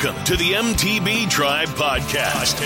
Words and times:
Welcome 0.00 0.24
to 0.26 0.36
the 0.36 0.52
MTB 0.52 1.28
Tribe 1.28 1.66
Podcast, 1.70 2.62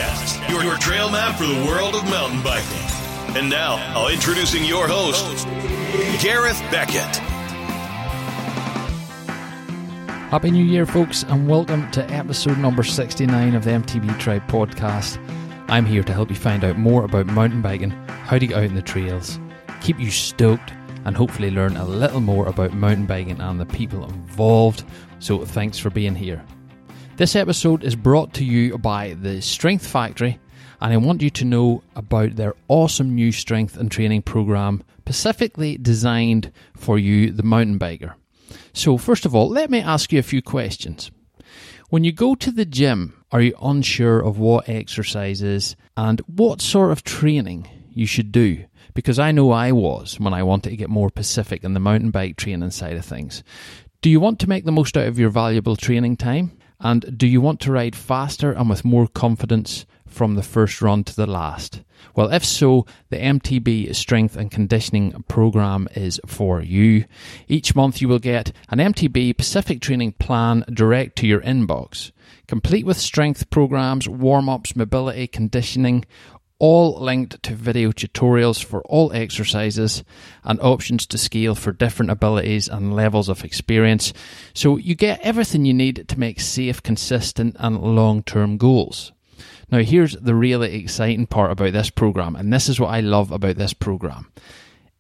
your, 0.51 0.63
your 0.63 0.77
trail 0.77 1.11
map 1.11 1.39
for 1.39 1.47
the 1.47 1.65
world 1.65 1.95
of 1.95 2.05
mountain 2.05 2.43
biking. 2.43 3.35
And 3.35 3.49
now, 3.49 3.77
I'll 3.95 4.09
introducing 4.09 4.67
your 4.67 4.87
host, 4.87 5.47
Gareth 6.23 6.61
Beckett. 6.71 7.17
Happy 10.29 10.51
New 10.51 10.63
Year, 10.63 10.85
folks, 10.85 11.23
and 11.23 11.49
welcome 11.49 11.91
to 11.93 12.05
episode 12.11 12.59
number 12.59 12.83
69 12.83 13.55
of 13.55 13.65
the 13.65 13.71
MTB 13.71 14.21
Tribe 14.21 14.47
podcast. 14.47 15.17
I'm 15.71 15.87
here 15.87 16.03
to 16.03 16.13
help 16.13 16.29
you 16.29 16.37
find 16.37 16.63
out 16.65 16.77
more 16.77 17.05
about 17.05 17.25
mountain 17.25 17.63
biking, 17.63 17.93
how 18.09 18.37
to 18.37 18.47
get 18.47 18.59
out 18.59 18.65
in 18.65 18.75
the 18.75 18.83
trails, 18.83 19.41
keep 19.81 19.99
you 19.99 20.11
stoked, 20.11 20.71
and 21.07 21.17
hopefully 21.17 21.51
learn 21.51 21.79
a 21.79 21.87
little 21.87 22.21
more 22.21 22.47
about 22.47 22.75
mountain 22.75 23.07
biking 23.07 23.41
and 23.41 23.59
the 23.59 23.65
people 23.65 24.05
involved. 24.05 24.85
So, 25.19 25.47
thanks 25.47 25.79
for 25.79 25.89
being 25.89 26.15
here. 26.15 26.45
This 27.23 27.37
episode 27.37 27.85
is 27.85 27.95
brought 27.95 28.35
to 28.35 28.45
you 28.45 28.77
by 28.79 29.15
the 29.15 29.41
Strength 29.41 29.87
Factory, 29.87 30.41
and 30.81 30.93
I 30.93 30.97
want 30.97 31.23
you 31.23 31.31
to 31.31 31.45
know 31.45 31.85
about 31.95 32.35
their 32.35 32.57
awesome 32.67 33.15
new 33.15 33.31
strength 33.31 33.77
and 33.77 33.89
training 33.89 34.23
program, 34.23 34.83
specifically 34.99 35.79
designed 35.79 36.51
for 36.77 36.99
you, 36.99 37.31
the 37.31 37.45
mountain 37.45 37.79
biker. 37.79 38.15
So, 38.73 38.99
first 38.99 39.25
of 39.25 39.37
all, 39.37 39.49
let 39.49 39.71
me 39.71 39.79
ask 39.79 40.13
you 40.13 40.19
a 40.19 40.25
few 40.25 40.43
questions. 40.43 41.13
When 41.91 42.03
you 42.03 42.11
go 42.11 42.35
to 42.35 42.51
the 42.51 42.65
gym, 42.65 43.23
are 43.31 43.41
you 43.41 43.55
unsure 43.63 44.19
of 44.19 44.39
what 44.39 44.69
exercises 44.69 45.77
and 45.97 46.19
what 46.23 46.61
sort 46.61 46.91
of 46.91 47.05
training 47.05 47.69
you 47.95 48.05
should 48.05 48.33
do? 48.33 48.65
Because 48.95 49.21
I 49.21 49.31
know 49.31 49.53
I 49.53 49.71
was 49.71 50.19
when 50.19 50.35
I 50.35 50.43
wanted 50.43 50.71
to 50.71 50.77
get 50.77 50.91
more 50.91 51.11
specific 51.11 51.63
in 51.63 51.75
the 51.75 51.79
mountain 51.79 52.11
bike 52.11 52.37
training 52.37 52.73
side 52.73 52.97
of 52.97 53.05
things. 53.05 53.45
Do 54.01 54.11
you 54.11 54.19
want 54.19 54.41
to 54.41 54.49
make 54.49 54.65
the 54.65 54.73
most 54.73 54.97
out 54.97 55.07
of 55.07 55.21
your 55.21 55.31
valuable 55.31 55.77
training 55.77 56.17
time? 56.17 56.59
And 56.83 57.17
do 57.17 57.27
you 57.27 57.41
want 57.41 57.61
to 57.61 57.73
ride 57.73 57.95
faster 57.95 58.53
and 58.53 58.69
with 58.69 58.85
more 58.85 59.07
confidence 59.07 59.87
from 60.05 60.35
the 60.35 60.43
first 60.43 60.83
run 60.83 61.05
to 61.05 61.17
the 61.17 61.27
last? 61.27 61.83
Well, 62.15 62.33
if 62.33 62.45
so, 62.45 62.85
the 63.11 63.17
MTB 63.17 63.95
Strength 63.95 64.37
and 64.37 64.51
Conditioning 64.51 65.25
Program 65.29 65.89
is 65.95 66.21
for 66.27 66.61
you. 66.61 67.05
Each 67.49 67.75
month 67.75 68.03
you 68.03 68.09
will 68.09 68.19
get 68.19 68.53
an 68.69 68.79
MTB 68.79 69.37
Pacific 69.37 69.81
Training 69.81 70.13
Plan 70.13 70.65
direct 70.73 71.17
to 71.19 71.27
your 71.27 71.41
inbox, 71.41 72.11
complete 72.49 72.85
with 72.85 72.99
strength 72.99 73.49
programs, 73.51 74.09
warm 74.09 74.49
ups, 74.49 74.75
mobility, 74.77 75.29
conditioning, 75.29 76.05
all 76.63 76.97
linked 77.01 77.43
to 77.43 77.57
video 77.57 77.91
tutorials 77.91 78.65
for 78.65 78.83
all 78.83 79.13
exercises 79.13 80.05
and 80.45 80.61
options 80.61 81.05
to 81.05 81.19
scale 81.19 81.57
for 81.57 81.73
different 81.73 82.09
abilities 82.09 82.69
and 82.69 82.95
levels 82.95 83.29
of 83.29 83.45
experience. 83.45 84.13
So 84.55 84.77
you 84.77 84.95
get 84.95 85.19
everything 85.23 85.65
you 85.65 85.75
need 85.75 86.07
to 86.07 86.21
make 86.21 86.39
safe, 86.41 86.81
consistent, 86.81 87.57
and 87.59 87.81
long 87.97 88.23
term 88.23 88.59
goals. 88.59 89.11
Now, 89.73 89.79
here's 89.79 90.13
the 90.13 90.37
really 90.37 90.77
exciting 90.77 91.27
part 91.27 91.51
about 91.51 91.73
this 91.73 91.91
program, 91.91 92.37
and 92.37 92.53
this 92.53 92.69
is 92.69 92.79
what 92.79 92.91
I 92.91 93.01
love 93.01 93.33
about 93.33 93.57
this 93.57 93.73
program. 93.73 94.31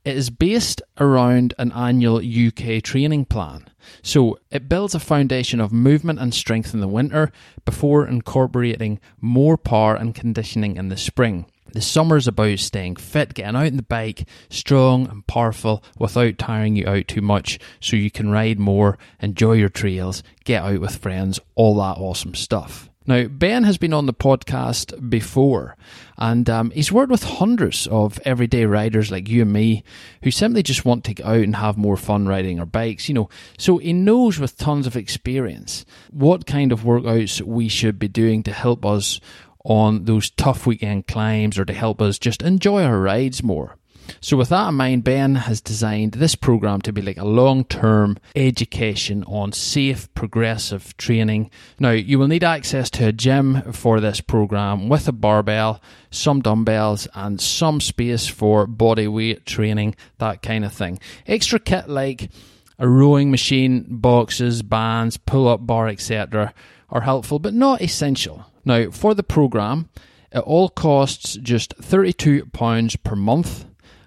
It 0.04 0.16
is 0.16 0.30
based 0.30 0.82
around 0.98 1.54
an 1.58 1.70
annual 1.70 2.16
UK 2.16 2.82
training 2.82 3.26
plan. 3.26 3.68
So 4.02 4.36
it 4.50 4.68
builds 4.68 4.96
a 4.96 5.00
foundation 5.00 5.60
of 5.60 5.72
movement 5.72 6.18
and 6.18 6.34
strength 6.34 6.74
in 6.74 6.80
the 6.80 6.88
winter 6.88 7.30
before 7.64 8.04
incorporating 8.04 8.98
more 9.20 9.56
power 9.56 9.94
and 9.94 10.12
conditioning 10.12 10.76
in 10.76 10.88
the 10.88 10.96
spring. 10.96 11.46
The 11.72 11.80
summer 11.80 12.18
is 12.18 12.28
about 12.28 12.58
staying 12.58 12.96
fit, 12.96 13.32
getting 13.32 13.56
out 13.56 13.66
on 13.66 13.76
the 13.76 13.82
bike, 13.82 14.28
strong 14.50 15.08
and 15.08 15.26
powerful 15.26 15.82
without 15.98 16.36
tiring 16.36 16.76
you 16.76 16.86
out 16.86 17.08
too 17.08 17.22
much 17.22 17.58
so 17.80 17.96
you 17.96 18.10
can 18.10 18.30
ride 18.30 18.58
more, 18.58 18.98
enjoy 19.20 19.54
your 19.54 19.70
trails, 19.70 20.22
get 20.44 20.62
out 20.62 20.80
with 20.80 20.96
friends, 20.96 21.40
all 21.54 21.76
that 21.76 21.96
awesome 21.96 22.34
stuff. 22.34 22.90
Now, 23.04 23.26
Ben 23.26 23.64
has 23.64 23.78
been 23.78 23.92
on 23.92 24.06
the 24.06 24.14
podcast 24.14 25.10
before, 25.10 25.76
and 26.16 26.48
um, 26.48 26.70
he's 26.70 26.92
worked 26.92 27.10
with 27.10 27.24
hundreds 27.24 27.88
of 27.88 28.20
everyday 28.24 28.64
riders 28.64 29.10
like 29.10 29.28
you 29.28 29.42
and 29.42 29.52
me 29.52 29.82
who 30.22 30.30
simply 30.30 30.62
just 30.62 30.84
want 30.84 31.02
to 31.04 31.14
get 31.14 31.26
out 31.26 31.40
and 31.40 31.56
have 31.56 31.76
more 31.76 31.96
fun 31.96 32.28
riding 32.28 32.60
our 32.60 32.66
bikes, 32.66 33.08
you 33.08 33.14
know. 33.14 33.28
So 33.58 33.78
he 33.78 33.92
knows 33.92 34.38
with 34.38 34.56
tons 34.56 34.86
of 34.86 34.96
experience 34.96 35.84
what 36.10 36.46
kind 36.46 36.70
of 36.70 36.82
workouts 36.82 37.40
we 37.40 37.68
should 37.68 37.98
be 37.98 38.06
doing 38.08 38.44
to 38.44 38.52
help 38.52 38.86
us 38.86 39.20
on 39.64 40.04
those 40.04 40.30
tough 40.30 40.66
weekend 40.66 41.06
climbs 41.06 41.58
or 41.58 41.64
to 41.64 41.72
help 41.72 42.00
us 42.00 42.18
just 42.18 42.42
enjoy 42.42 42.82
our 42.82 42.98
rides 42.98 43.42
more. 43.42 43.76
So, 44.20 44.36
with 44.36 44.48
that 44.48 44.68
in 44.68 44.74
mind, 44.74 45.04
Ben 45.04 45.36
has 45.36 45.60
designed 45.60 46.12
this 46.12 46.34
program 46.34 46.80
to 46.82 46.92
be 46.92 47.02
like 47.02 47.18
a 47.18 47.24
long 47.24 47.64
term 47.64 48.18
education 48.34 49.24
on 49.24 49.52
safe, 49.52 50.12
progressive 50.14 50.96
training. 50.96 51.50
Now, 51.78 51.90
you 51.90 52.18
will 52.18 52.28
need 52.28 52.44
access 52.44 52.90
to 52.90 53.06
a 53.06 53.12
gym 53.12 53.72
for 53.72 54.00
this 54.00 54.20
program 54.20 54.88
with 54.88 55.08
a 55.08 55.12
barbell, 55.12 55.80
some 56.10 56.40
dumbbells, 56.40 57.08
and 57.14 57.40
some 57.40 57.80
space 57.80 58.26
for 58.26 58.66
body 58.66 59.08
weight 59.08 59.46
training, 59.46 59.94
that 60.18 60.42
kind 60.42 60.64
of 60.64 60.72
thing. 60.72 60.98
Extra 61.26 61.58
kit 61.58 61.88
like 61.88 62.30
a 62.78 62.88
rowing 62.88 63.30
machine, 63.30 63.86
boxes, 63.88 64.62
bands, 64.62 65.16
pull 65.16 65.48
up 65.48 65.66
bar, 65.66 65.88
etc., 65.88 66.52
are 66.90 67.02
helpful 67.02 67.38
but 67.38 67.54
not 67.54 67.80
essential. 67.80 68.44
Now, 68.64 68.90
for 68.90 69.14
the 69.14 69.22
program, 69.22 69.88
it 70.30 70.38
all 70.38 70.68
costs 70.68 71.34
just 71.34 71.76
£32 71.78 73.02
per 73.02 73.16
month 73.16 73.66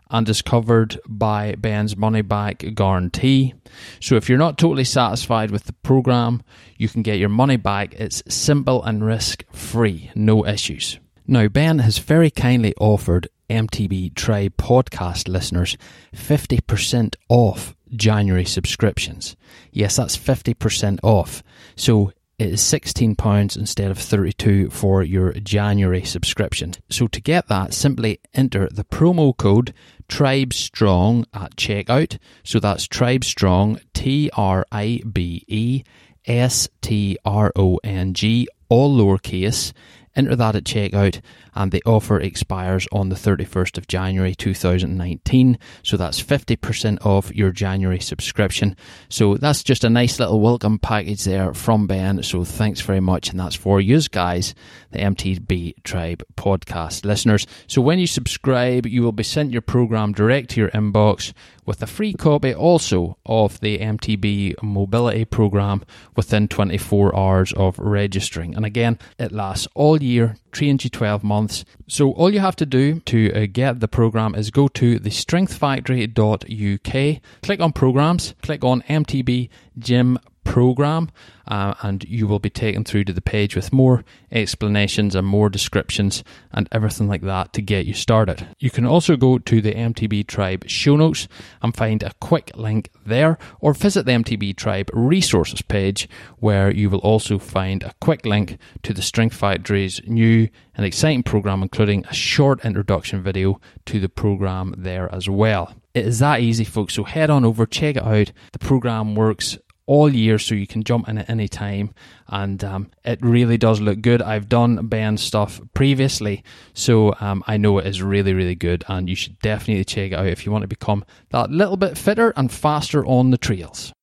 and 0.09 0.29
is 0.29 0.41
covered 0.41 0.99
by 1.07 1.55
Ben's 1.55 1.97
money 1.97 2.21
back 2.21 2.63
guarantee. 2.73 3.53
So 3.99 4.15
if 4.15 4.29
you're 4.29 4.37
not 4.37 4.57
totally 4.57 4.83
satisfied 4.83 5.51
with 5.51 5.63
the 5.63 5.73
program, 5.73 6.43
you 6.77 6.87
can 6.87 7.01
get 7.01 7.19
your 7.19 7.29
money 7.29 7.57
back. 7.57 7.93
It's 7.95 8.23
simple 8.27 8.83
and 8.83 9.03
risk 9.03 9.43
free, 9.51 10.11
no 10.15 10.45
issues. 10.45 10.99
Now, 11.27 11.47
Ben 11.47 11.79
has 11.79 11.97
very 11.97 12.29
kindly 12.29 12.73
offered 12.79 13.29
MTB 13.49 14.13
Tribe 14.15 14.57
podcast 14.57 15.27
listeners 15.27 15.77
50% 16.13 17.15
off 17.29 17.75
January 17.95 18.45
subscriptions. 18.45 19.35
Yes, 19.71 19.95
that's 19.95 20.17
50% 20.17 20.99
off. 21.03 21.43
So 21.75 22.11
it 22.37 22.49
is 22.49 22.61
£16 22.61 23.57
instead 23.57 23.91
of 23.91 23.97
32 23.97 24.69
for 24.69 25.03
your 25.03 25.31
January 25.33 26.03
subscription. 26.03 26.73
So 26.89 27.07
to 27.07 27.21
get 27.21 27.47
that, 27.47 27.73
simply 27.73 28.19
enter 28.33 28.67
the 28.69 28.83
promo 28.83 29.35
code 29.35 29.73
TRIBESTRONG 30.09 31.25
at 31.33 31.55
checkout. 31.55 32.17
So 32.43 32.59
that's 32.59 32.87
TRIBESTRONG, 32.87 33.79
T 33.93 34.29
R 34.33 34.65
I 34.71 35.01
B 35.11 35.45
E 35.47 35.83
S 36.25 36.67
T 36.81 37.17
R 37.23 37.53
O 37.55 37.79
N 37.83 38.13
G, 38.13 38.47
all 38.67 38.97
lowercase 38.97 39.71
Enter 40.15 40.35
that 40.35 40.55
at 40.55 40.63
checkout, 40.63 41.21
and 41.53 41.71
the 41.71 41.83
offer 41.85 42.19
expires 42.19 42.87
on 42.91 43.09
the 43.09 43.15
31st 43.15 43.77
of 43.77 43.87
January 43.87 44.33
2019. 44.33 45.57
So 45.83 45.97
that's 45.97 46.21
50% 46.21 47.05
off 47.05 47.35
your 47.35 47.51
January 47.51 47.99
subscription. 47.99 48.77
So 49.09 49.35
that's 49.35 49.63
just 49.63 49.83
a 49.83 49.89
nice 49.89 50.19
little 50.19 50.39
welcome 50.39 50.79
package 50.79 51.23
there 51.23 51.53
from 51.53 51.87
Ben. 51.87 52.23
So 52.23 52.43
thanks 52.43 52.81
very 52.81 52.99
much, 53.01 53.29
and 53.29 53.39
that's 53.39 53.55
for 53.55 53.81
you 53.81 53.95
guys, 54.11 54.53
the 54.91 54.99
MTB 54.99 55.83
Tribe 55.83 56.23
podcast 56.35 57.05
listeners. 57.05 57.47
So 57.67 57.81
when 57.81 57.99
you 57.99 58.07
subscribe, 58.07 58.85
you 58.85 59.03
will 59.03 59.11
be 59.11 59.23
sent 59.23 59.51
your 59.51 59.61
program 59.61 60.11
direct 60.13 60.51
to 60.51 60.61
your 60.61 60.69
inbox 60.69 61.33
with 61.65 61.81
a 61.81 61.87
free 61.87 62.13
copy 62.13 62.53
also 62.53 63.17
of 63.25 63.59
the 63.59 63.79
MTB 63.79 64.61
mobility 64.61 65.25
program 65.25 65.83
within 66.15 66.47
24 66.47 67.15
hours 67.15 67.53
of 67.53 67.79
registering. 67.79 68.55
And 68.55 68.65
again, 68.65 68.99
it 69.17 69.31
lasts 69.31 69.67
all 69.73 70.01
year, 70.01 70.37
trains 70.51 70.83
you 70.83 70.89
12 70.89 71.23
months. 71.23 71.63
So 71.87 72.11
all 72.11 72.33
you 72.33 72.39
have 72.39 72.55
to 72.57 72.65
do 72.65 72.99
to 73.01 73.31
uh, 73.33 73.45
get 73.51 73.79
the 73.79 73.87
program 73.87 74.35
is 74.35 74.51
go 74.51 74.67
to 74.69 74.99
thestrengthfactory.uk, 74.99 77.21
click 77.41 77.59
on 77.59 77.73
programs, 77.73 78.35
click 78.41 78.63
on 78.63 78.81
MTB 78.83 79.49
Gym 79.77 80.17
program, 80.45 81.09
uh, 81.47 81.73
and 81.81 82.05
you 82.05 82.27
will 82.27 82.39
be 82.39 82.49
taken 82.49 82.85
through 82.85 83.03
to 83.03 83.11
the 83.11 83.21
page 83.21 83.55
with 83.55 83.73
more 83.73 84.05
explanations 84.31 85.13
and 85.13 85.27
more 85.27 85.49
descriptions 85.49 86.23
and 86.53 86.69
everything 86.71 87.09
like 87.09 87.21
that 87.23 87.51
to 87.51 87.61
get 87.61 87.85
you 87.85 87.93
started. 87.93 88.47
You 88.59 88.69
can 88.69 88.85
also 88.85 89.17
go 89.17 89.37
to 89.37 89.61
the 89.61 89.73
MTB 89.73 90.27
Tribe 90.27 90.63
show 90.67 90.95
notes 90.95 91.27
and 91.61 91.75
find 91.75 92.01
a 92.01 92.13
quick 92.21 92.51
link 92.55 92.89
there, 93.05 93.37
or 93.59 93.73
visit 93.73 94.05
the 94.05 94.13
MTB 94.13 94.55
Tribe 94.55 94.89
resources 94.93 95.61
page 95.61 96.07
where 96.37 96.71
you 96.71 96.89
will 96.89 96.99
also 96.99 97.37
find 97.37 97.83
a 97.83 97.93
quick 97.99 98.25
link 98.25 98.57
to 98.83 98.93
the 98.93 99.01
Strength 99.01 99.35
Factory's 99.35 99.99
new 100.07 100.47
and 100.75 100.85
exciting 100.85 101.23
program, 101.23 101.61
including 101.61 102.05
a 102.05 102.13
short 102.13 102.63
introduction 102.63 103.21
video 103.21 103.59
to 103.85 103.99
the 103.99 104.09
program 104.09 104.73
there 104.77 105.13
as 105.13 105.27
well. 105.27 105.73
It 105.93 106.05
is 106.05 106.19
that 106.19 106.41
easy, 106.41 106.65
folks. 106.65 106.93
So 106.93 107.05
head 107.05 107.29
on 107.29 107.45
over, 107.45 107.65
check 107.65 107.95
it 107.95 108.03
out. 108.03 108.31
The 108.51 108.59
program 108.59 109.15
works 109.15 109.57
all 109.87 110.13
year 110.13 110.39
so 110.39 110.55
you 110.55 110.67
can 110.67 110.83
jump 110.83 111.07
in 111.07 111.17
at 111.17 111.29
any 111.29 111.47
time 111.47 111.93
and 112.27 112.63
um, 112.63 112.89
it 113.03 113.19
really 113.21 113.57
does 113.57 113.79
look 113.79 114.01
good 114.01 114.21
i've 114.21 114.49
done 114.49 114.87
ben 114.87 115.17
stuff 115.17 115.61
previously 115.73 116.43
so 116.73 117.13
um, 117.19 117.43
i 117.47 117.57
know 117.57 117.77
it 117.77 117.85
is 117.85 118.01
really 118.01 118.33
really 118.33 118.55
good 118.55 118.83
and 118.87 119.09
you 119.09 119.15
should 119.15 119.37
definitely 119.39 119.85
check 119.85 120.11
it 120.11 120.15
out 120.15 120.25
if 120.25 120.45
you 120.45 120.51
want 120.51 120.61
to 120.63 120.67
become 120.67 121.05
that 121.29 121.49
little 121.49 121.77
bit 121.77 121.97
fitter 121.97 122.33
and 122.35 122.51
faster 122.51 123.05
on 123.05 123.31
the 123.31 123.37
trails 123.37 123.93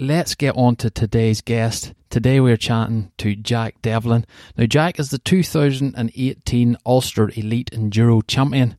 let's 0.00 0.34
get 0.34 0.56
on 0.56 0.74
to 0.76 0.88
today's 0.88 1.42
guest. 1.42 1.92
Today 2.08 2.40
we're 2.40 2.56
chatting 2.56 3.12
to 3.18 3.36
Jack 3.36 3.82
Devlin. 3.82 4.24
Now, 4.56 4.64
Jack 4.64 4.98
is 4.98 5.10
the 5.10 5.18
2018 5.18 6.76
Ulster 6.86 7.30
Elite 7.36 7.70
Enduro 7.72 8.26
Champion, 8.26 8.76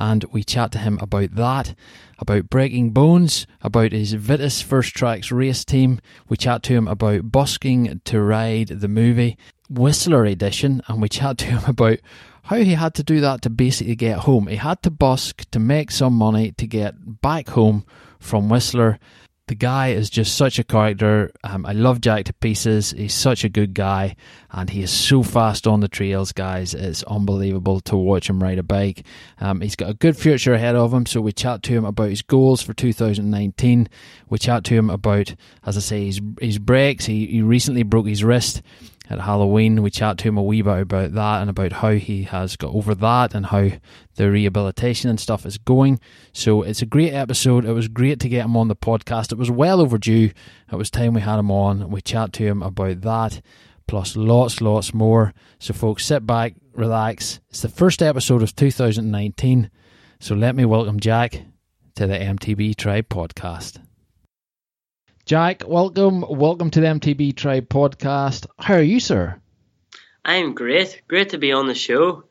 and 0.00 0.24
we 0.32 0.42
chat 0.42 0.72
to 0.72 0.78
him 0.78 0.98
about 1.00 1.34
that, 1.34 1.74
about 2.18 2.48
breaking 2.48 2.90
bones, 2.90 3.46
about 3.60 3.92
his 3.92 4.14
Vitus 4.14 4.62
First 4.62 4.94
Tracks 4.94 5.30
race 5.30 5.64
team. 5.64 6.00
We 6.28 6.38
chat 6.38 6.62
to 6.64 6.72
him 6.72 6.88
about 6.88 7.30
busking 7.30 8.00
to 8.06 8.20
ride 8.20 8.68
the 8.68 8.88
movie, 8.88 9.36
Whistler 9.68 10.24
edition, 10.24 10.82
and 10.88 11.02
we 11.02 11.10
chat 11.10 11.36
to 11.38 11.44
him 11.44 11.60
about 11.66 11.98
how 12.44 12.56
he 12.56 12.74
had 12.74 12.94
to 12.94 13.02
do 13.02 13.20
that 13.20 13.42
to 13.42 13.50
basically 13.50 13.94
get 13.94 14.20
home. 14.20 14.46
He 14.46 14.56
had 14.56 14.82
to 14.82 14.90
busk 14.90 15.48
to 15.50 15.58
make 15.58 15.90
some 15.90 16.14
money 16.14 16.52
to 16.52 16.66
get 16.66 17.20
back 17.20 17.50
home 17.50 17.84
from 18.18 18.48
Whistler. 18.48 18.98
The 19.50 19.56
guy 19.56 19.88
is 19.88 20.10
just 20.10 20.36
such 20.36 20.60
a 20.60 20.62
character. 20.62 21.32
Um, 21.42 21.66
I 21.66 21.72
love 21.72 22.00
Jack 22.00 22.26
to 22.26 22.32
pieces. 22.34 22.92
He's 22.92 23.12
such 23.12 23.42
a 23.42 23.48
good 23.48 23.74
guy, 23.74 24.14
and 24.52 24.70
he 24.70 24.80
is 24.80 24.92
so 24.92 25.24
fast 25.24 25.66
on 25.66 25.80
the 25.80 25.88
trails, 25.88 26.30
guys. 26.30 26.72
It's 26.72 27.02
unbelievable 27.02 27.80
to 27.80 27.96
watch 27.96 28.30
him 28.30 28.40
ride 28.40 28.60
a 28.60 28.62
bike. 28.62 29.04
Um, 29.40 29.60
he's 29.60 29.74
got 29.74 29.90
a 29.90 29.94
good 29.94 30.16
future 30.16 30.54
ahead 30.54 30.76
of 30.76 30.94
him. 30.94 31.04
So 31.04 31.20
we 31.20 31.32
chat 31.32 31.64
to 31.64 31.72
him 31.72 31.84
about 31.84 32.10
his 32.10 32.22
goals 32.22 32.62
for 32.62 32.74
2019. 32.74 33.88
We 34.28 34.38
chat 34.38 34.62
to 34.66 34.74
him 34.74 34.88
about, 34.88 35.34
as 35.66 35.76
I 35.76 35.80
say, 35.80 36.06
his 36.06 36.20
his 36.40 36.58
breaks. 36.60 37.06
He 37.06 37.26
he 37.26 37.42
recently 37.42 37.82
broke 37.82 38.06
his 38.06 38.22
wrist 38.22 38.62
at 39.10 39.20
Halloween. 39.20 39.82
We 39.82 39.90
chat 39.90 40.18
to 40.18 40.28
him 40.28 40.38
a 40.38 40.42
wee 40.42 40.62
bit 40.62 40.82
about 40.82 41.12
that 41.14 41.40
and 41.40 41.50
about 41.50 41.72
how 41.72 41.90
he 41.90 42.22
has 42.22 42.56
got 42.56 42.72
over 42.72 42.94
that 42.94 43.34
and 43.34 43.46
how 43.46 43.70
the 44.14 44.30
rehabilitation 44.30 45.10
and 45.10 45.18
stuff 45.18 45.44
is 45.44 45.58
going. 45.58 46.00
So 46.32 46.62
it's 46.62 46.80
a 46.80 46.86
great 46.86 47.12
episode. 47.12 47.64
It 47.64 47.72
was 47.72 47.88
great 47.88 48.20
to 48.20 48.28
get 48.28 48.44
him 48.44 48.56
on 48.56 48.68
the 48.68 48.76
podcast. 48.76 49.32
It 49.32 49.38
was 49.38 49.50
well 49.50 49.80
overdue. 49.80 50.30
It 50.70 50.76
was 50.76 50.90
time 50.90 51.14
we 51.14 51.20
had 51.20 51.40
him 51.40 51.50
on. 51.50 51.90
We 51.90 52.00
chat 52.00 52.32
to 52.34 52.44
him 52.44 52.62
about 52.62 53.00
that, 53.00 53.42
plus 53.88 54.16
lots, 54.16 54.60
lots 54.60 54.94
more. 54.94 55.34
So, 55.58 55.74
folks, 55.74 56.06
sit 56.06 56.24
back, 56.24 56.54
relax. 56.72 57.40
It's 57.50 57.62
the 57.62 57.68
first 57.68 58.02
episode 58.02 58.42
of 58.42 58.54
2019. 58.54 59.70
So, 60.20 60.34
let 60.36 60.54
me 60.54 60.64
welcome 60.64 61.00
Jack 61.00 61.42
to 61.96 62.06
the 62.06 62.16
MTB 62.16 62.76
Tribe 62.76 63.08
podcast. 63.08 63.80
Jack, 65.30 65.62
welcome. 65.64 66.24
Welcome 66.28 66.70
to 66.70 66.80
the 66.80 66.88
MTB 66.88 67.36
Tribe 67.36 67.68
podcast. 67.68 68.48
How 68.58 68.74
are 68.74 68.82
you, 68.82 68.98
sir? 68.98 69.40
I'm 70.24 70.54
great. 70.54 71.02
Great 71.06 71.28
to 71.28 71.38
be 71.38 71.52
on 71.52 71.68
the 71.68 71.74
show. 71.76 72.24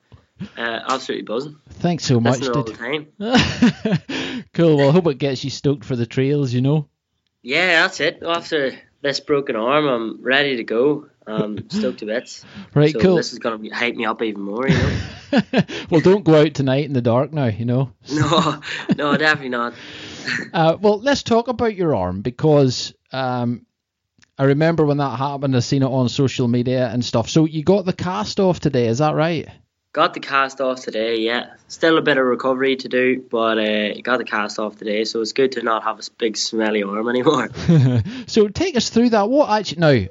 Uh, 0.58 0.80
absolutely 0.90 1.24
buzzing. 1.24 1.56
Thanks 1.70 2.04
so 2.04 2.20
much. 2.20 2.46
All 2.46 2.64
the 2.64 2.74
time. 2.74 4.44
cool. 4.54 4.76
Well, 4.76 4.90
I 4.90 4.92
hope 4.92 5.08
it 5.08 5.18
gets 5.18 5.46
you 5.46 5.50
stoked 5.50 5.86
for 5.86 5.96
the 5.96 6.06
trails, 6.06 6.52
you 6.52 6.60
know? 6.60 6.90
Yeah, 7.42 7.84
that's 7.84 8.02
it. 8.02 8.22
After 8.22 8.78
this 9.02 9.22
broken 9.22 9.56
arm, 9.56 9.88
I'm 9.88 10.22
ready 10.22 10.58
to 10.58 10.66
go. 10.66 11.08
Um, 11.26 11.58
stoked 11.70 12.00
to 12.00 12.06
bits. 12.06 12.44
Right, 12.74 12.92
so 12.92 13.00
cool. 13.00 13.16
This 13.16 13.32
is 13.32 13.40
going 13.40 13.64
to 13.64 13.70
hype 13.70 13.96
me 13.96 14.08
up 14.08 14.22
even 14.22 14.42
more, 14.42 14.68
you 14.68 14.76
know? 14.76 15.42
well, 15.90 16.02
don't 16.02 16.26
go 16.26 16.36
out 16.36 16.54
tonight 16.54 16.84
in 16.84 16.92
the 16.92 17.02
dark 17.02 17.32
now, 17.32 17.46
you 17.46 17.64
know? 17.64 17.94
No, 18.12 18.60
no, 18.98 19.16
definitely 19.16 19.50
not. 19.52 19.74
Uh, 20.54 20.78
well, 20.80 21.00
let's 21.00 21.24
talk 21.24 21.48
about 21.48 21.76
your 21.76 21.96
arm 21.96 22.22
because 22.22 22.94
um, 23.12 23.66
I 24.38 24.46
remember 24.46 24.86
when 24.86 24.98
that 24.98 25.18
happened. 25.18 25.56
I 25.56 25.60
seen 25.60 25.84
it 25.84 25.88
on 25.88 26.10
social 26.10 26.48
media 26.48 26.88
and 26.88 27.04
stuff. 27.04 27.30
So 27.30 27.46
you 27.46 27.64
got 27.64 27.86
the 27.86 27.94
cast 27.94 28.40
off 28.40 28.60
today, 28.60 28.88
is 28.88 29.00
that 29.00 29.16
right? 29.16 29.48
Got 29.92 30.14
the 30.14 30.20
cast 30.20 30.62
off 30.62 30.82
today, 30.82 31.18
yeah. 31.18 31.56
Still 31.68 31.98
a 31.98 32.02
bit 32.02 32.18
of 32.18 32.26
recovery 32.26 32.76
to 32.76 32.88
do, 32.88 33.26
but 33.30 33.58
uh, 33.58 34.00
got 34.02 34.18
the 34.18 34.24
cast 34.24 34.60
off 34.60 34.78
today, 34.78 35.04
so 35.04 35.20
it's 35.20 35.34
good 35.34 35.54
to 35.54 35.64
not 35.64 35.84
have 35.84 36.00
a 36.00 36.04
big 36.18 36.38
smelly 36.38 36.84
arm 36.84 37.10
anymore. 37.10 37.50
so 38.28 38.48
take 38.48 38.78
us 38.78 38.90
through 38.90 39.10
that. 39.10 39.30
What 39.30 39.50
actually 39.50 39.80
now? 39.80 40.06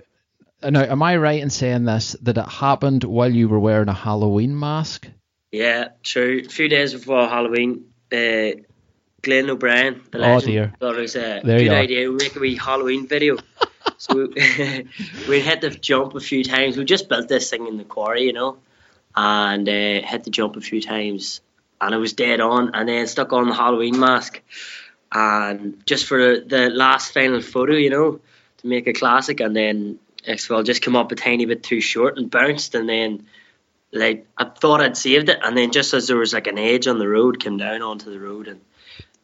Now, 0.71 0.83
am 0.83 1.03
I 1.05 1.17
right 1.17 1.41
in 1.41 1.51
saying 1.51 1.85
this 1.85 2.17
that 2.23 2.37
it 2.37 2.49
happened 2.49 3.05
while 3.05 3.33
you 3.33 3.49
were 3.49 3.61
wearing 3.61 3.89
a 3.89 3.95
Halloween 3.95 4.59
mask? 4.59 5.09
Yeah, 5.53 5.91
true. 6.03 6.43
A 6.45 6.49
few 6.49 6.69
days 6.69 6.93
before 6.93 7.29
Halloween, 7.29 7.85
uh, 8.13 8.61
Glenn 9.23 9.51
O'Brien, 9.51 10.03
the 10.13 10.25
oh 10.25 10.41
dear. 10.41 10.73
thought 10.79 10.97
it 10.97 11.01
was 11.01 11.17
a 11.17 11.41
There 11.43 11.59
good 11.59 11.73
idea. 11.73 12.11
We 12.11 12.17
make 12.17 12.37
a 12.37 12.41
wee 12.41 12.57
Halloween 12.57 13.07
video. 13.09 13.37
so 13.99 14.15
we, 15.29 15.41
had 15.41 15.61
to 15.63 15.71
jump 15.71 16.15
a 16.15 16.21
few 16.21 16.45
times. 16.45 16.77
We 16.77 16.85
just 16.85 17.09
built 17.09 17.29
this 17.29 17.51
thing 17.51 17.67
in 17.67 17.79
the 17.79 17.85
quarry, 17.85 18.23
you 18.23 18.33
know, 18.33 18.59
and 19.17 19.69
uh, 19.69 20.07
had 20.07 20.25
to 20.25 20.31
jump 20.31 20.57
a 20.57 20.61
few 20.61 20.81
times, 20.81 21.41
and 21.81 21.95
it 21.95 21.99
was 21.99 22.13
dead 22.13 22.41
on. 22.41 22.75
And 22.75 22.89
then 22.89 23.07
stuck 23.09 23.33
on 23.33 23.49
the 23.49 23.55
Halloween 23.55 23.99
mask, 23.99 24.41
and 25.11 25.85
just 25.85 26.07
for 26.07 26.39
the 26.39 26.71
last 26.71 27.13
final 27.13 27.41
photo, 27.41 27.75
you 27.75 27.91
know, 27.91 28.21
to 28.59 28.67
make 28.67 28.87
a 28.87 28.93
classic, 28.93 29.41
and 29.41 29.55
then 29.55 29.99
well 30.49 30.63
just 30.63 30.83
come 30.83 30.95
up 30.95 31.11
a 31.11 31.17
tiny 31.17 31.47
bit 31.47 31.63
too 31.65 31.81
short 31.81 32.19
and 32.19 32.31
bounced, 32.31 32.77
and 32.77 32.89
then 32.89 33.27
like 33.93 34.27
I 34.37 34.45
thought 34.45 34.81
I'd 34.81 34.97
saved 34.97 35.29
it, 35.29 35.41
and 35.43 35.57
then 35.57 35.73
just 35.73 35.93
as 35.93 36.07
there 36.07 36.17
was 36.17 36.35
like 36.35 36.47
an 36.47 36.59
edge 36.59 36.87
on 36.87 36.99
the 36.99 37.09
road, 37.09 37.41
came 37.41 37.57
down 37.57 37.83
onto 37.83 38.11
the 38.11 38.21
road, 38.21 38.47
and 38.47 38.61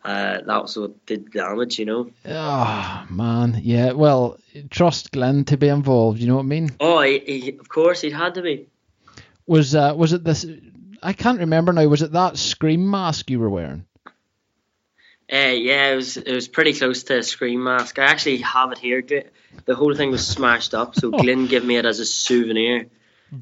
uh, 0.05 0.41
that 0.47 0.63
was 0.63 0.77
what 0.77 1.07
did 1.07 1.31
damage, 1.33 1.79
you 1.79 1.87
know. 1.87 2.11
Oh 2.27 3.07
man, 3.09 3.59
yeah. 3.63 3.93
Well, 3.93 4.39
trust 4.71 5.13
Glenn 5.13 5.45
to 5.47 5.57
be 5.57 5.69
involved. 5.69 6.21
You 6.21 6.29
know 6.29 6.37
what 6.37 6.43
I 6.43 6.47
mean? 6.47 6.71
Oh, 6.79 7.01
he, 7.01 7.19
he, 7.21 7.59
of 7.59 7.69
course 7.69 8.03
he'd 8.03 8.13
had 8.13 8.35
to 8.35 8.43
be. 8.43 8.69
Was 9.47 9.75
uh, 9.75 9.95
was 9.97 10.13
it 10.13 10.23
this? 10.23 10.47
I 11.03 11.13
can't 11.15 11.41
remember 11.41 11.73
now. 11.73 11.87
Was 11.87 12.03
it 12.03 12.13
that 12.13 12.37
scream 12.37 12.91
mask 12.91 13.31
you 13.31 13.41
were 13.41 13.49
wearing? 13.51 13.87
Uh, 15.33 15.57
yeah, 15.57 15.93
it 15.93 15.97
was 15.97 16.19
it 16.19 16.35
was 16.35 16.49
pretty 16.49 16.75
close 16.75 17.05
to 17.05 17.19
a 17.19 17.23
scream 17.23 17.65
mask. 17.65 17.99
I 17.99 18.05
actually 18.05 18.39
have 18.39 18.73
it 18.73 18.79
here. 18.79 19.03
The 19.65 19.75
whole 19.75 19.95
thing 19.95 20.11
was 20.11 20.27
smashed 20.27 20.75
up, 20.75 20.97
so 20.97 21.11
Glenn 21.23 21.47
gave 21.47 21.65
me 21.65 21.77
it 21.77 21.87
as 21.87 21.99
a 21.99 22.07
souvenir. 22.07 22.89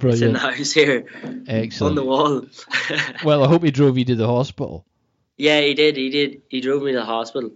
It's 0.00 0.20
in 0.22 0.32
the 0.32 0.38
house 0.38 0.72
here 0.72 1.06
Excellent. 1.48 1.90
on 1.90 1.94
the 1.96 2.04
wall. 2.04 2.46
Well, 3.24 3.44
I 3.44 3.48
hope 3.48 3.62
he 3.62 3.70
drove 3.70 3.98
you 3.98 4.04
to 4.06 4.14
the 4.14 4.26
hospital. 4.26 4.86
Yeah, 5.36 5.60
he 5.60 5.74
did. 5.74 5.96
He 5.96 6.10
did. 6.10 6.42
He 6.48 6.60
drove 6.60 6.82
me 6.82 6.92
to 6.92 6.98
the 6.98 7.04
hospital 7.04 7.50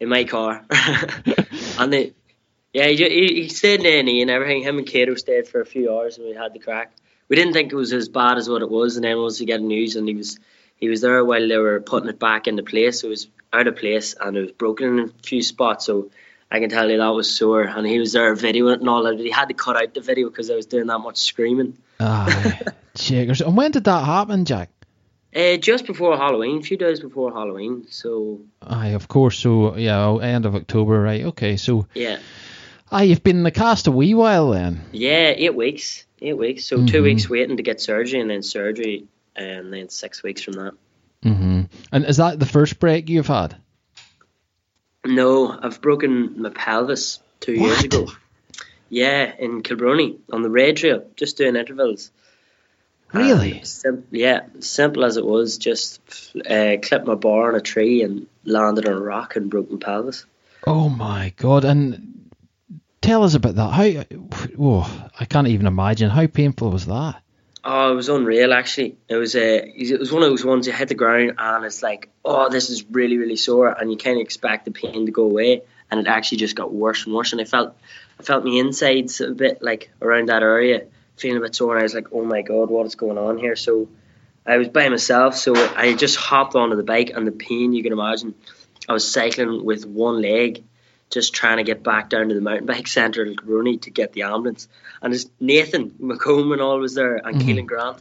in 0.00 0.08
my 0.08 0.24
car, 0.24 0.64
and 1.78 1.92
then 1.92 2.14
yeah, 2.72 2.86
he, 2.86 2.96
he 2.96 3.42
he 3.42 3.48
stayed 3.48 3.80
in 3.80 4.08
A&E 4.08 4.22
and 4.22 4.30
everything. 4.30 4.62
Him 4.62 4.78
and 4.78 4.86
Cato 4.86 5.14
stayed 5.14 5.48
for 5.48 5.60
a 5.60 5.66
few 5.66 5.92
hours, 5.92 6.18
and 6.18 6.26
we 6.26 6.34
had 6.34 6.52
the 6.52 6.58
crack. 6.58 6.92
We 7.28 7.36
didn't 7.36 7.52
think 7.52 7.72
it 7.72 7.76
was 7.76 7.92
as 7.92 8.08
bad 8.08 8.38
as 8.38 8.48
what 8.48 8.62
it 8.62 8.70
was, 8.70 8.96
and 8.96 9.04
then 9.04 9.18
once 9.18 9.40
we 9.40 9.46
got 9.46 9.60
news, 9.60 9.96
and 9.96 10.08
he 10.08 10.14
was 10.14 10.38
he 10.76 10.88
was 10.88 11.00
there 11.00 11.24
while 11.24 11.46
they 11.46 11.56
were 11.56 11.80
putting 11.80 12.08
it 12.08 12.18
back 12.20 12.46
into 12.46 12.62
place. 12.62 13.02
It 13.02 13.08
was 13.08 13.28
out 13.52 13.66
of 13.66 13.76
place, 13.76 14.14
and 14.20 14.36
it 14.36 14.40
was 14.40 14.52
broken 14.52 14.98
in 14.98 15.04
a 15.08 15.12
few 15.22 15.42
spots. 15.42 15.86
So 15.86 16.10
I 16.50 16.60
can 16.60 16.70
tell 16.70 16.88
you 16.88 16.98
that 16.98 17.08
was 17.08 17.34
sore, 17.34 17.62
and 17.62 17.86
he 17.86 17.98
was 17.98 18.12
there 18.12 18.34
videoing 18.36 18.74
it 18.74 18.80
and 18.80 18.88
all 18.88 19.02
that. 19.02 19.16
But 19.16 19.24
he 19.24 19.30
had 19.30 19.48
to 19.48 19.54
cut 19.54 19.76
out 19.76 19.92
the 19.94 20.00
video 20.00 20.28
because 20.28 20.50
I 20.50 20.54
was 20.54 20.66
doing 20.66 20.86
that 20.86 20.98
much 20.98 21.18
screaming. 21.18 21.76
Ah, 22.00 22.26
Aye, 22.28 22.72
checkers. 22.94 23.40
And 23.40 23.56
when 23.56 23.72
did 23.72 23.84
that 23.84 24.04
happen, 24.04 24.44
Jack? 24.44 24.70
Uh, 25.34 25.56
just 25.58 25.86
before 25.86 26.16
Halloween, 26.16 26.58
a 26.58 26.62
few 26.62 26.76
days 26.78 27.00
before 27.00 27.32
Halloween. 27.32 27.86
So 27.90 28.40
Aye, 28.62 28.88
of 28.88 29.08
course. 29.08 29.38
So 29.38 29.76
yeah, 29.76 30.04
oh, 30.04 30.18
end 30.18 30.46
of 30.46 30.54
October, 30.54 31.00
right? 31.00 31.24
Okay, 31.26 31.56
so 31.56 31.86
yeah. 31.94 32.18
aye, 32.90 33.04
you've 33.04 33.22
been 33.22 33.36
in 33.36 33.42
the 33.42 33.50
cast 33.50 33.86
a 33.86 33.90
wee 33.92 34.14
while 34.14 34.50
then. 34.50 34.80
Yeah, 34.92 35.32
eight 35.36 35.54
weeks. 35.54 36.06
Eight 36.22 36.38
weeks. 36.38 36.64
So 36.64 36.84
two 36.86 37.00
Mhm. 37.00 37.04
weeks 37.04 37.28
waiting 37.30 37.58
to 37.58 37.62
get 37.62 37.80
surgery, 37.80 38.20
and 38.20 38.30
then 38.30 38.42
surgery, 38.42 39.04
and 39.36 39.72
then 39.72 39.88
six 39.90 40.22
weeks 40.22 40.42
from 40.42 40.54
that. 40.54 40.74
hmm 41.22 41.62
And 41.92 42.04
is 42.06 42.16
that 42.16 42.40
the 42.40 42.46
first 42.46 42.80
break 42.80 43.08
you've 43.08 43.26
had? 43.26 43.56
No, 45.04 45.56
I've 45.62 45.80
broken 45.80 46.40
my 46.42 46.50
pelvis 46.50 47.20
two 47.40 47.52
years 47.52 47.84
ago. 47.84 48.08
Yeah, 48.90 49.32
in 49.38 49.62
Kilbroney 49.62 50.18
on 50.32 50.42
the 50.42 50.50
raid 50.50 50.78
trail, 50.78 51.04
just 51.16 51.36
doing 51.36 51.56
intervals. 51.56 52.10
Really? 53.12 53.60
Um, 53.60 53.64
sim- 53.64 54.06
yeah, 54.10 54.40
simple 54.60 55.04
as 55.04 55.16
it 55.16 55.24
was, 55.24 55.58
just 55.58 56.00
uh, 56.48 56.76
clipped 56.82 57.06
my 57.06 57.14
bar 57.14 57.48
on 57.48 57.54
a 57.54 57.60
tree 57.60 58.02
and 58.02 58.26
landed 58.44 58.86
on 58.86 58.94
a 58.94 59.00
rock 59.00 59.36
and 59.36 59.50
broke 59.50 59.70
my 59.70 59.78
pelvis. 59.78 60.26
Oh 60.66 60.88
my 60.88 61.32
god! 61.36 61.64
And 61.64 62.30
tell 63.00 63.22
us 63.24 63.34
about 63.34 63.54
that. 63.54 63.70
How? 63.70 64.04
Oh, 64.58 65.08
I 65.18 65.24
can't 65.24 65.48
even 65.48 65.66
imagine. 65.66 66.10
How 66.10 66.26
painful 66.26 66.70
was 66.70 66.86
that? 66.86 67.22
Oh, 67.64 67.92
it 67.92 67.94
was 67.96 68.08
unreal. 68.08 68.52
Actually, 68.52 68.96
it 69.08 69.16
was 69.16 69.34
uh, 69.34 69.62
it 69.64 69.98
was 69.98 70.12
one 70.12 70.22
of 70.22 70.28
those 70.28 70.44
ones 70.44 70.66
you 70.66 70.72
hit 70.72 70.88
the 70.88 70.94
ground 70.94 71.34
and 71.38 71.64
it's 71.64 71.82
like, 71.82 72.10
oh, 72.24 72.50
this 72.50 72.70
is 72.70 72.84
really 72.90 73.16
really 73.16 73.36
sore, 73.36 73.68
and 73.68 73.90
you 73.90 73.96
kind 73.96 74.16
of 74.16 74.22
expect 74.22 74.64
the 74.64 74.70
pain 74.70 75.06
to 75.06 75.12
go 75.12 75.24
away, 75.24 75.62
and 75.90 76.00
it 76.00 76.06
actually 76.06 76.38
just 76.38 76.56
got 76.56 76.72
worse 76.72 77.06
and 77.06 77.14
worse. 77.14 77.32
And 77.32 77.40
I 77.40 77.44
felt, 77.44 77.76
I 78.20 78.22
felt 78.22 78.44
my 78.44 78.52
insides 78.52 79.20
a 79.20 79.32
bit 79.32 79.62
like 79.62 79.90
around 80.02 80.28
that 80.28 80.42
area, 80.42 80.86
feeling 81.20 81.38
a 81.38 81.40
bit 81.40 81.54
sore. 81.54 81.74
And 81.74 81.80
I 81.80 81.82
was 81.84 81.94
like, 81.94 82.08
oh 82.12 82.24
my 82.24 82.42
god, 82.42 82.70
what 82.70 82.86
is 82.86 82.94
going 82.94 83.18
on 83.18 83.38
here? 83.38 83.56
So, 83.56 83.88
I 84.46 84.56
was 84.56 84.68
by 84.68 84.88
myself, 84.88 85.36
so 85.36 85.54
I 85.76 85.94
just 85.94 86.16
hopped 86.16 86.54
onto 86.54 86.74
the 86.76 86.82
bike, 86.82 87.10
and 87.14 87.26
the 87.26 87.32
pain 87.32 87.74
you 87.74 87.82
can 87.82 87.92
imagine. 87.92 88.34
I 88.88 88.94
was 88.94 89.10
cycling 89.10 89.62
with 89.62 89.84
one 89.84 90.22
leg, 90.22 90.64
just 91.10 91.34
trying 91.34 91.58
to 91.58 91.64
get 91.64 91.82
back 91.82 92.08
down 92.08 92.28
to 92.30 92.34
the 92.34 92.40
mountain 92.40 92.64
bike 92.72 92.86
centre 92.86 93.22
in 93.24 93.36
Kilbroney 93.36 93.82
to 93.82 93.90
get 93.90 94.14
the 94.14 94.22
ambulance. 94.22 94.66
And 95.02 95.12
it's 95.12 95.26
Nathan 95.38 95.90
McComb 96.00 96.52
and 96.52 96.62
all 96.62 96.78
was 96.78 96.94
there, 96.94 97.16
and 97.16 97.36
Mhm. 97.36 97.42
Keelan 97.46 97.66
Grant. 97.66 97.98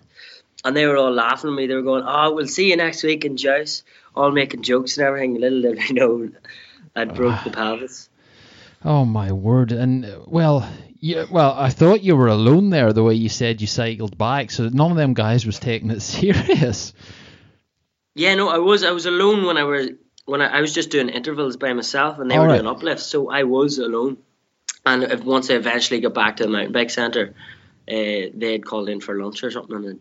And 0.63 0.75
they 0.75 0.85
were 0.87 0.97
all 0.97 1.11
laughing 1.11 1.49
at 1.51 1.55
me. 1.55 1.67
They 1.67 1.75
were 1.75 1.81
going, 1.81 2.03
Oh, 2.07 2.33
we'll 2.33 2.47
see 2.47 2.69
you 2.69 2.77
next 2.77 3.03
week 3.03 3.25
in 3.25 3.35
Joust. 3.37 3.83
All 4.15 4.31
making 4.31 4.63
jokes 4.63 4.97
and 4.97 5.05
everything. 5.05 5.35
Little 5.39 5.61
did 5.61 5.77
they 5.77 5.93
know 5.99 6.29
I'd 6.95 7.13
broke 7.13 7.43
the 7.43 7.51
pelvis. 7.51 8.09
Oh 8.85 9.05
my 9.05 9.31
word! 9.31 9.71
And 9.71 10.07
well, 10.25 10.67
yeah, 10.99 11.25
well, 11.31 11.53
I 11.57 11.69
thought 11.69 12.01
you 12.03 12.15
were 12.15 12.27
alone 12.27 12.69
there. 12.69 12.93
The 12.93 13.03
way 13.03 13.13
you 13.15 13.29
said 13.29 13.61
you 13.61 13.67
cycled 13.67 14.17
back, 14.17 14.51
so 14.51 14.69
none 14.69 14.91
of 14.91 14.97
them 14.97 15.13
guys 15.13 15.45
was 15.45 15.59
taking 15.59 15.91
it 15.91 16.01
serious. 16.15 16.93
Yeah, 18.15 18.35
no, 18.35 18.49
I 18.49 18.57
was 18.57 18.83
I 18.83 18.91
was 18.91 19.05
alone 19.05 19.45
when 19.45 19.57
I 19.57 19.63
was 19.63 19.89
when 20.25 20.41
I, 20.41 20.57
I 20.57 20.61
was 20.61 20.73
just 20.73 20.89
doing 20.89 21.09
intervals 21.09 21.57
by 21.57 21.73
myself, 21.73 22.19
and 22.19 22.29
they 22.29 22.35
All 22.35 22.41
were 22.43 22.47
right. 22.49 22.61
doing 22.61 22.67
uplifts, 22.67 23.05
so 23.05 23.29
I 23.29 23.43
was 23.43 23.77
alone. 23.77 24.17
And 24.85 25.03
if, 25.03 25.23
once 25.23 25.49
I 25.49 25.55
eventually 25.55 25.99
got 25.99 26.13
back 26.13 26.37
to 26.37 26.43
the 26.43 26.49
mountain 26.49 26.71
bike 26.71 26.89
centre, 26.89 27.35
uh, 27.87 28.31
they 28.33 28.51
had 28.53 28.65
called 28.65 28.89
in 28.89 29.01
for 29.01 29.21
lunch 29.21 29.43
or 29.43 29.51
something, 29.51 29.85
and 29.85 29.99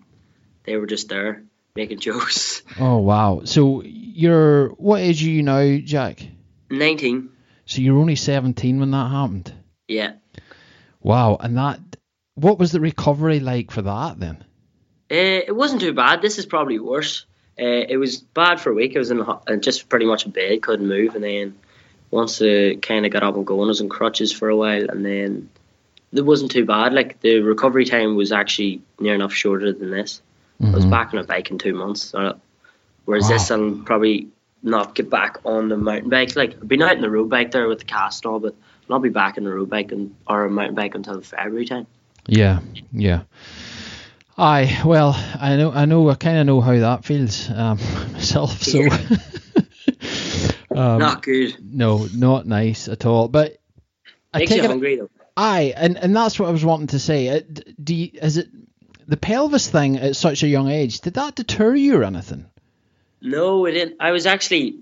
they 0.65 0.77
were 0.77 0.87
just 0.87 1.09
there 1.09 1.43
making 1.75 1.99
jokes. 2.09 2.63
Oh 2.81 2.99
wow! 2.99 3.43
So 3.45 3.83
you're 3.85 4.71
what 4.71 5.01
age 5.03 5.23
are 5.23 5.31
you 5.31 5.43
now, 5.43 5.77
Jack? 5.85 6.23
Nineteen, 6.71 7.31
So 7.67 7.81
you're 7.83 7.99
only 7.99 8.17
seventeen 8.17 8.81
when 8.81 8.91
that 8.93 9.11
happened. 9.11 9.53
yeah. 9.89 10.15
Wow! 11.07 11.37
And 11.39 11.57
that, 11.57 11.79
what 12.35 12.59
was 12.59 12.73
the 12.73 12.81
recovery 12.81 13.39
like 13.39 13.71
for 13.71 13.81
that 13.83 14.19
then? 14.19 14.39
Uh, 15.09 15.47
it 15.47 15.55
wasn't 15.55 15.81
too 15.81 15.93
bad. 15.93 16.21
This 16.21 16.37
is 16.37 16.47
probably 16.47 16.81
worse. 16.81 17.27
Uh, 17.57 17.87
it 17.89 17.97
was 17.97 18.17
bad 18.19 18.61
for 18.61 18.71
a 18.71 18.75
week. 18.75 18.97
I 18.97 18.99
was 18.99 19.13
in 19.13 19.19
the 19.19 19.57
just 19.61 19.89
pretty 19.89 20.05
much 20.05 20.27
in 20.27 20.33
bed, 20.33 20.63
couldn't 20.63 20.89
move, 20.89 21.15
and 21.15 21.23
then 21.23 21.55
once 22.11 22.43
I 22.43 22.75
kind 22.83 23.07
of 23.07 23.13
got 23.13 23.23
up 23.23 23.37
and 23.37 23.47
going, 23.47 23.67
I 23.67 23.69
was 23.69 23.81
on 23.81 23.89
crutches 23.89 24.33
for 24.33 24.49
a 24.49 24.57
while, 24.57 24.91
and 24.91 25.07
then 25.07 25.49
it 26.13 26.23
wasn't 26.23 26.51
too 26.51 26.65
bad. 26.65 26.93
Like 26.93 27.21
the 27.21 27.39
recovery 27.39 27.85
time 27.85 28.17
was 28.17 28.33
actually 28.33 28.83
near 28.99 29.15
enough 29.15 29.33
shorter 29.33 29.73
than 29.73 29.93
this. 29.93 30.21
I 30.61 30.71
was 30.71 30.87
Mhm. 30.87 30.91
back 30.91 31.15
on 31.15 31.21
a 31.21 31.25
bike 31.25 31.53
in 31.53 31.59
two 31.59 31.75
months. 31.75 32.03
So, 32.03 32.35
whereas 33.05 33.25
Wow. 33.25 33.29
this, 33.31 33.51
I'll 33.53 33.81
probably 33.85 34.27
not 34.65 34.97
get 34.97 35.09
back 35.09 35.39
on 35.45 35.69
the 35.69 35.77
mountain 35.77 36.11
bike. 36.11 36.35
Like 36.35 36.55
I've 36.55 36.67
been 36.67 36.83
out 36.83 36.97
on 36.97 37.03
the 37.03 37.11
road 37.11 37.31
bike 37.31 37.53
there 37.53 37.69
with 37.69 37.79
the 37.79 37.85
cast 37.85 38.25
and 38.25 38.33
all, 38.33 38.41
but 38.41 38.57
I'll 38.91 38.99
be 39.01 39.09
back 39.09 39.37
on 39.39 39.45
the 39.45 39.51
road 39.53 39.69
bike 39.71 39.93
and, 39.93 40.15
or 40.27 40.45
a 40.45 40.51
mountain 40.51 40.75
bike 40.75 40.95
until 40.95 41.21
February 41.21 41.67
time. 41.67 41.87
Yeah, 42.27 42.61
yeah. 42.93 43.23
Aye, 44.39 44.83
well, 44.85 45.13
I 45.41 45.57
know, 45.57 45.73
I 45.73 45.87
know, 45.87 46.09
I 46.11 46.15
kind 46.15 46.39
of 46.39 46.47
know 46.47 46.61
how 46.61 46.77
that 46.79 47.05
feels 47.05 47.49
um, 47.51 47.79
myself. 48.13 48.63
So, 48.63 48.81
um, 50.71 50.99
not 50.99 51.23
good. 51.23 51.57
no, 51.63 52.07
not 52.15 52.47
nice 52.47 52.89
at 52.89 53.07
all. 53.07 53.29
But 53.29 53.57
I 54.35 54.41
Makes 54.41 54.51
take 54.51 54.59
you 54.59 54.65
it, 54.65 54.69
hungry 54.71 54.97
though. 54.97 55.11
aye, 55.37 55.73
and 55.77 55.97
and 55.97 56.15
that's 56.15 56.39
what 56.39 56.49
I 56.49 56.53
was 56.53 56.65
wanting 56.65 56.89
to 56.89 56.99
say. 56.99 57.29
Uh, 57.29 57.41
Do 57.83 57.95
you, 57.95 58.11
is 58.21 58.37
it 58.37 58.49
the 59.09 59.17
pelvis 59.17 59.69
thing 59.71 59.97
at 59.97 60.17
such 60.17 60.43
a 60.43 60.49
young 60.49 60.69
age? 60.69 61.01
Did 61.01 61.15
that 61.15 61.35
deter 61.37 61.75
you 61.75 61.97
or 61.97 62.05
anything? 62.05 62.47
No, 63.23 63.65
it 63.67 63.73
didn't. 63.73 63.97
I 64.01 64.11
was 64.13 64.27
actually. 64.27 64.81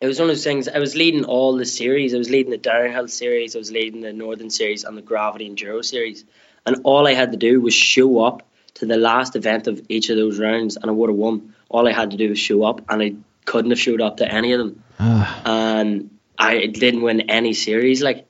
It 0.00 0.06
was 0.06 0.18
one 0.18 0.28
of 0.28 0.36
those 0.36 0.44
things. 0.44 0.68
I 0.68 0.78
was 0.78 0.94
leading 0.94 1.24
all 1.24 1.56
the 1.56 1.64
series. 1.64 2.14
I 2.14 2.18
was 2.18 2.28
leading 2.28 2.50
the 2.50 2.58
downhill 2.58 3.08
series. 3.08 3.56
I 3.56 3.58
was 3.58 3.72
leading 3.72 4.02
the 4.02 4.12
Northern 4.12 4.50
series 4.50 4.84
and 4.84 4.96
the 4.96 5.02
Gravity 5.02 5.48
Enduro 5.48 5.82
series. 5.82 6.24
And 6.66 6.82
all 6.84 7.06
I 7.06 7.14
had 7.14 7.32
to 7.32 7.38
do 7.38 7.60
was 7.62 7.72
show 7.72 8.22
up 8.22 8.42
to 8.74 8.86
the 8.86 8.98
last 8.98 9.36
event 9.36 9.68
of 9.68 9.80
each 9.88 10.10
of 10.10 10.16
those 10.18 10.38
rounds, 10.38 10.76
and 10.76 10.86
I 10.86 10.92
would 10.92 11.08
have 11.08 11.16
won. 11.16 11.54
All 11.70 11.88
I 11.88 11.92
had 11.92 12.10
to 12.10 12.18
do 12.18 12.28
was 12.28 12.38
show 12.38 12.62
up, 12.62 12.82
and 12.90 13.02
I 13.02 13.14
couldn't 13.46 13.70
have 13.70 13.80
showed 13.80 14.02
up 14.02 14.18
to 14.18 14.30
any 14.30 14.52
of 14.52 14.58
them. 14.58 14.84
Ah, 14.98 15.42
And 15.46 16.10
I 16.38 16.66
didn't 16.66 17.00
win 17.00 17.30
any 17.30 17.54
series. 17.54 18.02
Like, 18.02 18.26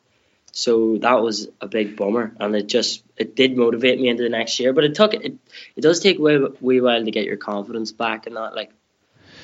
so 0.52 0.98
that 0.98 1.20
was 1.20 1.48
a 1.60 1.66
big 1.66 1.96
bummer, 1.96 2.32
and 2.38 2.54
it 2.54 2.68
just 2.68 3.02
it 3.16 3.34
did 3.34 3.56
motivate 3.56 4.00
me 4.00 4.08
into 4.08 4.22
the 4.22 4.28
next 4.28 4.60
year. 4.60 4.72
But 4.72 4.84
it 4.84 4.94
took 4.94 5.14
it. 5.14 5.34
It 5.74 5.80
does 5.80 5.98
take 5.98 6.20
a 6.20 6.22
wee, 6.22 6.46
wee 6.60 6.80
while 6.80 7.04
to 7.04 7.10
get 7.10 7.24
your 7.24 7.38
confidence 7.38 7.90
back 7.90 8.28
and 8.28 8.36
that. 8.36 8.54
Like, 8.54 8.70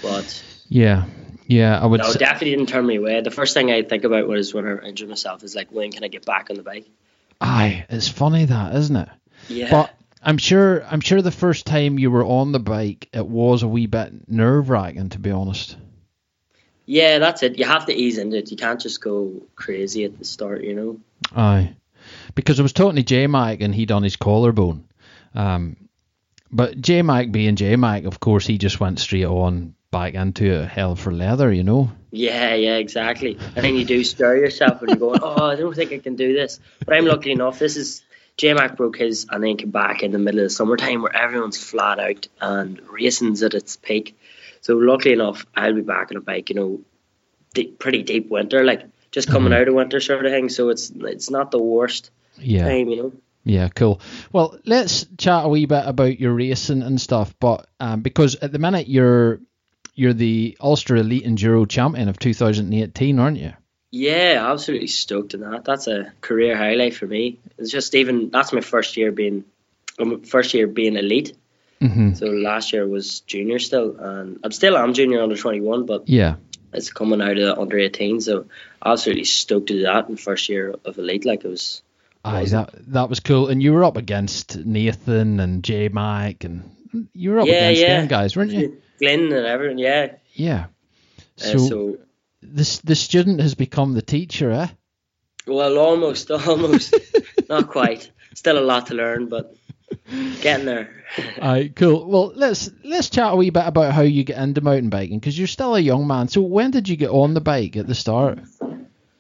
but. 0.03 0.45
yeah, 0.69 1.07
yeah. 1.47 1.79
I 1.81 1.87
would. 1.87 2.01
No, 2.01 2.09
s- 2.09 2.17
definitely 2.17 2.51
didn't 2.51 2.69
turn 2.69 2.87
me 2.87 2.97
away. 2.97 3.21
The 3.21 3.31
first 3.31 3.55
thing 3.55 3.71
I 3.71 3.83
think 3.83 4.05
about 4.05 4.27
was 4.29 4.53
when 4.55 4.67
I 4.67 4.87
injured 4.87 5.09
myself 5.09 5.43
is 5.45 5.55
like, 5.55 5.71
when 5.73 5.91
can 5.93 6.05
I 6.05 6.09
get 6.09 6.25
back 6.27 6.49
on 6.51 6.57
the 6.57 6.63
bike? 6.63 6.87
aye, 7.41 7.85
it's 7.89 8.09
funny 8.09 8.45
that, 8.45 8.75
isn't 8.77 8.95
it? 8.97 9.09
Yeah. 9.49 9.71
But 9.71 9.95
I'm 10.23 10.39
sure 10.39 10.85
I'm 10.85 11.01
sure 11.01 11.21
the 11.23 11.31
first 11.33 11.67
time 11.67 11.99
you 11.99 12.11
were 12.11 12.25
on 12.25 12.53
the 12.53 12.61
bike, 12.61 13.09
it 13.13 13.27
was 13.27 13.63
a 13.65 13.69
wee 13.69 13.87
bit 13.87 14.29
nerve 14.29 14.69
wracking, 14.71 15.09
to 15.11 15.19
be 15.19 15.31
honest. 15.33 15.77
yeah, 16.87 17.19
that's 17.19 17.43
it. 17.43 17.59
You 17.59 17.65
have 17.65 17.87
to 17.87 17.93
ease 17.95 18.19
into 18.19 18.37
it. 18.39 18.51
You 18.51 18.57
can't 18.57 18.81
just 18.81 19.01
go 19.01 19.43
crazy 19.57 20.05
at 20.05 20.19
the 20.19 20.25
start, 20.25 20.63
you 20.63 20.75
know? 20.75 21.01
Aye, 21.35 21.75
because 22.35 22.61
I 22.61 22.63
was 22.63 22.73
talking 22.73 22.97
to 22.97 23.03
J 23.03 23.27
Mac 23.27 23.61
and 23.61 23.75
he 23.75 23.87
done 23.87 24.03
his 24.05 24.17
collarbone. 24.17 24.85
Um, 25.35 25.77
but 26.51 26.81
J 26.81 27.03
Mac 27.03 27.33
being 27.33 27.57
J 27.57 27.77
Mac, 27.77 28.05
of 28.05 28.21
course, 28.21 28.47
he 28.47 28.59
just 28.59 28.79
went 28.79 29.01
straight 29.01 29.25
on 29.25 29.75
back 29.93 30.15
into 30.15 30.67
hell 30.67 30.97
for 30.97 31.13
leather, 31.13 31.53
you 31.53 31.63
know. 31.63 31.93
Yeah, 32.11 32.55
yeah, 32.55 32.77
exactly. 32.79 33.39
And 33.55 33.65
then 33.65 33.77
you 33.77 33.85
do 33.85 34.03
stir 34.03 34.37
yourself 34.39 34.81
and 34.83 34.91
you're 34.91 34.99
going, 34.99 35.21
oh, 35.23 35.47
I 35.51 35.55
don't 35.55 35.75
think 35.77 35.93
I 35.93 35.99
can 35.99 36.17
do 36.17 36.33
this. 36.35 36.59
But 36.85 36.97
I'm 36.97 37.07
lucky 37.07 37.31
enough. 37.31 37.61
This 37.61 37.77
is 37.77 38.03
J 38.37 38.55
Mac 38.55 38.77
broke 38.77 38.99
his 38.99 39.27
and 39.31 39.45
then 39.45 39.57
came 39.57 39.71
back 39.71 40.03
in 40.03 40.11
the 40.11 40.19
middle 40.19 40.41
of 40.41 40.47
the 40.47 40.51
summertime 40.51 41.03
where 41.03 41.15
everyone's 41.15 41.63
flat 41.63 42.01
out 42.01 42.27
and 42.41 42.81
racing's 42.91 43.43
at 43.45 43.55
its 43.55 43.77
peak. 43.77 44.19
So 44.63 44.75
luckily 44.77 45.15
enough, 45.15 45.47
I'll 45.55 45.75
be 45.75 45.83
back 45.83 46.11
on 46.11 46.17
a 46.17 46.21
bike, 46.21 46.51
you 46.51 46.57
know, 46.57 46.81
deep, 47.55 47.79
pretty 47.79 48.03
deep 48.03 48.29
winter, 48.31 48.65
like 48.65 48.83
just 49.11 49.29
coming 49.29 49.53
Mhm. 49.53 49.61
out 49.61 49.69
of 49.69 49.75
winter 49.75 50.01
sort 50.01 50.25
of 50.25 50.33
thing. 50.33 50.49
So 50.49 50.71
it's 50.71 50.91
it's 50.91 51.31
not 51.31 51.51
the 51.51 51.63
worst 51.63 52.11
Yeah. 52.39 52.65
time, 52.69 52.89
you 52.89 52.97
know. 52.97 53.13
Yeah, 53.45 53.69
cool. 53.75 54.01
Well, 54.33 54.57
let's 54.65 55.05
chat 55.19 55.45
a 55.45 55.49
wee 55.49 55.67
bit 55.67 55.83
about 55.85 56.19
your 56.21 56.33
racing 56.33 56.83
and 56.83 57.01
stuff, 57.01 57.35
but 57.41 57.67
um, 57.81 58.01
because 58.01 58.37
at 58.37 58.53
the 58.53 58.59
minute 58.61 58.89
you're 58.89 59.41
you're 59.95 60.13
the 60.13 60.57
Ulster 60.61 60.97
Elite 60.97 61.25
Enduro 61.25 61.69
champion 61.69 62.09
of 62.09 62.19
2018, 62.19 63.19
aren't 63.19 63.39
you? 63.39 63.53
Yeah, 63.91 64.49
absolutely 64.51 64.87
stoked 64.87 65.35
on 65.35 65.41
that. 65.41 65.65
That's 65.65 65.87
a 65.87 66.13
career 66.21 66.57
highlight 66.57 66.95
for 66.95 67.07
me. 67.07 67.41
It's 67.59 67.71
just 67.71 67.95
even 67.95 68.31
that's 68.31 68.53
my 68.53 68.63
first 68.63 68.97
year 68.97 69.13
being, 69.13 69.45
um, 69.99 70.23
first 70.23 70.55
year 70.55 70.67
being 70.67 70.97
elite. 70.97 71.37
Mm-hmm. 71.81 72.15
So 72.15 72.27
last 72.27 72.73
year 72.73 72.87
was 72.87 73.21
junior 73.21 73.59
still, 73.59 73.97
and 73.99 74.39
I'm 74.45 74.53
still 74.53 74.77
I'm 74.77 74.95
junior 74.95 75.21
under 75.23 75.37
21, 75.37 75.85
but 75.85 76.09
Yeah. 76.09 76.37
it's 76.73 76.91
coming 76.91 77.21
out 77.21 77.37
of 77.39 77.59
under 77.59 77.79
18. 77.79 78.21
So 78.23 78.47
absolutely 78.85 79.25
stoked 79.25 79.67
to 79.69 79.75
do 79.75 79.83
that 79.83 80.09
in 80.09 80.17
first 80.17 80.49
year 80.49 80.75
of 80.85 80.97
elite. 80.97 81.25
Like 81.27 81.45
it 81.45 81.49
was, 81.49 81.83
Aye, 82.25 82.45
that 82.47 82.71
that 82.93 83.09
was 83.11 83.21
cool. 83.21 83.49
And 83.49 83.63
you 83.63 83.73
were 83.75 83.85
up 83.85 83.97
against 83.99 84.57
Nathan 84.57 85.39
and 85.41 85.63
J 85.63 85.89
Mike, 85.89 86.45
and 86.45 86.71
you 87.13 87.33
were 87.33 87.41
up 87.41 87.47
Yeah, 87.49 87.55
against 87.69 87.83
yeah. 87.83 87.99
them 87.99 88.09
guys, 88.09 88.37
weren't 88.37 88.53
you? 88.53 88.81
Glenn 89.03 89.33
and 89.33 89.47
everything. 89.47 89.79
Yeah. 89.79 90.15
Yeah. 90.35 90.67
Uh, 91.41 91.45
So, 91.45 91.59
so 91.59 91.99
this 92.41 92.79
the 92.79 92.95
student 92.95 93.41
has 93.41 93.55
become 93.55 93.95
the 93.95 94.03
teacher, 94.03 94.51
eh? 94.53 94.69
well, 95.47 95.77
almost, 95.79 96.31
almost, 96.49 96.95
not 97.49 97.69
quite. 97.69 98.11
Still 98.35 98.59
a 98.59 98.65
lot 98.65 98.87
to 98.87 98.95
learn, 98.95 99.27
but 99.29 99.55
getting 100.41 100.67
there. 100.67 101.05
Aye, 101.43 101.73
cool. 101.75 102.09
Well, 102.09 102.33
let's 102.35 102.71
let's 102.85 103.11
chat 103.11 103.33
a 103.33 103.37
wee 103.37 103.51
bit 103.51 103.67
about 103.67 103.93
how 103.93 104.03
you 104.03 104.25
get 104.25 104.39
into 104.39 104.61
mountain 104.61 104.89
biking 104.89 105.19
because 105.19 105.37
you're 105.37 105.47
still 105.49 105.75
a 105.75 105.81
young 105.81 106.07
man. 106.07 106.29
So 106.29 106.41
when 106.41 106.71
did 106.71 106.89
you 106.89 106.97
get 106.97 107.11
on 107.11 107.35
the 107.35 107.41
bike 107.41 107.77
at 107.77 107.87
the 107.87 107.95
start? 107.95 108.39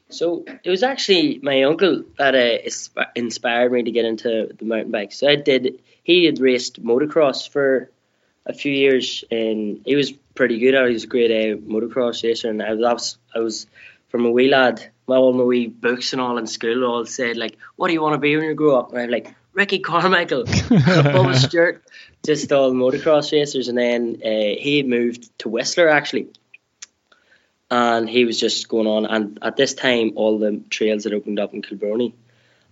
So 0.09 0.45
it 0.62 0.71
was 0.71 0.83
actually 0.83 1.41
my 1.43 1.65
uncle 1.65 2.05
that 2.19 2.35
uh, 2.35 3.03
inspired 3.15 3.73
me 3.73 3.83
to 3.83 3.91
get 3.91 4.05
into 4.05 4.55
the 4.59 4.65
mountain 4.65 4.93
bike. 4.93 5.12
So 5.12 5.29
I 5.29 5.37
did. 5.37 5.83
He 6.03 6.25
had 6.25 6.41
raced 6.41 6.83
motocross 6.83 7.49
for 7.49 7.91
a 8.47 8.53
few 8.53 8.73
years, 8.73 9.25
and 9.31 9.83
he 9.85 9.97
was 9.97 10.13
pretty 10.35 10.59
good 10.59 10.75
at 10.75 10.85
it. 10.85 10.89
He 10.89 10.95
was 10.95 11.05
a 11.05 11.09
great 11.09 11.31
uh, 11.31 11.57
motocross 11.59 12.23
racer, 12.25 12.51
and 12.51 12.63
I 12.63 12.75
was, 12.75 12.85
I 12.85 12.93
was 12.93 13.19
I 13.35 13.39
was 13.41 13.67
from 14.09 14.27
a 14.27 14.31
wee 14.31 14.49
lad. 14.49 14.85
My 15.07 15.17
all 15.17 15.33
my 15.33 15.45
wee 15.45 15.67
books 15.67 16.13
and 16.13 16.21
all 16.21 16.39
in 16.39 16.47
school 16.47 16.85
all 16.85 17.07
said 17.07 17.37
like, 17.37 17.59
"What 17.77 17.89
do 17.89 17.95
you 17.95 18.03
want 18.03 18.15
to 18.15 18.19
be 18.19 18.37
when 18.37 18.47
you 18.47 18.55
grow 18.55 18.79
up?" 18.79 18.93
And 18.93 19.03
I'm 19.03 19.11
like, 19.11 19.35
Ricky 19.53 19.81
Carmichael, 19.81 20.45
Bubba 20.45 21.35
Stewart, 21.35 21.83
just 22.25 22.53
all 22.53 22.73
motocross 22.73 23.33
racers. 23.33 23.69
And 23.69 23.79
then 23.79 24.23
uh, 24.25 24.29
he 24.59 24.83
moved 24.83 25.39
to 25.41 25.49
Whistler 25.49 25.89
actually 25.89 26.29
and 27.73 28.09
he 28.09 28.27
was 28.27 28.39
just 28.39 28.69
going 28.69 28.87
on. 28.87 29.07
And 29.07 29.39
at 29.41 29.57
this 29.57 29.73
time, 29.73 30.13
all 30.17 30.39
the 30.39 30.63
trails 30.69 31.05
had 31.05 31.15
opened 31.15 31.41
up 31.41 31.55
in 31.55 31.63
Kilbroney. 31.63 32.13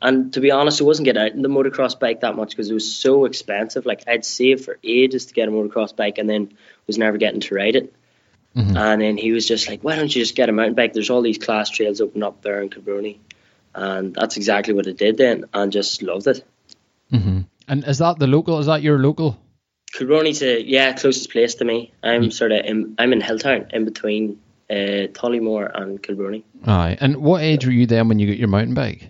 And 0.03 0.33
to 0.33 0.41
be 0.41 0.51
honest, 0.51 0.81
I 0.81 0.85
wasn't 0.85 1.05
getting 1.05 1.23
out 1.23 1.33
in 1.33 1.43
the 1.43 1.49
motocross 1.49 1.99
bike 1.99 2.21
that 2.21 2.35
much 2.37 2.51
because 2.51 2.71
it 2.71 2.75
was 2.75 2.91
so 2.95 3.27
expensive. 3.27 3.85
Like 3.87 4.05
I'd 4.07 4.25
saved 4.25 4.65
for 4.65 4.79
ages 4.83 5.27
to 5.27 5.35
get 5.35 5.49
a 5.49 5.51
motocross 5.51 5.95
bike, 5.95 6.19
and 6.19 6.29
then 6.29 6.53
was 6.87 6.97
never 6.99 7.19
getting 7.19 7.41
to 7.41 7.55
ride 7.55 7.77
it. 7.77 7.93
Mhm. 8.57 8.77
And 8.77 9.01
then 9.03 9.17
he 9.17 9.33
was 9.33 9.47
just 9.47 9.69
like, 9.69 9.83
"Why 9.85 9.97
don't 9.97 10.15
you 10.15 10.23
just 10.23 10.35
get 10.35 10.49
a 10.49 10.53
mountain 10.53 10.75
bike? 10.75 10.93
There's 10.93 11.11
all 11.11 11.23
these 11.23 11.39
class 11.39 11.71
trails 11.71 12.01
open 12.01 12.23
up 12.23 12.43
there 12.43 12.63
in 12.63 12.71
Kilbroney." 12.71 13.19
And 13.75 14.15
that's 14.15 14.37
exactly 14.37 14.75
what 14.75 14.89
I 14.89 14.93
did 14.93 15.17
then, 15.19 15.45
and 15.55 15.71
just 15.71 16.03
loved 16.03 16.27
it. 16.27 16.45
hmm 17.11 17.41
And 17.69 17.85
is 17.87 17.99
that 17.99 18.19
the 18.19 18.27
local? 18.27 18.59
Is 18.59 18.67
that 18.67 18.83
your 18.83 18.99
local? 18.99 19.39
Kilbroney's 19.95 20.43
a 20.43 20.61
yeah 20.63 20.93
closest 20.95 21.31
place 21.31 21.55
to 21.57 21.65
me. 21.65 21.93
I'm 22.03 22.25
Mm. 22.25 22.33
sort 22.33 22.53
of 22.53 22.65
in, 22.65 22.95
I'm 22.99 23.13
in 23.13 23.21
Hilltown, 23.21 23.73
in 23.73 23.85
between 23.85 24.39
uh, 24.71 25.11
Tollymore 25.13 25.69
and 25.75 26.01
Kilbroney. 26.03 26.43
Aye. 26.65 26.97
And 27.01 27.17
what 27.19 27.43
age 27.43 27.67
were 27.67 27.73
you 27.73 27.87
then 27.87 28.09
when 28.09 28.19
you 28.21 28.27
got 28.29 28.37
your 28.39 28.49
mountain 28.49 28.75
bike? 28.75 29.09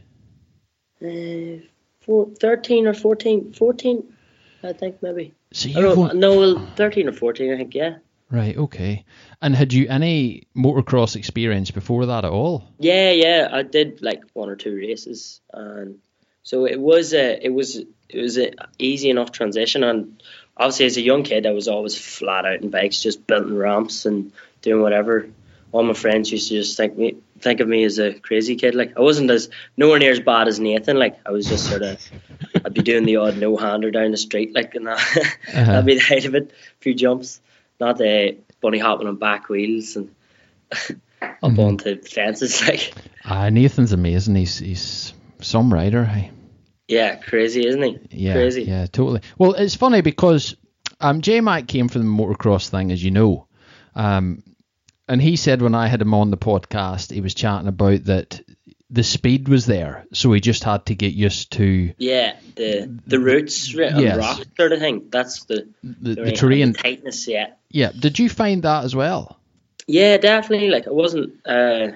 Uh, 1.02 1.64
four, 2.00 2.28
13 2.40 2.86
or 2.86 2.94
14, 2.94 3.52
14, 3.52 4.16
I 4.62 4.72
think 4.72 5.02
maybe. 5.02 5.34
So 5.52 5.68
you've 5.68 5.76
don't 5.78 6.10
on- 6.10 6.20
know, 6.20 6.34
no, 6.34 6.38
well, 6.54 6.66
13 6.76 7.08
or 7.08 7.12
14, 7.12 7.52
I 7.52 7.56
think, 7.56 7.74
yeah. 7.74 7.96
Right. 8.30 8.56
Okay. 8.56 9.04
And 9.42 9.56
had 9.56 9.72
you 9.72 9.88
any 9.88 10.46
motocross 10.56 11.16
experience 11.16 11.72
before 11.72 12.06
that 12.06 12.24
at 12.24 12.30
all? 12.30 12.68
Yeah, 12.78 13.10
yeah, 13.10 13.48
I 13.50 13.62
did 13.62 14.02
like 14.02 14.22
one 14.34 14.48
or 14.48 14.54
two 14.54 14.76
races, 14.76 15.40
and 15.52 15.98
so 16.44 16.64
it 16.64 16.78
was 16.78 17.12
a 17.12 17.44
it 17.44 17.52
was 17.52 17.76
it 18.08 18.20
was 18.20 18.38
a 18.38 18.52
easy 18.78 19.10
enough 19.10 19.32
transition. 19.32 19.82
And 19.82 20.22
obviously, 20.56 20.86
as 20.86 20.96
a 20.96 21.02
young 21.02 21.24
kid, 21.24 21.44
I 21.44 21.50
was 21.50 21.66
always 21.66 21.98
flat 21.98 22.46
out 22.46 22.62
in 22.62 22.70
bikes, 22.70 23.02
just 23.02 23.26
building 23.26 23.56
ramps 23.56 24.06
and 24.06 24.30
doing 24.62 24.80
whatever. 24.80 25.28
All 25.72 25.82
my 25.82 25.94
friends 25.94 26.30
used 26.30 26.50
to 26.50 26.54
just 26.54 26.76
think 26.76 26.96
me 26.96 27.16
think 27.40 27.60
of 27.60 27.68
me 27.68 27.84
as 27.84 27.98
a 27.98 28.14
crazy 28.14 28.56
kid. 28.56 28.74
Like 28.74 28.96
I 28.96 29.00
wasn't 29.00 29.30
as 29.30 29.48
nowhere 29.76 29.98
near 29.98 30.12
as 30.12 30.20
bad 30.20 30.48
as 30.48 30.60
Nathan. 30.60 30.98
Like 30.98 31.18
I 31.26 31.30
was 31.30 31.46
just 31.46 31.68
sort 31.68 31.82
of 31.82 32.00
I'd 32.64 32.74
be 32.74 32.82
doing 32.82 33.04
the 33.04 33.16
odd 33.16 33.38
no 33.38 33.56
hander 33.56 33.90
down 33.90 34.10
the 34.10 34.16
street, 34.16 34.54
like 34.54 34.74
and 34.74 34.86
that, 34.86 34.98
uh-huh. 35.16 35.64
that'd 35.64 35.86
be 35.86 35.94
the 35.94 36.00
height 36.00 36.24
of 36.24 36.34
it. 36.34 36.50
A 36.50 36.80
few 36.80 36.94
jumps, 36.94 37.40
not 37.78 37.98
the 37.98 38.38
bunny 38.60 38.78
hopping 38.78 39.06
on 39.06 39.16
back 39.16 39.48
wheels 39.48 39.96
and 39.96 40.14
up 40.72 40.90
mm-hmm. 41.42 41.60
onto 41.60 42.00
fences. 42.02 42.60
Like 42.66 42.92
uh, 43.24 43.50
Nathan's 43.50 43.92
amazing. 43.92 44.34
He's 44.34 44.58
he's 44.58 45.14
some 45.40 45.72
rider. 45.72 46.04
Hey. 46.04 46.30
Yeah, 46.88 47.16
crazy, 47.16 47.66
isn't 47.66 47.82
he? 47.82 47.98
Yeah, 48.10 48.32
crazy. 48.32 48.62
Yeah, 48.64 48.86
totally. 48.86 49.20
Well, 49.38 49.54
it's 49.54 49.76
funny 49.76 50.00
because 50.00 50.56
um, 51.00 51.20
J 51.20 51.40
Mac 51.40 51.68
came 51.68 51.88
from 51.88 52.02
the 52.02 52.08
motocross 52.08 52.68
thing, 52.68 52.90
as 52.90 53.02
you 53.02 53.12
know. 53.12 53.46
Um, 53.94 54.42
and 55.10 55.20
he 55.20 55.34
said 55.34 55.60
when 55.60 55.74
I 55.74 55.88
had 55.88 56.00
him 56.00 56.14
on 56.14 56.30
the 56.30 56.36
podcast, 56.36 57.10
he 57.10 57.20
was 57.20 57.34
chatting 57.34 57.66
about 57.66 58.04
that 58.04 58.40
the 58.90 59.02
speed 59.02 59.48
was 59.48 59.66
there, 59.66 60.06
so 60.12 60.32
he 60.32 60.40
just 60.40 60.62
had 60.62 60.86
to 60.86 60.94
get 60.94 61.14
used 61.14 61.50
to. 61.54 61.92
Yeah, 61.98 62.36
the 62.54 62.96
the 63.08 63.18
roots 63.18 63.74
and 63.74 64.00
yes. 64.00 64.16
rock 64.16 64.46
sort 64.56 64.70
of 64.72 64.78
thing. 64.78 65.08
That's 65.10 65.44
the 65.46 65.68
the, 65.82 66.14
the, 66.14 66.32
terrain 66.32 66.72
the 66.72 66.78
tightness. 66.78 67.26
Yeah. 67.26 67.50
Yeah. 67.70 67.90
Did 67.90 68.20
you 68.20 68.28
find 68.28 68.62
that 68.62 68.84
as 68.84 68.94
well? 68.94 69.36
Yeah, 69.88 70.16
definitely. 70.16 70.68
Like 70.68 70.86
I 70.86 70.92
wasn't. 70.92 71.44
Uh, 71.44 71.88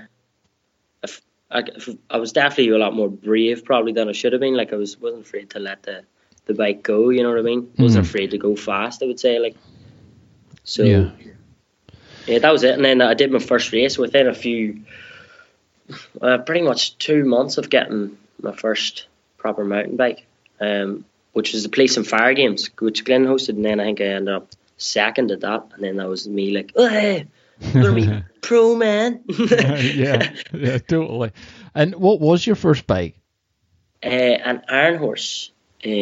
I, 1.53 1.63
I 2.11 2.17
was 2.17 2.33
definitely 2.33 2.71
a 2.71 2.79
lot 2.79 2.97
more 2.97 3.09
brave 3.09 3.65
probably 3.65 3.93
than 3.93 4.09
I 4.09 4.13
should 4.13 4.33
have 4.33 4.41
been. 4.41 4.57
Like 4.57 4.73
I 4.73 4.77
was 4.77 4.99
wasn't 4.99 5.25
afraid 5.25 5.51
to 5.51 5.61
let 5.61 5.85
the 5.85 6.05
the 6.47 6.55
bike 6.55 6.83
go. 6.83 7.11
You 7.11 7.23
know 7.23 7.29
what 7.29 7.39
I 7.39 7.43
mean? 7.43 7.71
Wasn't 7.79 8.05
mm. 8.05 8.09
afraid 8.09 8.33
to 8.33 8.39
go 8.39 8.57
fast. 8.57 9.05
I 9.05 9.07
would 9.07 9.21
say 9.21 9.39
like. 9.39 9.55
So. 10.65 10.83
Yeah 10.83 11.11
yeah, 12.27 12.39
that 12.39 12.53
was 12.53 12.65
it. 12.65 12.75
And 12.75 12.85
then 12.85 13.01
I 13.01 13.15
did 13.15 13.31
my 13.31 13.39
first 13.39 13.73
race 13.73 13.99
within 13.99 14.27
a 14.27 14.35
few, 14.35 14.83
uh, 16.21 16.39
pretty 16.39 16.63
much 16.63 16.97
two 16.99 17.25
months 17.25 17.59
of 17.59 17.71
getting 17.71 18.17
my 18.41 18.53
first 18.53 19.07
proper 19.37 19.65
mountain 19.65 19.97
bike, 19.97 20.27
um, 20.61 21.05
which 21.33 21.53
was 21.53 21.63
the 21.63 21.69
Police 21.69 21.97
and 21.97 22.07
Fire 22.07 22.35
Games, 22.35 22.71
which 22.79 23.05
Glenn 23.05 23.27
hosted. 23.27 23.51
And 23.51 23.65
then 23.65 23.81
I 23.81 23.85
think 23.85 24.01
I 24.01 24.05
ended 24.05 24.35
up 24.35 24.49
second 24.77 25.31
at 25.31 25.41
that. 25.41 25.67
And 25.75 25.85
then 25.85 25.97
that 25.97 26.09
was 26.09 26.29
me 26.29 26.57
like, 26.57 26.73
oh, 26.77 26.89
hey, 26.89 27.27
gonna 27.73 27.95
be 27.95 28.23
pro 28.41 28.75
man. 28.77 29.23
yeah, 29.29 30.33
yeah, 30.53 30.79
totally. 30.79 31.33
And 31.75 31.95
what 31.97 32.21
was 32.21 32.47
your 32.47 32.57
first 32.57 32.87
bike? 32.87 33.17
Uh, 34.03 34.09
an 34.09 34.63
Iron 34.69 34.99
Horse. 34.99 35.51
Uh, 35.85 35.89
uh, 35.89 35.93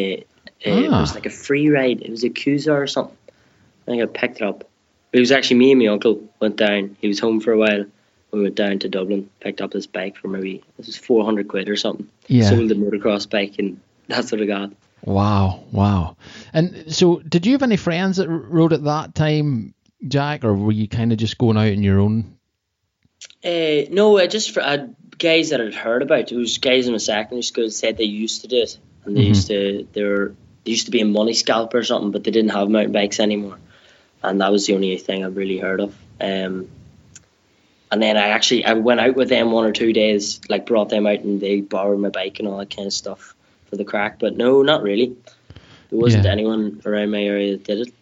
ah. 0.66 0.70
It 0.70 0.90
was 0.90 1.14
like 1.14 1.26
a 1.26 1.30
free 1.30 1.70
ride. 1.70 2.02
It 2.02 2.10
was 2.10 2.24
a 2.24 2.30
Yakuza 2.30 2.72
or 2.72 2.86
something. 2.86 3.16
I 3.28 3.90
think 3.90 4.02
I 4.02 4.06
picked 4.06 4.36
it 4.36 4.42
up 4.42 4.68
it 5.12 5.20
was 5.20 5.30
actually 5.30 5.58
me 5.58 5.72
and 5.72 5.80
my 5.80 5.88
uncle 5.88 6.22
went 6.40 6.56
down. 6.56 6.96
He 7.00 7.08
was 7.08 7.20
home 7.20 7.40
for 7.40 7.52
a 7.52 7.58
while. 7.58 7.84
We 8.30 8.42
went 8.42 8.54
down 8.54 8.78
to 8.78 8.88
Dublin, 8.88 9.28
picked 9.40 9.60
up 9.60 9.72
this 9.72 9.86
bike 9.86 10.16
for 10.16 10.28
maybe 10.28 10.64
this 10.78 10.86
was 10.86 10.96
four 10.96 11.24
hundred 11.24 11.48
quid 11.48 11.68
or 11.68 11.76
something. 11.76 12.08
Yeah. 12.28 12.48
Sold 12.48 12.70
the 12.70 12.74
motocross 12.74 13.28
bike, 13.28 13.58
and 13.58 13.78
that's 14.08 14.32
what 14.32 14.40
I 14.40 14.46
got. 14.46 14.72
Wow, 15.04 15.64
wow. 15.70 16.16
And 16.54 16.94
so, 16.94 17.18
did 17.18 17.44
you 17.44 17.52
have 17.52 17.62
any 17.62 17.76
friends 17.76 18.16
that 18.16 18.28
rode 18.28 18.72
at 18.72 18.84
that 18.84 19.14
time, 19.14 19.74
Jack, 20.06 20.44
or 20.44 20.54
were 20.54 20.72
you 20.72 20.88
kind 20.88 21.12
of 21.12 21.18
just 21.18 21.36
going 21.36 21.58
out 21.58 21.72
on 21.72 21.82
your 21.82 22.00
own? 22.00 22.38
Uh, 23.44 23.90
no, 23.90 24.16
I 24.18 24.28
just 24.28 24.56
I 24.56 24.70
had 24.70 24.96
guys 25.18 25.50
that 25.50 25.60
I'd 25.60 25.74
heard 25.74 26.00
about. 26.00 26.32
It 26.32 26.36
was 26.36 26.56
guys 26.56 26.86
in 26.86 26.92
my 26.92 26.98
secondary 26.98 27.42
school 27.42 27.70
said 27.70 27.98
they 27.98 28.04
used 28.04 28.42
to 28.42 28.48
do 28.48 28.62
it, 28.62 28.78
and 29.04 29.14
they 29.14 29.20
mm-hmm. 29.20 29.28
used 29.28 29.48
to 29.48 29.86
they 29.92 30.04
were 30.04 30.34
they 30.64 30.70
used 30.70 30.86
to 30.86 30.90
be 30.90 31.02
a 31.02 31.04
money 31.04 31.34
scalper 31.34 31.76
or 31.76 31.84
something, 31.84 32.12
but 32.12 32.24
they 32.24 32.30
didn't 32.30 32.52
have 32.52 32.70
mountain 32.70 32.92
bikes 32.92 33.20
anymore 33.20 33.58
and 34.22 34.40
that 34.40 34.52
was 34.52 34.66
the 34.66 34.74
only 34.74 34.96
thing 34.96 35.24
I've 35.24 35.36
really 35.36 35.58
heard 35.58 35.80
of. 35.80 35.96
Um, 36.20 36.68
and 37.90 38.02
then 38.02 38.16
I 38.16 38.28
actually 38.28 38.64
I 38.64 38.72
went 38.74 39.00
out 39.00 39.16
with 39.16 39.28
them 39.28 39.52
one 39.52 39.66
or 39.66 39.72
two 39.72 39.92
days, 39.92 40.40
like 40.48 40.66
brought 40.66 40.88
them 40.88 41.06
out 41.06 41.20
and 41.20 41.40
they 41.40 41.60
borrowed 41.60 42.00
my 42.00 42.08
bike 42.08 42.38
and 42.38 42.48
all 42.48 42.58
that 42.58 42.74
kind 42.74 42.86
of 42.86 42.92
stuff 42.92 43.34
for 43.66 43.76
the 43.76 43.84
crack. 43.84 44.18
But 44.18 44.36
no, 44.36 44.62
not 44.62 44.82
really. 44.82 45.16
There 45.90 45.98
wasn't 45.98 46.24
yeah. 46.24 46.32
anyone 46.32 46.80
around 46.86 47.10
my 47.10 47.22
area 47.22 47.52
that 47.52 47.64
did 47.64 47.88
it. 47.88 47.94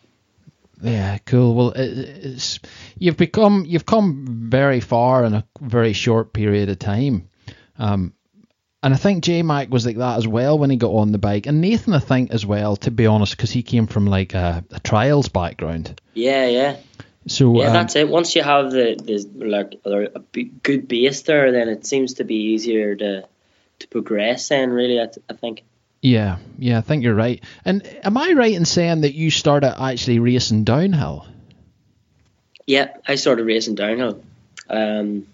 Yeah, 0.81 1.19
cool. 1.27 1.55
Well, 1.55 1.73
it's 1.75 2.61
you've 2.99 3.17
become 3.17 3.65
you've 3.67 3.85
come 3.85 4.49
very 4.49 4.81
far 4.81 5.25
in 5.25 5.35
a 5.35 5.45
very 5.61 5.93
short 5.93 6.33
period 6.33 6.69
of 6.69 6.79
time. 6.79 7.29
Um, 7.79 8.15
and 8.83 8.95
I 8.95 8.97
think 8.97 9.25
J 9.25 9.43
Mac 9.43 9.71
was 9.71 9.85
like 9.85 9.99
that 9.99 10.17
as 10.17 10.27
well 10.27 10.59
when 10.59 10.71
he 10.71 10.77
got 10.77 10.93
on 10.93 11.13
the 11.13 11.19
bike. 11.19 11.47
And 11.47 11.61
Nathan, 11.61 11.93
I 11.93 11.99
think, 11.99 12.31
as 12.31 12.47
well, 12.47 12.77
to 12.77 12.91
be 12.91 13.07
honest, 13.07 13.37
because 13.37 13.51
he 13.51 13.63
came 13.63 13.87
from 13.87 14.07
like 14.07 14.33
a, 14.33 14.65
a, 14.71 14.81
trials 14.81 15.29
background. 15.29 16.01
Yeah, 16.15 16.47
yeah. 16.47 16.77
So 17.27 17.61
yeah, 17.61 17.67
um, 17.67 17.73
that's 17.75 17.95
it. 17.97 18.09
Once 18.09 18.35
you 18.35 18.43
have 18.43 18.71
the, 18.71 18.97
the 18.97 19.47
like 19.47 19.81
a 19.85 20.21
good 20.63 20.89
base 20.89 21.23
there, 21.23 21.53
then 21.53 21.69
it 21.69 21.85
seems 21.85 22.15
to 22.15 22.25
be 22.25 22.53
easier 22.53 22.97
to 22.97 23.29
to 23.81 23.89
progress. 23.89 24.49
Then, 24.49 24.71
really, 24.71 24.99
I, 24.99 25.09
I 25.29 25.35
think. 25.35 25.63
Yeah, 26.01 26.39
yeah, 26.59 26.79
I 26.79 26.81
think 26.81 27.03
you're 27.03 27.15
right. 27.15 27.45
And 27.67 27.87
am 28.03 28.17
I 28.17 28.33
right 28.33 28.55
in 28.55 28.65
saying 28.65 29.03
that 29.03 29.13
you 29.13 29.31
started 29.31 29.79
actually 29.79 30.19
racing 30.19 30.65
downhill? 30.65 31.27
Yeah, 32.67 32.97
I 33.07 33.17
started 33.17 33.45
racing 33.45 33.75
downhill 33.75 34.23
um, 34.71 35.27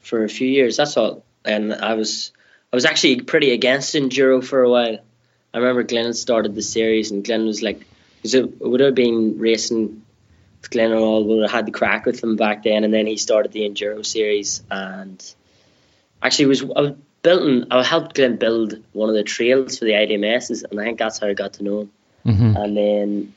for 0.00 0.24
a 0.24 0.28
few 0.30 0.48
years. 0.48 0.78
That's 0.78 0.96
all 0.96 1.25
and 1.46 1.72
I 1.74 1.94
was 1.94 2.32
I 2.72 2.76
was 2.76 2.84
actually 2.84 3.20
pretty 3.20 3.52
against 3.52 3.94
enduro 3.94 4.44
for 4.44 4.62
a 4.62 4.70
while. 4.70 4.98
I 5.54 5.58
remember 5.58 5.82
Glenn 5.82 6.04
had 6.04 6.16
started 6.16 6.54
the 6.54 6.62
series, 6.62 7.10
and 7.10 7.24
Glenn 7.24 7.46
was 7.46 7.62
like, 7.62 7.86
it 8.22 8.60
would 8.60 8.80
have 8.80 8.94
been 8.94 9.38
racing 9.38 10.02
with 10.60 10.70
Glenn 10.70 10.90
and 10.90 11.00
all 11.00 11.24
would 11.24 11.42
have 11.42 11.50
had 11.50 11.66
the 11.66 11.72
crack 11.72 12.04
with 12.04 12.22
him 12.22 12.36
back 12.36 12.64
then, 12.64 12.84
and 12.84 12.92
then 12.92 13.06
he 13.06 13.16
started 13.16 13.52
the 13.52 13.68
enduro 13.68 14.04
series, 14.04 14.62
and 14.70 15.34
actually 16.22 16.46
was 16.46 16.62
I 16.62 16.80
was 16.80 16.92
building 17.22 17.66
I 17.70 17.82
helped 17.82 18.14
Glenn 18.14 18.36
build 18.36 18.74
one 18.92 19.08
of 19.08 19.14
the 19.14 19.22
trails 19.22 19.78
for 19.78 19.84
the 19.84 19.92
IDMSs, 19.92 20.64
and 20.70 20.80
I 20.80 20.84
think 20.84 20.98
that's 20.98 21.18
how 21.18 21.28
I 21.28 21.34
got 21.34 21.54
to 21.54 21.64
know 21.64 21.80
him. 21.80 21.90
Mm-hmm. 22.26 22.56
And 22.56 22.76
then 22.76 23.34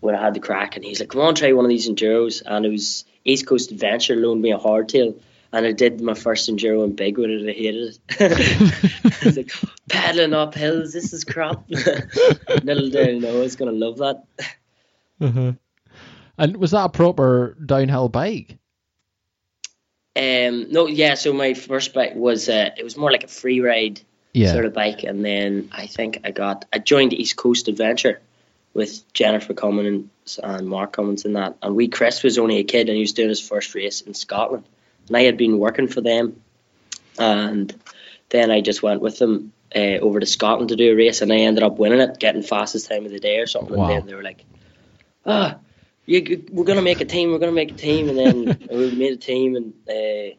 when 0.00 0.14
I 0.14 0.22
had 0.22 0.34
the 0.34 0.40
crack, 0.40 0.76
and 0.76 0.84
he's 0.84 1.00
like, 1.00 1.08
"Come 1.08 1.22
on, 1.22 1.34
try 1.34 1.52
one 1.52 1.64
of 1.64 1.70
these 1.70 1.88
enduros," 1.88 2.42
and 2.44 2.64
it 2.66 2.70
was 2.70 3.04
East 3.24 3.46
Coast 3.46 3.72
Adventure 3.72 4.16
loaned 4.16 4.42
me 4.42 4.52
a 4.52 4.58
hardtail 4.58 5.18
and 5.52 5.66
I 5.66 5.72
did 5.72 6.00
my 6.00 6.14
first 6.14 6.48
enduro 6.50 6.84
in 6.84 6.94
big 6.94 7.18
with 7.18 7.30
it. 7.30 7.48
I 7.48 7.52
hated 7.52 7.98
it. 8.08 9.22
I 9.22 9.24
was 9.24 9.36
like 9.36 9.52
paddling 9.88 10.34
up 10.34 10.54
hills. 10.54 10.92
This 10.92 11.12
is 11.12 11.24
crap. 11.24 11.64
Little 11.68 12.90
did 12.90 13.08
I 13.08 13.18
know 13.18 13.36
I 13.36 13.40
was 13.40 13.56
gonna 13.56 13.72
love 13.72 13.98
that. 13.98 14.24
Uh-huh. 15.20 15.52
And 16.36 16.56
was 16.56 16.70
that 16.72 16.84
a 16.84 16.88
proper 16.90 17.56
downhill 17.64 18.08
bike? 18.08 18.58
Um, 20.14 20.70
no, 20.70 20.86
yeah. 20.86 21.14
So 21.14 21.32
my 21.32 21.54
first 21.54 21.94
bike 21.94 22.14
was 22.14 22.48
uh, 22.48 22.70
it 22.76 22.84
was 22.84 22.96
more 22.96 23.10
like 23.10 23.24
a 23.24 23.28
free 23.28 23.60
ride 23.60 24.00
yeah. 24.32 24.52
sort 24.52 24.66
of 24.66 24.74
bike, 24.74 25.02
and 25.04 25.24
then 25.24 25.70
I 25.72 25.86
think 25.86 26.20
I 26.24 26.30
got 26.30 26.66
I 26.72 26.78
joined 26.78 27.12
East 27.12 27.36
Coast 27.36 27.68
Adventure 27.68 28.20
with 28.74 29.10
Jennifer 29.12 29.54
Cummins 29.54 30.38
and 30.42 30.68
Mark 30.68 30.92
Cummins 30.92 31.24
and 31.24 31.36
that, 31.36 31.56
and 31.62 31.74
we 31.74 31.88
Chris 31.88 32.22
was 32.22 32.38
only 32.38 32.58
a 32.58 32.64
kid 32.64 32.88
and 32.88 32.96
he 32.96 33.02
was 33.02 33.12
doing 33.14 33.30
his 33.30 33.40
first 33.40 33.74
race 33.74 34.02
in 34.02 34.14
Scotland 34.14 34.64
and 35.08 35.16
I 35.16 35.22
had 35.22 35.36
been 35.36 35.58
working 35.58 35.88
for 35.88 36.00
them, 36.00 36.40
and 37.18 37.74
then 38.28 38.50
I 38.50 38.60
just 38.60 38.82
went 38.82 39.00
with 39.00 39.18
them 39.18 39.52
uh, 39.74 39.98
over 40.00 40.20
to 40.20 40.26
Scotland 40.26 40.70
to 40.70 40.76
do 40.76 40.92
a 40.92 40.96
race, 40.96 41.22
and 41.22 41.32
I 41.32 41.38
ended 41.38 41.62
up 41.62 41.78
winning 41.78 42.00
it, 42.00 42.18
getting 42.18 42.42
fastest 42.42 42.88
time 42.88 43.04
of 43.04 43.12
the 43.12 43.18
day 43.18 43.38
or 43.38 43.46
something. 43.46 43.76
Wow. 43.76 43.88
And 43.88 43.96
then 43.96 44.06
they 44.06 44.14
were 44.14 44.22
like, 44.22 44.44
"Ah, 45.26 45.58
you, 46.06 46.44
we're 46.50 46.64
gonna 46.64 46.82
make 46.82 47.00
a 47.00 47.04
team. 47.04 47.30
We're 47.30 47.38
gonna 47.38 47.52
make 47.52 47.72
a 47.72 47.74
team." 47.74 48.08
And 48.08 48.18
then 48.18 48.58
we 48.70 48.90
made 48.92 49.12
a 49.12 49.16
team, 49.16 49.56
and 49.56 49.72
uh, 49.88 50.36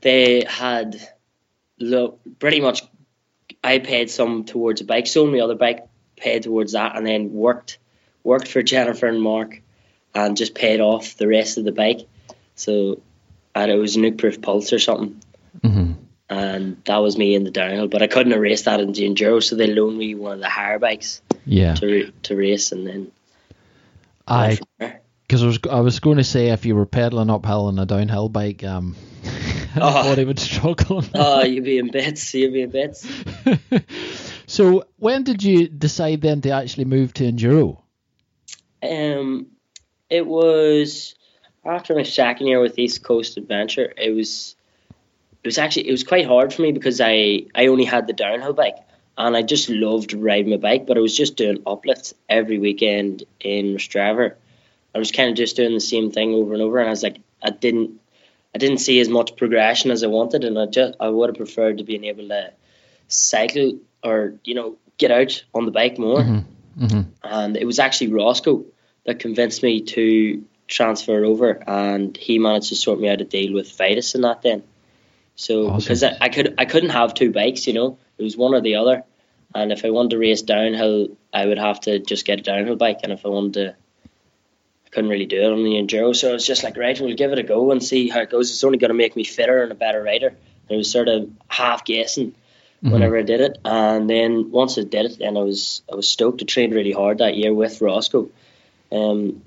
they 0.00 0.44
had 0.48 0.96
look 1.78 2.20
pretty 2.38 2.60
much. 2.60 2.82
I 3.62 3.78
paid 3.78 4.10
some 4.10 4.44
towards 4.44 4.80
a 4.80 4.84
bike, 4.84 5.06
sold 5.06 5.30
me 5.30 5.40
other 5.40 5.54
bike, 5.54 5.86
paid 6.16 6.44
towards 6.44 6.72
that, 6.72 6.96
and 6.96 7.06
then 7.06 7.32
worked 7.32 7.78
worked 8.22 8.48
for 8.48 8.62
Jennifer 8.62 9.06
and 9.06 9.20
Mark, 9.20 9.60
and 10.14 10.36
just 10.36 10.54
paid 10.54 10.80
off 10.80 11.16
the 11.16 11.28
rest 11.28 11.58
of 11.58 11.64
the 11.64 11.72
bike. 11.72 12.08
So 12.54 13.02
and 13.54 13.70
it 13.70 13.76
was 13.76 13.96
Nukeproof 13.96 14.42
Pulse 14.42 14.72
or 14.72 14.78
something. 14.78 15.20
Mm-hmm. 15.60 15.92
And 16.28 16.84
that 16.84 16.98
was 16.98 17.18
me 17.18 17.34
in 17.34 17.42
the 17.42 17.50
downhill, 17.50 17.88
but 17.88 18.02
I 18.02 18.06
couldn't 18.06 18.38
race 18.38 18.62
that 18.62 18.78
in 18.78 18.92
the 18.92 19.02
enduro, 19.02 19.42
so 19.42 19.56
they 19.56 19.66
loaned 19.66 19.98
me 19.98 20.14
one 20.14 20.34
of 20.34 20.40
the 20.40 20.48
higher 20.48 20.78
bikes. 20.78 21.22
Yeah. 21.44 21.74
To 21.74 22.12
to 22.22 22.36
race, 22.36 22.70
and 22.70 22.86
then. 22.86 23.12
I. 24.28 24.58
Because 24.78 25.42
I 25.42 25.46
was 25.46 25.58
I 25.70 25.80
was 25.80 26.00
going 26.00 26.18
to 26.18 26.24
say 26.24 26.48
if 26.48 26.66
you 26.66 26.76
were 26.76 26.86
pedaling 26.86 27.30
uphill 27.30 27.66
on 27.66 27.78
a 27.78 27.86
downhill 27.86 28.28
bike, 28.28 28.62
um, 28.62 28.96
oh. 29.76 30.14
he 30.14 30.24
would 30.24 30.38
struggle. 30.38 31.04
oh, 31.14 31.44
you'd 31.44 31.64
be 31.64 31.78
in 31.78 31.90
bits. 31.90 32.32
You'd 32.34 32.52
be 32.52 32.62
in 32.62 32.70
bits. 32.70 33.08
so 34.46 34.84
when 34.98 35.24
did 35.24 35.42
you 35.42 35.68
decide 35.68 36.20
then 36.20 36.40
to 36.42 36.50
actually 36.50 36.84
move 36.84 37.12
to 37.14 37.24
enduro? 37.24 37.80
Um, 38.82 39.46
it 40.08 40.26
was 40.26 41.14
after 41.64 41.94
my 41.94 42.02
second 42.02 42.46
year 42.46 42.60
with 42.60 42.78
East 42.78 43.02
Coast 43.02 43.36
Adventure. 43.36 43.92
It 43.96 44.14
was 44.14 44.56
it 45.42 45.48
was 45.48 45.58
actually 45.58 45.88
it 45.88 45.92
was 45.92 46.04
quite 46.04 46.26
hard 46.26 46.52
for 46.52 46.62
me 46.62 46.72
because 46.72 47.00
I 47.00 47.46
I 47.54 47.66
only 47.66 47.84
had 47.84 48.06
the 48.06 48.12
downhill 48.12 48.52
bike 48.52 48.76
and 49.16 49.36
I 49.36 49.42
just 49.42 49.68
loved 49.68 50.12
riding 50.12 50.50
my 50.50 50.56
bike, 50.56 50.86
but 50.86 50.96
I 50.96 51.00
was 51.00 51.16
just 51.16 51.36
doing 51.36 51.62
uplifts 51.66 52.14
every 52.28 52.58
weekend 52.58 53.24
in 53.40 53.76
Straver. 53.76 54.34
I 54.94 54.98
was 54.98 55.12
kind 55.12 55.30
of 55.30 55.36
just 55.36 55.56
doing 55.56 55.74
the 55.74 55.80
same 55.80 56.10
thing 56.10 56.32
over 56.34 56.52
and 56.54 56.62
over, 56.62 56.78
and 56.78 56.88
I 56.88 56.90
was 56.90 57.02
like, 57.02 57.18
I 57.42 57.50
didn't, 57.50 58.00
I 58.54 58.58
didn't 58.58 58.78
see 58.78 58.98
as 58.98 59.08
much 59.08 59.36
progression 59.36 59.90
as 59.90 60.02
I 60.02 60.08
wanted, 60.08 60.44
and 60.44 60.58
I 60.58 60.66
just, 60.66 60.94
I 60.98 61.08
would 61.08 61.28
have 61.28 61.36
preferred 61.36 61.78
to 61.78 61.84
being 61.84 62.04
able 62.04 62.28
to 62.28 62.52
cycle 63.08 63.78
or 64.02 64.34
you 64.44 64.54
know 64.54 64.76
get 64.98 65.10
out 65.10 65.44
on 65.54 65.66
the 65.66 65.70
bike 65.70 65.98
more. 65.98 66.20
Mm-hmm. 66.20 66.84
Mm-hmm. 66.84 67.00
And 67.22 67.56
it 67.56 67.66
was 67.66 67.78
actually 67.78 68.12
Roscoe 68.12 68.64
that 69.04 69.18
convinced 69.18 69.62
me 69.62 69.82
to 69.82 70.42
transfer 70.70 71.24
over, 71.24 71.62
and 71.66 72.16
he 72.16 72.38
managed 72.38 72.68
to 72.70 72.76
sort 72.76 73.00
me 73.00 73.08
out 73.08 73.20
a 73.20 73.24
deal 73.24 73.52
with 73.52 73.76
Vitus 73.76 74.14
and 74.14 74.24
that 74.24 74.42
then. 74.42 74.62
So 75.36 75.68
Awesome. 75.68 75.78
because 75.80 76.02
I, 76.04 76.16
I 76.20 76.28
could 76.28 76.54
I 76.58 76.64
couldn't 76.64 76.90
have 76.90 77.14
two 77.14 77.32
bikes, 77.32 77.66
you 77.66 77.72
know, 77.72 77.98
it 78.18 78.22
was 78.22 78.36
one 78.36 78.54
or 78.54 78.60
the 78.60 78.76
other. 78.76 79.04
And 79.54 79.72
if 79.72 79.84
I 79.84 79.90
wanted 79.90 80.10
to 80.10 80.18
race 80.18 80.42
downhill, 80.42 81.08
I 81.32 81.44
would 81.44 81.58
have 81.58 81.80
to 81.80 81.98
just 81.98 82.24
get 82.24 82.38
a 82.38 82.42
downhill 82.42 82.76
bike. 82.76 83.00
And 83.02 83.12
if 83.12 83.26
I 83.26 83.28
wanted 83.30 83.54
to, 83.54 83.68
I 83.70 84.88
couldn't 84.90 85.10
really 85.10 85.26
do 85.26 85.42
it 85.42 85.52
on 85.52 85.64
the 85.64 85.72
enduro. 85.72 86.14
So 86.14 86.30
I 86.30 86.32
was 86.32 86.46
just 86.46 86.62
like, 86.62 86.76
right, 86.76 87.00
we'll 87.00 87.16
give 87.16 87.32
it 87.32 87.38
a 87.40 87.42
go 87.42 87.72
and 87.72 87.82
see 87.82 88.08
how 88.08 88.20
it 88.20 88.30
goes. 88.30 88.50
It's 88.50 88.62
only 88.62 88.78
going 88.78 88.90
to 88.90 88.94
make 88.94 89.16
me 89.16 89.24
fitter 89.24 89.62
and 89.62 89.72
a 89.72 89.74
better 89.74 90.02
rider. 90.02 90.28
And 90.28 90.70
I 90.70 90.76
was 90.76 90.90
sort 90.90 91.08
of 91.08 91.30
half 91.48 91.84
guessing 91.84 92.34
whenever 92.80 93.18
I 93.18 93.22
did 93.22 93.40
it. 93.40 93.58
And 93.64 94.08
then 94.08 94.50
once 94.52 94.78
I 94.78 94.82
did 94.82 95.06
it, 95.06 95.18
then 95.18 95.36
I 95.36 95.40
was 95.40 95.82
I 95.92 95.96
was 95.96 96.08
stoked. 96.08 96.42
I 96.42 96.44
trained 96.44 96.72
really 96.72 96.92
hard 96.92 97.18
that 97.18 97.36
year 97.36 97.52
with 97.52 97.80
Roscoe, 97.80 98.30
um, 98.92 99.42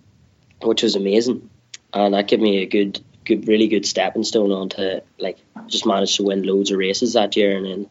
which 0.65 0.84
was 0.84 0.95
amazing. 0.95 1.49
And 1.93 2.13
that 2.13 2.28
gave 2.28 2.39
me 2.39 2.58
a 2.58 2.65
good, 2.65 2.99
good, 3.26 3.47
really 3.47 3.67
good 3.67 3.86
stepping 3.86 4.23
stone 4.23 4.52
onto 4.52 5.02
like 5.19 5.38
just 5.67 5.86
managed 5.86 6.17
to 6.17 6.23
win 6.23 6.43
loads 6.43 6.71
of 6.71 6.78
races 6.78 7.13
that 7.13 7.36
year, 7.36 7.56
and 7.56 7.65
then 7.65 7.89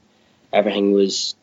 everything 0.52 0.92
was 0.92 1.34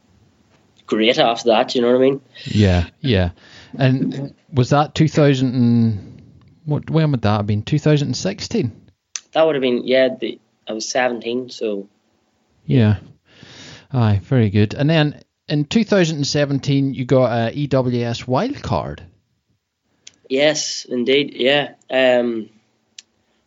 great 0.85 1.17
after 1.17 1.49
that. 1.49 1.75
You 1.75 1.81
know 1.81 1.91
what 1.91 1.97
I 1.97 2.09
mean? 2.09 2.21
Yeah, 2.45 2.89
yeah. 2.99 3.31
And 3.77 4.33
was 4.51 4.71
that 4.71 4.95
2000 4.95 5.53
and 5.53 6.21
what? 6.65 6.89
When 6.89 7.11
would 7.11 7.21
that 7.21 7.37
have 7.37 7.47
been? 7.47 7.63
2016. 7.63 8.71
That 9.31 9.43
would 9.43 9.55
have 9.55 9.61
been 9.61 9.85
yeah. 9.85 10.09
The, 10.19 10.39
I 10.67 10.73
was 10.73 10.87
seventeen, 10.87 11.49
so 11.49 11.87
Yeah. 12.65 12.97
Aye, 13.91 14.19
very 14.23 14.49
good. 14.51 14.75
And 14.75 14.89
then 14.89 15.21
in 15.47 15.65
2017, 15.65 16.93
you 16.93 17.05
got 17.05 17.31
a 17.31 17.55
EWS 17.55 18.27
wild 18.27 18.61
card. 18.61 19.03
Yes, 20.29 20.85
indeed. 20.85 21.33
Yeah. 21.33 21.73
Um, 21.89 22.49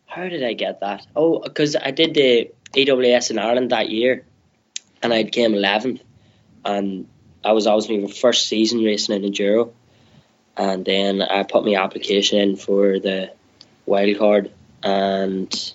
how 0.05 0.27
did 0.27 0.43
I 0.43 0.53
get 0.53 0.81
that? 0.81 1.07
Oh, 1.15 1.39
because 1.39 1.75
I 1.75 1.91
did 1.91 2.13
the 2.13 2.51
EWS 2.75 3.31
in 3.31 3.39
Ireland 3.39 3.71
that 3.71 3.89
year, 3.89 4.25
and 5.01 5.13
I 5.13 5.23
came 5.23 5.55
eleventh, 5.55 6.01
and 6.65 7.07
I 7.43 7.53
was 7.53 7.67
always 7.67 7.89
my 7.89 8.05
first 8.07 8.47
season 8.47 8.83
racing 8.83 9.15
in 9.15 9.31
enduro, 9.31 9.71
and 10.57 10.83
then 10.83 11.21
I 11.21 11.43
put 11.43 11.65
my 11.65 11.75
application 11.75 12.39
in 12.39 12.57
for 12.57 12.99
the 12.99 13.31
wild 13.85 14.17
card 14.19 14.51
and 14.83 15.73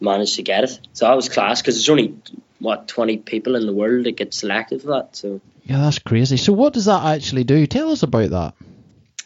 managed 0.00 0.36
to 0.36 0.42
get 0.42 0.64
it. 0.64 0.78
So 0.92 1.06
I 1.06 1.14
was 1.14 1.30
class 1.30 1.62
because 1.62 1.76
there's 1.76 1.88
only 1.88 2.14
what 2.58 2.88
twenty 2.88 3.16
people 3.16 3.56
in 3.56 3.66
the 3.66 3.72
world 3.72 4.04
that 4.04 4.16
get 4.16 4.34
selected 4.34 4.82
for 4.82 4.88
that. 4.88 5.16
So 5.16 5.40
Yeah, 5.64 5.78
that's 5.78 5.98
crazy. 5.98 6.36
So 6.36 6.52
what 6.52 6.74
does 6.74 6.84
that 6.84 7.04
actually 7.04 7.44
do? 7.44 7.66
Tell 7.66 7.90
us 7.90 8.02
about 8.02 8.30
that. 8.30 8.54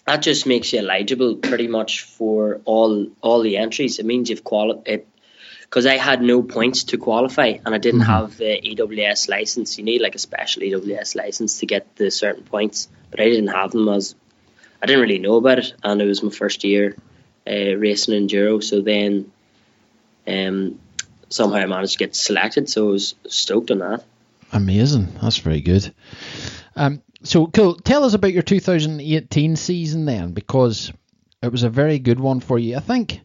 That 0.09 0.23
just 0.23 0.47
makes 0.47 0.73
you 0.73 0.79
eligible 0.79 1.37
pretty 1.37 1.69
much 1.69 2.03
for 2.03 2.61
all 2.65 3.09
all 3.21 3.43
the 3.43 3.59
entries. 3.59 3.99
It 3.99 4.07
means 4.07 4.31
you've 4.31 4.45
qualified 4.45 5.05
because 5.63 5.85
I 5.85 5.99
had 5.99 6.23
no 6.23 6.43
points 6.43 6.85
to 6.85 6.99
qualify 6.99 7.59
and 7.65 7.75
I 7.75 7.79
didn't 7.79 8.01
have 8.01 8.39
the 8.39 8.59
EWS 8.59 9.29
license. 9.29 9.77
You 9.77 9.85
need 9.85 10.01
like 10.01 10.15
a 10.15 10.19
special 10.19 10.63
EWS 10.63 11.15
license 11.15 11.59
to 11.59 11.67
get 11.67 11.95
the 11.97 12.11
certain 12.11 12.45
points, 12.45 12.89
but 13.11 13.21
I 13.21 13.25
didn't 13.25 13.49
have 13.49 13.73
them 13.73 13.89
as 13.89 14.15
I 14.81 14.87
didn't 14.87 15.03
really 15.03 15.19
know 15.19 15.37
about 15.37 15.59
it, 15.59 15.75
and 15.83 16.01
it 16.01 16.07
was 16.07 16.23
my 16.23 16.31
first 16.31 16.65
year 16.65 16.97
uh, 17.47 17.75
racing 17.77 18.15
enduro. 18.15 18.63
So 18.63 18.81
then, 18.81 19.31
um, 20.27 20.79
somehow 21.29 21.59
I 21.59 21.67
managed 21.67 21.95
to 21.95 21.99
get 21.99 22.15
selected. 22.15 22.71
So 22.71 22.89
I 22.89 22.93
was 22.93 23.15
stoked 23.27 23.71
on 23.71 23.81
that. 23.81 24.05
Amazing. 24.53 25.09
That's 25.21 25.39
very 25.39 25.61
good. 25.61 25.93
Um, 26.77 27.03
so 27.23 27.47
cool. 27.49 27.75
Tell 27.77 28.05
us 28.05 28.15
about 28.15 28.33
your 28.33 28.43
2018 28.43 29.57
season 29.57 30.05
then, 30.05 30.33
because 30.33 30.93
it 31.43 31.51
was 31.53 31.63
a 31.63 31.71
very 31.71 31.99
good 31.99 32.21
one 32.21 32.41
for 32.41 32.59
you. 32.59 32.77
I 32.77 32.81
think 32.81 33.21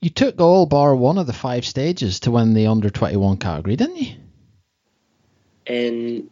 you 0.00 0.10
took 0.10 0.40
all 0.40 0.66
bar 0.66 0.94
one 0.94 1.18
of 1.18 1.26
the 1.26 1.32
five 1.32 1.64
stages 1.66 2.20
to 2.20 2.30
win 2.30 2.54
the 2.54 2.66
under 2.66 2.90
21 2.90 3.38
category, 3.38 3.76
didn't 3.76 3.96
you? 3.96 4.14
In 5.66 6.30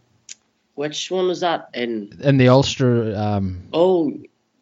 which 0.75 1.11
one 1.11 1.27
was 1.29 1.41
that? 1.41 1.71
In 1.75 2.13
In 2.23 2.37
the 2.39 2.49
Ulster. 2.49 3.17
Um, 3.17 3.63
Oh, 3.73 4.13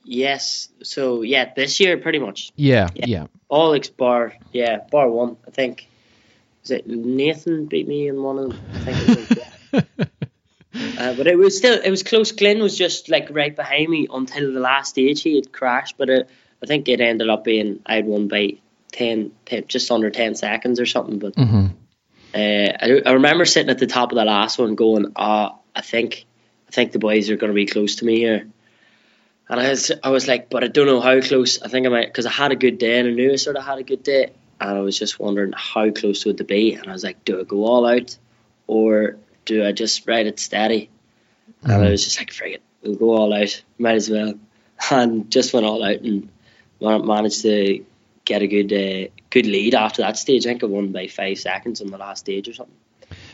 yes. 0.05 0.69
So 0.83 1.23
yeah, 1.23 1.53
this 1.55 1.79
year 1.81 1.99
pretty 1.99 2.19
much 2.19 2.53
yeah, 2.57 2.89
Yeah. 2.95 3.07
yeah. 3.07 3.27
all 3.49 3.75
ex 3.75 3.89
bar. 3.89 4.35
Yeah, 4.53 4.79
bar 4.91 5.09
one. 5.11 5.37
I 5.47 5.51
think. 5.51 5.89
Was 6.63 6.71
it 6.71 6.87
Nathan 6.87 7.67
beat 7.67 7.89
me 7.89 8.07
in 8.09 8.23
one 8.23 8.39
of 8.39 8.51
them? 8.51 8.61
I 8.73 8.93
think 8.93 9.09
it 9.09 9.29
was. 9.73 9.85
Yeah. 9.99 10.05
Uh, 10.75 11.15
but 11.15 11.27
it 11.27 11.37
was 11.37 11.57
still 11.57 11.81
it 11.81 11.91
was 11.91 12.03
close. 12.03 12.33
Glenn 12.33 12.61
was 12.61 12.77
just 12.77 13.09
like 13.09 13.29
right 13.31 13.55
behind 13.55 13.89
me 13.89 14.09
until 14.13 14.53
the 14.53 14.61
last 14.61 14.91
stage. 14.91 15.23
He 15.23 15.37
had 15.37 15.53
crashed, 15.53 15.97
but 15.99 16.09
it, 16.09 16.29
I 16.63 16.67
think 16.67 16.89
it 16.89 17.01
ended 17.01 17.29
up 17.29 17.45
being 17.45 17.81
I 17.85 17.97
had 17.97 18.07
won 18.07 18.29
by 18.29 18.59
10, 18.93 19.33
10 19.47 19.65
just 19.67 19.91
under 19.91 20.11
ten 20.11 20.35
seconds 20.35 20.81
or 20.81 20.87
something. 20.87 21.19
But 21.19 21.35
hmm 21.37 21.67
uh, 22.35 22.39
I, 22.39 23.03
I 23.05 23.13
remember 23.13 23.45
sitting 23.45 23.71
at 23.71 23.79
the 23.79 23.87
top 23.87 24.11
of 24.11 24.17
the 24.17 24.25
last 24.25 24.59
one, 24.59 24.75
going, 24.75 25.13
"Ah, 25.17 25.57
I 25.77 25.83
think, 25.83 26.25
I 26.69 26.71
think 26.71 26.93
the 26.93 26.99
boys 26.99 27.29
are 27.31 27.37
going 27.37 27.51
to 27.53 27.55
be 27.55 27.67
close 27.67 27.97
to 27.97 28.05
me 28.05 28.17
here." 28.17 28.47
And 29.49 29.61
I 29.61 29.69
was, 29.69 29.93
I 30.03 30.09
was 30.09 30.27
like, 30.29 30.49
"But 30.49 30.65
I 30.65 30.69
don't 30.69 30.87
know 30.87 31.01
how 31.01 31.21
close." 31.21 31.61
I 31.61 31.69
think 31.69 31.87
I 31.87 31.91
might, 31.91 32.07
because 32.07 32.25
I 32.25 32.31
had 32.31 32.53
a 32.53 32.57
good 32.57 32.79
day, 32.79 32.99
and 32.99 33.09
I 33.09 33.13
knew 33.13 33.33
I 33.33 33.37
sort 33.37 33.57
of 33.57 33.65
had 33.65 33.79
a 33.79 33.83
good 33.83 34.03
day, 34.03 34.31
and 34.61 34.71
I 34.71 34.81
was 34.81 34.99
just 34.99 35.21
wondering 35.21 35.53
how 35.55 35.91
close 35.91 36.25
would 36.25 36.39
they 36.39 36.45
be. 36.45 36.73
And 36.73 36.89
I 36.89 36.93
was 36.93 37.05
like, 37.05 37.23
"Do 37.25 37.39
I 37.39 37.45
go 37.45 37.67
all 37.67 37.87
out, 37.87 38.17
or 38.67 39.17
do 39.45 39.65
I 39.67 39.73
just 39.73 40.07
ride 40.07 40.27
it 40.27 40.39
steady?" 40.41 40.91
And 41.63 41.73
I 41.73 41.91
was 41.91 42.05
just 42.05 42.19
like, 42.19 42.31
"Frig 42.31 42.55
it, 42.55 42.63
we'll 42.83 42.97
go 42.97 43.11
all 43.17 43.33
out. 43.33 43.63
Might 43.79 43.97
as 43.97 44.11
well." 44.11 44.35
And 44.91 45.31
just 45.31 45.55
went 45.55 45.65
all 45.65 45.85
out 45.85 46.01
and 46.01 46.29
managed 46.81 47.43
to 47.43 47.85
get 48.25 48.43
a 48.43 48.49
good 48.49 48.73
uh, 48.73 49.11
good 49.31 49.47
lead 49.47 49.75
after 49.75 50.03
that 50.03 50.19
stage. 50.19 50.45
I 50.45 50.51
think 50.51 50.65
I 50.65 50.67
won 50.67 50.91
by 50.91 51.07
five 51.07 51.39
seconds 51.39 51.81
on 51.81 51.91
the 51.93 51.99
last 51.99 52.21
stage 52.21 52.49
or 52.49 52.55
something. 52.55 52.75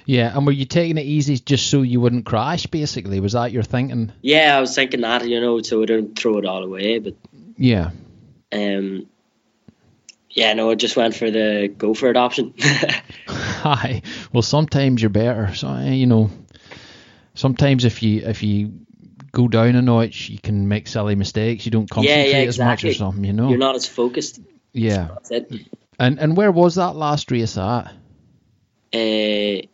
Yeah, 0.05 0.37
and 0.37 0.47
were 0.47 0.53
you 0.53 0.65
taking 0.65 0.99
it 0.99 1.07
easy 1.07 1.39
just 1.39 1.69
so 1.71 1.83
you 1.83 2.01
wouldn't 2.01 2.25
crash, 2.27 2.67
basically? 2.67 3.21
Was 3.21 3.33
that 3.33 3.53
your 3.53 3.63
thinking? 3.63 4.13
Yeah, 4.23 4.57
I 4.57 4.61
was 4.61 4.75
thinking 4.75 5.03
that, 5.03 5.27
you 5.29 5.41
know, 5.41 5.61
so 5.63 5.83
I 5.83 5.87
don't 5.87 6.19
throw 6.19 6.39
it 6.39 6.47
all 6.47 6.65
away. 6.65 6.99
But 6.99 7.15
Yeah. 7.57 7.91
um, 8.53 9.07
yeah, 10.31 10.53
no, 10.55 10.71
I 10.71 10.75
just 10.75 10.97
went 10.97 11.15
for 11.15 11.31
the 11.31 11.73
go 11.77 11.95
for 11.95 12.09
it 12.09 12.17
option. 12.17 12.55
Hi. 13.29 14.03
Well, 14.33 14.43
sometimes 14.43 15.03
you're 15.03 15.11
better. 15.11 15.55
So 15.55 15.69
eh, 15.69 15.93
you 15.93 16.07
know, 16.07 16.31
sometimes 17.35 17.85
if 17.85 18.03
you 18.03 18.23
if 18.27 18.43
you 18.43 18.73
go 19.33 19.49
down 19.49 19.77
a 19.77 19.83
notch, 19.83 20.29
you 20.29 20.39
can 20.39 20.69
make 20.69 20.87
silly 20.87 21.15
mistakes. 21.15 21.65
You 21.65 21.73
don't 21.73 21.89
yeah, 21.91 21.95
concentrate 21.95 22.31
yeah, 22.31 22.49
as 22.49 22.59
much 22.59 22.85
or 22.85 22.89
exactly. 22.89 22.95
something. 22.95 23.25
You 23.25 23.33
know. 23.33 23.49
You're 23.49 23.59
not 23.59 23.77
as 23.77 23.87
focused. 23.87 24.41
yeah. 24.73 25.17
And 25.99 26.19
and 26.19 26.37
where 26.37 26.53
was 26.53 26.77
that 26.77 26.95
last 26.95 27.31
race 27.31 27.57
at? 27.57 27.93
Uh, 28.95 29.67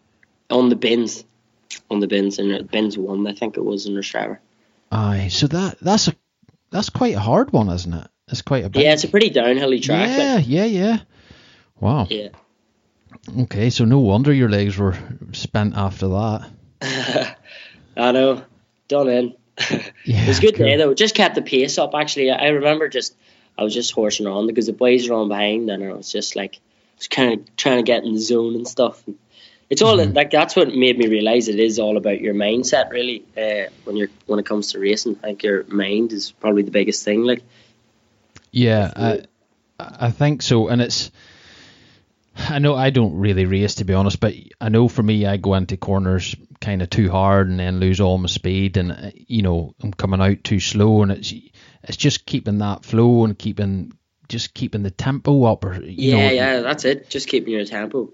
on 0.50 0.68
the 0.68 0.76
bins, 0.76 1.24
on 1.90 2.00
the 2.00 2.06
bins, 2.06 2.38
and 2.38 2.50
the 2.50 2.62
bins 2.62 2.96
one, 2.96 3.26
I 3.26 3.32
think 3.32 3.56
it 3.56 3.64
was 3.64 3.86
in 3.86 3.98
Australia. 3.98 4.38
Aye. 4.90 5.28
So 5.28 5.46
that 5.48 5.78
that's 5.80 6.08
a 6.08 6.14
that's 6.70 6.90
quite 6.90 7.14
a 7.14 7.20
hard 7.20 7.52
one, 7.52 7.68
isn't 7.68 7.92
it? 7.92 8.08
It's 8.28 8.42
quite 8.42 8.64
a 8.64 8.68
big. 8.70 8.82
Yeah, 8.82 8.92
it's 8.94 9.04
a 9.04 9.08
pretty 9.08 9.30
downhilly 9.30 9.82
track. 9.82 10.08
yeah, 10.08 10.38
yeah, 10.38 10.64
yeah. 10.64 10.98
Wow. 11.80 12.06
Yeah. 12.08 12.28
Okay, 13.40 13.70
so 13.70 13.84
no 13.84 13.98
wonder 14.00 14.32
your 14.32 14.48
legs 14.48 14.76
were 14.78 14.96
spent 15.32 15.76
after 15.76 16.08
that. 16.08 16.50
I 17.96 18.12
know. 18.12 18.42
Done 18.88 19.08
in. 19.08 19.34
Yeah, 20.04 20.24
it 20.24 20.28
was 20.28 20.38
a 20.38 20.42
good 20.42 20.56
cool. 20.56 20.66
day 20.66 20.76
though. 20.76 20.94
Just 20.94 21.14
kept 21.14 21.34
the 21.36 21.42
pace 21.42 21.78
up. 21.78 21.94
Actually, 21.94 22.30
I 22.30 22.48
remember 22.48 22.88
just 22.88 23.14
I 23.56 23.62
was 23.62 23.72
just 23.72 23.92
horsing 23.92 24.26
around 24.26 24.48
because 24.48 24.66
the 24.66 24.72
boys 24.72 25.08
were 25.08 25.16
on 25.16 25.28
behind, 25.28 25.70
and 25.70 25.82
I 25.84 25.92
was 25.92 26.10
just 26.12 26.34
like, 26.36 26.58
just 26.98 27.10
kind 27.10 27.40
of 27.40 27.56
trying 27.56 27.76
to 27.78 27.82
get 27.84 28.02
in 28.04 28.12
the 28.14 28.20
zone 28.20 28.54
and 28.56 28.66
stuff. 28.68 29.02
It's 29.70 29.80
all 29.80 29.96
Mm-hmm. 29.96 30.12
like 30.12 30.30
that's 30.30 30.56
what 30.56 30.74
made 30.74 30.98
me 30.98 31.06
realize 31.06 31.48
it 31.48 31.58
is 31.60 31.78
all 31.78 31.96
about 31.96 32.20
your 32.20 32.34
mindset, 32.34 32.90
really. 32.90 33.24
Uh, 33.36 33.70
when 33.84 33.96
you're 33.96 34.10
when 34.26 34.38
it 34.38 34.44
comes 34.46 34.72
to 34.72 34.78
racing, 34.80 35.16
I 35.22 35.28
think 35.28 35.42
your 35.44 35.64
mind 35.64 36.12
is 36.12 36.32
probably 36.32 36.62
the 36.62 36.70
biggest 36.72 37.04
thing. 37.04 37.22
Like, 37.22 37.42
Yeah, 38.54 38.92
I, 38.94 39.22
I 39.80 40.10
think 40.12 40.40
so, 40.42 40.68
and 40.68 40.80
it's. 40.80 41.10
I 42.36 42.60
know 42.60 42.74
I 42.74 42.90
don't 42.90 43.16
really 43.16 43.46
race 43.46 43.76
to 43.76 43.84
be 43.84 43.94
honest, 43.94 44.20
but 44.20 44.34
I 44.60 44.68
know 44.68 44.86
for 44.86 45.02
me 45.02 45.26
I 45.26 45.36
go 45.36 45.54
into 45.54 45.76
corners 45.76 46.36
kind 46.60 46.82
of 46.82 46.90
too 46.90 47.10
hard 47.10 47.48
and 47.48 47.58
then 47.58 47.80
lose 47.80 48.00
all 48.00 48.16
my 48.16 48.28
speed, 48.28 48.76
and 48.76 48.92
uh, 48.92 49.10
you 49.14 49.42
know 49.42 49.74
I'm 49.82 49.92
coming 49.92 50.20
out 50.20 50.44
too 50.44 50.60
slow, 50.60 51.02
and 51.02 51.10
it's 51.10 51.34
it's 51.82 51.96
just 51.96 52.26
keeping 52.26 52.58
that 52.58 52.84
flow 52.84 53.24
and 53.24 53.36
keeping 53.36 53.92
just 54.28 54.54
keeping 54.54 54.84
the 54.84 54.90
tempo 54.92 55.44
up. 55.44 55.64
Or 55.64 55.74
you 55.82 56.12
yeah, 56.12 56.16
know, 56.16 56.32
yeah, 56.32 56.60
that's 56.60 56.84
it. 56.84 57.10
Just 57.10 57.28
keeping 57.28 57.52
your 57.52 57.64
tempo. 57.64 58.12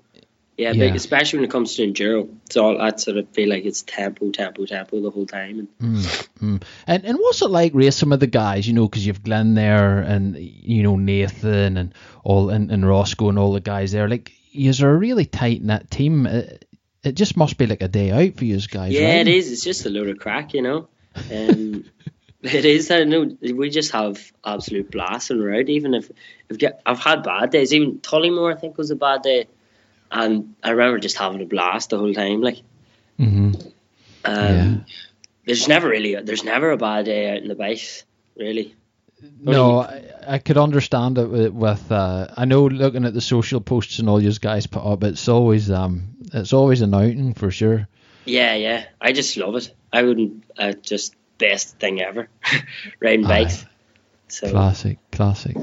Yeah, 0.61 0.73
Yeah. 0.73 0.95
Especially 0.95 1.39
when 1.39 1.49
it 1.49 1.51
comes 1.51 1.75
to 1.77 1.87
enduro. 1.87 2.29
It's 2.47 2.57
all 2.57 2.81
I 2.81 2.95
sort 2.97 3.17
of 3.17 3.29
feel 3.31 3.49
like 3.49 3.65
it's 3.65 3.83
tempo, 3.83 4.31
tempo, 4.31 4.67
tempo 4.67 5.01
the 5.01 5.11
whole 5.11 5.27
time. 5.27 5.69
And 5.81 6.01
Mm. 6.41 6.63
And 6.87 7.05
and 7.05 7.19
what's 7.19 7.43
it 7.43 7.51
like 7.51 7.73
racing 7.75 8.11
with 8.11 8.21
the 8.21 8.27
guys? 8.27 8.67
You 8.67 8.75
know, 8.75 8.89
because 8.89 9.07
you've 9.07 9.23
Glenn 9.23 9.55
there, 9.55 9.99
and 10.01 10.37
you 10.39 10.83
know 10.83 10.97
Nathan 10.97 11.77
and 11.77 11.95
all, 12.25 12.51
and, 12.51 12.71
and 12.71 12.87
Roscoe 12.87 13.29
and 13.29 13.39
all 13.39 13.53
the 13.53 13.61
guys 13.61 13.93
there. 13.93 14.09
Like, 14.09 14.33
you're 14.51 14.91
a 14.91 14.97
really 14.97 15.27
tight 15.27 15.63
knit 15.63 15.91
team. 15.91 16.27
It, 16.27 16.67
it 17.03 17.13
just 17.13 17.37
must 17.37 17.57
be 17.57 17.67
like 17.67 17.83
a 17.83 17.89
day 17.89 18.11
out 18.11 18.37
for 18.37 18.45
you 18.45 18.61
guys. 18.61 18.93
yeah, 18.93 19.17
right? 19.17 19.27
it 19.27 19.29
is. 19.29 19.51
It's 19.51 19.65
just 19.65 19.87
a 19.87 19.91
load 19.91 20.09
of 20.09 20.19
crack, 20.19 20.55
you 20.55 20.63
know. 20.63 20.89
Um, 21.31 21.85
it 22.43 22.65
is. 22.65 22.91
I 22.91 23.05
know 23.05 23.31
we 23.41 23.71
just 23.71 23.93
have 23.93 24.33
absolute 24.45 24.91
blast 24.91 25.31
and 25.31 25.43
road. 25.43 25.69
Even 25.69 25.95
if, 25.95 26.11
if 26.49 26.59
get, 26.59 26.81
I've 26.85 26.99
had 26.99 27.23
bad 27.23 27.51
days. 27.51 27.73
Even 27.73 27.99
Tollymore, 28.01 28.55
I 28.55 28.59
think, 28.59 28.77
was 28.77 28.91
a 28.91 28.97
bad 28.97 29.23
day, 29.23 29.47
and 30.11 30.55
I 30.63 30.71
remember 30.71 30.99
just 30.99 31.17
having 31.17 31.41
a 31.43 31.47
blast 31.47 31.91
the 31.91 31.99
whole 31.99 32.15
time. 32.15 32.41
Like, 32.41 32.59
hmm 33.19 33.53
um, 34.25 34.37
Yeah. 34.37 34.75
there's 35.47 35.69
never 35.69 35.89
really, 35.89 36.15
there's 36.17 36.45
never 36.45 36.71
a 36.71 36.77
bad 36.77 37.07
day 37.07 37.31
out 37.31 37.39
in 37.39 37.49
the 37.49 37.55
bikes, 37.55 38.05
really. 38.37 38.75
No, 39.41 39.81
I, 39.81 40.03
I 40.27 40.39
could 40.39 40.57
understand 40.57 41.19
it 41.19 41.29
with, 41.29 41.53
with 41.53 41.93
uh, 41.93 42.29
I 42.37 42.45
know 42.47 42.67
looking 42.67 43.05
at 43.05 43.15
the 43.15 43.21
social 43.21 43.61
posts 43.61 43.99
and 43.99 44.09
all 44.09 44.23
you 44.23 44.33
guys 44.33 44.67
put 44.67 44.85
up, 44.85 45.05
it's 45.05 45.29
always 45.29 45.71
um, 45.71 46.17
it's 46.33 46.53
always 46.53 46.81
an 46.81 46.95
outing 46.95 47.35
for 47.35 47.51
sure. 47.51 47.87
Yeah, 48.25 48.55
yeah. 48.55 48.85
I 49.01 49.13
just 49.13 49.37
love 49.37 49.57
it. 49.57 49.75
I 49.93 50.03
wouldn't. 50.03 50.45
Uh, 50.59 50.73
just 50.73 51.15
best 51.39 51.79
thing 51.79 52.01
ever, 52.01 52.29
riding 53.01 53.27
bikes. 53.27 53.65
So 54.33 54.51
Classic, 54.51 54.99
classic. 55.13 55.57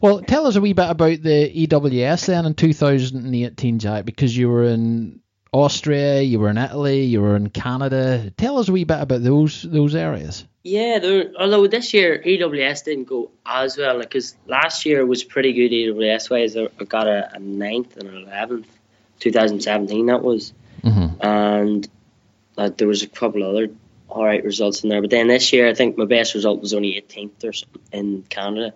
Well, 0.00 0.20
tell 0.22 0.46
us 0.46 0.56
a 0.56 0.60
wee 0.60 0.72
bit 0.72 0.88
about 0.90 1.22
the 1.22 1.66
EWS 1.66 2.26
then 2.26 2.46
in 2.46 2.54
2018, 2.54 3.78
Jack, 3.78 4.04
because 4.04 4.36
you 4.36 4.48
were 4.48 4.64
in 4.64 5.20
Austria, 5.52 6.20
you 6.22 6.38
were 6.38 6.50
in 6.50 6.58
Italy, 6.58 7.02
you 7.04 7.20
were 7.22 7.36
in 7.36 7.48
Canada. 7.50 8.30
Tell 8.36 8.58
us 8.58 8.68
a 8.68 8.72
wee 8.72 8.84
bit 8.84 9.00
about 9.00 9.22
those 9.22 9.62
those 9.62 9.94
areas. 9.94 10.44
yeah, 10.64 10.98
there, 10.98 11.30
although 11.38 11.66
this 11.66 11.94
year 11.94 12.20
EWS 12.24 12.84
didn't 12.84 13.04
go 13.04 13.30
as 13.46 13.78
well, 13.78 13.98
because 14.00 14.36
last 14.46 14.84
year 14.84 15.06
was 15.06 15.24
pretty 15.24 15.52
good 15.52 15.70
EWS 15.70 16.28
wise. 16.30 16.56
I 16.56 16.68
I 16.80 16.84
got 16.84 17.06
a, 17.06 17.34
a 17.34 17.38
ninth 17.38 17.96
and 17.96 18.08
an 18.08 18.16
eleventh, 18.24 18.66
2017 19.20 20.06
that 20.06 20.22
was, 20.22 20.52
Mm-hmm. 20.82 21.20
and 21.26 21.88
uh, 22.58 22.70
there 22.76 22.86
was 22.86 23.02
a 23.02 23.08
couple 23.08 23.42
other 23.42 23.68
all 24.16 24.24
right 24.24 24.42
results 24.42 24.82
in 24.82 24.88
there. 24.88 25.02
But 25.02 25.10
then 25.10 25.28
this 25.28 25.52
year, 25.52 25.68
I 25.68 25.74
think 25.74 25.98
my 25.98 26.06
best 26.06 26.34
result 26.34 26.60
was 26.60 26.72
only 26.72 27.00
18th 27.00 27.44
or 27.44 27.52
something 27.52 27.82
in 27.92 28.22
Canada. 28.22 28.74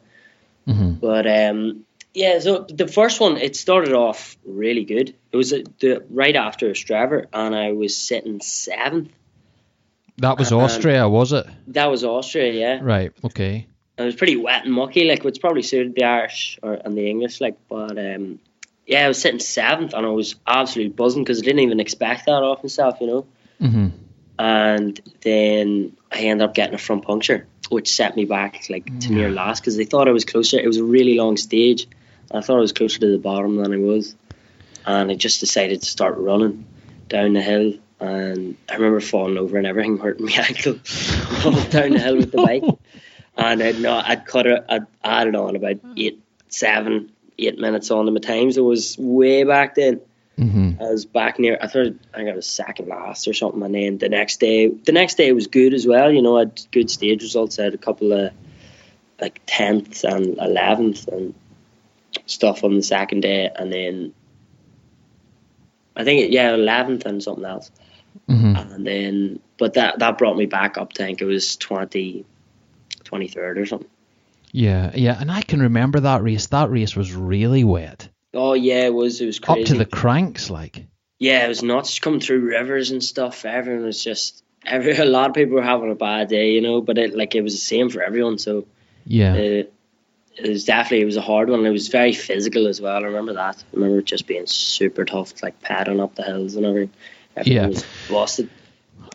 Mm-hmm. 0.68 0.92
But 0.94 1.26
um, 1.26 1.86
yeah, 2.12 2.38
so 2.40 2.66
the 2.68 2.86
first 2.86 3.20
one 3.20 3.38
it 3.38 3.56
started 3.56 3.94
off 3.94 4.36
really 4.44 4.84
good. 4.84 5.14
It 5.32 5.36
was 5.36 5.52
uh 5.52 5.62
the 5.78 6.04
right 6.10 6.36
after 6.36 6.66
Strava, 6.72 7.26
and 7.32 7.54
I 7.54 7.72
was 7.72 7.96
sitting 7.96 8.40
seventh. 8.40 9.10
That 10.18 10.38
was 10.38 10.52
Um, 10.52 10.60
Austria, 10.60 11.08
was 11.08 11.32
it? 11.32 11.46
That 11.68 11.86
was 11.86 12.04
Austria, 12.04 12.52
yeah. 12.52 12.78
Right. 12.82 13.12
Okay. 13.24 13.66
It 13.96 14.02
was 14.02 14.14
pretty 14.14 14.36
wet 14.36 14.64
and 14.64 14.74
mucky, 14.74 15.04
like 15.04 15.24
which 15.24 15.40
probably 15.40 15.62
suited 15.62 15.94
the 15.94 16.04
Irish 16.04 16.58
or 16.62 16.74
and 16.74 16.96
the 16.96 17.08
English, 17.08 17.40
like. 17.40 17.56
But 17.68 17.98
um, 17.98 18.40
yeah, 18.86 19.06
I 19.06 19.08
was 19.08 19.20
sitting 19.22 19.40
seventh, 19.40 19.94
and 19.94 20.04
I 20.04 20.10
was 20.10 20.34
absolutely 20.46 20.92
buzzing 20.92 21.24
because 21.24 21.38
I 21.38 21.44
didn't 21.44 21.60
even 21.60 21.80
expect 21.80 22.26
that 22.26 22.42
of 22.42 22.62
myself, 22.62 22.98
you 23.00 23.06
know. 23.06 23.26
Mm-hmm. 23.60 23.88
And 24.40 24.98
then 25.20 25.98
I 26.10 26.20
ended 26.20 26.48
up 26.48 26.54
getting 26.54 26.74
a 26.74 26.78
front 26.78 27.04
puncture, 27.04 27.46
which 27.68 27.92
set 27.92 28.16
me 28.16 28.24
back 28.24 28.64
like 28.70 28.86
to 28.86 29.08
mm. 29.08 29.10
near 29.10 29.30
last 29.30 29.60
because 29.60 29.76
they 29.76 29.84
thought 29.84 30.08
I 30.08 30.12
was 30.12 30.24
closer. 30.24 30.58
It 30.58 30.66
was 30.66 30.78
a 30.78 30.84
really 30.84 31.18
long 31.18 31.36
stage. 31.36 31.86
I 32.32 32.40
thought 32.40 32.56
I 32.56 32.60
was 32.60 32.72
closer 32.72 32.98
to 33.00 33.10
the 33.12 33.18
bottom 33.18 33.56
than 33.56 33.74
I 33.74 33.76
was, 33.76 34.16
and 34.86 35.10
I 35.10 35.14
just 35.14 35.40
decided 35.40 35.82
to 35.82 35.86
start 35.86 36.16
running 36.16 36.64
down 37.06 37.34
the 37.34 37.42
hill. 37.42 37.74
And 38.00 38.56
I 38.66 38.76
remember 38.76 39.00
falling 39.00 39.36
over 39.36 39.58
and 39.58 39.66
everything 39.66 39.98
hurting 39.98 40.24
my 40.24 40.32
ankle 40.48 40.72
down 41.68 41.90
the 41.90 42.00
hill 42.02 42.16
with 42.16 42.32
the 42.32 42.38
bike. 42.42 42.64
And 43.36 43.62
I'd 43.62 43.78
not, 43.78 44.06
I'd 44.08 44.24
cut 44.24 44.46
it, 44.46 44.64
I'd 44.70 44.86
added 45.04 45.36
on 45.36 45.54
about 45.54 45.76
hmm. 45.76 45.92
eight, 45.98 46.22
seven, 46.48 47.12
eight 47.38 47.58
minutes 47.58 47.90
on 47.90 48.06
to 48.06 48.10
my 48.10 48.20
times. 48.20 48.56
It 48.56 48.62
was 48.62 48.96
way 48.98 49.44
back 49.44 49.74
then. 49.74 50.00
Mm-hmm. 50.40 50.82
I 50.82 50.90
was 50.90 51.04
back 51.04 51.38
near. 51.38 51.58
I 51.60 51.66
thought 51.66 51.94
I 52.14 52.16
think 52.16 52.30
I 52.30 52.34
was 52.34 52.46
second 52.46 52.88
last 52.88 53.28
or 53.28 53.34
something. 53.34 53.62
And 53.62 53.74
then 53.74 53.98
the 53.98 54.08
next 54.08 54.40
day, 54.40 54.68
the 54.68 54.92
next 54.92 55.16
day 55.16 55.30
was 55.32 55.46
good 55.46 55.74
as 55.74 55.86
well. 55.86 56.10
You 56.10 56.22
know, 56.22 56.36
I 56.38 56.40
had 56.40 56.60
good 56.72 56.90
stage 56.90 57.22
results. 57.22 57.58
I 57.58 57.64
had 57.64 57.74
a 57.74 57.78
couple 57.78 58.12
of 58.12 58.32
like 59.20 59.42
tenth 59.44 60.02
and 60.02 60.38
eleventh 60.38 61.06
and 61.08 61.34
stuff 62.24 62.64
on 62.64 62.74
the 62.74 62.82
second 62.82 63.20
day, 63.20 63.50
and 63.54 63.70
then 63.70 64.14
I 65.94 66.04
think 66.04 66.32
yeah, 66.32 66.54
eleventh 66.54 67.04
and 67.04 67.22
something 67.22 67.44
else. 67.44 67.70
Mm-hmm. 68.28 68.56
And 68.56 68.86
then, 68.86 69.40
but 69.58 69.74
that 69.74 69.98
that 69.98 70.16
brought 70.16 70.36
me 70.36 70.46
back 70.46 70.78
up. 70.78 70.92
I 70.94 71.04
think 71.04 71.20
it 71.20 71.26
was 71.26 71.56
20, 71.56 72.24
23rd 73.04 73.56
or 73.58 73.66
something. 73.66 73.90
Yeah, 74.52 74.90
yeah, 74.94 75.16
and 75.20 75.30
I 75.30 75.42
can 75.42 75.60
remember 75.60 76.00
that 76.00 76.22
race. 76.22 76.46
That 76.48 76.70
race 76.70 76.96
was 76.96 77.14
really 77.14 77.62
wet, 77.62 78.08
Oh 78.34 78.54
yeah, 78.54 78.86
it 78.86 78.94
was. 78.94 79.20
It 79.20 79.26
was 79.26 79.38
crazy. 79.38 79.60
up 79.62 79.66
to 79.68 79.74
the 79.74 79.84
cranks, 79.86 80.50
like. 80.50 80.86
Yeah, 81.18 81.44
it 81.44 81.48
was 81.48 81.62
nuts 81.62 81.98
coming 81.98 82.20
through 82.20 82.40
rivers 82.40 82.90
and 82.92 83.02
stuff. 83.02 83.44
Everyone 83.44 83.84
was 83.84 84.02
just 84.02 84.42
every 84.64 84.96
a 84.96 85.04
lot 85.04 85.28
of 85.30 85.34
people 85.34 85.54
were 85.54 85.62
having 85.62 85.90
a 85.90 85.94
bad 85.96 86.28
day, 86.28 86.52
you 86.52 86.60
know. 86.60 86.80
But 86.80 86.98
it 86.98 87.14
like 87.16 87.34
it 87.34 87.42
was 87.42 87.54
the 87.54 87.60
same 87.60 87.90
for 87.90 88.02
everyone. 88.02 88.38
So 88.38 88.66
Yeah. 89.04 89.32
uh, 89.34 89.64
it 90.36 90.48
was 90.48 90.64
definitely 90.64 91.02
it 91.02 91.06
was 91.06 91.16
a 91.16 91.20
hard 91.22 91.50
one. 91.50 91.66
It 91.66 91.70
was 91.70 91.88
very 91.88 92.12
physical 92.12 92.66
as 92.68 92.80
well. 92.80 92.96
I 92.96 93.06
remember 93.06 93.34
that. 93.34 93.56
I 93.56 93.76
remember 93.76 93.98
it 93.98 94.06
just 94.06 94.26
being 94.26 94.46
super 94.46 95.04
tough, 95.04 95.42
like 95.42 95.60
paddling 95.60 96.00
up 96.00 96.14
the 96.14 96.22
hills 96.22 96.54
and 96.54 96.64
everything. 96.64 96.94
Everyone 97.36 97.62
Yeah. 97.62 97.68
was 97.68 97.84
busted. 98.08 98.48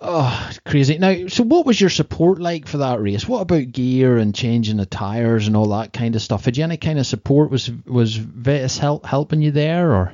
Oh, 0.02 0.52
crazy. 0.66 0.98
Now, 0.98 1.28
so 1.28 1.44
what 1.44 1.66
was 1.66 1.80
your 1.80 1.90
support 1.90 2.40
like 2.40 2.68
for 2.68 2.78
that 2.78 3.02
race? 3.02 3.28
What 3.28 3.42
about 3.42 3.72
gear 3.72 4.18
and 4.18 4.36
changing 4.36 4.78
the 4.78 4.86
tires 4.86 5.48
and 5.48 5.56
all 5.56 5.70
that 5.70 5.94
kind 5.94 6.16
of 6.16 6.22
stuff? 6.22 6.46
Had 6.46 6.58
you 6.58 6.64
any 6.64 6.78
kind 6.78 7.00
of 7.00 7.08
support? 7.08 7.50
Was 7.50 7.72
was 7.86 8.16
Vitus 8.16 8.78
help, 8.78 9.06
helping 9.06 9.42
you 9.42 9.52
there, 9.52 9.92
or? 9.92 10.14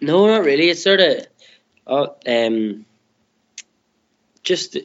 No, 0.00 0.26
not 0.26 0.44
really. 0.44 0.68
It's 0.70 0.82
sort 0.82 1.00
of, 1.00 1.26
uh, 1.86 2.06
um, 2.26 2.86
just. 4.42 4.76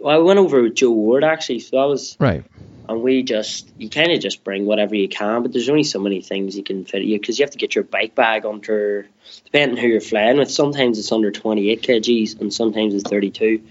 Well, 0.00 0.14
I 0.14 0.18
went 0.18 0.38
over 0.38 0.62
with 0.62 0.74
Joe 0.74 0.90
Ward 0.90 1.22
actually, 1.24 1.60
so 1.60 1.76
that 1.76 1.88
was 1.88 2.16
Right. 2.18 2.44
And 2.88 3.02
we 3.02 3.22
just 3.22 3.70
you 3.78 3.88
kind 3.88 4.12
of 4.12 4.20
just 4.20 4.44
bring 4.44 4.66
whatever 4.66 4.94
you 4.94 5.08
can 5.08 5.42
but 5.42 5.52
there's 5.52 5.68
only 5.68 5.84
so 5.84 5.98
many 5.98 6.20
things 6.20 6.56
you 6.56 6.62
can 6.62 6.84
fit 6.84 7.02
you 7.02 7.18
because 7.18 7.38
you 7.38 7.44
have 7.44 7.50
to 7.50 7.58
get 7.58 7.74
your 7.74 7.84
bike 7.84 8.14
bag 8.14 8.44
under 8.44 9.06
depending 9.44 9.76
who 9.76 9.88
you're 9.88 10.00
flying 10.00 10.36
with 10.36 10.50
sometimes 10.50 10.98
it's 10.98 11.10
under 11.12 11.30
28 11.30 11.82
kgs 11.82 12.40
and 12.40 12.52
sometimes 12.52 12.94
it's 12.94 13.08
32 13.08 13.62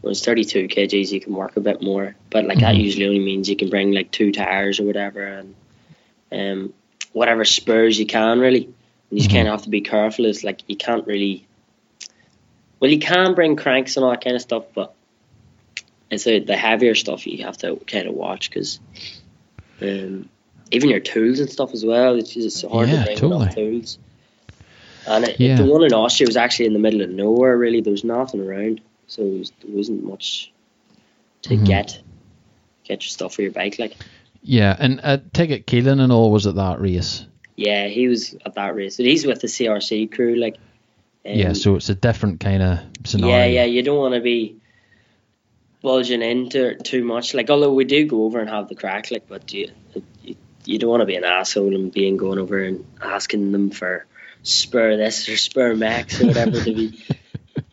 when 0.00 0.10
it's 0.10 0.24
32 0.24 0.68
kgs 0.68 1.12
you 1.12 1.20
can 1.20 1.34
work 1.34 1.56
a 1.56 1.60
bit 1.60 1.80
more 1.82 2.16
but 2.30 2.44
like 2.44 2.58
that 2.60 2.74
Mhm. 2.74 2.82
usually 2.84 3.06
only 3.06 3.20
means 3.20 3.48
you 3.48 3.56
can 3.56 3.70
bring 3.70 3.92
like 3.92 4.10
two 4.10 4.32
tires 4.32 4.80
or 4.80 4.84
whatever 4.84 5.22
and 5.22 5.54
um 6.32 6.72
whatever 7.12 7.44
spurs 7.44 7.98
you 7.98 8.06
can 8.06 8.40
really 8.40 8.64
and 8.64 8.74
you 9.10 9.18
just 9.18 9.30
Mhm. 9.30 9.34
kind 9.34 9.48
of 9.48 9.52
have 9.52 9.62
to 9.62 9.70
be 9.70 9.82
careful 9.82 10.24
it's 10.24 10.42
like 10.42 10.62
you 10.66 10.76
can't 10.76 11.06
really 11.06 11.46
well 12.80 12.90
you 12.90 12.98
can 12.98 13.34
bring 13.34 13.54
cranks 13.54 13.96
and 13.96 14.04
all 14.04 14.10
that 14.10 14.24
kind 14.24 14.34
of 14.34 14.42
stuff 14.42 14.64
but 14.74 14.94
it's 16.12 16.26
a, 16.26 16.40
the 16.40 16.56
heavier 16.56 16.94
stuff 16.94 17.26
you 17.26 17.44
have 17.44 17.56
to 17.58 17.76
kind 17.86 18.06
of 18.06 18.14
watch 18.14 18.50
because 18.50 18.78
um, 19.80 20.28
even 20.70 20.88
your 20.90 21.00
tools 21.00 21.40
and 21.40 21.50
stuff 21.50 21.72
as 21.72 21.84
well. 21.84 22.16
It's 22.16 22.34
just 22.34 22.64
hard 22.66 22.88
Yeah, 22.88 22.98
to 22.98 23.04
bring 23.04 23.16
totally. 23.16 23.42
enough 23.42 23.54
tools. 23.54 23.98
And 25.06 25.24
it, 25.24 25.40
Yeah. 25.40 25.56
the 25.56 25.64
one 25.64 25.84
in 25.84 25.92
Austria 25.92 26.26
was 26.26 26.36
actually 26.36 26.66
in 26.66 26.72
the 26.74 26.78
middle 26.78 27.00
of 27.02 27.10
nowhere. 27.10 27.56
Really, 27.56 27.80
there 27.80 27.90
was 27.90 28.04
nothing 28.04 28.40
around, 28.40 28.80
so 29.08 29.22
it 29.22 29.38
was, 29.38 29.52
there 29.62 29.74
wasn't 29.76 30.04
much 30.04 30.52
to 31.42 31.56
Mhm. 31.56 31.66
get 31.66 32.00
get 32.84 33.02
your 33.02 33.08
stuff 33.08 33.34
for 33.34 33.42
your 33.42 33.52
bike. 33.52 33.78
Like, 33.78 33.96
Yeah, 34.42 34.76
and 34.78 35.00
uh, 35.04 35.18
Ticket 35.32 35.66
Keelan 35.66 36.00
and 36.00 36.10
all 36.12 36.32
was 36.32 36.46
at 36.48 36.56
that 36.56 36.80
race. 36.80 37.24
yeah, 37.56 37.86
he 37.88 38.08
was 38.08 38.34
at 38.44 38.54
that 38.54 38.74
race. 38.74 38.96
But 38.96 39.06
he's 39.06 39.24
with 39.24 39.40
the 39.40 39.46
CRC 39.46 40.06
crew. 40.10 40.34
Like, 40.34 40.54
um, 41.24 41.32
yeah, 41.34 41.52
so 41.52 41.76
it's 41.76 41.88
a 41.90 41.94
different 41.94 42.40
kind 42.40 42.60
of 42.62 42.78
scenario. 43.04 43.36
Yeah, 43.36 43.44
yeah, 43.46 43.64
you 43.64 43.82
don't 43.82 43.98
want 43.98 44.14
to 44.14 44.20
be 44.20 44.56
bulging 45.82 46.22
into 46.22 46.76
too 46.76 47.04
much. 47.04 47.34
Like, 47.34 47.50
although 47.50 47.74
we 47.74 47.84
do 47.84 48.06
go 48.06 48.24
over 48.24 48.40
and 48.40 48.48
have 48.48 48.68
the 48.68 48.74
crack, 48.74 49.10
like, 49.10 49.28
but 49.28 49.52
you 49.52 49.70
you, 50.22 50.36
you 50.64 50.78
don't 50.78 50.90
want 50.90 51.02
to 51.02 51.06
be 51.06 51.16
an 51.16 51.24
asshole 51.24 51.74
and 51.74 51.92
being 51.92 52.16
going 52.16 52.38
over 52.38 52.62
and 52.62 52.86
asking 53.00 53.52
them 53.52 53.70
for 53.70 54.06
spur 54.42 54.96
this 54.96 55.28
or 55.28 55.36
spur 55.36 55.74
max 55.74 56.20
or 56.20 56.28
whatever 56.28 56.60
to 56.60 56.74
be. 56.74 57.04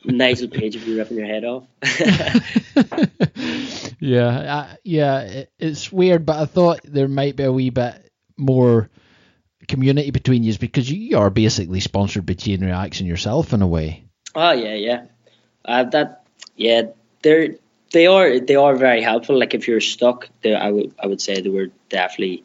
Nigel 0.05 0.47
Page 0.47 0.75
would 0.75 0.85
be 0.85 0.97
ripping 0.97 1.17
your 1.17 1.27
head 1.27 1.43
off. 1.43 1.65
yeah, 3.99 4.27
uh, 4.27 4.75
yeah, 4.83 5.19
it, 5.19 5.51
it's 5.59 5.91
weird, 5.91 6.25
but 6.25 6.37
I 6.37 6.45
thought 6.45 6.79
there 6.83 7.07
might 7.07 7.35
be 7.35 7.43
a 7.43 7.51
wee 7.51 7.69
bit 7.69 8.11
more 8.35 8.89
community 9.67 10.09
between 10.09 10.43
you 10.43 10.57
because 10.57 10.91
you 10.91 11.17
are 11.17 11.29
basically 11.29 11.79
sponsored 11.79 12.25
by 12.25 12.33
Chain 12.33 12.61
Reaction 12.61 13.05
yourself 13.05 13.53
in 13.53 13.61
a 13.61 13.67
way. 13.67 14.05
oh 14.35 14.51
yeah, 14.51 14.73
yeah. 14.73 15.05
Uh, 15.63 15.83
that 15.83 16.23
yeah, 16.55 16.83
they're 17.21 17.55
they 17.91 18.07
are 18.07 18.39
they 18.39 18.55
are 18.55 18.75
very 18.75 19.01
helpful. 19.01 19.37
Like 19.37 19.53
if 19.53 19.67
you're 19.67 19.81
stuck, 19.81 20.29
they, 20.41 20.55
I 20.55 20.71
would 20.71 20.93
I 21.01 21.07
would 21.07 21.21
say 21.21 21.41
they 21.41 21.49
were 21.49 21.69
definitely 21.89 22.43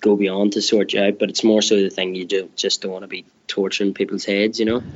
go 0.00 0.16
beyond 0.16 0.52
to 0.52 0.62
sort 0.62 0.92
you 0.92 1.02
out. 1.02 1.18
But 1.18 1.30
it's 1.30 1.44
more 1.44 1.62
so 1.62 1.76
the 1.76 1.90
thing 1.90 2.14
you 2.14 2.24
do 2.24 2.50
just 2.56 2.82
don't 2.82 2.92
want 2.92 3.02
to 3.04 3.08
be 3.08 3.24
torturing 3.46 3.94
people's 3.94 4.24
heads. 4.24 4.58
You 4.60 4.66
know. 4.66 4.82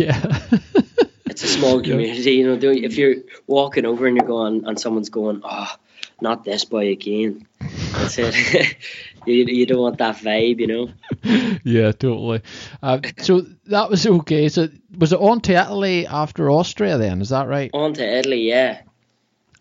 Yeah. 0.00 0.38
it's 1.26 1.44
a 1.44 1.48
small 1.48 1.82
community. 1.82 2.32
You 2.32 2.56
know, 2.56 2.70
if 2.70 2.96
you're 2.96 3.16
walking 3.46 3.84
over 3.84 4.06
and 4.06 4.16
you're 4.16 4.26
going 4.26 4.66
and 4.66 4.80
someone's 4.80 5.10
going, 5.10 5.42
oh, 5.44 5.74
not 6.22 6.44
this 6.44 6.64
boy 6.64 6.88
again. 6.88 7.46
That's 7.92 8.18
it. 8.18 8.76
you, 9.26 9.44
you 9.44 9.66
don't 9.66 9.80
want 9.80 9.98
that 9.98 10.16
vibe, 10.16 10.60
you 10.60 10.66
know. 10.66 10.90
yeah, 11.64 11.92
totally. 11.92 12.40
Uh, 12.82 13.00
so 13.18 13.42
that 13.66 13.90
was 13.90 14.06
okay. 14.06 14.48
So 14.48 14.68
was 14.96 15.12
it 15.12 15.20
on 15.20 15.40
to 15.42 15.52
Italy 15.52 16.06
after 16.06 16.50
Austria? 16.50 16.98
Then 16.98 17.20
is 17.20 17.28
that 17.28 17.48
right? 17.48 17.70
On 17.74 17.92
to 17.94 18.18
Italy, 18.18 18.48
yeah. 18.48 18.80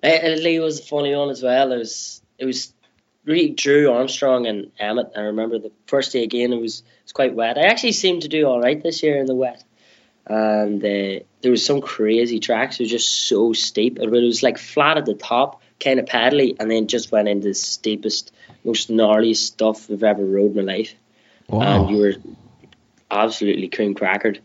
Italy 0.02 0.60
was 0.60 0.80
a 0.80 0.84
funny 0.84 1.16
one 1.16 1.30
as 1.30 1.44
well. 1.44 1.72
It 1.72 1.78
was 1.78 2.22
it 2.38 2.46
was 2.46 2.74
really 3.26 3.50
Drew 3.50 3.92
Armstrong 3.92 4.48
and 4.48 4.72
Emmett. 4.80 5.12
I 5.16 5.22
remember 5.22 5.60
the 5.60 5.72
first 5.88 6.14
day 6.14 6.24
again. 6.24 6.54
It 6.54 6.62
was 6.62 6.80
it 6.80 7.04
was 7.04 7.12
quite 7.12 7.36
wet. 7.36 7.58
I 7.58 7.68
actually 7.68 7.92
seemed 7.92 8.24
to 8.24 8.28
do 8.28 8.46
all 8.46 8.62
right 8.62 8.82
this 8.82 9.04
year 9.04 9.18
in 9.18 9.26
the 9.26 9.36
wet, 9.36 9.64
and 10.26 10.84
uh, 10.84 11.24
there 11.42 11.52
was 11.52 11.66
some 11.66 11.82
crazy 11.82 12.40
tracks. 12.40 12.80
It 12.80 12.84
was 12.84 12.92
just 12.92 13.28
so 13.28 13.54
steep. 13.54 14.00
It 14.00 14.10
was 14.10 14.44
like 14.44 14.58
flat 14.58 14.98
at 14.98 15.06
the 15.06 15.16
top, 15.16 15.62
kind 15.80 16.00
of 16.00 16.06
paddly, 16.06 16.56
and 16.60 16.72
then 16.72 16.88
just 16.88 17.12
went 17.12 17.28
into 17.28 17.50
the 17.50 17.54
steepest, 17.54 18.32
most 18.64 18.90
gnarly 18.90 19.34
stuff 19.34 19.90
I've 19.92 20.04
ever 20.04 20.26
rode 20.26 20.56
in 20.56 20.66
my 20.66 20.74
life. 20.74 20.94
Wow. 21.48 21.88
And 21.88 21.96
you 21.96 22.02
were 22.02 22.14
absolutely 23.12 23.68
cream 23.68 23.96
crackered. 23.96 24.40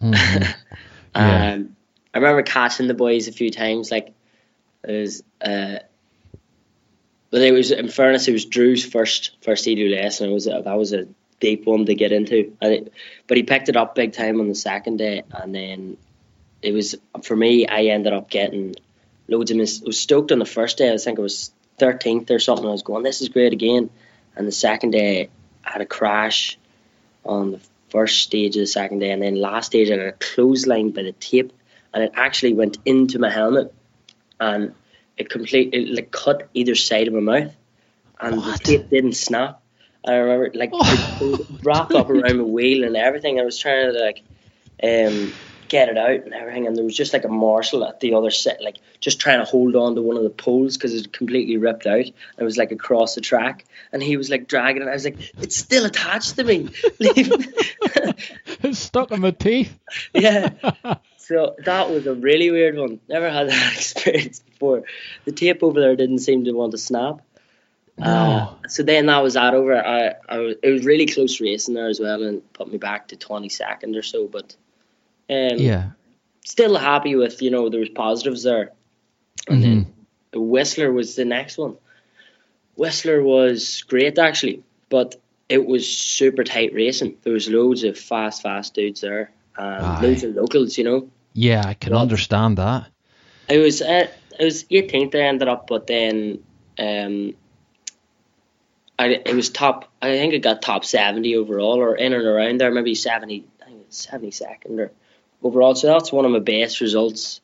Mm-hmm. 0.00 0.42
yeah. 1.14 1.52
um, 1.54 1.76
I 2.14 2.18
remember 2.18 2.42
catching 2.42 2.88
the 2.88 2.94
boys 2.94 3.28
a 3.28 3.32
few 3.32 3.50
times. 3.50 3.90
Like 3.90 4.14
was, 4.90 5.22
uh, 5.40 5.78
but 7.30 7.40
it 7.40 7.52
was 7.52 7.70
in 7.70 7.88
fairness, 7.88 8.28
it 8.28 8.32
was 8.32 8.44
Drew's 8.44 8.84
first 8.84 9.36
first 9.42 9.64
edu 9.66 9.94
lesson. 9.94 10.30
It 10.30 10.32
was 10.32 10.44
that 10.46 10.64
was 10.64 10.92
a 10.92 11.06
deep 11.40 11.66
one 11.66 11.86
to 11.86 11.94
get 11.94 12.12
into, 12.12 12.56
it, 12.60 12.92
but 13.26 13.36
he 13.36 13.42
picked 13.42 13.68
it 13.68 13.76
up 13.76 13.94
big 13.94 14.12
time 14.12 14.40
on 14.40 14.48
the 14.48 14.54
second 14.54 14.98
day, 14.98 15.22
and 15.30 15.54
then 15.54 15.96
it 16.62 16.72
was 16.72 16.94
for 17.22 17.36
me. 17.36 17.66
I 17.66 17.84
ended 17.84 18.12
up 18.12 18.30
getting 18.30 18.74
loads 19.28 19.50
of 19.50 19.56
mis- 19.56 19.82
I 19.82 19.86
was 19.86 19.98
stoked 19.98 20.32
on 20.32 20.38
the 20.38 20.44
first 20.44 20.78
day. 20.78 20.92
I 20.92 20.96
think 20.96 21.18
it 21.18 21.22
was 21.22 21.52
13th 21.78 22.30
or 22.30 22.38
something. 22.38 22.66
I 22.66 22.70
was 22.70 22.82
going, 22.82 23.02
this 23.02 23.20
is 23.20 23.28
great 23.28 23.52
again. 23.52 23.90
And 24.36 24.46
the 24.46 24.52
second 24.52 24.92
day, 24.92 25.28
I 25.64 25.70
had 25.72 25.80
a 25.80 25.86
crash 25.86 26.58
on 27.24 27.52
the 27.52 27.60
first 27.90 28.22
stage 28.22 28.56
of 28.56 28.60
the 28.60 28.66
second 28.66 29.00
day, 29.00 29.10
and 29.10 29.22
then 29.22 29.36
last 29.36 29.66
stage 29.66 29.90
I 29.90 29.96
got 29.96 30.06
a 30.06 30.12
clothesline 30.12 30.90
by 30.90 31.02
the 31.02 31.12
tape, 31.12 31.52
and 31.92 32.02
it 32.02 32.12
actually 32.14 32.54
went 32.54 32.78
into 32.84 33.18
my 33.18 33.30
helmet, 33.30 33.74
and 34.42 34.74
it 35.16 35.30
completely 35.30 35.86
like 35.86 36.10
cut 36.10 36.48
either 36.54 36.74
side 36.74 37.08
of 37.08 37.14
my 37.14 37.20
mouth, 37.20 37.54
and 38.20 38.36
what? 38.36 38.58
the 38.58 38.64
tape 38.64 38.90
didn't 38.90 39.14
snap. 39.14 39.60
I 40.04 40.14
remember 40.14 40.50
like 40.54 40.70
oh. 40.74 41.46
wrapped 41.62 41.92
up 41.92 42.10
around 42.10 42.38
my 42.38 42.44
wheel 42.44 42.84
and 42.84 42.96
everything. 42.96 43.38
I 43.38 43.44
was 43.44 43.58
trying 43.58 43.92
to 43.92 43.98
like 43.98 44.22
um 44.82 45.32
get 45.72 45.88
it 45.88 45.96
out 45.96 46.24
and 46.24 46.34
everything. 46.34 46.66
And 46.66 46.76
there 46.76 46.84
was 46.84 46.94
just 46.94 47.14
like 47.14 47.24
a 47.24 47.28
morsel 47.28 47.82
at 47.84 47.98
the 47.98 48.12
other 48.12 48.30
set, 48.30 48.62
like 48.62 48.76
just 49.00 49.18
trying 49.18 49.38
to 49.38 49.46
hold 49.46 49.74
on 49.74 49.94
to 49.94 50.02
one 50.02 50.18
of 50.18 50.22
the 50.22 50.28
poles 50.30 50.76
because 50.76 50.92
it 50.94 51.14
completely 51.14 51.56
ripped 51.56 51.86
out. 51.86 52.04
It 52.04 52.44
was 52.44 52.58
like 52.58 52.72
across 52.72 53.14
the 53.14 53.22
track, 53.22 53.64
and 53.90 54.02
he 54.02 54.18
was 54.18 54.28
like 54.28 54.46
dragging 54.46 54.82
it. 54.82 54.88
I 54.88 54.92
was 54.92 55.04
like, 55.04 55.32
it's 55.38 55.56
still 55.56 55.86
attached 55.86 56.36
to 56.36 56.44
me. 56.44 56.68
it's 57.00 58.78
stuck 58.78 59.10
in 59.10 59.20
my 59.20 59.32
teeth. 59.32 59.76
yeah. 60.14 60.50
So 61.24 61.54
that 61.64 61.88
was 61.88 62.04
a 62.08 62.14
really 62.14 62.50
weird 62.50 62.76
one. 62.76 62.98
Never 63.08 63.30
had 63.30 63.48
that 63.48 63.72
experience 63.76 64.40
before. 64.40 64.82
The 65.24 65.30
tape 65.30 65.62
over 65.62 65.80
there 65.80 65.94
didn't 65.94 66.18
seem 66.18 66.44
to 66.44 66.52
want 66.52 66.72
to 66.72 66.78
snap. 66.78 67.22
No. 67.96 68.06
Uh, 68.06 68.54
so 68.68 68.82
then 68.82 69.06
that 69.06 69.22
was 69.22 69.34
that 69.34 69.54
over. 69.54 69.74
I, 69.74 70.14
I 70.28 70.38
was, 70.38 70.56
it 70.62 70.70
was 70.70 70.84
really 70.84 71.06
close 71.06 71.40
racing 71.40 71.74
there 71.74 71.88
as 71.88 72.00
well, 72.00 72.24
and 72.24 72.52
put 72.52 72.70
me 72.70 72.76
back 72.76 73.08
to 73.08 73.16
twenty 73.16 73.48
second 73.48 73.94
or 73.96 74.02
so. 74.02 74.26
But 74.26 74.56
um, 75.32 75.58
yeah. 75.58 75.90
Still 76.44 76.76
happy 76.76 77.14
with, 77.16 77.40
you 77.40 77.50
know, 77.50 77.68
there 77.68 77.80
was 77.80 77.88
positives 77.88 78.42
there. 78.42 78.72
And 79.48 79.62
mm-hmm. 79.62 79.90
then 80.32 80.50
Whistler 80.50 80.92
was 80.92 81.16
the 81.16 81.24
next 81.24 81.58
one. 81.58 81.76
Whistler 82.76 83.22
was 83.22 83.82
great 83.82 84.18
actually, 84.18 84.62
but 84.88 85.16
it 85.48 85.66
was 85.66 85.88
super 85.88 86.44
tight 86.44 86.72
racing. 86.74 87.16
There 87.22 87.32
was 87.32 87.48
loads 87.48 87.84
of 87.84 87.98
fast, 87.98 88.42
fast 88.42 88.74
dudes 88.74 89.02
there, 89.02 89.30
and 89.56 90.02
loads 90.02 90.24
of 90.24 90.34
locals, 90.34 90.78
you 90.78 90.84
know. 90.84 91.10
Yeah, 91.34 91.62
I 91.66 91.74
can 91.74 91.92
but 91.92 92.00
understand 92.00 92.58
that. 92.58 92.88
I 93.48 93.58
was 93.58 93.82
uh, 93.82 94.08
I 94.40 94.44
was 94.44 94.64
18th. 94.64 95.14
I 95.14 95.18
ended 95.18 95.48
up, 95.48 95.66
but 95.66 95.86
then 95.86 96.42
um, 96.78 97.34
I 98.98 99.08
it 99.08 99.34
was 99.34 99.50
top. 99.50 99.90
I 100.00 100.12
think 100.16 100.34
I 100.34 100.38
got 100.38 100.62
top 100.62 100.84
70 100.84 101.36
overall, 101.36 101.78
or 101.78 101.96
in 101.96 102.12
and 102.12 102.24
around 102.24 102.60
there, 102.60 102.70
maybe 102.70 102.94
70. 102.94 103.44
I 103.60 103.64
think 103.66 103.82
it's 103.82 104.06
72nd 104.06 104.78
or 104.78 104.92
overall. 105.42 105.74
So 105.74 105.88
that's 105.88 106.12
one 106.12 106.24
of 106.24 106.30
my 106.30 106.38
best 106.38 106.80
results 106.80 107.40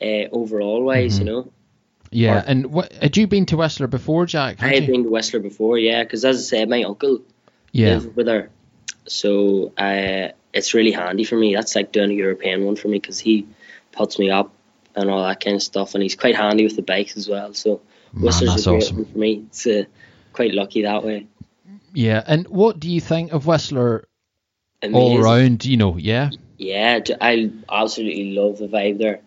uh, 0.00 0.28
overall 0.32 0.82
wise, 0.82 1.18
mm-hmm. 1.18 1.26
you 1.26 1.32
know. 1.32 1.52
Yeah, 2.10 2.38
or, 2.38 2.44
and 2.46 2.66
what 2.72 2.92
had 2.92 3.16
you 3.16 3.26
been 3.26 3.46
to 3.46 3.56
Whistler 3.56 3.86
before, 3.86 4.26
Jack? 4.26 4.62
I 4.62 4.74
had 4.74 4.86
been 4.86 5.04
to 5.04 5.10
Whistler 5.10 5.40
before, 5.40 5.78
yeah, 5.78 6.02
because 6.02 6.24
as 6.24 6.38
I 6.38 6.40
said, 6.40 6.68
my 6.68 6.82
uncle 6.82 7.20
yeah. 7.70 7.90
lived 7.90 8.16
with 8.16 8.26
her, 8.26 8.50
so 9.06 9.72
uh, 9.78 10.32
it's 10.52 10.74
really 10.74 10.90
handy 10.90 11.22
for 11.22 11.36
me. 11.36 11.54
That's 11.54 11.76
like 11.76 11.92
doing 11.92 12.10
a 12.10 12.14
European 12.14 12.64
one 12.64 12.74
for 12.74 12.88
me 12.88 12.98
because 12.98 13.20
he 13.20 13.46
puts 13.92 14.18
me 14.18 14.30
up 14.30 14.52
and 14.96 15.08
all 15.08 15.22
that 15.22 15.40
kind 15.40 15.54
of 15.54 15.62
stuff, 15.62 15.94
and 15.94 16.02
he's 16.02 16.16
quite 16.16 16.34
handy 16.34 16.64
with 16.64 16.74
the 16.74 16.82
bikes 16.82 17.16
as 17.16 17.28
well. 17.28 17.54
So 17.54 17.80
Man, 18.12 18.24
Whistler's 18.24 18.66
a 18.66 18.70
great 18.70 18.82
awesome. 18.82 18.96
one 18.96 19.04
for 19.04 19.18
me. 19.18 19.44
It's 19.46 19.66
uh, 19.66 19.84
quite 20.32 20.52
lucky 20.52 20.82
that 20.82 21.04
way. 21.04 21.28
Yeah, 21.92 22.22
and 22.26 22.48
what 22.48 22.80
do 22.80 22.90
you 22.90 23.00
think 23.00 23.32
of 23.32 23.46
Whistler 23.46 24.08
Amazing. 24.82 25.00
all 25.00 25.22
around? 25.22 25.64
You 25.64 25.76
know, 25.76 25.96
yeah. 25.96 26.30
Yeah, 26.60 27.00
I 27.22 27.50
absolutely 27.70 28.32
love 28.32 28.58
the 28.58 28.68
vibe 28.68 28.98
there. 28.98 29.20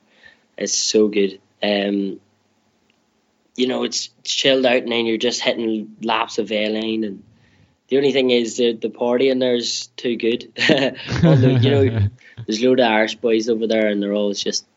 It's 0.55 0.77
so 0.77 1.07
good. 1.07 1.41
Um, 1.63 2.19
you 3.55 3.67
know, 3.67 3.85
it's, 3.85 4.11
it's 4.19 4.35
chilled 4.35 4.67
out, 4.67 4.83
and 4.83 4.91
then 4.91 5.07
you're 5.07 5.17
just 5.17 5.41
hitting 5.41 5.95
laps 6.03 6.37
of 6.37 6.51
A-Line, 6.51 7.03
and 7.03 7.23
the 7.87 7.97
only 7.97 8.11
thing 8.11 8.29
is 8.29 8.57
the 8.57 8.73
the 8.73 8.91
party 8.91 9.29
in 9.29 9.39
there 9.39 9.55
is 9.55 9.87
too 9.97 10.15
good. 10.15 10.51
Although, 11.23 11.47
you 11.47 11.71
know, 11.71 12.07
there's 12.45 12.61
a 12.61 12.67
load 12.67 12.79
of 12.79 12.85
Irish 12.85 13.15
boys 13.15 13.49
over 13.49 13.65
there, 13.65 13.87
and 13.87 14.01
they're 14.01 14.13
always 14.13 14.39
just 14.39 14.67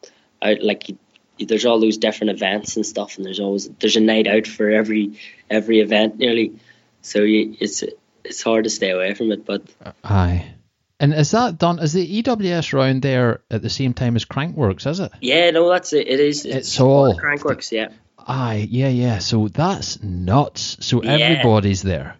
out 0.40 0.62
like. 0.62 0.90
There's 1.38 1.66
all 1.66 1.78
those 1.78 1.98
different 1.98 2.30
events 2.30 2.76
and 2.76 2.86
stuff, 2.86 3.18
and 3.18 3.26
there's 3.26 3.40
always 3.40 3.68
there's 3.68 3.96
a 3.96 4.00
night 4.00 4.26
out 4.26 4.46
for 4.46 4.70
every 4.70 5.20
every 5.50 5.80
event 5.80 6.16
nearly. 6.16 6.58
So 7.02 7.20
you, 7.20 7.54
it's 7.60 7.84
it's 8.24 8.42
hard 8.42 8.64
to 8.64 8.70
stay 8.70 8.92
away 8.92 9.12
from 9.12 9.30
it, 9.30 9.44
but 9.44 9.62
aye. 10.02 10.55
And 10.98 11.12
is 11.12 11.32
that 11.32 11.58
done? 11.58 11.78
Is 11.78 11.92
the 11.92 12.22
EWS 12.22 12.72
round 12.72 13.02
there 13.02 13.42
at 13.50 13.62
the 13.62 13.68
same 13.68 13.92
time 13.92 14.16
as 14.16 14.24
Crankworx? 14.24 14.86
Is 14.86 15.00
it? 15.00 15.12
Yeah, 15.20 15.50
no, 15.50 15.68
that's 15.70 15.92
it. 15.92 16.08
It 16.08 16.20
is. 16.20 16.46
It's, 16.46 16.56
it's 16.56 16.80
all 16.80 17.14
Crankworx. 17.18 17.70
Yeah. 17.70 17.88
Aye, 18.18 18.66
yeah, 18.70 18.88
yeah. 18.88 19.18
So 19.18 19.48
that's 19.48 20.02
nuts. 20.02 20.78
So 20.80 21.02
yeah. 21.02 21.12
everybody's 21.12 21.82
there. 21.82 22.16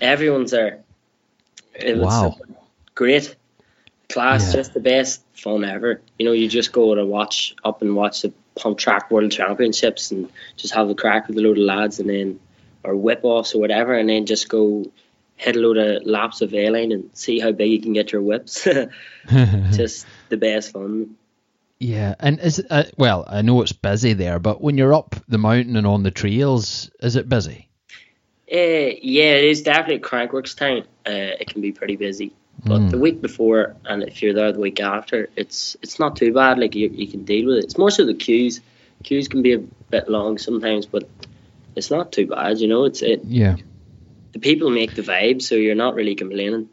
Everyone's 0.00 0.52
there. 0.52 0.84
It 1.74 1.98
wow. 1.98 2.36
Great. 2.94 3.34
Class, 4.08 4.48
yeah. 4.48 4.60
just 4.60 4.74
the 4.74 4.80
best 4.80 5.22
fun 5.34 5.64
ever. 5.64 6.00
You 6.18 6.26
know, 6.26 6.32
you 6.32 6.48
just 6.48 6.72
go 6.72 6.94
to 6.94 7.04
watch 7.04 7.54
up 7.64 7.82
and 7.82 7.94
watch 7.94 8.22
the 8.22 8.32
pump 8.54 8.78
track 8.78 9.10
world 9.10 9.32
championships 9.32 10.10
and 10.10 10.30
just 10.56 10.74
have 10.74 10.88
a 10.88 10.94
crack 10.94 11.28
with 11.28 11.38
a 11.38 11.40
load 11.40 11.58
of 11.58 11.64
lads 11.64 12.00
and 12.00 12.08
then 12.08 12.40
or 12.82 12.96
whip 12.96 13.20
offs 13.22 13.54
or 13.54 13.60
whatever 13.60 13.94
and 13.94 14.08
then 14.08 14.26
just 14.26 14.48
go 14.48 14.84
hit 15.40 15.56
a 15.56 15.58
load 15.58 15.78
of 15.78 16.04
laps 16.04 16.42
of 16.42 16.52
A-Line 16.52 16.92
and 16.92 17.10
see 17.14 17.40
how 17.40 17.50
big 17.50 17.70
you 17.70 17.80
can 17.80 17.94
get 17.94 18.12
your 18.12 18.20
whips. 18.20 18.64
Just 19.26 20.06
the 20.28 20.36
best 20.36 20.72
fun. 20.72 21.16
Yeah, 21.78 22.14
and 22.20 22.38
is 22.40 22.62
uh, 22.68 22.84
well, 22.98 23.24
I 23.26 23.40
know 23.40 23.62
it's 23.62 23.72
busy 23.72 24.12
there, 24.12 24.38
but 24.38 24.60
when 24.60 24.76
you're 24.76 24.92
up 24.92 25.16
the 25.28 25.38
mountain 25.38 25.76
and 25.76 25.86
on 25.86 26.02
the 26.02 26.10
trails, 26.10 26.90
is 27.00 27.16
it 27.16 27.26
busy? 27.26 27.68
Uh, 28.52 28.92
yeah, 29.00 29.32
it 29.36 29.44
is 29.44 29.62
definitely 29.62 30.00
Crankworx 30.00 30.54
time. 30.54 30.82
Uh, 31.06 31.40
it 31.40 31.48
can 31.48 31.62
be 31.62 31.72
pretty 31.72 31.96
busy, 31.96 32.34
but 32.66 32.80
mm. 32.80 32.90
the 32.90 32.98
week 32.98 33.22
before 33.22 33.76
and 33.86 34.02
if 34.02 34.20
you're 34.20 34.34
there 34.34 34.52
the 34.52 34.60
week 34.60 34.78
after, 34.78 35.30
it's 35.36 35.74
it's 35.80 35.98
not 35.98 36.16
too 36.16 36.34
bad. 36.34 36.58
Like 36.58 36.74
you, 36.74 36.90
you 36.90 37.06
can 37.06 37.24
deal 37.24 37.46
with 37.46 37.56
it. 37.56 37.64
It's 37.64 37.78
more 37.78 37.90
so 37.90 38.04
the 38.04 38.12
queues. 38.12 38.60
Queues 39.02 39.28
can 39.28 39.40
be 39.40 39.54
a 39.54 39.58
bit 39.58 40.06
long 40.06 40.36
sometimes, 40.36 40.84
but 40.84 41.08
it's 41.76 41.90
not 41.90 42.12
too 42.12 42.26
bad. 42.26 42.58
You 42.58 42.68
know, 42.68 42.84
it's 42.84 43.00
it. 43.00 43.24
Yeah 43.24 43.56
the 44.32 44.38
people 44.38 44.70
make 44.70 44.94
the 44.94 45.02
vibe, 45.02 45.42
so 45.42 45.54
you're 45.54 45.74
not 45.74 45.94
really 45.94 46.14
complaining. 46.14 46.68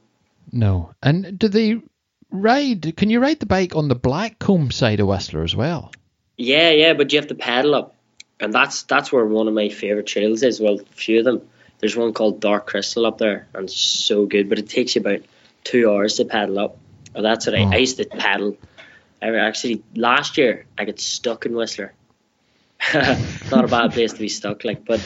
No. 0.52 0.94
And 1.02 1.38
do 1.38 1.48
they 1.48 1.82
ride? 2.32 2.96
Can 2.96 3.10
you 3.10 3.20
ride 3.20 3.40
the 3.40 3.46
bike 3.46 3.76
on 3.76 3.88
the 3.88 3.96
Blackcomb 3.96 4.72
side 4.72 5.00
of 5.00 5.08
Whistler 5.08 5.44
as 5.44 5.56
well? 5.56 5.92
Yeah, 6.38 6.70
yeah, 6.72 6.94
but 6.94 7.12
you 7.12 7.20
have 7.20 7.28
to 7.28 7.36
pedal 7.36 7.76
up, 7.76 7.96
and 8.40 8.54
that's 8.54 8.84
that's 8.84 9.12
where 9.12 9.26
one 9.26 9.48
of 9.48 9.54
my 9.54 9.70
favorite 9.70 10.08
trails 10.08 10.44
is. 10.44 10.60
Well, 10.60 10.80
a 10.80 10.94
few 10.94 11.20
of 11.20 11.26
them. 11.26 11.42
There's 11.80 11.96
one 11.96 12.14
called 12.14 12.40
Dark 12.40 12.68
Crystal 12.68 13.06
up 13.06 13.18
there, 13.18 13.48
and 13.54 13.66
it's 13.66 13.78
so 13.78 14.26
good, 14.26 14.50
but 14.50 14.58
it 14.58 14.70
takes 14.70 14.96
you 14.96 15.02
about 15.02 15.22
two 15.64 15.92
hours 15.92 16.16
to 16.16 16.26
pedal 16.26 16.60
up. 16.60 16.78
Well, 17.14 17.24
that's 17.24 17.46
what 17.46 17.56
I, 17.56 17.64
oh. 17.64 17.70
I 17.70 17.78
used 17.78 17.98
to 17.98 18.06
paddle. 18.06 18.58
I 19.22 19.36
actually 19.36 19.84
last 19.96 20.38
year 20.38 20.66
I 20.78 20.86
got 20.86 21.00
stuck 21.00 21.46
in 21.46 21.56
Whistler 21.56 21.94
not 23.52 23.66
a 23.66 23.68
bad 23.68 23.94
place 23.94 24.14
to 24.14 24.20
be 24.20 24.30
stuck. 24.30 24.64
Like, 24.64 24.86
but 24.86 25.02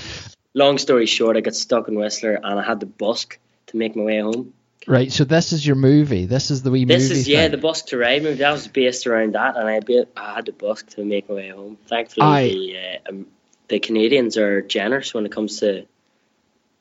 long 0.53 0.77
story 0.77 1.05
short, 1.05 1.37
I 1.37 1.41
got 1.41 1.55
stuck 1.55 1.87
in 1.87 1.95
Whistler 1.95 2.33
and 2.35 2.59
I 2.59 2.63
had 2.63 2.79
to 2.81 2.85
busk 2.85 3.39
to 3.67 3.77
make 3.77 3.95
my 3.95 4.03
way 4.03 4.19
home. 4.19 4.53
Right. 4.87 5.11
So 5.11 5.23
this 5.25 5.53
is 5.53 5.65
your 5.65 5.75
movie. 5.75 6.25
This 6.25 6.49
is 6.49 6.63
the 6.63 6.71
wee 6.71 6.85
This 6.85 7.03
movie. 7.09 7.19
is 7.21 7.27
yeah, 7.27 7.43
thing. 7.43 7.51
the 7.51 7.57
busk 7.57 7.87
to 7.87 7.97
ride 7.97 8.23
movie. 8.23 8.39
That 8.39 8.51
was 8.51 8.67
based 8.67 9.05
around 9.05 9.35
that, 9.35 9.55
and 9.55 9.67
I 9.67 9.79
be, 9.79 10.03
I 10.17 10.35
had 10.35 10.47
to 10.47 10.53
busk 10.53 10.89
to 10.95 11.05
make 11.05 11.29
my 11.29 11.35
way 11.35 11.49
home. 11.49 11.77
Thankfully, 11.87 12.25
Aye. 12.25 12.47
the 12.47 12.77
uh, 12.77 13.09
um, 13.09 13.27
the 13.67 13.79
Canadians 13.79 14.37
are 14.37 14.61
generous 14.63 15.13
when 15.13 15.25
it 15.27 15.31
comes 15.31 15.59
to 15.59 15.85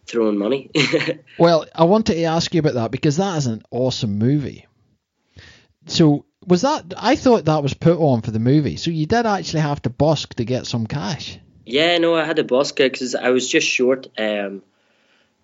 throwing 0.07 0.39
money. 0.39 0.71
Well, 1.39 1.66
I 1.75 1.85
wanted 1.85 2.14
to 2.14 2.25
ask 2.25 2.53
you 2.55 2.61
about 2.61 2.75
that 2.75 2.91
because 2.91 3.18
that 3.18 3.37
is 3.39 3.47
an 3.47 3.62
awesome 3.71 4.18
movie. 4.18 4.66
So 5.87 6.25
was 6.47 6.62
that? 6.62 6.93
I 6.97 7.16
thought 7.16 7.45
that 7.45 7.62
was 7.62 7.75
put 7.75 7.99
on 7.99 8.23
for 8.23 8.31
the 8.31 8.39
movie. 8.39 8.77
So 8.77 8.91
you 8.91 9.07
did 9.07 9.27
actually 9.27 9.61
have 9.61 9.83
to 9.83 9.91
busk 9.91 10.35
to 10.37 10.45
get 10.45 10.66
some 10.66 10.87
cash. 10.87 11.39
Yeah, 11.66 11.98
no, 11.98 12.14
I 12.16 12.24
had 12.24 12.36
to 12.36 12.44
busk 12.44 12.76
because 12.76 13.14
I 13.14 13.30
was 13.30 13.48
just 13.48 13.66
short. 13.66 14.08
Um, 14.18 14.62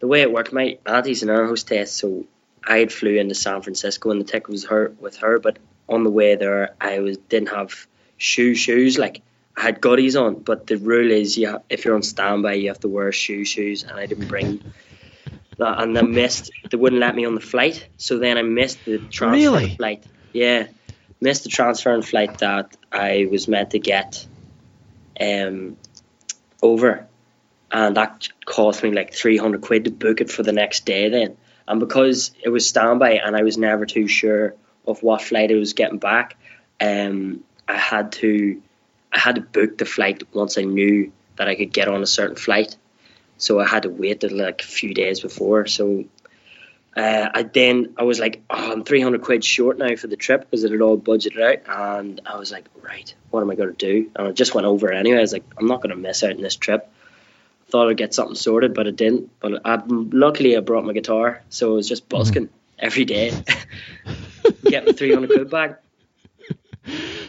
the 0.00 0.06
way 0.06 0.22
it 0.22 0.32
worked, 0.32 0.52
my 0.52 0.78
auntie's 0.86 1.22
an 1.22 1.30
air 1.30 1.46
hostess, 1.46 1.92
so 1.92 2.24
I 2.66 2.78
had 2.78 2.92
flew 2.92 3.16
into 3.16 3.34
San 3.34 3.62
Francisco 3.62 4.10
and 4.10 4.20
the 4.20 4.24
ticket 4.24 4.48
was 4.48 4.64
her 4.66 4.92
with 5.00 5.16
her. 5.18 5.38
But 5.38 5.58
on 5.88 6.04
the 6.04 6.10
way 6.10 6.34
there, 6.34 6.74
I 6.80 6.98
was 7.00 7.16
didn't 7.18 7.50
have 7.50 7.86
shoe 8.16 8.54
shoes. 8.54 8.98
Like 8.98 9.22
I 9.56 9.62
had 9.62 9.80
goodies 9.80 10.16
on, 10.16 10.36
but 10.36 10.66
the 10.66 10.76
rule 10.76 11.10
is 11.10 11.38
you 11.38 11.50
ha- 11.50 11.62
if 11.70 11.84
you're 11.84 11.94
on 11.94 12.02
standby, 12.02 12.54
you 12.54 12.68
have 12.68 12.80
to 12.80 12.88
wear 12.88 13.12
shoe 13.12 13.44
shoes, 13.44 13.84
and 13.84 13.92
I 13.92 14.06
didn't 14.06 14.28
bring. 14.28 14.60
that. 15.58 15.80
And 15.80 15.96
I 15.96 16.02
missed. 16.02 16.50
They 16.70 16.76
wouldn't 16.76 17.00
let 17.00 17.14
me 17.14 17.24
on 17.24 17.34
the 17.34 17.40
flight, 17.40 17.86
so 17.98 18.18
then 18.18 18.36
I 18.36 18.42
missed 18.42 18.84
the 18.84 18.98
transfer 18.98 19.36
Really? 19.36 19.76
flight. 19.76 20.04
Yeah, 20.32 20.66
missed 21.20 21.44
the 21.44 21.48
transfer 21.50 21.92
and 21.94 22.04
flight 22.04 22.38
that 22.38 22.76
I 22.92 23.28
was 23.30 23.48
meant 23.48 23.70
to 23.70 23.78
get. 23.78 24.26
Um, 25.18 25.76
over, 26.62 27.06
and 27.70 27.96
that 27.96 28.28
cost 28.44 28.82
me 28.82 28.92
like 28.92 29.14
three 29.14 29.36
hundred 29.36 29.62
quid 29.62 29.84
to 29.84 29.90
book 29.90 30.20
it 30.20 30.30
for 30.30 30.42
the 30.42 30.52
next 30.52 30.86
day. 30.86 31.08
Then, 31.08 31.36
and 31.68 31.80
because 31.80 32.32
it 32.42 32.48
was 32.48 32.66
standby 32.66 33.12
and 33.24 33.36
I 33.36 33.42
was 33.42 33.58
never 33.58 33.86
too 33.86 34.08
sure 34.08 34.54
of 34.86 35.02
what 35.02 35.22
flight 35.22 35.50
I 35.50 35.54
was 35.54 35.72
getting 35.72 35.98
back, 35.98 36.36
um, 36.80 37.44
I 37.68 37.76
had 37.76 38.12
to, 38.12 38.62
I 39.12 39.18
had 39.18 39.34
to 39.36 39.40
book 39.40 39.78
the 39.78 39.84
flight 39.84 40.22
once 40.32 40.58
I 40.58 40.62
knew 40.62 41.12
that 41.36 41.48
I 41.48 41.54
could 41.56 41.72
get 41.72 41.88
on 41.88 42.02
a 42.02 42.06
certain 42.06 42.36
flight. 42.36 42.76
So 43.38 43.60
I 43.60 43.66
had 43.66 43.82
to 43.82 43.90
wait 43.90 44.22
like 44.30 44.62
a 44.62 44.66
few 44.66 44.94
days 44.94 45.20
before. 45.20 45.66
So. 45.66 46.04
Uh, 46.96 47.28
I 47.34 47.42
then 47.42 47.94
I 47.98 48.04
was 48.04 48.18
like, 48.18 48.42
oh, 48.48 48.72
I'm 48.72 48.82
300 48.82 49.20
quid 49.20 49.44
short 49.44 49.76
now 49.76 49.94
for 49.96 50.06
the 50.06 50.16
trip 50.16 50.40
because 50.42 50.64
it 50.64 50.72
had 50.72 50.80
all 50.80 50.96
budgeted 50.98 51.42
out, 51.42 51.98
and 52.00 52.20
I 52.24 52.38
was 52.38 52.50
like, 52.50 52.64
right, 52.82 53.14
what 53.30 53.42
am 53.42 53.50
I 53.50 53.54
going 53.54 53.74
to 53.74 53.86
do? 53.86 54.10
And 54.16 54.28
I 54.28 54.32
just 54.32 54.54
went 54.54 54.66
over 54.66 54.90
it 54.90 54.96
anyway. 54.96 55.18
I 55.18 55.20
was 55.20 55.32
like, 55.32 55.44
I'm 55.58 55.66
not 55.66 55.82
going 55.82 55.90
to 55.90 55.96
miss 55.96 56.24
out 56.24 56.34
on 56.34 56.40
this 56.40 56.56
trip. 56.56 56.90
Thought 57.68 57.90
I'd 57.90 57.96
get 57.98 58.14
something 58.14 58.34
sorted, 58.36 58.72
but 58.72 58.86
it 58.86 58.96
didn't. 58.96 59.30
But 59.40 59.60
I, 59.66 59.82
luckily, 59.86 60.56
I 60.56 60.60
brought 60.60 60.86
my 60.86 60.94
guitar, 60.94 61.42
so 61.50 61.72
I 61.72 61.74
was 61.74 61.88
just 61.88 62.08
busking 62.08 62.48
every 62.78 63.04
day, 63.04 63.32
getting 64.66 64.94
300 64.94 65.32
quid 65.32 65.50
back. 65.50 65.82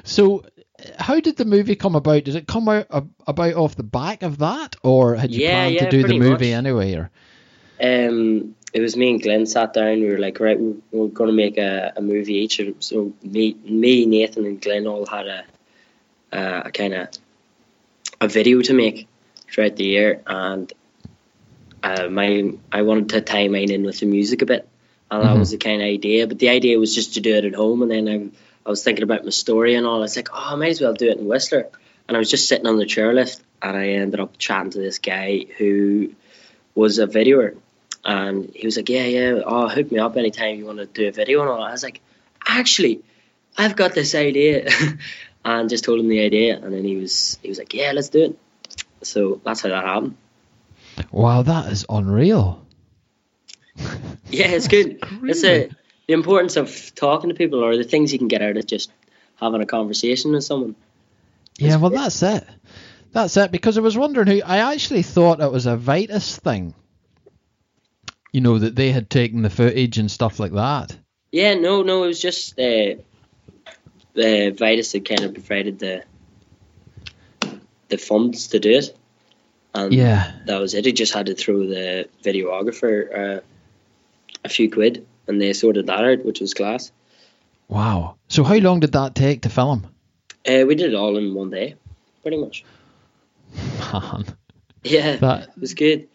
So 0.04 0.46
how 0.98 1.20
did 1.20 1.38
the 1.38 1.46
movie 1.46 1.76
come 1.76 1.96
about? 1.96 2.24
Did 2.24 2.36
it 2.36 2.48
come 2.48 2.70
out 2.70 2.86
ab- 2.92 3.12
about 3.26 3.56
off 3.56 3.76
the 3.76 3.84
back 3.84 4.24
of 4.24 4.38
that, 4.38 4.76
or 4.84 5.16
had 5.16 5.32
you 5.32 5.42
Yeah, 5.42 5.52
planned 5.52 5.76
yeah, 5.76 5.86
to 5.86 5.92
do 5.92 6.04
the 6.04 6.14
movie 6.14 6.52
much. 6.52 6.58
anyway? 6.58 6.94
Or 6.94 7.10
Um, 7.82 8.56
it 8.78 8.82
was 8.82 8.96
me 8.96 9.08
and 9.12 9.22
Glenn 9.24 9.46
sat 9.46 9.74
down. 9.74 10.00
We 10.02 10.10
were 10.10 10.20
like, 10.28 10.40
right, 10.40 10.60
we're, 10.60 10.76
we're 10.92 11.08
going 11.20 11.30
to 11.34 11.36
make 11.44 11.58
a, 11.58 11.94
a 11.96 12.02
movie 12.02 12.36
each. 12.44 12.62
So 12.80 13.14
me, 13.24 13.56
me, 13.84 14.06
Nathan, 14.06 14.46
and 14.46 14.62
Glenn 14.62 14.88
all 14.88 15.06
had 15.06 15.28
a 15.28 15.40
a, 16.32 16.42
a 16.68 16.72
kind 16.72 16.94
of 16.94 17.08
a 18.22 18.28
video 18.28 18.62
to 18.62 18.74
make 18.74 19.08
throughout 19.50 19.76
the 19.78 19.86
year, 19.86 20.22
and 20.28 20.72
uh, 21.84 22.08
my 22.10 22.52
I 22.72 22.82
wanted 22.84 23.10
to 23.10 23.22
tie 23.22 23.48
mine 23.48 23.72
in 23.72 23.84
with 23.84 24.00
the 24.00 24.06
music 24.06 24.42
a 24.42 24.46
bit, 24.46 24.68
and 25.10 25.24
that 25.24 25.36
Mhm. 25.36 25.40
was 25.40 25.52
the 25.52 25.58
kind 25.58 25.82
of 25.82 25.88
idea. 25.88 26.28
But 26.28 26.40
the 26.40 26.50
idea 26.50 26.80
was 26.80 26.94
just 26.94 27.14
to 27.16 27.22
do 27.22 27.36
it 27.36 27.46
at 27.46 27.56
home, 27.56 27.82
and 27.82 27.92
then 27.92 28.08
I 28.10 28.18
I 28.66 28.70
was 28.70 28.84
thinking 28.84 29.04
about 29.04 29.24
my 29.24 29.30
story 29.32 29.76
and 29.76 29.86
all. 29.88 29.98
I 29.98 30.08
was 30.10 30.16
like, 30.18 30.30
oh, 30.34 30.48
I 30.54 30.56
might 30.56 30.72
as 30.76 30.82
well 30.82 30.94
do 30.94 31.10
it 31.10 31.18
in 31.18 31.26
Whistler. 31.26 31.68
And 32.08 32.16
I 32.18 32.20
was 32.20 32.30
just 32.30 32.48
sitting 32.48 32.68
on 32.68 32.78
the 32.78 32.86
chairlift, 32.86 33.40
and 33.62 33.76
I 33.78 33.88
ended 33.90 34.20
up 34.20 34.38
chatting 34.38 34.72
to 34.72 34.80
this 34.80 35.00
guy 35.00 35.46
who 35.58 36.12
was 36.76 37.00
a 37.00 37.08
videoer, 37.08 37.56
and 38.08 38.50
he 38.56 38.66
was 38.66 38.78
like, 38.78 38.88
yeah, 38.88 39.04
yeah, 39.04 39.42
oh, 39.46 39.68
hook 39.68 39.92
me 39.92 40.00
up 40.00 40.16
anytime 40.16 40.58
you 40.58 40.66
want 40.66 40.78
to 40.78 40.86
do 40.86 41.10
a 41.10 41.12
video 41.12 41.42
and 41.42 41.50
all. 41.50 41.62
I 41.62 41.72
was 41.72 41.84
like, 41.84 42.00
actually, 42.48 43.02
I've 43.58 43.76
got 43.76 43.94
this 43.94 44.16
idea, 44.16 44.70
and 45.46 45.70
just 45.70 45.84
told 45.84 46.00
him 46.00 46.08
the 46.08 46.22
idea, 46.22 46.58
and 46.58 46.74
then 46.74 46.86
he 46.86 46.96
was 46.96 47.38
he 47.44 47.50
was 47.50 47.60
like, 47.60 47.74
yeah, 47.74 47.92
let's 47.92 48.08
do 48.08 48.24
it. 48.24 48.40
So 49.04 49.42
that's 49.44 49.62
how 49.62 49.70
that 49.70 49.84
happened. 49.84 50.16
wow, 51.12 51.42
that 51.44 51.72
is 51.72 51.86
unreal. 51.90 52.66
Yeah, 54.30 54.48
it's 54.48 54.68
good. 54.68 55.00
It's 55.24 55.46
a, 55.46 55.70
the 56.06 56.14
importance 56.14 56.58
of 56.58 56.94
talking 56.96 57.30
to 57.30 57.34
people 57.34 57.64
or 57.64 57.78
the 57.78 57.86
things 57.86 58.12
you 58.12 58.20
can 58.20 58.28
get 58.28 58.42
out 58.42 58.58
of 58.58 58.68
just 58.68 58.92
having 59.38 59.62
a 59.62 59.66
conversation 59.66 60.34
with 60.34 60.44
someone. 60.44 60.76
Yeah, 61.58 61.78
well, 61.78 61.92
great. 61.92 62.02
that's 62.02 62.22
it. 62.24 62.46
That's 63.14 63.38
it. 63.38 63.54
Because 63.54 63.78
I 63.78 63.82
was 63.82 63.98
wondering 63.98 64.28
who. 64.28 64.42
I 64.46 64.74
actually 64.74 65.04
thought 65.04 65.40
it 65.40 65.50
was 65.50 65.66
a 65.66 65.78
Vitus 65.78 66.38
thing. 66.40 66.74
You 68.32 68.42
know 68.42 68.60
that 68.60 68.76
they 68.76 68.92
had 68.92 69.10
taken 69.10 69.42
the 69.42 69.50
footage 69.50 69.98
and 69.98 70.12
stuff 70.12 70.40
like 70.40 70.54
that. 70.54 70.96
Yeah, 71.32 71.56
no, 71.56 71.82
no, 71.84 72.04
it 72.04 72.08
was 72.08 72.22
just 72.22 72.60
uh, 72.60 72.96
uh, 74.18 74.52
Vitus 74.52 74.92
that 74.92 75.06
kind 75.08 75.22
of 75.24 75.34
provided 75.34 75.80
the 75.80 76.04
the 77.90 77.98
funds 77.98 78.48
to 78.50 78.60
do 78.60 78.72
it, 78.78 78.98
and 79.74 79.94
Yeah. 79.94 80.32
that 80.46 80.60
was 80.60 80.74
it. 80.74 80.86
He 80.86 80.92
just 80.92 81.14
had 81.14 81.28
to 81.28 81.36
throw 81.36 81.66
the 81.68 82.10
videographer 82.24 83.38
uh, 83.38 83.42
a 84.44 84.50
few 84.50 84.70
quid, 84.70 85.06
and 85.28 85.40
they 85.42 85.54
sorted 85.54 85.88
that 85.88 86.04
out, 86.04 86.26
which 86.26 86.42
was 86.42 86.54
class. 86.54 86.92
Wow. 87.70 88.16
So 88.28 88.44
how 88.44 88.56
long 88.58 88.82
did 88.82 88.92
that 88.94 89.16
take 89.16 89.42
to 89.42 89.50
film? 89.50 89.88
Uh, 90.48 90.64
we 90.68 90.76
did 90.76 90.94
it 90.94 90.96
all 90.96 91.18
in 91.18 91.34
one 91.34 91.50
day, 91.50 91.76
pretty 92.22 92.38
much. 92.38 92.64
Man, 93.94 94.26
Yeah, 94.84 95.16
that 95.18 95.44
it 95.50 95.58
was 95.58 95.74
good. 95.74 96.08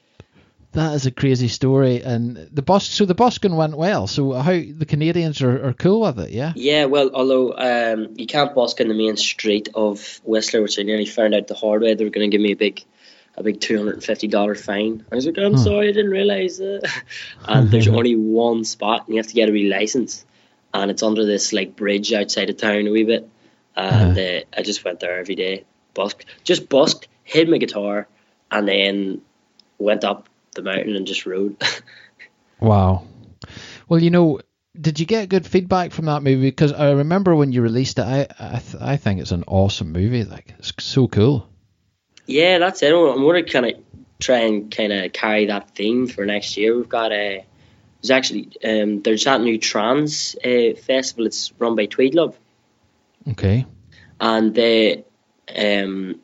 That 0.72 0.94
is 0.94 1.06
a 1.06 1.10
crazy 1.10 1.48
story. 1.48 2.02
And 2.02 2.36
the 2.52 2.62
bus. 2.62 2.88
So 2.88 3.04
the 3.04 3.14
busking 3.14 3.54
went 3.56 3.76
well. 3.76 4.06
So 4.06 4.32
how 4.32 4.52
the 4.52 4.86
Canadians 4.86 5.42
are, 5.42 5.68
are 5.68 5.72
cool 5.72 6.00
with 6.02 6.18
it? 6.20 6.30
Yeah. 6.30 6.52
Yeah, 6.56 6.86
well, 6.86 7.10
although 7.14 7.52
um, 7.56 8.14
you 8.16 8.26
can't 8.26 8.54
busk 8.54 8.80
in 8.80 8.88
the 8.88 8.94
main 8.94 9.16
street 9.16 9.68
of 9.74 10.20
Whistler, 10.24 10.62
which 10.62 10.78
I 10.78 10.82
nearly 10.82 11.06
found 11.06 11.34
out 11.34 11.46
the 11.46 11.54
hard 11.54 11.82
way, 11.82 11.94
they 11.94 12.04
were 12.04 12.10
going 12.10 12.30
to 12.30 12.34
give 12.34 12.42
me 12.42 12.52
a 12.52 12.56
big, 12.56 12.82
a 13.36 13.42
big 13.42 13.60
two 13.60 13.76
hundred 13.78 13.94
and 13.94 14.04
fifty 14.04 14.28
dollar 14.28 14.54
fine. 14.54 15.04
I 15.12 15.14
was 15.14 15.26
like, 15.26 15.38
I'm 15.38 15.52
Huh. 15.54 15.58
sorry, 15.64 15.88
I 15.88 15.92
didn't 15.92 16.10
realize 16.10 16.58
that. 16.58 16.90
and 17.46 17.70
there's 17.70 17.88
only 17.98 18.16
one 18.16 18.64
spot, 18.64 19.06
and 19.06 19.14
you 19.14 19.18
have 19.20 19.28
to 19.28 19.34
get 19.34 19.48
a 19.48 19.52
wee 19.52 19.68
license, 19.68 20.24
and 20.74 20.90
it's 20.90 21.02
under 21.02 21.24
this 21.24 21.52
like 21.52 21.76
bridge 21.76 22.12
outside 22.12 22.50
of 22.50 22.56
town 22.56 22.86
a 22.86 22.90
wee 22.90 23.04
bit. 23.04 23.28
And 23.74 24.18
uh, 24.18 24.40
I 24.56 24.62
just 24.62 24.84
went 24.84 25.00
there 25.00 25.18
every 25.18 25.34
day, 25.34 25.64
busked, 25.94 26.26
just 26.44 26.68
busked, 26.68 27.08
hid 27.24 27.48
my 27.48 27.56
guitar, 27.58 28.06
and 28.50 28.68
then 28.68 29.22
went 29.78 30.04
up 30.04 30.28
the 30.54 30.62
mountain 30.62 30.96
and 30.96 31.06
just 31.06 31.26
rode. 31.26 31.56
Wow. 32.60 33.08
Well, 33.88 34.00
you 34.00 34.10
know, 34.10 34.38
did 34.80 35.00
you 35.00 35.06
get 35.06 35.28
good 35.28 35.44
feedback 35.44 35.90
from 35.90 36.04
that 36.04 36.22
movie? 36.22 36.48
Because 36.48 36.72
I 36.72 36.92
remember 36.92 37.34
when 37.34 37.50
you 37.50 37.60
released 37.60 37.98
it, 37.98 38.02
I 38.04 38.28
I, 38.38 38.58
th- 38.60 38.80
I 38.80 38.96
think 38.96 39.20
it's 39.20 39.32
an 39.32 39.42
awesome 39.48 39.90
movie. 39.90 40.22
Like 40.22 40.54
it's 40.60 40.72
so 40.78 41.08
cool. 41.08 41.48
Yeah, 42.26 42.58
that's 42.58 42.82
it. 42.84 42.92
I'm 42.94 43.16
going 43.20 43.44
to 43.44 43.50
kind 43.50 43.66
of 43.66 43.72
try 44.20 44.38
and 44.42 44.70
kind 44.70 44.92
of 44.92 45.12
carry 45.12 45.46
that 45.46 45.74
theme 45.74 46.06
for 46.06 46.24
next 46.24 46.56
year. 46.56 46.76
We've 46.76 46.88
got 46.88 47.10
a 47.10 47.44
there's 48.00 48.10
actually 48.12 48.52
um, 48.64 49.02
there's 49.02 49.24
that 49.24 49.40
new 49.40 49.58
trans 49.58 50.36
uh, 50.44 50.74
festival. 50.80 51.26
It's 51.26 51.52
run 51.58 51.74
by 51.74 51.88
Tweedlove, 51.88 52.36
Okay. 53.30 53.66
and 54.20 54.54
they 54.54 55.04
um, 55.52 56.20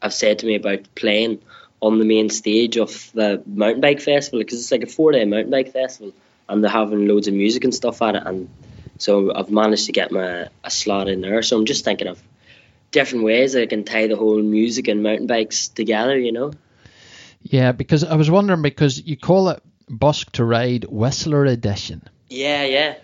have 0.00 0.14
said 0.14 0.38
to 0.38 0.46
me 0.46 0.54
about 0.54 0.94
playing 0.94 1.42
on 1.86 1.98
the 1.98 2.04
main 2.04 2.28
stage 2.28 2.76
of 2.76 3.10
the 3.12 3.42
mountain 3.46 3.80
bike 3.80 4.00
festival 4.00 4.40
because 4.40 4.60
it's 4.60 4.72
like 4.72 4.82
a 4.82 4.86
four 4.86 5.12
day 5.12 5.24
mountain 5.24 5.50
bike 5.50 5.72
festival, 5.72 6.12
and 6.48 6.62
they're 6.62 6.70
having 6.70 7.06
loads 7.06 7.28
of 7.28 7.34
music 7.34 7.64
and 7.64 7.74
stuff 7.74 8.02
at 8.02 8.16
it. 8.16 8.22
And 8.26 8.48
so 8.98 9.32
I've 9.34 9.50
managed 9.50 9.86
to 9.86 9.92
get 9.92 10.10
my 10.10 10.48
a 10.64 10.70
slot 10.70 11.08
in 11.08 11.20
there. 11.20 11.42
So 11.42 11.56
I'm 11.56 11.64
just 11.64 11.84
thinking 11.84 12.08
of 12.08 12.20
different 12.90 13.24
ways 13.24 13.54
I 13.54 13.66
can 13.66 13.84
tie 13.84 14.08
the 14.08 14.16
whole 14.16 14.42
music 14.42 14.88
and 14.88 15.02
mountain 15.02 15.26
bikes 15.26 15.68
together. 15.68 16.18
You 16.18 16.32
know. 16.32 16.52
Yeah, 17.42 17.72
because 17.72 18.02
I 18.02 18.16
was 18.16 18.30
wondering 18.30 18.62
because 18.62 19.00
you 19.00 19.16
call 19.16 19.50
it 19.50 19.62
Busk 19.88 20.32
to 20.32 20.44
Ride 20.44 20.84
Whistler 20.84 21.44
Edition. 21.44 22.02
Yeah, 22.28 22.64
yeah. 22.64 22.96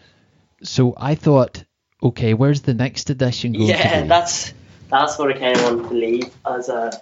So 0.65 0.95
I 0.97 1.15
thought, 1.15 1.63
okay, 2.03 2.35
where's 2.35 2.63
the 2.63 2.75
next 2.75 3.11
edition 3.11 3.53
going 3.53 3.69
Yeah, 3.69 4.05
that's 4.07 4.53
that's 4.91 5.19
what 5.19 5.31
I 5.31 5.39
kind 5.39 5.57
of 5.57 5.65
wanted 5.65 5.89
to 5.89 5.95
leave 5.95 6.35
as 6.45 6.69
a. 6.69 7.01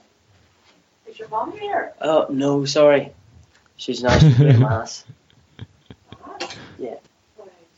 Is 1.10 1.18
your 1.18 1.28
mom 1.28 1.58
here? 1.58 1.92
Oh 2.00 2.26
no, 2.30 2.64
sorry, 2.66 3.12
she's 3.76 4.00
not. 4.00 4.20
She's 4.20 4.36
doing 4.36 4.60
mass. 4.60 5.04
Yeah, 6.78 6.94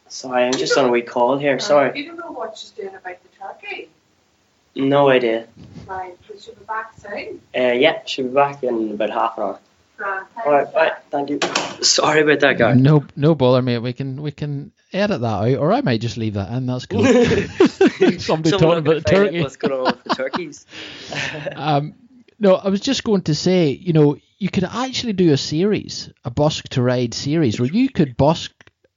sorry, 0.08 0.44
I'm 0.44 0.52
just 0.52 0.76
on 0.76 0.84
a 0.84 0.88
wee 0.90 1.00
call 1.00 1.38
here. 1.38 1.58
Sorry. 1.58 1.98
You 1.98 2.08
don't 2.08 2.18
know 2.18 2.32
what 2.32 2.58
she's 2.58 2.70
doing 2.70 2.94
about 2.94 3.16
the 3.22 3.28
turkey. 3.38 3.88
No 4.74 5.08
idea. 5.08 5.46
Right, 5.86 6.16
we 6.30 6.38
should 6.38 6.58
be 6.58 6.64
back 6.66 6.92
soon. 7.00 7.40
Uh, 7.56 7.72
yeah, 7.72 8.02
she'll 8.04 8.26
be 8.26 8.34
back 8.34 8.62
in 8.62 8.90
about 8.92 9.10
half 9.10 9.38
an 9.38 9.44
hour. 9.44 9.58
Grand. 9.96 10.26
All 10.44 10.52
right, 10.52 10.72
bye. 10.72 10.92
Thank 11.10 11.30
you. 11.30 11.40
Sorry 11.82 12.20
about 12.20 12.40
that, 12.40 12.58
guy. 12.58 12.74
No, 12.74 13.04
no 13.16 13.34
bother, 13.34 13.62
mate. 13.62 13.78
We 13.78 13.94
can 13.94 14.20
we 14.20 14.30
can 14.30 14.72
edit 14.92 15.22
that 15.22 15.26
out, 15.26 15.58
or 15.58 15.72
I 15.72 15.80
might 15.80 16.02
just 16.02 16.18
leave 16.18 16.34
that 16.34 16.52
in. 16.52 16.66
That's 16.66 16.84
cool. 16.84 17.04
Somebody 17.06 18.18
Someone 18.18 18.42
talking 18.42 18.78
about 18.78 18.84
find 18.84 18.96
out 18.96 19.04
turkey. 19.06 19.40
What's 19.40 19.56
going 19.56 19.72
on 19.72 19.84
with 19.84 20.04
the 20.04 20.14
turkeys? 20.14 20.66
Um, 21.56 21.94
no, 22.42 22.56
I 22.56 22.70
was 22.70 22.80
just 22.80 23.04
going 23.04 23.22
to 23.22 23.36
say, 23.36 23.68
you 23.68 23.92
know, 23.92 24.16
you 24.38 24.50
could 24.50 24.64
actually 24.64 25.12
do 25.12 25.32
a 25.32 25.36
series, 25.36 26.10
a 26.24 26.30
busk 26.30 26.70
to 26.70 26.82
ride 26.82 27.14
series, 27.14 27.60
where 27.60 27.70
you 27.70 27.88
could 27.88 28.16
busk, 28.16 28.50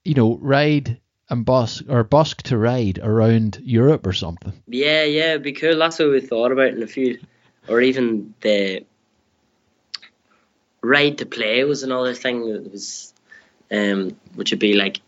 you 0.03 0.15
know, 0.15 0.39
ride 0.41 0.99
and 1.29 1.45
busk 1.45 1.85
or 1.87 2.03
busk 2.03 2.41
to 2.43 2.57
ride 2.57 2.97
around 2.97 3.61
Europe 3.63 4.07
or 4.07 4.13
something. 4.13 4.53
yeah, 4.67 5.03
yeah, 5.03 5.29
it'd 5.29 5.43
be 5.43 5.53
cool. 5.53 5.77
That's 5.77 5.99
what 5.99 6.09
we 6.09 6.21
thought 6.21 6.51
about 6.51 6.69
in 6.69 6.81
a 6.81 6.87
few, 6.87 7.19
or 7.67 7.81
even 7.81 8.33
the 8.41 8.83
ride 10.81 11.19
to 11.19 11.27
play 11.27 11.63
was 11.65 11.83
another 11.83 12.15
thing 12.15 12.51
that 12.51 12.71
was, 12.71 13.13
um, 13.71 14.17
which 14.33 14.51
would 14.51 14.59
be 14.59 14.73
like 14.73 15.01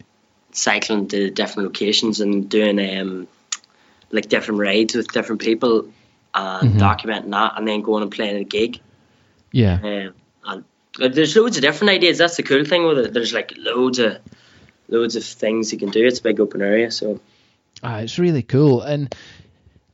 cycling 0.52 1.08
to 1.08 1.32
different 1.32 1.70
locations 1.70 2.22
and 2.22 2.48
doing 2.48 3.00
um, 3.00 3.28
like 4.12 4.30
different 4.30 4.62
rides 4.62 4.94
with 4.94 5.12
different 5.12 5.42
people 5.42 5.92
and 6.38 6.74
Mhm. 6.76 6.80
documenting 6.80 7.32
that, 7.32 7.54
and 7.58 7.68
then 7.68 7.82
going 7.82 8.04
and 8.04 8.12
playing 8.12 8.38
a 8.38 8.44
gig. 8.44 8.80
Yeah. 9.52 9.80
Um, 9.84 10.14
and 10.46 10.64
uh, 11.02 11.08
there's 11.10 11.36
loads 11.36 11.58
of 11.58 11.62
different 11.64 11.92
ideas. 11.92 12.18
That's 12.18 12.38
the 12.38 12.44
cool 12.44 12.64
thing 12.66 12.86
with 12.88 13.00
it. 13.00 13.14
There's 13.14 13.34
like 13.34 13.54
loads 13.58 14.00
of 14.00 14.18
loads 14.90 15.16
of 15.16 15.24
things 15.24 15.72
you 15.74 15.80
can 15.80 15.90
do. 15.90 16.06
It's 16.06 16.20
a 16.20 16.24
big 16.24 16.40
open 16.40 16.62
area, 16.62 16.92
so 16.92 17.20
Ah, 17.84 18.00
it's 18.00 18.18
really 18.18 18.42
cool, 18.44 18.82
and 18.82 19.14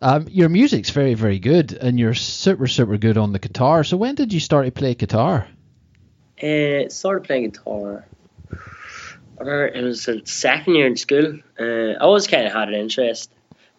um, 0.02 0.28
your 0.30 0.50
music's 0.50 0.90
very, 0.92 1.14
very 1.16 1.40
good, 1.40 1.74
and 1.74 2.00
you're 2.00 2.14
super, 2.14 2.68
super 2.68 2.98
good 2.98 3.18
on 3.18 3.32
the 3.34 3.40
guitar. 3.40 3.84
So 3.84 3.98
when 3.98 4.16
did 4.16 4.32
you 4.34 4.40
start 4.40 4.66
to 4.66 4.72
play 4.72 4.94
guitar? 4.96 5.48
uh, 6.42 6.90
started 6.90 7.24
playing 7.26 7.50
guitar. 7.52 8.06
Remember 9.40 9.68
it 9.68 9.84
was 9.84 10.06
the 10.06 10.22
second 10.26 10.76
year 10.76 10.88
in 10.88 10.96
school. 10.96 11.40
Uh, 11.60 11.64
I 11.64 11.98
always 11.98 12.28
kind 12.28 12.46
of 12.48 12.54
had 12.54 12.68
an 12.70 12.76
interest. 12.76 13.32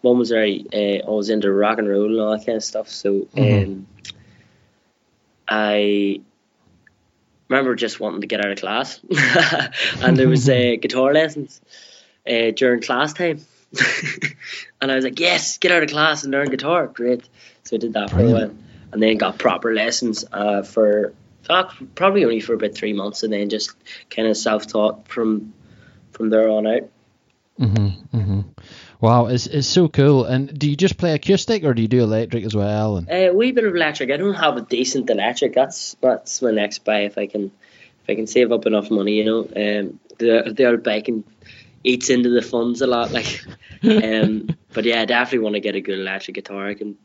Mum 0.05 0.19
was 0.19 0.29
very 0.31 0.65
uh, 0.73 1.05
always 1.07 1.31
into 1.31 1.51
rock 1.51 1.79
and 1.79 1.89
roll 1.89 2.05
and 2.05 2.21
all 2.21 2.37
that 2.37 2.45
kind 2.47 2.57
of 2.57 2.63
stuff. 2.63 2.89
So 2.91 3.27
Mhm. 3.35 3.65
um, 3.65 3.87
I 5.49 6.21
remember 7.49 7.75
just 7.75 8.01
wanting 8.01 8.21
to 8.21 8.27
get 8.27 8.45
out 8.45 8.53
of 8.53 8.59
class, 8.59 9.01
and 10.03 10.17
there 10.17 10.29
was 10.29 10.49
uh, 10.49 10.77
guitar 10.81 11.13
lessons 11.13 11.61
uh, 12.29 12.51
during 12.51 12.83
class 12.83 13.15
time, 13.15 13.41
and 14.81 14.93
I 14.93 14.95
was 14.97 15.05
like, 15.05 15.19
"Yes, 15.19 15.59
get 15.59 15.73
out 15.73 15.83
of 15.83 15.91
class 15.91 16.23
and 16.23 16.33
learn 16.33 16.51
guitar." 16.51 16.87
Great. 16.87 17.29
So 17.65 17.77
I 17.77 17.79
did 17.79 17.95
that 17.95 18.11
for 18.11 18.21
a 18.21 18.31
while, 18.31 18.55
and 18.93 19.03
then 19.03 19.17
got 19.17 19.39
proper 19.39 19.75
lessons 19.75 20.25
uh, 20.33 20.63
for 20.63 21.15
uh, 21.49 21.65
probably 21.95 22.25
only 22.25 22.41
for 22.41 22.55
about 22.55 22.75
three 22.75 22.93
months, 22.93 23.23
and 23.23 23.33
then 23.33 23.49
just 23.49 23.75
kind 24.11 24.29
of 24.29 24.37
self-taught 24.37 25.09
from 25.09 25.55
from 26.13 26.29
there 26.31 26.49
on 26.49 26.67
out. 26.67 26.91
Mm-hmm, 27.59 28.17
mm-hmm. 28.19 28.41
Wow, 29.05 29.27
it's 29.27 29.47
it's 29.47 29.67
so 29.69 29.87
cool. 29.87 30.25
And 30.25 30.59
do 30.59 30.71
you 30.71 30.77
just 30.77 30.97
play 30.97 31.13
acoustic 31.13 31.63
or 31.63 31.75
do 31.75 31.83
you 31.83 31.89
do 31.89 32.03
electric 32.03 32.43
as 32.43 32.55
well? 32.55 32.97
And 32.97 33.07
A 33.11 33.29
wee 33.33 33.53
bit 33.53 33.65
of 33.65 33.75
electric. 33.75 34.11
I 34.11 34.17
don't 34.17 34.33
have 34.33 34.57
a 34.57 34.63
decent 34.63 35.11
electric. 35.11 35.53
That's 35.53 35.95
that's 36.01 36.41
my 36.41 36.53
next 36.53 36.87
buy 36.87 37.01
if 37.01 37.19
I 37.19 37.27
can 37.27 37.45
if 37.45 38.09
I 38.09 38.15
can 38.15 38.27
save 38.27 38.51
up 38.51 38.65
enough 38.65 38.91
money. 38.91 39.19
You 39.19 39.25
know, 39.27 39.41
um, 39.41 40.01
the 40.17 40.55
the 40.57 40.65
old 40.65 40.83
biking 40.83 41.23
eats 41.83 42.09
into 42.09 42.31
the 42.31 42.41
funds 42.41 42.81
a 42.81 42.87
lot. 42.87 43.11
Like, 43.19 43.45
um, 43.85 44.49
but 44.73 44.87
yeah, 44.87 45.03
I 45.03 45.05
definitely 45.05 45.41
want 45.41 45.57
to 45.57 45.61
get 45.61 45.75
a 45.75 45.83
good 45.83 45.99
electric 45.99 46.37
guitar. 46.37 46.67
I 46.67 46.73
can. 46.73 46.97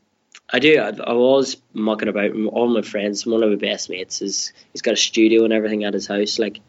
I 0.50 0.60
do. 0.60 0.80
I, 0.80 0.92
I 1.06 1.12
was 1.12 1.58
mucking 1.74 2.08
about. 2.08 2.32
All 2.32 2.70
my 2.70 2.82
friends. 2.82 3.26
One 3.26 3.44
of 3.44 3.50
my 3.50 3.58
best 3.58 3.90
mates 3.90 4.22
is 4.22 4.54
he's 4.72 4.82
got 4.82 4.94
a 4.94 4.98
studio 4.98 5.44
and 5.44 5.52
everything 5.52 5.84
at 5.84 5.96
his 5.96 6.08
house. 6.08 6.40
Like, 6.40 6.62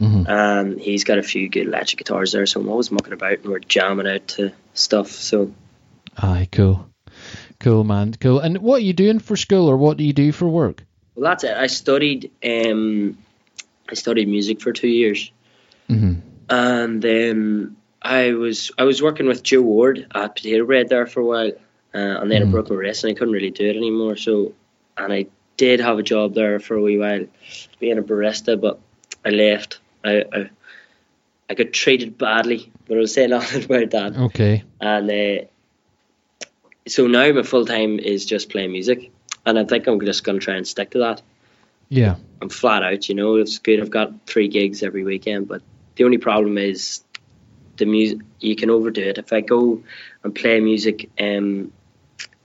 Mhm. 0.00 0.28
um, 0.28 0.78
he's 0.78 1.04
got 1.04 1.18
a 1.18 1.22
few 1.22 1.48
good 1.48 1.66
electric 1.66 1.98
guitars 1.98 2.32
there. 2.32 2.46
So 2.46 2.60
I'm 2.60 2.68
always 2.68 2.90
mucking 2.90 3.12
about 3.12 3.38
and 3.40 3.46
we're 3.46 3.58
jamming 3.58 4.08
out 4.08 4.26
to 4.28 4.52
stuff. 4.74 5.10
So 5.10 5.52
aye, 6.16 6.48
cool, 6.50 6.86
cool, 7.58 7.84
man, 7.84 8.14
cool. 8.18 8.38
And 8.40 8.58
what 8.58 8.76
are 8.76 8.84
you 8.84 8.94
doing 8.94 9.18
for 9.18 9.36
school 9.36 9.68
or 9.68 9.76
what 9.76 9.96
do 9.98 10.04
you 10.04 10.12
do 10.14 10.32
for 10.32 10.48
work? 10.48 10.82
Well, 11.14 11.28
that's 11.30 11.44
it. 11.44 11.54
I 11.54 11.66
studied. 11.66 12.30
Um, 12.42 13.18
I 13.90 13.94
studied 13.94 14.28
music 14.28 14.60
for 14.62 14.72
two 14.72 14.88
years, 14.88 15.30
Mm-hmm. 15.90 16.20
and 16.48 17.02
then 17.02 17.76
I 18.00 18.32
was 18.32 18.70
I 18.78 18.84
was 18.84 19.02
working 19.02 19.26
with 19.26 19.42
Joe 19.42 19.60
Ward 19.62 20.06
at 20.14 20.36
Potato 20.36 20.64
Bread 20.64 20.88
there 20.88 21.06
for 21.06 21.20
a 21.20 21.24
while, 21.26 21.52
uh, 21.94 22.20
and 22.22 22.30
then 22.30 22.42
I 22.42 22.44
Mhm. 22.46 22.50
broke 22.52 22.70
my 22.70 22.76
wrist 22.76 23.04
and 23.04 23.10
I 23.10 23.14
couldn't 23.14 23.34
really 23.34 23.50
do 23.50 23.68
it 23.68 23.76
anymore. 23.76 24.16
So, 24.16 24.52
and 24.96 25.12
I 25.12 25.26
did 25.58 25.80
have 25.80 25.98
a 25.98 26.02
job 26.02 26.34
there 26.34 26.58
for 26.60 26.76
a 26.76 26.80
wee 26.80 26.96
while, 26.96 27.26
being 27.80 27.98
a 27.98 28.02
barista, 28.02 28.58
but 28.58 28.78
I 29.26 29.30
left. 29.30 29.80
I 30.04 30.24
I, 30.32 30.50
I 31.50 31.54
got 31.54 31.72
treated 31.72 32.16
badly, 32.16 32.70
but 32.86 32.96
I 32.96 33.00
was 33.00 33.14
saying 33.14 33.30
nothing 33.30 33.64
about 33.64 33.90
that. 33.90 34.16
Okay. 34.16 34.64
And 34.80 35.10
uh, 35.10 35.44
so 36.86 37.06
now 37.06 37.32
my 37.32 37.42
full 37.42 37.66
time 37.66 37.98
is 37.98 38.24
just 38.24 38.50
playing 38.50 38.72
music, 38.72 39.10
and 39.44 39.58
I 39.58 39.64
think 39.64 39.86
I'm 39.86 40.00
just 40.00 40.24
going 40.24 40.38
to 40.38 40.44
try 40.44 40.56
and 40.56 40.66
stick 40.66 40.90
to 40.90 40.98
that. 40.98 41.22
Yeah. 41.88 42.16
I'm 42.40 42.48
flat 42.48 42.82
out, 42.82 43.08
you 43.08 43.14
know. 43.14 43.34
It's 43.34 43.58
good. 43.58 43.80
I've 43.80 43.90
got 43.90 44.26
three 44.26 44.48
gigs 44.48 44.82
every 44.82 45.04
weekend, 45.04 45.48
but 45.48 45.60
the 45.96 46.04
only 46.04 46.18
problem 46.18 46.56
is 46.56 47.02
the 47.76 47.84
music. 47.84 48.20
You 48.38 48.54
can 48.56 48.70
overdo 48.70 49.02
it. 49.02 49.18
If 49.18 49.32
I 49.32 49.40
go 49.40 49.82
and 50.22 50.34
play 50.34 50.60
music 50.60 51.10
um, 51.20 51.72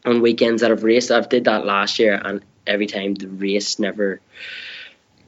on 0.03 0.21
weekends 0.21 0.61
that 0.61 0.71
I've 0.71 0.83
raced, 0.83 1.11
I've 1.11 1.29
did 1.29 1.45
that 1.45 1.65
last 1.65 1.99
year, 1.99 2.19
and 2.25 2.41
every 2.65 2.87
time 2.87 3.13
the 3.13 3.27
race 3.27 3.77
never 3.77 4.19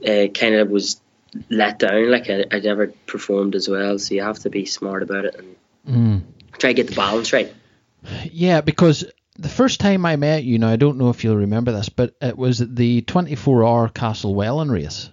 uh, 0.05 0.27
kind 0.33 0.55
of 0.55 0.69
was 0.69 0.99
let 1.49 1.79
down. 1.79 2.09
Like 2.11 2.29
I, 2.29 2.45
I 2.51 2.59
never 2.59 2.87
performed 3.05 3.55
as 3.55 3.67
well, 3.69 3.97
so 3.99 4.13
you 4.15 4.21
have 4.23 4.39
to 4.39 4.49
be 4.49 4.65
smart 4.65 5.03
about 5.03 5.25
it 5.25 5.35
and 5.35 5.55
Mm. 5.87 6.21
try 6.57 6.71
to 6.71 6.73
get 6.73 6.87
the 6.87 6.95
balance 6.95 7.31
right. 7.31 7.53
Yeah, 8.31 8.59
because 8.61 9.05
the 9.37 9.47
first 9.49 9.79
time 9.79 10.05
I 10.05 10.15
met 10.17 10.43
you, 10.43 10.59
now 10.59 10.67
I 10.69 10.75
don't 10.75 10.97
know 10.97 11.09
if 11.09 11.23
you'll 11.23 11.37
remember 11.37 11.71
this, 11.71 11.87
but 11.89 12.13
it 12.21 12.37
was 12.37 12.59
the 12.59 13.01
24-hour 13.03 13.89
Castlewellan 13.89 14.69
race. 14.69 15.09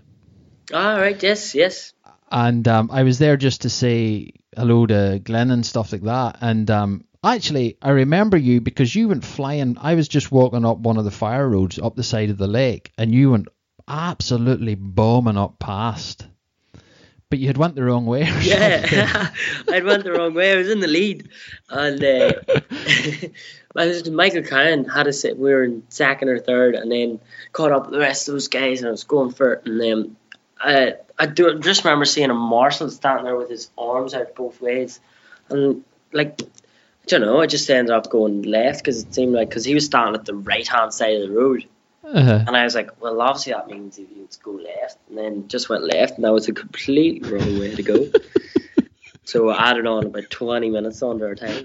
All 0.73 0.99
right. 0.99 1.23
Yes. 1.23 1.55
Yes. 1.55 1.93
and 2.33 2.67
um, 2.67 2.91
I 2.93 3.05
was 3.05 3.19
there 3.19 3.37
just 3.37 3.63
to 3.63 3.71
say 3.71 4.33
hello 4.57 4.87
to 4.87 5.21
Glenn 5.23 5.51
and 5.53 5.65
stuff 5.65 5.93
like 5.93 6.03
that. 6.03 6.39
And 6.41 6.69
um, 6.71 7.05
actually, 7.23 7.77
I 7.81 7.91
remember 7.91 8.37
you 8.37 8.61
because 8.61 8.95
you 8.95 9.09
went 9.09 9.25
flying. 9.25 9.77
I 9.81 9.95
was 9.95 10.09
just 10.09 10.33
walking 10.33 10.65
up 10.65 10.79
one 10.79 10.97
of 10.97 11.05
the 11.05 11.11
fire 11.13 11.49
roads 11.49 11.79
up 11.79 11.95
the 11.95 12.03
side 12.03 12.31
of 12.31 12.39
the 12.39 12.49
lake, 12.49 12.91
and 12.99 13.15
you 13.15 13.31
went 13.31 13.49
absolutely 13.89 14.75
bombing 14.75 15.37
up 15.37 15.59
past. 15.59 16.27
But 17.31 17.39
you 17.39 17.47
had 17.49 17.57
went 17.57 17.75
the 17.75 17.83
wrong 17.83 18.07
way. 18.07 18.31
Yeah, 18.43 19.31
I'd 19.69 19.85
went 19.85 20.05
the 20.05 20.13
wrong 20.13 20.35
way. 20.35 20.53
I 20.53 20.57
was 20.57 20.71
in 20.71 20.81
the 20.81 20.87
lead, 20.87 21.29
and 21.69 22.05
uh, 22.05 22.33
I 23.77 23.87
was, 23.87 24.09
Michael 24.09 24.43
Kyan 24.43 24.85
had 24.85 25.09
us. 25.09 25.25
We 25.25 25.35
were 25.35 25.65
in 25.65 25.83
second 25.89 26.29
or 26.29 26.39
third, 26.39 26.75
and 26.75 26.93
then 26.93 27.21
caught 27.53 27.73
up 27.73 27.87
with 27.87 27.93
the 27.93 27.99
rest 27.99 28.29
of 28.29 28.35
those 28.35 28.49
guys, 28.49 28.81
and 28.81 28.89
I 28.89 28.93
was 28.93 29.05
going 29.05 29.33
for 29.33 29.55
it. 29.55 29.67
And 29.67 29.81
then 29.81 30.17
I, 30.61 30.95
I 31.19 31.27
do 31.27 31.59
just 31.59 31.85
remember 31.85 32.05
seeing 32.05 32.31
a 32.31 32.35
marshal 32.35 32.91
standing 32.91 33.25
there 33.25 33.37
with 33.37 33.51
his 33.51 33.71
arms 33.77 34.15
out 34.15 34.35
both 34.35 34.61
ways, 34.61 35.01
and 35.49 35.85
like. 36.13 36.41
I 36.43 37.07
don't 37.07 37.21
know. 37.21 37.39
I 37.39 37.47
just 37.47 37.69
ended 37.69 37.95
up 37.95 38.09
going 38.09 38.45
left 38.45 38.79
because 38.79 39.03
it 39.03 39.15
seemed 39.15 39.35
like 39.35 39.51
because 39.51 39.67
he 39.67 39.75
was 39.75 39.85
standing 39.85 40.15
at 40.15 40.25
the 40.25 40.35
right 40.35 40.67
hand 40.67 40.95
side 40.95 41.21
of 41.21 41.29
the 41.29 41.35
road, 41.35 41.67
Uh-huh. 42.05 42.45
and 42.47 42.57
I 42.57 42.65
was 42.65 42.75
like, 42.75 43.01
well, 43.01 43.21
obviously 43.21 43.53
that 43.55 43.67
means 43.67 43.99
you 43.99 44.29
go 44.43 44.53
left, 44.53 44.99
and 45.09 45.17
then 45.17 45.49
just 45.49 45.69
went 45.69 45.85
left, 45.85 46.17
and 46.17 46.25
that 46.25 46.33
was 46.33 46.49
a 46.49 46.53
completely 46.53 47.29
wrong 47.31 47.59
way 47.59 47.75
to 47.75 47.83
go. 47.83 48.07
so 49.25 49.49
I 49.49 49.71
added 49.71 49.87
on 49.87 50.07
about 50.07 50.29
20 50.29 50.71
minutes 50.71 51.03
under 51.03 51.29
our 51.29 51.35
time. 51.35 51.65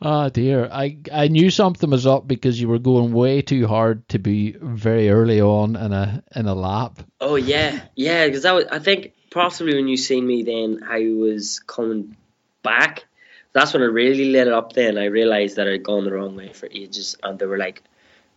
Oh 0.00 0.28
dear, 0.30 0.68
I 0.70 0.98
I 1.12 1.28
knew 1.28 1.50
something 1.50 1.90
was 1.90 2.06
up 2.06 2.28
because 2.28 2.60
you 2.60 2.68
were 2.68 2.78
going 2.78 3.12
way 3.12 3.42
too 3.42 3.66
hard 3.66 4.08
to 4.10 4.18
be 4.18 4.52
very 4.52 5.10
early 5.10 5.40
on 5.40 5.74
in 5.74 5.92
a 5.92 6.22
in 6.36 6.46
a 6.46 6.54
lap. 6.54 7.00
oh, 7.20 7.34
yeah, 7.34 7.80
yeah, 7.96 8.26
because 8.26 8.44
I 8.44 8.78
think 8.78 9.14
possibly 9.30 9.74
when 9.74 9.88
you 9.88 9.96
seen 9.96 10.26
me 10.26 10.44
then, 10.44 10.84
I 10.88 11.10
was 11.18 11.58
coming 11.58 12.16
back. 12.62 13.07
That's 13.52 13.72
when 13.72 13.82
I 13.82 13.86
really 13.86 14.26
lit 14.26 14.46
it 14.46 14.52
up 14.52 14.72
then. 14.74 14.98
I 14.98 15.06
realised 15.06 15.56
that 15.56 15.68
I'd 15.68 15.82
gone 15.82 16.04
the 16.04 16.12
wrong 16.12 16.36
way 16.36 16.52
for 16.52 16.68
ages, 16.70 17.16
and 17.22 17.38
they 17.38 17.46
were 17.46 17.58
like, 17.58 17.82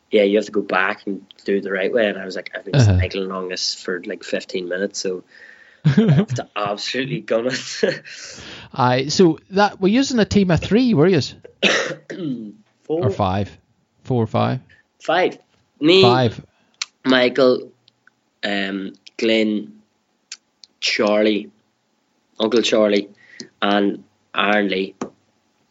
yeah, 0.09 0.23
you 0.23 0.37
have 0.37 0.45
to 0.45 0.51
go 0.51 0.61
back 0.61 1.05
and 1.07 1.25
do 1.45 1.57
it 1.57 1.63
the 1.63 1.71
right 1.71 1.91
way. 1.91 2.07
And 2.07 2.17
I 2.17 2.25
was 2.25 2.35
like, 2.35 2.51
I've 2.55 2.65
been 2.65 2.75
Uh-huh. 2.75 2.97
cycling 2.99 3.25
along 3.31 3.49
this 3.49 3.75
for 3.75 4.01
like 4.03 4.23
15 4.23 4.67
minutes, 4.67 4.99
so 4.99 5.23
I 5.85 6.11
have 6.11 6.33
to 6.35 6.47
absolutely 6.55 7.21
gun 7.21 7.47
it. 7.47 8.01
I 8.73 9.07
so 9.07 9.39
that 9.51 9.79
we're 9.81 9.93
using 9.99 10.19
a 10.19 10.25
team 10.25 10.51
of 10.51 10.59
three, 10.59 10.93
were 10.93 11.07
you? 11.07 11.21
Four, 12.83 13.05
Or 13.07 13.09
five, 13.09 13.57
four 14.03 14.23
or 14.23 14.27
five, 14.27 14.59
five. 14.99 15.37
Me, 15.79 16.01
five. 16.01 16.45
Michael, 17.05 17.71
um, 18.43 18.93
Glenn, 19.17 19.81
Charlie, 20.79 21.49
Uncle 22.39 22.61
Charlie, 22.61 23.09
and 23.61 24.03
Lee. 24.35 24.95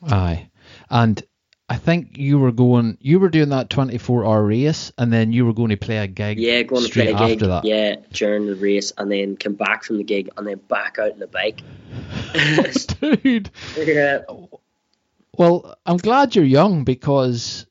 Aye, 0.03 0.49
and 0.89 1.23
I 1.69 1.77
think 1.77 2.17
you 2.19 2.39
were 2.39 2.53
going, 2.53 2.99
you 3.01 3.21
were 3.21 3.29
doing 3.29 3.51
that 3.51 3.71
24 3.71 4.25
hour 4.25 4.45
race, 4.45 4.93
and 4.99 5.13
then 5.13 5.33
you 5.33 5.47
were 5.47 5.53
going 5.53 5.69
to 5.71 5.77
play 5.77 5.99
a 5.99 6.07
gig. 6.07 6.39
Yeah, 6.39 6.63
going 6.63 6.85
to 6.85 6.91
play 6.93 7.09
a 7.13 7.15
gig. 7.19 7.33
after 7.35 7.47
that. 7.49 7.65
Yeah, 7.65 7.97
during 8.13 8.47
the 8.47 8.57
race, 8.57 8.93
and 8.99 9.11
then 9.11 9.37
come 9.37 9.55
back 9.55 9.85
from 9.85 9.99
the 9.99 10.05
gig, 10.05 10.31
and 10.37 10.47
then 10.47 10.59
back 10.59 10.99
out 10.99 11.13
on 11.13 11.19
the 11.19 11.27
bike. 11.27 11.61
Dude. 13.23 13.51
yeah, 13.77 14.21
Well, 15.37 15.77
I'm 15.87 15.97
glad 15.99 16.35
you're 16.35 16.45
young 16.45 16.85
because 16.85 17.67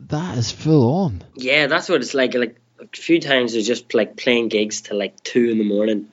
that 0.00 0.36
is 0.36 0.50
full 0.50 0.92
on. 1.04 1.22
yeah, 1.36 1.66
that's 1.68 1.88
what 1.88 2.00
it's 2.00 2.14
like. 2.14 2.34
Like 2.34 2.56
a 2.80 2.86
few 2.96 3.20
times, 3.20 3.56
I 3.56 3.60
just 3.60 3.94
like 3.94 4.16
playing 4.16 4.48
gigs 4.48 4.80
till 4.82 4.98
like 4.98 5.22
two 5.22 5.48
in 5.50 5.58
the 5.58 5.64
morning, 5.64 6.08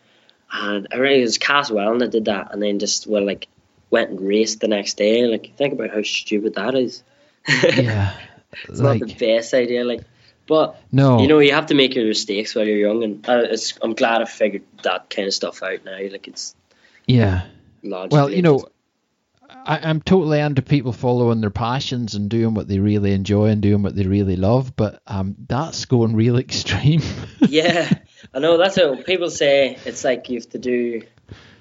and 0.52 0.88
I 0.92 0.98
really 0.98 1.20
it 1.22 1.24
was 1.24 1.38
Castlewellan 1.38 2.04
I 2.04 2.08
did 2.08 2.26
that, 2.26 2.54
and 2.54 2.62
then 2.62 2.80
just 2.80 3.08
well 3.08 3.26
like 3.26 3.48
went 3.90 4.10
and 4.12 4.22
raced 4.22 4.60
the 4.60 4.68
next 4.68 4.98
day. 4.98 5.26
Like 5.26 5.56
think 5.56 5.74
about 5.74 5.92
how 5.92 6.04
stupid 6.04 6.56
that 6.56 6.76
is. 6.76 7.04
Yeah. 7.48 8.14
it's 8.68 8.80
not 8.80 9.00
the 9.00 9.14
best 9.14 9.54
idea. 9.54 9.84
Like, 9.84 10.02
but 10.48 10.82
no. 10.92 11.22
you 11.22 11.28
know 11.28 11.40
you 11.40 11.54
have 11.54 11.68
to 11.68 11.76
make 11.76 11.96
your 11.96 12.06
mistakes 12.06 12.56
while 12.56 12.66
you're 12.66 12.78
young, 12.78 13.04
and 13.04 13.30
uh, 13.30 13.44
it's, 13.44 13.78
I'm 13.82 13.94
glad 13.94 14.22
I 14.22 14.26
figured 14.26 14.64
that 14.84 15.10
kind 15.10 15.28
of 15.28 15.34
stuff 15.34 15.62
out 15.64 15.86
now. 15.86 16.00
Like 16.00 16.28
it's 16.28 16.56
yeah. 17.06 17.46
Well, 17.82 18.30
you 18.30 18.42
know, 18.42 18.66
I, 19.50 19.80
I'm 19.84 20.02
totally 20.02 20.40
into 20.40 20.62
people 20.62 20.94
following 20.94 21.42
their 21.42 21.50
passions 21.50 22.16
and 22.16 22.30
doing 22.30 22.54
what 22.54 22.68
they 22.68 22.80
really 22.80 23.14
enjoy 23.14 23.48
and 23.48 23.62
doing 23.62 23.84
what 23.84 23.96
they 23.96 24.06
really 24.06 24.36
love, 24.36 24.76
but 24.76 25.02
um, 25.08 25.36
that's 25.48 25.86
going 25.86 26.16
real 26.16 26.38
extreme. 26.40 27.02
yeah, 27.40 27.90
I 28.34 28.40
know 28.40 28.58
that's 28.58 28.78
what 28.78 29.06
people 29.06 29.30
say. 29.30 29.78
It's 29.86 30.04
like 30.04 30.30
you 30.30 30.40
have 30.40 30.50
to 30.50 30.60
do. 30.60 31.04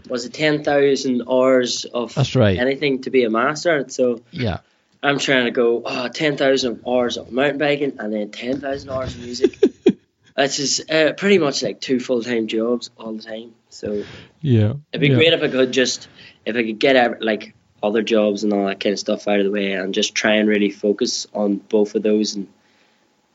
Was 0.08 0.24
it 0.24 0.32
ten 0.32 0.64
thousand 0.64 1.22
hours 1.28 1.84
of 1.84 2.14
That's 2.14 2.34
right. 2.34 2.58
anything 2.58 3.02
to 3.02 3.10
be 3.10 3.24
a 3.24 3.30
master? 3.30 3.84
So 3.88 4.22
yeah. 4.30 4.58
I'm 5.02 5.18
trying 5.20 5.44
to 5.44 5.52
go 5.52 5.82
oh, 5.86 6.08
10,000 6.08 6.82
hours 6.84 7.18
of 7.18 7.30
mountain 7.30 7.58
biking 7.58 8.00
and 8.00 8.12
then 8.12 8.32
10,000 8.32 8.90
hours 8.90 9.14
of 9.14 9.20
music. 9.20 9.56
That's 10.36 10.56
just 10.56 10.90
uh, 10.90 11.12
pretty 11.12 11.38
much 11.38 11.62
like 11.62 11.80
two 11.80 12.00
full 12.00 12.22
time 12.22 12.48
jobs 12.48 12.90
all 12.96 13.12
the 13.12 13.22
time. 13.22 13.54
So 13.70 14.04
Yeah. 14.40 14.72
it'd 14.92 15.00
be 15.00 15.08
yeah. 15.08 15.14
great 15.14 15.32
if 15.34 15.42
I 15.42 15.48
could 15.48 15.72
just 15.72 16.08
if 16.44 16.56
I 16.56 16.64
could 16.64 16.80
get 16.80 17.22
like 17.22 17.54
other 17.80 18.02
jobs 18.02 18.42
and 18.42 18.52
all 18.52 18.66
that 18.66 18.80
kind 18.80 18.92
of 18.92 18.98
stuff 18.98 19.28
out 19.28 19.38
of 19.38 19.44
the 19.44 19.52
way 19.52 19.72
and 19.72 19.94
just 19.94 20.16
try 20.16 20.34
and 20.34 20.48
really 20.48 20.70
focus 20.70 21.28
on 21.32 21.56
both 21.58 21.94
of 21.94 22.02
those 22.02 22.34
and 22.34 22.48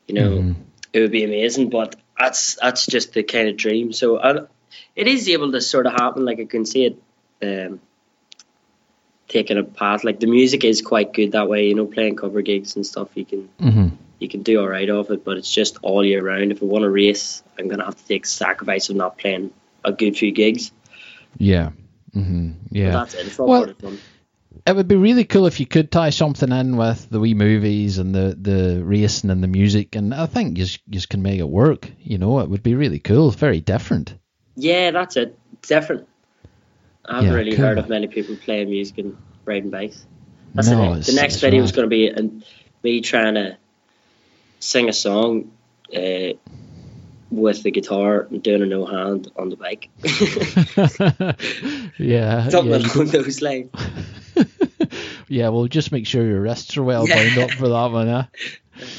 you 0.07 0.15
know 0.15 0.31
Mhm. 0.31 0.55
it 0.91 0.99
would 0.99 1.11
be 1.11 1.23
amazing. 1.23 1.69
But 1.69 1.95
that's 2.19 2.55
that's 2.55 2.85
just 2.87 3.13
the 3.13 3.23
kind 3.23 3.47
of 3.47 3.55
dream. 3.55 3.93
So 3.93 4.19
I, 4.19 4.41
it 4.95 5.07
is 5.07 5.27
able 5.29 5.51
to 5.51 5.61
sort 5.61 5.85
of 5.85 5.93
happen. 5.93 6.25
Like 6.25 6.39
I 6.39 6.45
can 6.45 6.65
see 6.65 6.85
it 6.85 7.01
um, 7.41 7.79
taking 9.27 9.57
a 9.57 9.63
path. 9.63 10.03
Like 10.03 10.19
the 10.19 10.27
music 10.27 10.63
is 10.63 10.81
quite 10.81 11.13
good 11.13 11.31
that 11.33 11.49
way. 11.49 11.67
You 11.67 11.75
know, 11.75 11.85
playing 11.85 12.15
cover 12.15 12.41
gigs 12.41 12.75
and 12.75 12.85
stuff. 12.85 13.09
You 13.15 13.25
can 13.25 13.49
Mhm. 13.59 13.91
you 14.19 14.29
can 14.29 14.43
do 14.43 14.59
all 14.61 14.67
right 14.67 14.89
off 14.89 15.09
it, 15.11 15.23
but 15.25 15.37
it's 15.37 15.51
just 15.51 15.77
all 15.81 16.03
year 16.05 16.23
round. 16.23 16.51
If 16.51 16.61
I 16.61 16.65
want 16.65 16.83
to 16.83 16.89
race, 16.89 17.43
I'm 17.57 17.67
gonna 17.67 17.85
have 17.85 17.97
to 17.97 18.07
take 18.07 18.25
sacrifice 18.25 18.89
of 18.89 18.95
not 18.95 19.17
playing 19.17 19.51
a 19.83 19.91
good 19.91 20.17
few 20.17 20.31
gigs. 20.31 20.71
Yeah. 21.37 21.71
hmm 22.13 22.51
But 22.71 22.77
Yeah. 22.77 22.91
that's 22.91 23.15
it. 23.15 23.27
It's 23.27 23.39
all 23.39 23.47
Well- 23.47 23.65
part. 23.73 23.93
It 24.65 24.75
would 24.75 24.87
be 24.87 24.95
really 24.95 25.25
cool 25.25 25.47
if 25.47 25.59
you 25.59 25.65
could 25.65 25.91
tie 25.91 26.11
something 26.11 26.49
in 26.51 26.77
with 26.77 27.09
the 27.09 27.19
wee 27.19 27.33
movies 27.33 27.97
and 27.97 28.13
the, 28.15 28.37
the 28.39 28.81
racing 28.85 29.29
and 29.31 29.43
the 29.43 29.47
music, 29.47 29.95
and 29.95 30.13
I 30.13 30.25
think 30.27 30.57
you 30.57 30.65
you 30.89 31.01
can 31.09 31.21
make 31.23 31.39
it 31.39 31.49
work. 31.49 31.91
You 32.01 32.17
know, 32.19 32.39
it 32.39 32.49
would 32.49 32.63
be 32.63 32.75
really 32.75 32.99
cool. 32.99 33.31
Very 33.31 33.59
different. 33.59 34.13
Yeah, 34.55 34.91
that's 34.91 35.17
it. 35.17 35.37
Different. 35.61 36.07
I 37.05 37.15
haven't 37.15 37.31
Yeah, 37.31 37.35
really 37.37 37.55
cool. 37.55 37.65
heard 37.65 37.79
of 37.79 37.89
many 37.89 38.07
people 38.07 38.35
playing 38.37 38.69
music 38.69 38.97
and 38.99 39.17
riding 39.45 39.69
bikes. 39.69 40.05
That's 40.53 40.69
no, 40.69 40.77
the, 40.77 40.93
next, 40.95 41.07
the 41.07 41.13
next 41.13 41.41
video 41.41 41.63
is 41.63 41.71
going 41.71 41.89
to 41.89 41.89
be 41.89 42.11
uh, 42.11 42.21
me 42.83 43.01
trying 43.01 43.35
to 43.35 43.57
sing 44.59 44.87
a 44.89 44.93
song 44.93 45.51
uh, 45.95 46.33
with 47.29 47.63
the 47.63 47.71
guitar 47.71 48.27
and 48.29 48.41
doing 48.43 48.61
a 48.61 48.65
no 48.65 48.85
hand 48.85 49.31
on 49.35 49.49
the 49.49 49.55
bike. 49.55 49.89
yeah, 51.97 52.49
Something 52.49 52.81
yeah, 52.81 52.93
along 52.93 53.07
those 53.07 53.41
lines. 53.41 53.71
yeah. 55.27 55.49
Well, 55.49 55.67
just 55.67 55.91
make 55.91 56.07
sure 56.07 56.25
your 56.25 56.41
wrists 56.41 56.77
are 56.77 56.83
well 56.83 57.07
bound 57.07 57.37
up 57.37 57.51
for 57.51 57.67
that 57.69 57.91
one. 57.91 58.07
Huh? 58.07 58.25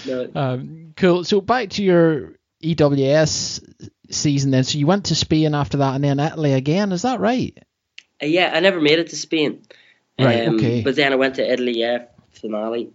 No, 0.06 0.30
Um, 0.34 0.92
cool. 0.96 1.24
So 1.24 1.40
back 1.40 1.70
to 1.70 1.82
your 1.82 2.32
EWS 2.62 3.90
season 4.14 4.50
then. 4.50 4.64
So 4.64 4.78
you 4.78 4.86
went 4.86 5.06
to 5.06 5.14
Spain 5.14 5.54
after 5.54 5.78
that, 5.78 5.94
and 5.94 6.04
then 6.04 6.20
Italy 6.20 6.52
again. 6.52 6.92
Is 6.92 7.02
that 7.02 7.20
right? 7.20 7.56
Uh, 8.22 8.26
yeah, 8.26 8.50
I 8.54 8.60
never 8.60 8.80
made 8.80 8.98
it 8.98 9.10
to 9.10 9.16
Spain. 9.16 9.62
Right, 10.18 10.46
Um, 10.46 10.56
okay. 10.56 10.82
But 10.82 10.96
then 10.96 11.12
I 11.12 11.16
went 11.16 11.36
to 11.36 11.52
Italy, 11.52 11.78
yeah, 11.78 12.04
finale. 12.32 12.92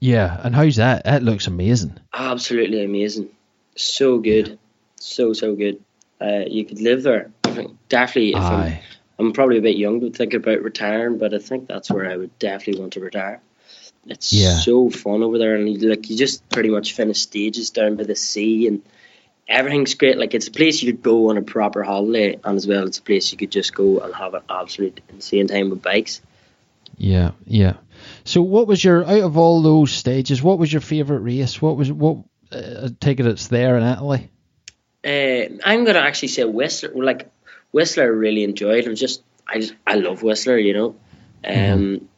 Yeah. 0.00 0.40
And 0.42 0.54
how's 0.54 0.76
that? 0.76 1.02
It 1.06 1.22
looks 1.22 1.46
amazing. 1.46 1.98
Absolutely 2.12 2.84
amazing. 2.84 3.28
So 3.76 4.18
good. 4.18 4.58
So, 4.96 5.32
so 5.32 5.54
good. 5.54 5.82
Uh, 6.20 6.44
you 6.46 6.64
could 6.64 6.80
live 6.80 7.02
there. 7.02 7.30
I 7.44 7.50
think 7.52 7.76
definitely 7.88 8.30
if 8.30 8.42
I'm, 8.42 8.78
I'm 9.18 9.32
probably 9.32 9.58
a 9.58 9.62
bit 9.62 9.76
young 9.76 10.00
to 10.00 10.10
think 10.10 10.34
about 10.34 10.62
retiring, 10.62 11.18
but 11.18 11.34
I 11.34 11.38
think 11.38 11.68
that's 11.68 11.90
where 11.90 12.10
I 12.10 12.16
would 12.16 12.38
definitely 12.38 12.80
want 12.80 12.94
to 12.94 13.00
retire. 13.00 13.40
It's 14.06 14.32
Yeah. 14.32 14.58
so 14.58 14.90
fun 14.90 15.22
over 15.22 15.38
there, 15.38 15.54
and 15.54 15.68
you, 15.68 15.88
like 15.88 16.10
you 16.10 16.16
just 16.16 16.46
pretty 16.50 16.68
much 16.68 16.92
finish 16.92 17.20
stages 17.20 17.70
down 17.70 17.96
by 17.96 18.04
the 18.04 18.16
sea, 18.16 18.66
and 18.66 18.82
everything's 19.48 19.94
great. 19.94 20.18
Like 20.18 20.34
it's 20.34 20.48
a 20.48 20.52
place 20.52 20.82
you 20.82 20.92
could 20.92 21.02
go 21.02 21.30
on 21.30 21.36
a 21.36 21.42
proper 21.42 21.82
holiday, 21.82 22.38
and 22.44 22.56
as 22.56 22.66
well, 22.66 22.86
it's 22.86 22.98
a 22.98 23.02
place 23.02 23.32
you 23.32 23.38
could 23.38 23.50
just 23.50 23.74
go 23.74 24.00
and 24.00 24.14
have 24.14 24.34
an 24.34 24.42
absolute 24.48 25.00
insane 25.08 25.46
time 25.46 25.70
with 25.70 25.82
bikes. 25.82 26.20
Yeah. 26.96 27.32
Yeah. 27.46 27.74
So 28.24 28.42
what 28.42 28.66
was 28.66 28.82
your 28.82 29.04
out 29.04 29.22
of 29.22 29.36
all 29.36 29.62
those 29.62 29.92
stages? 29.92 30.42
What 30.42 30.58
was 30.58 30.72
your 30.72 30.80
favorite 30.80 31.20
race? 31.20 31.60
What 31.60 31.76
was 31.76 31.90
what? 31.90 32.18
Uh, 32.52 32.86
I 32.86 32.88
take 33.00 33.20
it 33.20 33.26
it's 33.26 33.48
there 33.48 33.76
in 33.76 33.82
Italy. 33.82 34.30
Uh, 35.04 35.58
I'm 35.64 35.84
gonna 35.84 35.98
actually 35.98 36.28
say 36.28 36.44
Whistler. 36.44 36.92
Like 36.94 37.30
Whistler, 37.72 38.04
I 38.04 38.06
really 38.06 38.44
enjoyed. 38.44 38.86
I'm 38.86 38.94
just, 38.94 39.22
I 39.46 39.58
just, 39.58 39.74
I 39.86 39.94
love 39.94 40.22
Whistler. 40.22 40.58
You 40.58 40.72
know, 40.72 40.96
um, 41.44 42.08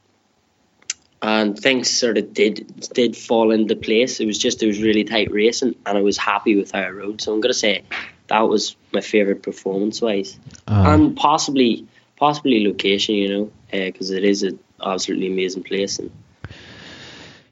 and 1.22 1.58
things 1.58 1.90
sort 1.90 2.18
of 2.18 2.32
did 2.34 2.66
did 2.94 3.16
fall 3.16 3.50
into 3.50 3.74
place. 3.76 4.20
It 4.20 4.26
was 4.26 4.38
just 4.38 4.62
it 4.62 4.66
was 4.66 4.80
really 4.82 5.04
tight 5.04 5.30
racing, 5.32 5.74
and 5.86 5.98
I 5.98 6.02
was 6.02 6.16
happy 6.16 6.56
with 6.56 6.70
how 6.72 6.80
I 6.80 6.90
rode. 6.90 7.20
So 7.20 7.32
I'm 7.32 7.40
gonna 7.40 7.54
say 7.54 7.82
that 8.28 8.40
was 8.48 8.76
my 8.92 9.00
favorite 9.00 9.42
performance 9.42 10.00
wise, 10.02 10.38
Uh, 10.68 10.84
and 10.88 11.16
possibly 11.16 11.86
possibly 12.16 12.64
location. 12.66 13.14
You 13.14 13.28
know, 13.28 13.50
because 13.70 14.10
it 14.10 14.24
is 14.24 14.42
an 14.42 14.58
absolutely 14.84 15.28
amazing 15.28 15.62
place. 15.62 15.98
And 15.98 16.10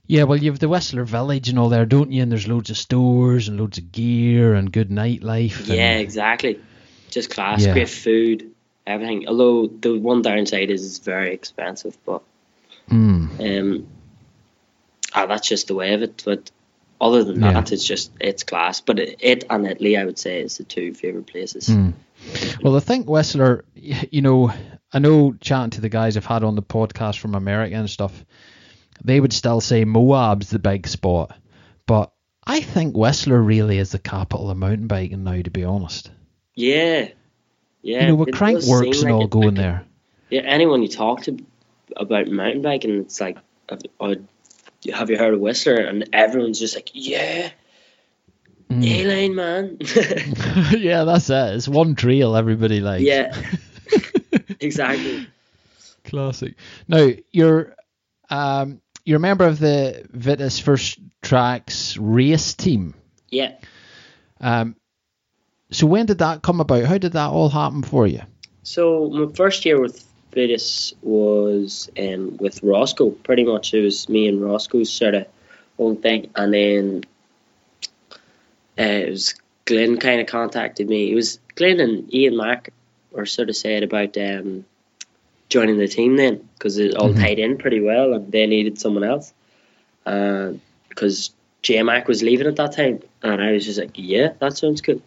yeah. 0.07 0.25
Well, 0.25 0.39
you 0.39 0.51
have 0.51 0.59
the 0.61 0.69
Whistler 0.69 1.05
Village 1.05 1.49
and 1.49 1.59
all 1.59 1.71
there, 1.71 1.87
don't 1.87 2.13
you? 2.13 2.23
And 2.23 2.31
there's 2.31 2.47
loads 2.47 2.71
of 2.71 2.77
stores 2.77 3.49
and 3.49 3.59
loads 3.59 3.79
of 3.79 3.91
gear 3.93 4.55
and 4.55 4.71
good 4.71 4.91
nightlife. 4.91 5.59
and- 5.61 5.69
yeah, 5.69 5.97
exactly. 5.99 6.61
Just 7.11 7.31
class, 7.31 7.65
Yeah. 7.65 7.73
great 7.73 7.89
food, 7.89 8.51
everything. 8.87 9.27
Although 9.29 9.69
the 9.69 9.97
one 9.99 10.21
downside 10.23 10.71
is 10.71 10.85
it's 10.85 10.99
very 10.99 11.33
expensive, 11.33 11.97
but. 12.05 12.23
Mm. 12.91 13.61
Um, 13.61 13.87
ah, 15.15 15.27
that's 15.27 15.49
just 15.49 15.69
the 15.69 15.75
way 15.75 15.95
of 15.95 16.03
it. 16.03 16.23
But 16.25 16.51
other 17.01 17.25
than 17.25 17.41
Yeah. 17.43 17.53
that, 17.55 17.73
it's 17.73 17.85
just 17.85 18.13
it's 18.21 18.43
class. 18.43 18.81
But 18.81 18.99
it, 18.99 19.17
it 19.21 19.45
and 19.51 19.67
Italy, 19.67 19.97
I 19.97 20.05
would 20.05 20.19
say, 20.19 20.41
is 20.41 20.59
the 20.59 20.65
two 20.65 20.95
favorite 20.95 21.27
places. 21.27 21.69
Mm. 21.69 21.95
Well, 22.63 22.77
I 22.77 22.81
think 22.81 23.09
Whistler, 23.09 23.65
you 23.75 24.23
know, 24.23 24.53
I 24.93 24.99
know 24.99 25.35
chatting 25.41 25.71
to 25.71 25.81
the 25.81 25.89
guys 25.89 26.17
I've 26.17 26.25
had 26.25 26.45
on 26.45 26.55
the 26.55 26.63
podcast 26.63 27.19
from 27.19 27.35
America 27.35 27.75
and 27.75 27.91
stuff, 27.91 28.25
they 29.05 29.21
would 29.21 29.33
still 29.33 29.61
say 29.61 29.85
Moab's 29.85 30.51
the 30.51 30.59
big 30.59 30.87
spot. 30.87 31.37
But 31.87 32.13
I 32.47 32.61
think 32.61 32.97
Whistler 32.97 33.43
really 33.43 33.79
is 33.79 33.91
the 33.93 33.99
capital 33.99 34.51
of 34.51 34.57
mountain 34.57 34.87
biking 34.87 35.25
now, 35.25 35.43
to 35.43 35.51
be 35.51 35.65
honest. 35.65 36.11
Yeah, 36.55 37.09
yeah. 37.83 38.03
you 38.03 38.07
know, 38.09 38.15
with 38.15 38.29
it 38.29 38.35
Crankworx 38.35 38.93
and 39.01 39.03
like 39.03 39.13
all 39.13 39.25
it. 39.25 39.31
going 39.31 39.47
Like, 39.49 39.57
there. 39.57 39.85
Yeah, 40.31 40.43
anyone 40.43 40.81
you 40.83 40.89
talk 40.89 41.23
to 41.25 41.37
about 41.97 42.29
mountain 42.29 42.63
biking, 42.63 43.01
it's 43.01 43.21
like, 43.21 43.39
have, 43.69 43.81
oh, 44.01 44.17
have 44.93 45.11
you 45.11 45.19
heard 45.19 45.35
of 45.35 45.41
Whistler? 45.41 45.77
And 45.77 46.09
everyone's 46.13 46.59
just 46.59 46.75
like, 46.75 46.91
yeah, 46.93 47.51
Mm. 48.71 48.85
A-Line, 48.85 49.35
man. 49.35 49.77
yeah, 50.81 51.05
that's 51.05 51.31
it. 51.31 51.55
It's 51.55 51.69
one 51.69 51.95
trail 51.95 52.35
everybody 52.35 52.81
likes. 52.81 53.03
yeah, 53.05 53.37
exactly. 54.61 55.27
Classic. 56.05 56.55
Now 56.89 57.11
you're 57.31 57.75
um 58.31 58.81
you're 59.05 59.19
a 59.19 59.21
member 59.21 59.47
of 59.47 59.59
the 59.59 60.07
Vitus 60.11 60.59
First 60.59 60.99
Tracks 61.23 61.97
race 61.97 62.55
team. 62.55 62.95
Yeah. 63.31 63.53
Um 64.41 64.77
so 65.71 65.87
when 65.87 66.07
did 66.07 66.19
that 66.19 66.43
come 66.43 66.61
about? 66.61 66.85
How 66.85 66.99
did 66.99 67.13
that 67.13 67.31
all 67.31 67.51
happen 67.51 67.83
for 67.83 68.07
you? 68.07 68.23
So 68.63 69.11
my 69.11 69.33
first 69.35 69.65
year 69.65 69.81
with 69.81 70.05
Vitus 70.35 70.95
was 71.03 71.91
um, 71.99 72.37
with 72.39 72.63
Roscoe. 72.63 73.11
Pretty 73.11 73.45
much 73.45 73.73
it 73.75 73.83
was 73.83 74.09
me 74.09 74.29
and 74.29 74.43
Roscoe's 74.43 74.93
sort 74.93 75.15
of 75.15 75.27
own 75.79 75.97
thing, 75.97 76.31
and 76.37 76.53
then 76.53 77.05
uh, 78.79 78.83
it 78.83 79.11
was 79.11 79.35
Glenn 79.65 79.99
kind 79.99 80.21
of 80.21 80.27
contacted 80.27 80.89
me. 80.89 81.11
It 81.11 81.15
was 81.15 81.39
Glenn 81.55 81.81
and 81.81 82.13
Ian 82.15 82.37
Mack 82.37 82.71
were 83.11 83.27
sort 83.27 83.49
of 83.49 83.57
said 83.57 83.83
about 83.83 84.17
um, 84.19 84.65
joining 85.49 85.79
the 85.79 85.89
team 85.89 86.17
then 86.17 86.49
because 86.59 86.79
it 86.79 86.97
all 86.97 87.11
Mhm. 87.11 87.21
tied 87.21 87.39
in 87.39 87.57
pretty 87.59 87.81
well, 87.81 88.13
and 88.15 88.31
they 88.33 88.47
needed 88.47 88.79
someone 88.79 89.05
else. 89.05 89.33
because 90.89 91.31
J 91.63 91.83
Mac 91.83 92.07
was 92.09 92.23
leaving 92.23 92.47
at 92.47 92.57
that 92.57 92.73
time, 92.73 93.01
and 93.23 93.43
I 93.43 93.53
was 93.53 93.65
just 93.65 93.79
like, 93.81 93.93
yeah, 93.95 94.35
that 94.39 94.57
sounds 94.57 94.81
good. 94.83 95.01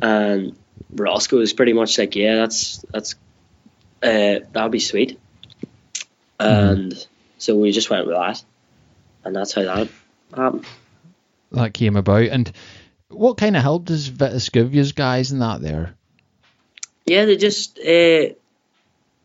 And 0.00 0.56
Roscoe 0.94 1.38
was 1.38 1.52
pretty 1.52 1.72
much 1.72 1.98
like, 1.98 2.14
yeah, 2.14 2.36
that's 2.36 2.84
that's 2.92 3.16
uh, 4.02 4.40
that'll 4.52 4.68
be 4.68 4.80
sweet. 4.80 5.18
And 6.38 7.06
so 7.38 7.56
we 7.56 7.72
just 7.72 7.90
went 7.90 8.06
with 8.06 8.16
that, 8.16 8.42
and 9.24 9.34
that's 9.34 9.54
how 9.54 9.62
that 9.62 9.88
happened. 10.34 10.66
That 11.52 11.74
came 11.74 11.96
about. 11.96 12.24
And 12.24 12.52
what 13.08 13.38
kind 13.38 13.56
of 13.56 13.62
help 13.62 13.86
does 13.86 14.08
you 14.08 14.92
guys 14.92 15.32
in 15.32 15.38
that 15.38 15.60
there? 15.62 15.94
Yeah, 17.06 17.24
they 17.24 17.36
just 17.36 17.78
uh, 17.78 18.34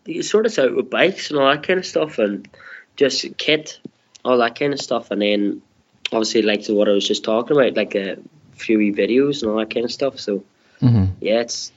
they 0.06 0.22
sort 0.22 0.46
us 0.46 0.60
out 0.60 0.76
with 0.76 0.90
bikes 0.90 1.32
and 1.32 1.40
all 1.40 1.52
that 1.52 1.64
kind 1.64 1.80
of 1.80 1.86
stuff, 1.86 2.20
and 2.20 2.48
just 2.96 3.38
kit, 3.38 3.80
all 4.24 4.38
that 4.38 4.58
kind 4.58 4.74
of 4.74 4.80
stuff, 4.80 5.12
and 5.12 5.22
then 5.22 5.62
obviously 6.12 6.44
like 6.44 6.64
to 6.64 6.74
what 6.74 6.88
I 6.88 6.94
was 6.94 7.08
just 7.08 7.24
talking 7.24 7.58
about, 7.58 7.76
like 7.76 7.96
a 7.96 8.18
few 8.54 8.78
wee 8.78 8.94
videos 8.94 9.42
and 9.42 9.52
all 9.52 9.58
that 9.58 9.74
kind 9.74 9.86
of 9.86 9.92
stuff. 9.92 10.20
So 10.20 10.44
Mm-hmm. 10.82 11.06
yeah, 11.22 11.42
it's 11.42 11.72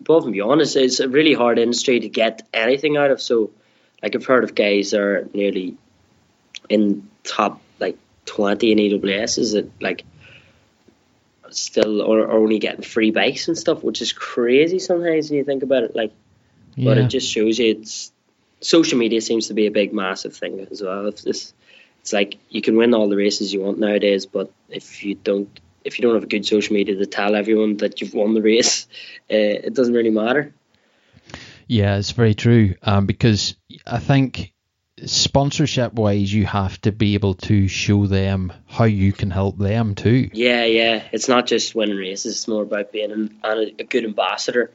above 0.00 0.24
and 0.24 0.32
beyond. 0.32 0.60
It's, 0.60 0.76
it's 0.76 1.00
a 1.00 1.08
really 1.08 1.34
hard 1.34 1.58
industry 1.58 2.00
to 2.00 2.08
get 2.08 2.46
anything 2.52 2.96
out 2.96 3.10
of. 3.10 3.20
So, 3.20 3.50
like 4.02 4.14
I've 4.14 4.26
heard 4.26 4.44
of 4.44 4.54
guys 4.54 4.90
that 4.90 5.00
are 5.00 5.28
nearly 5.32 5.76
in 6.68 7.08
top 7.22 7.60
like 7.78 7.98
twenty 8.26 8.72
in 8.72 8.78
EWS 8.78 9.38
is 9.38 9.54
it 9.54 9.70
like 9.80 10.04
still 11.50 12.02
or, 12.02 12.20
or 12.20 12.32
only 12.32 12.58
getting 12.58 12.82
free 12.82 13.10
bikes 13.10 13.48
and 13.48 13.56
stuff, 13.56 13.82
which 13.82 14.02
is 14.02 14.12
crazy 14.12 14.78
sometimes 14.78 15.30
when 15.30 15.38
you 15.38 15.44
think 15.44 15.62
about 15.62 15.84
it. 15.84 15.96
Like, 15.96 16.12
but 16.76 16.98
it 16.98 17.08
just 17.08 17.30
shows 17.30 17.58
you 17.58 17.70
it's 17.70 18.12
social 18.60 18.98
media 18.98 19.20
seems 19.20 19.48
to 19.48 19.54
be 19.54 19.66
a 19.66 19.70
big 19.70 19.92
massive 19.92 20.36
thing 20.36 20.66
as 20.70 20.82
well. 20.82 21.06
It's 21.06 21.24
it's 21.24 22.12
like 22.12 22.36
you 22.50 22.60
can 22.60 22.76
win 22.76 22.94
all 22.94 23.08
the 23.08 23.16
races 23.16 23.52
you 23.52 23.60
want 23.60 23.78
nowadays, 23.78 24.26
but 24.26 24.50
if 24.68 25.04
you 25.04 25.14
don't 25.14 25.48
if 25.84 25.98
you 25.98 26.02
don't 26.02 26.14
have 26.14 26.24
a 26.24 26.26
good 26.26 26.46
social 26.46 26.74
media 26.74 26.96
to 26.96 27.06
tell 27.06 27.36
everyone 27.36 27.76
that 27.78 28.00
you've 28.00 28.14
won 28.14 28.34
the 28.34 28.42
race, 28.42 28.86
uh, 29.30 29.68
it 29.68 29.74
doesn't 29.74 29.94
really 29.94 30.10
matter. 30.10 30.52
Yeah, 31.68 31.96
it's 31.96 32.10
very 32.10 32.34
true. 32.34 32.74
Um, 32.82 33.06
because 33.06 33.56
I 33.86 33.98
think 33.98 34.52
sponsorship 35.04 35.94
wise, 35.94 36.32
you 36.32 36.46
have 36.46 36.80
to 36.82 36.92
be 36.92 37.14
able 37.14 37.34
to 37.34 37.68
show 37.68 38.06
them 38.06 38.52
how 38.66 38.84
you 38.84 39.12
can 39.12 39.30
help 39.30 39.58
them 39.58 39.94
too. 39.94 40.30
Yeah, 40.32 40.64
yeah. 40.64 41.02
It's 41.12 41.28
not 41.28 41.46
just 41.46 41.74
winning 41.74 41.96
races; 41.96 42.36
it's 42.36 42.48
more 42.48 42.62
about 42.62 42.92
being 42.92 43.12
an, 43.12 43.38
an, 43.42 43.72
a 43.78 43.84
good 43.84 44.04
ambassador 44.04 44.70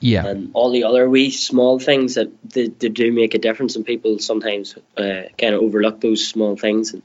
Yeah, 0.00 0.26
and 0.26 0.50
all 0.52 0.70
the 0.70 0.84
other 0.84 1.08
wee 1.08 1.30
small 1.30 1.78
things 1.78 2.14
that 2.14 2.30
they, 2.44 2.68
they 2.68 2.88
do 2.90 3.12
make 3.12 3.34
a 3.34 3.38
difference. 3.38 3.76
And 3.76 3.84
people 3.84 4.18
sometimes 4.18 4.76
uh, 4.96 5.22
kind 5.38 5.54
of 5.54 5.62
overlook 5.62 6.00
those 6.00 6.26
small 6.26 6.56
things. 6.56 6.92
And 6.92 7.02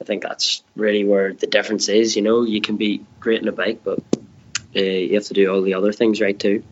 I 0.00 0.04
think 0.04 0.22
that's 0.22 0.62
really 0.76 1.04
where 1.04 1.32
the 1.34 1.46
difference 1.46 1.88
is. 1.88 2.16
You 2.16 2.22
know, 2.22 2.42
you 2.44 2.60
can 2.60 2.76
be 2.76 3.04
great 3.20 3.42
in 3.42 3.48
a 3.48 3.52
bike, 3.52 3.80
but 3.84 3.98
uh, 4.74 4.80
you 4.80 5.14
have 5.14 5.24
to 5.24 5.34
do 5.34 5.52
all 5.52 5.62
the 5.62 5.74
other 5.74 5.92
things 5.92 6.20
right 6.20 6.38
too. 6.38 6.62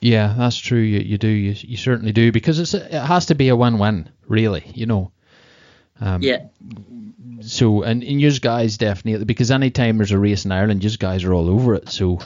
yeah, 0.00 0.34
that's 0.36 0.56
true. 0.56 0.80
You, 0.80 1.00
you 1.00 1.18
do. 1.18 1.28
You, 1.28 1.54
you 1.60 1.76
certainly 1.76 2.12
do 2.12 2.32
because 2.32 2.58
it's 2.58 2.74
it 2.74 2.90
has 2.92 3.26
to 3.26 3.34
be 3.34 3.48
a 3.48 3.56
win-win, 3.56 4.08
really. 4.26 4.64
You 4.74 4.86
know. 4.86 5.12
Um, 6.00 6.22
Yeah, 6.22 6.46
So 7.40 7.82
and, 7.82 8.02
and 8.02 8.20
you 8.20 8.30
guys 8.40 8.76
definitely 8.78 9.24
because 9.24 9.50
anytime 9.50 9.96
there's 9.98 10.12
a 10.12 10.18
race 10.18 10.44
in 10.44 10.52
Ireland, 10.52 10.82
you 10.84 10.90
guys 10.96 11.24
are 11.24 11.32
all 11.34 11.48
over 11.50 11.74
it. 11.74 11.88
So 11.90 12.18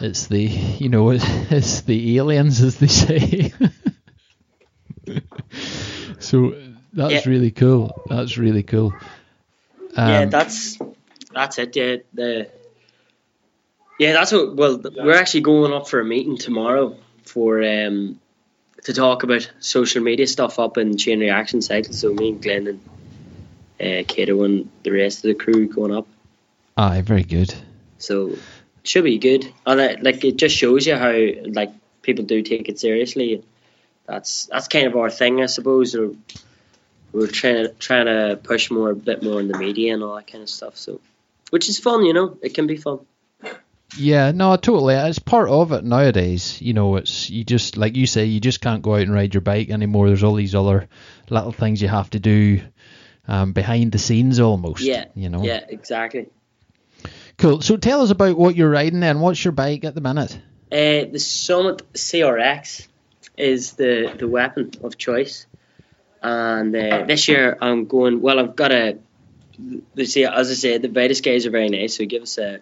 it's 0.00 0.26
the 0.26 0.42
you 0.42 0.88
know 0.88 1.10
it's 1.14 1.82
the 1.82 2.16
aliens 2.18 2.60
as 2.62 2.78
they 2.78 2.86
say. 2.88 3.52
so 6.18 6.54
that's 6.92 7.12
Yeah. 7.12 7.22
really 7.30 7.50
cool. 7.50 8.00
That's 8.08 8.38
really 8.38 8.62
cool. 8.62 8.92
Um, 9.96 10.08
yeah, 10.08 10.24
that's 10.26 10.78
that's 11.32 11.58
it. 11.58 11.76
Yeah, 11.76 11.96
the 12.12 12.50
yeah, 13.98 14.12
that's 14.12 14.32
what. 14.32 14.56
Well, 14.56 14.80
we're 14.82 15.14
actually 15.14 15.42
going 15.42 15.72
up 15.72 15.88
for 15.88 16.00
a 16.00 16.04
meeting 16.04 16.38
tomorrow 16.38 16.96
for 17.24 17.62
um 17.62 18.20
to 18.84 18.92
talk 18.92 19.22
about 19.22 19.50
social 19.60 20.02
media 20.02 20.26
stuff 20.26 20.58
up 20.58 20.76
in 20.76 20.96
Chain 20.96 21.20
Reaction 21.20 21.62
Cycle. 21.62 21.92
So 21.92 22.12
me 22.12 22.30
and 22.30 22.42
Glenn 22.42 22.66
and 22.66 22.80
uh, 23.80 24.04
Kato 24.06 24.42
and 24.42 24.70
the 24.82 24.90
rest 24.90 25.18
of 25.18 25.28
the 25.28 25.34
crew 25.34 25.68
going 25.68 25.94
up. 25.94 26.06
aye, 26.76 27.02
very 27.02 27.22
good. 27.22 27.54
So 27.98 28.36
should 28.82 29.04
be 29.04 29.18
good. 29.18 29.52
And 29.66 29.80
it, 29.80 30.02
like 30.02 30.24
it 30.24 30.36
just 30.36 30.56
shows 30.56 30.86
you 30.86 30.96
how 30.96 31.16
like 31.46 31.72
people 32.02 32.24
do 32.24 32.42
take 32.42 32.68
it 32.68 32.78
seriously. 32.78 33.44
That's 34.06 34.46
that's 34.46 34.68
kind 34.68 34.86
of 34.86 34.96
our 34.96 35.10
thing, 35.10 35.40
I 35.40 35.46
suppose. 35.46 35.94
We're, 37.12 37.20
we're 37.20 37.26
trying 37.28 37.64
to 37.64 37.68
trying 37.74 38.06
to 38.06 38.38
push 38.42 38.70
more 38.70 38.90
a 38.90 38.96
bit 38.96 39.22
more 39.22 39.40
in 39.40 39.48
the 39.48 39.58
media 39.58 39.94
and 39.94 40.02
all 40.02 40.16
that 40.16 40.26
kind 40.26 40.42
of 40.42 40.50
stuff. 40.50 40.76
So, 40.76 41.00
which 41.50 41.68
is 41.68 41.78
fun, 41.78 42.04
you 42.04 42.12
know. 42.12 42.38
It 42.42 42.54
can 42.54 42.66
be 42.66 42.76
fun. 42.76 43.00
Yeah, 43.96 44.32
no, 44.32 44.56
totally. 44.56 44.94
It's 44.94 45.18
part 45.18 45.50
of 45.50 45.72
it 45.72 45.84
nowadays. 45.84 46.60
You 46.62 46.72
know, 46.72 46.96
it's 46.96 47.28
you 47.28 47.44
just 47.44 47.76
like 47.76 47.96
you 47.96 48.06
say, 48.06 48.24
you 48.24 48.40
just 48.40 48.60
can't 48.60 48.82
go 48.82 48.94
out 48.94 49.02
and 49.02 49.12
ride 49.12 49.34
your 49.34 49.42
bike 49.42 49.70
anymore. 49.70 50.08
There's 50.08 50.24
all 50.24 50.34
these 50.34 50.54
other 50.54 50.88
little 51.28 51.52
things 51.52 51.82
you 51.82 51.88
have 51.88 52.10
to 52.10 52.20
do 52.20 52.62
um, 53.28 53.52
behind 53.52 53.92
the 53.92 53.98
scenes, 53.98 54.40
almost. 54.40 54.82
Yeah, 54.82 55.06
you 55.14 55.28
know. 55.28 55.42
Yeah, 55.42 55.60
exactly. 55.68 56.28
Cool. 57.38 57.60
So 57.60 57.76
tell 57.76 58.02
us 58.02 58.10
about 58.10 58.36
what 58.36 58.56
you're 58.56 58.70
riding 58.70 59.00
then. 59.00 59.20
What's 59.20 59.44
your 59.44 59.52
bike 59.52 59.84
at 59.84 59.94
the 59.94 60.00
minute? 60.00 60.32
Uh, 60.70 61.10
the 61.10 61.18
Sommet 61.18 61.82
CRX 61.92 62.86
is 63.36 63.72
the, 63.72 64.14
the 64.16 64.28
weapon 64.28 64.70
of 64.82 64.96
choice, 64.96 65.46
and 66.22 66.74
uh, 66.74 67.04
this 67.06 67.28
year 67.28 67.56
I'm 67.60 67.86
going. 67.86 68.20
Well, 68.20 68.38
I've 68.38 68.56
got 68.56 68.72
a. 68.72 68.98
Say, 70.04 70.24
as 70.24 70.50
I 70.50 70.54
said, 70.54 70.82
the 70.82 70.88
Vitus 70.88 71.20
guys 71.20 71.46
are 71.46 71.50
very 71.50 71.68
nice. 71.68 71.96
So 71.96 72.04
give 72.06 72.22
us 72.22 72.38
a 72.38 72.58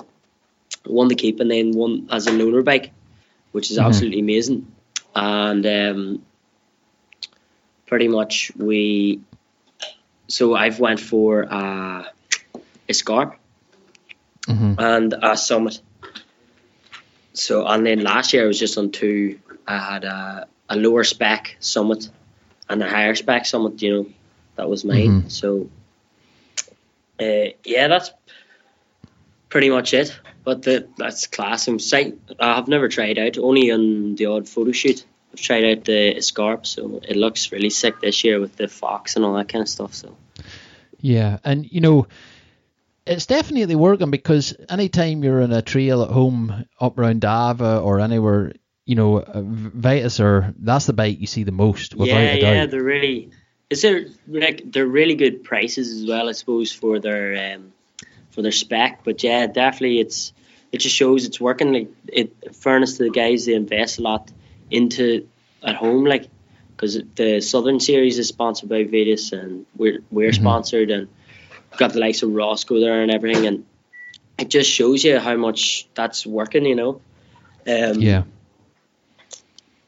one 0.84 1.08
to 1.08 1.14
keep, 1.14 1.40
and 1.40 1.50
then 1.50 1.72
one 1.72 2.08
as 2.10 2.26
a 2.26 2.30
loaner 2.30 2.64
bike, 2.64 2.92
which 3.52 3.70
is 3.70 3.78
Mhm. 3.78 3.84
absolutely 3.86 4.20
amazing. 4.20 4.72
And 5.14 5.66
um, 5.66 6.22
pretty 7.86 8.08
much 8.08 8.52
we. 8.56 9.20
So 10.28 10.54
I've 10.54 10.78
went 10.78 11.00
for 11.00 11.44
uh, 11.52 12.04
a 12.88 12.94
Scarp 12.94 13.36
hmm 14.46 14.74
and 14.78 15.12
a 15.12 15.36
Sommet. 15.36 15.80
So 17.32 17.66
and 17.66 17.84
then 17.86 18.02
last 18.02 18.32
year 18.32 18.44
I 18.44 18.46
was 18.46 18.58
just 18.58 18.78
on 18.78 18.90
two. 18.90 19.38
I 19.66 19.78
had 19.78 20.04
a, 20.04 20.46
a 20.68 20.76
lower 20.76 21.04
spec 21.04 21.56
Sommet 21.60 22.10
and 22.70 22.82
a 22.82 22.88
higher 22.88 23.14
spec 23.14 23.42
Sommet. 23.44 23.82
You 23.82 23.92
know, 23.92 24.06
that 24.56 24.68
was 24.70 24.84
mine. 24.84 25.24
Mhm. 25.24 25.30
So 25.30 25.68
uh, 27.20 27.50
yeah, 27.64 27.88
that's 27.88 28.10
pretty 29.48 29.70
much 29.70 29.92
it. 29.92 30.18
But 30.42 30.62
the, 30.62 30.88
that's 30.96 31.26
class. 31.26 31.68
I'm 31.68 31.78
sight. 31.78 32.18
I've 32.38 32.68
never 32.68 32.88
tried 32.88 33.18
out. 33.18 33.36
Only 33.36 33.70
on 33.70 34.14
the 34.14 34.26
odd 34.26 34.48
photo 34.48 34.72
shoot. 34.72 35.04
I've 35.32 35.40
tried 35.40 35.64
out 35.64 35.84
the 35.84 36.20
Scarp, 36.22 36.66
so 36.66 37.00
it 37.06 37.16
looks 37.16 37.52
really 37.52 37.70
sick 37.70 38.00
this 38.00 38.24
year 38.24 38.40
with 38.40 38.56
the 38.56 38.66
fox 38.68 39.16
and 39.16 39.24
all 39.24 39.34
that 39.34 39.48
kind 39.48 39.62
of 39.62 39.68
stuff. 39.68 39.94
So 39.94 40.16
Yeah, 41.00 41.38
and 41.44 41.70
you 41.70 41.80
know, 41.80 42.06
it's 43.06 43.26
definitely 43.26 43.74
working 43.74 44.10
because 44.10 44.54
anytime 44.68 45.22
you're 45.22 45.40
in 45.40 45.52
a 45.52 45.62
trail 45.62 46.02
at 46.02 46.10
home 46.10 46.64
up 46.80 46.98
around 46.98 47.20
Davagh 47.20 47.84
or 47.84 48.00
anywhere, 48.00 48.52
you 48.90 48.96
know, 48.96 49.18
uh, 49.20 49.40
Vitus 49.44 50.18
or 50.20 50.52
that's 50.58 50.86
the 50.86 50.92
bike 50.92 51.20
you 51.20 51.26
see 51.26 51.44
the 51.44 51.52
most 51.52 51.94
without 51.94 52.18
yeah, 52.18 52.34
a 52.34 52.40
doubt. 52.40 52.54
yeah, 52.54 52.66
they're 52.66 52.82
really. 52.82 53.30
Is 53.70 53.82
there 53.82 54.06
like 54.26 54.62
they're 54.72 54.86
really 55.00 55.14
good 55.14 55.44
prices 55.44 55.92
as 56.02 56.08
well? 56.08 56.28
I 56.28 56.32
suppose 56.32 56.72
for 56.72 56.98
their 56.98 57.54
um, 57.54 57.72
for 58.32 58.42
their 58.42 58.52
spec, 58.52 59.04
but 59.04 59.22
yeah, 59.22 59.46
definitely 59.46 60.00
it's 60.00 60.32
it 60.72 60.78
just 60.78 60.96
shows 60.96 61.24
it's 61.24 61.40
working. 61.40 61.72
Like 61.72 61.88
it, 62.08 62.34
in 62.42 62.52
fairness 62.52 62.96
to 62.96 63.04
the 63.04 63.10
guys, 63.10 63.46
they 63.46 63.54
invest 63.54 63.98
a 64.00 64.02
lot 64.02 64.30
into 64.70 65.28
at 65.62 65.76
home, 65.76 66.04
like 66.04 66.26
because 66.74 66.98
the 67.14 67.40
Southern 67.40 67.78
Series 67.78 68.18
is 68.18 68.28
sponsored 68.28 68.68
by 68.68 68.82
Vitus, 68.84 69.32
and 69.32 69.66
we're 69.76 70.00
we're 70.10 70.32
Mhm. 70.32 70.42
sponsored, 70.42 70.90
and 70.90 71.06
got 71.78 71.92
the 71.92 72.00
likes 72.00 72.22
of 72.24 72.34
Roscoe 72.34 72.80
there 72.80 73.02
and 73.02 73.10
everything, 73.12 73.46
and 73.46 73.64
it 74.38 74.50
just 74.50 74.68
shows 74.70 75.04
you 75.04 75.18
how 75.20 75.36
much 75.36 75.86
that's 75.94 76.26
working, 76.26 76.64
you 76.66 76.74
know. 76.74 77.00
Um, 77.68 78.00
Yeah, 78.00 78.24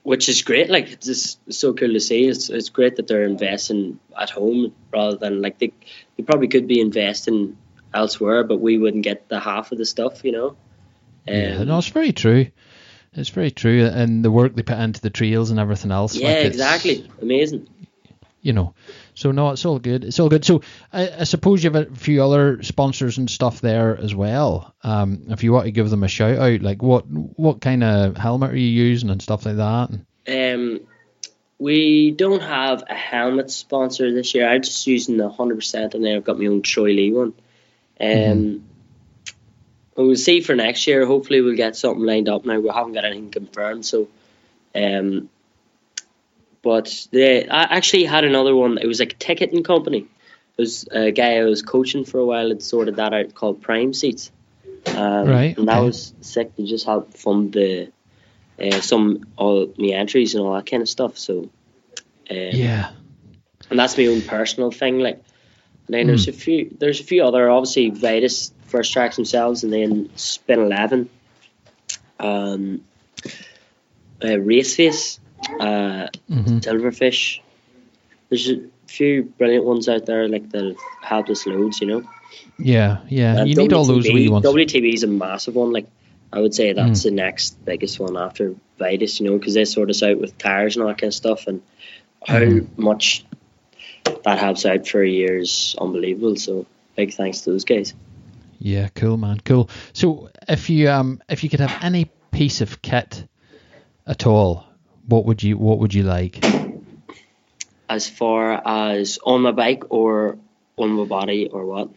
which 0.03 0.29
is 0.29 0.43
great. 0.43 0.71
Like 0.71 0.91
it's 0.91 1.07
just 1.07 1.53
so 1.53 1.73
cool 1.73 1.93
to 1.93 2.01
see. 2.01 2.27
It's 2.27 2.51
it's 2.51 2.69
great 2.69 2.97
that 2.97 3.07
they're 3.07 3.25
investing 3.25 3.99
at 4.19 4.31
home 4.31 4.75
rather 4.93 5.17
than 5.17 5.43
like 5.43 5.59
they 5.59 5.73
they 6.17 6.23
probably 6.23 6.49
could 6.49 6.67
be 6.67 6.81
investing 6.81 7.57
elsewhere, 7.95 8.45
but 8.45 8.61
we 8.61 8.79
wouldn't 8.79 9.05
get 9.05 9.29
the 9.29 9.41
half 9.41 9.73
of 9.73 9.79
the 9.79 9.87
stuff, 9.87 10.25
you 10.25 10.33
know. 10.33 10.57
yeah. 11.27 11.59
Um, 11.59 11.69
No, 11.69 11.79
it's 11.79 11.89
very 11.89 12.13
true. 12.13 12.47
It's 13.15 13.29
very 13.29 13.51
true, 13.51 13.85
and 13.85 14.25
the 14.25 14.31
work 14.31 14.55
they 14.55 14.63
put 14.63 14.79
into 14.79 15.03
the 15.03 15.11
trails 15.11 15.51
and 15.51 15.61
everything 15.61 15.91
else. 15.91 16.17
yeah, 16.17 16.29
like, 16.29 16.47
exactly. 16.47 17.11
Amazing. 17.21 17.69
You 18.43 18.53
know, 18.53 18.75
so 19.15 19.31
no, 19.31 19.51
it's 19.51 19.65
all 19.65 19.79
good. 19.79 20.03
It's 20.05 20.19
all 20.19 20.29
good. 20.29 20.45
So 20.45 20.63
I, 20.93 21.21
I 21.21 21.25
suppose 21.25 21.63
you 21.63 21.71
have 21.71 21.93
a 21.93 21.95
few 21.95 22.25
other 22.25 22.61
sponsors 22.65 23.17
and 23.17 23.31
stuff 23.31 23.61
there 23.61 23.97
as 23.97 24.15
well. 24.15 24.75
Um, 24.83 25.27
if 25.29 25.45
you 25.45 25.53
want 25.53 25.67
to 25.67 25.71
give 25.71 25.91
them 25.91 26.03
a 26.03 26.09
shout 26.09 26.39
out, 26.39 26.61
like 26.61 26.83
what 26.83 27.03
what 27.03 27.61
kind 27.61 27.85
of 27.85 28.17
helmet 28.17 28.51
are 28.51 28.57
you 28.57 28.67
using 28.67 29.11
and 29.11 29.23
stuff 29.23 29.47
like 29.47 29.57
that? 29.57 29.91
Um, 30.27 30.81
we 31.59 32.11
don't 32.11 32.43
have 32.43 32.83
a 32.91 32.95
helmet 32.95 33.51
sponsor 33.53 34.13
this 34.13 34.35
year. 34.35 34.49
I'm 34.49 34.63
just 34.63 34.85
using 34.89 35.17
the 35.17 35.31
100%, 35.31 35.95
and 35.95 36.05
then 36.05 36.17
I've 36.17 36.25
got 36.25 36.39
my 36.39 36.47
own 36.47 36.63
Troy 36.63 36.91
Lee 36.91 37.13
one. 37.13 37.35
Um, 38.01 38.07
Mm-hmm. 38.07 38.69
We'll 39.95 40.17
see 40.17 40.41
for 40.41 40.57
next 40.57 40.87
year. 40.87 41.05
Hopefully, 41.05 41.43
we'll 41.43 41.55
get 41.55 41.77
something 41.77 42.03
lined 42.05 42.29
up 42.29 42.47
now. 42.47 42.59
We 42.59 42.71
haven't 42.71 42.95
got 42.95 43.05
anything 43.05 43.31
confirmed, 43.31 43.85
so. 43.85 44.09
Um, 44.75 45.29
but 46.63 47.07
they, 47.11 47.49
I 47.49 47.63
actually 47.63 48.05
had 48.05 48.25
another 48.25 48.55
one. 48.55 48.79
It 48.79 48.87
was 48.87 49.01
like 49.01 49.13
a 49.15 49.17
ticketing 49.17 49.65
company. 49.65 50.07
It 50.57 50.61
was 50.61 50.87
a 50.91 51.11
guy 51.11 51.39
I 51.39 51.45
was 51.45 51.63
coaching 51.63 52.05
for 52.05 52.19
a 52.19 52.27
while 52.27 52.49
had 52.49 52.63
sorted 52.63 52.97
that 52.97 53.13
out 53.13 53.35
called 53.35 53.63
Prime 53.63 53.93
Seats. 53.95 54.31
Um, 54.87 55.29
Right, 55.29 55.57
And 55.57 55.69
that 55.69 55.79
okay. 55.79 55.87
was 55.87 56.15
sick 56.21 56.55
to 56.57 56.65
just 56.67 56.87
help 56.87 57.15
fund 57.15 57.53
the 57.53 57.91
uh, 58.63 58.81
some 58.81 59.27
all 59.37 59.73
my 59.79 59.89
entries 59.89 60.35
and 60.35 60.45
all 60.45 60.55
that 60.55 60.67
kind 60.67 60.83
of 60.83 60.89
stuff. 60.89 61.19
So 61.19 61.51
um, 62.31 62.37
Yeah. 62.53 62.91
and 63.71 63.79
that's 63.79 63.97
my 63.97 64.07
own 64.07 64.23
personal 64.23 64.71
thing. 64.71 64.99
Like, 64.99 65.23
and 65.87 65.95
then 65.95 66.07
there's 66.07 66.29
a 66.29 66.33
few, 66.33 66.77
there's 66.79 67.01
a 67.01 67.05
few 67.05 67.25
other 67.25 67.51
obviously 67.51 67.91
Vitus 67.91 68.53
first 68.67 68.93
tracks 68.93 69.17
themselves, 69.17 69.65
and 69.65 69.73
then 69.73 70.11
Spin 70.17 70.61
Eleven, 70.61 71.11
um, 72.21 72.85
uh, 74.23 74.39
Raceface, 74.39 75.19
uh, 75.61 76.09
hmm 76.29 76.59
Silverfish. 76.59 77.41
There's 78.29 78.49
a 78.51 78.63
few 78.87 79.25
brilliant 79.25 79.65
ones 79.65 79.89
out 79.89 80.07
there 80.07 80.27
like 80.29 80.51
that 80.51 80.77
have 81.03 81.29
us 81.29 81.47
loads, 81.47 81.81
you 81.81 81.87
know. 81.87 82.03
Yeah. 82.59 82.99
Yeah. 83.09 83.43
Uh, 83.43 83.45
you 83.45 83.57
need 83.57 83.73
all 83.73 83.85
those 83.85 84.07
WTB 84.07 84.15
wee 84.15 84.29
ones. 84.29 84.47
WTB 84.47 84.95
is 84.95 85.03
a 85.03 85.07
massive 85.07 85.55
one. 85.55 85.73
Like 85.73 85.87
I 86.33 86.41
would 86.41 86.55
say 86.55 86.73
that's 86.73 87.01
Mm. 87.01 87.05
the 87.05 87.11
next 87.11 87.65
biggest 87.65 88.01
one 88.01 88.17
after 88.17 88.55
Vitus, 88.79 89.21
you 89.21 89.29
know, 89.31 89.39
because 89.39 89.55
they 89.55 89.65
sort 89.67 89.91
us 89.91 90.03
out 90.03 90.19
with 90.19 90.39
tires 90.39 90.77
and 90.77 90.83
all 90.83 90.89
that 90.89 90.99
kind 90.99 91.09
of 91.11 91.15
stuff, 91.15 91.47
and 91.47 91.61
how 92.27 92.39
Mhm. 92.41 92.79
much 92.79 93.25
that 94.25 94.39
helps 94.39 94.65
out 94.65 94.87
for 94.89 95.03
a 95.03 95.09
year 95.09 95.39
is 95.39 95.75
unbelievable. 95.79 96.37
So 96.37 96.67
big 96.97 97.13
thanks 97.13 97.43
to 97.43 97.51
those 97.51 97.65
guys. 97.65 97.93
Yeah, 98.59 98.89
cool, 98.95 99.17
man, 99.17 99.41
cool. 99.45 99.69
So, 99.93 100.31
if 100.49 100.71
you 100.71 100.89
um, 100.89 101.21
if 101.29 101.43
you 101.45 101.51
could 101.51 101.61
have 101.61 101.77
any 101.83 102.11
piece 102.31 102.61
of 102.61 102.81
kit 102.81 103.27
at 104.07 104.27
all, 104.27 104.65
what 105.07 105.25
would 105.27 105.43
you 105.43 105.59
what 105.59 105.79
would 105.79 105.95
you 105.95 106.03
like? 106.03 106.45
As 107.89 108.09
far 108.09 108.61
as 108.65 109.19
on 109.25 109.43
my 109.43 109.53
bike 109.53 109.85
or 109.91 110.39
on 110.77 110.91
my 110.91 111.05
body 111.05 111.49
or 111.49 111.67
what? 111.67 111.91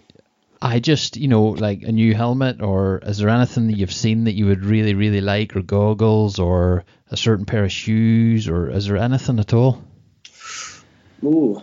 I 0.62 0.80
just, 0.80 1.18
you 1.18 1.28
know, 1.28 1.50
like 1.50 1.84
a 1.84 1.92
new 1.92 2.16
helmet, 2.16 2.62
or 2.62 3.00
is 3.04 3.18
there 3.18 3.30
anything 3.30 3.68
that 3.68 3.78
you've 3.78 3.94
seen 3.94 4.24
that 4.24 4.34
you 4.34 4.48
would 4.48 4.66
really, 4.66 4.94
really 4.94 5.22
like, 5.22 5.56
or 5.56 5.62
goggles, 5.62 6.40
or 6.40 6.86
a 7.12 7.18
certain 7.18 7.46
pair 7.46 7.66
of 7.66 7.72
shoes, 7.72 8.48
or 8.48 8.72
is 8.72 8.88
there 8.88 8.98
anything 8.98 9.40
at 9.40 9.54
all? 9.54 9.84
Ooh, 11.24 11.62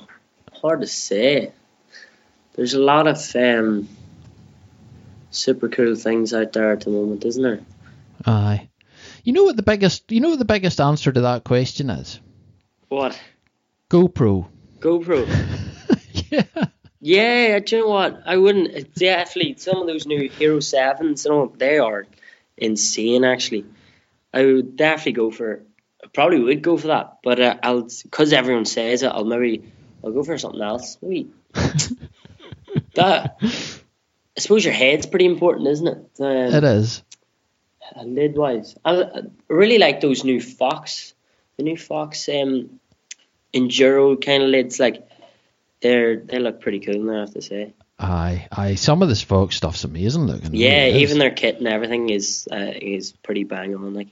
hard 0.52 0.82
to 0.82 0.86
say. 0.86 1.52
There's 2.54 2.74
a 2.74 2.80
lot 2.80 3.06
of 3.06 3.18
um, 3.34 3.88
super 5.30 5.68
cool 5.68 5.96
things 5.96 6.32
out 6.32 6.52
there 6.52 6.72
at 6.72 6.82
the 6.82 6.90
moment, 6.90 7.24
isn't 7.24 7.42
there? 7.42 7.60
Aye. 8.26 8.68
You 9.24 9.32
know 9.32 9.44
what 9.44 9.56
the 9.56 9.62
biggest, 9.62 10.10
you 10.10 10.20
know 10.20 10.30
what 10.30 10.38
the 10.38 10.44
biggest 10.44 10.80
answer 10.80 11.12
to 11.12 11.20
that 11.22 11.44
question 11.44 11.90
is? 11.90 12.20
What? 12.88 13.18
GoPro. 13.88 14.48
GoPro. 14.80 15.26
yeah. 16.30 16.66
Yeah, 17.04 17.58
do 17.58 17.76
you 17.76 17.82
know 17.82 17.88
what? 17.88 18.22
I 18.26 18.36
wouldn't 18.36 18.94
definitely 18.94 19.56
some 19.58 19.78
of 19.78 19.86
those 19.88 20.06
new 20.06 20.28
Hero 20.28 20.60
Sevens. 20.60 21.24
You 21.24 21.32
know, 21.32 21.52
they 21.56 21.78
are 21.78 22.06
insane. 22.56 23.24
Actually, 23.24 23.64
I 24.32 24.44
would 24.44 24.76
definitely 24.76 25.12
go 25.12 25.32
for. 25.32 25.64
I 26.02 26.06
probably 26.06 26.38
would 26.38 26.62
go 26.62 26.76
for 26.76 26.88
that, 26.88 27.18
but 27.24 27.40
uh, 27.40 27.56
I'll 27.60 27.88
because 28.04 28.32
everyone 28.32 28.66
says 28.66 29.02
it. 29.02 29.08
I'll 29.08 29.24
maybe 29.24 29.64
I'll 30.04 30.12
go 30.12 30.22
for 30.22 30.38
something 30.38 30.62
else. 30.62 30.96
Maybe 31.02 31.30
that. 32.94 33.36
I 33.42 34.40
suppose 34.40 34.64
your 34.64 34.72
head's 34.72 35.06
pretty 35.06 35.26
important, 35.26 35.66
isn't 35.68 35.88
it? 35.88 36.20
Um, 36.20 36.54
It 36.54 36.64
is. 36.64 37.02
Lid 38.04 38.36
wise. 38.36 38.76
I, 38.84 39.02
I 39.02 39.20
really 39.48 39.78
like 39.78 40.00
those 40.00 40.24
new 40.24 40.40
Fox, 40.40 41.14
the 41.56 41.62
new 41.62 41.76
Fox 41.76 42.28
um, 42.28 42.80
Enduro 43.54 44.22
kind 44.24 44.42
of 44.42 44.48
lids. 44.48 44.80
Like 44.80 45.06
they're 45.80 46.16
they 46.16 46.38
look 46.38 46.60
pretty 46.60 46.80
cool 46.80 47.02
now, 47.02 47.16
I 47.16 47.20
have 47.20 47.34
to 47.34 47.42
say. 47.42 47.74
Aye, 47.98 48.48
aye. 48.50 48.74
Some 48.74 49.02
of 49.02 49.08
this 49.08 49.22
Fox 49.22 49.56
stuff's 49.56 49.84
amazing 49.84 50.22
looking. 50.22 50.54
Yeah, 50.54 50.86
really 50.86 51.02
even 51.02 51.18
their 51.18 51.30
kit 51.30 51.58
and 51.58 51.68
everything 51.68 52.10
is 52.10 52.48
uh, 52.50 52.72
is 52.74 53.12
pretty 53.12 53.44
bang 53.44 53.74
on. 53.74 53.94
Like 53.94 54.08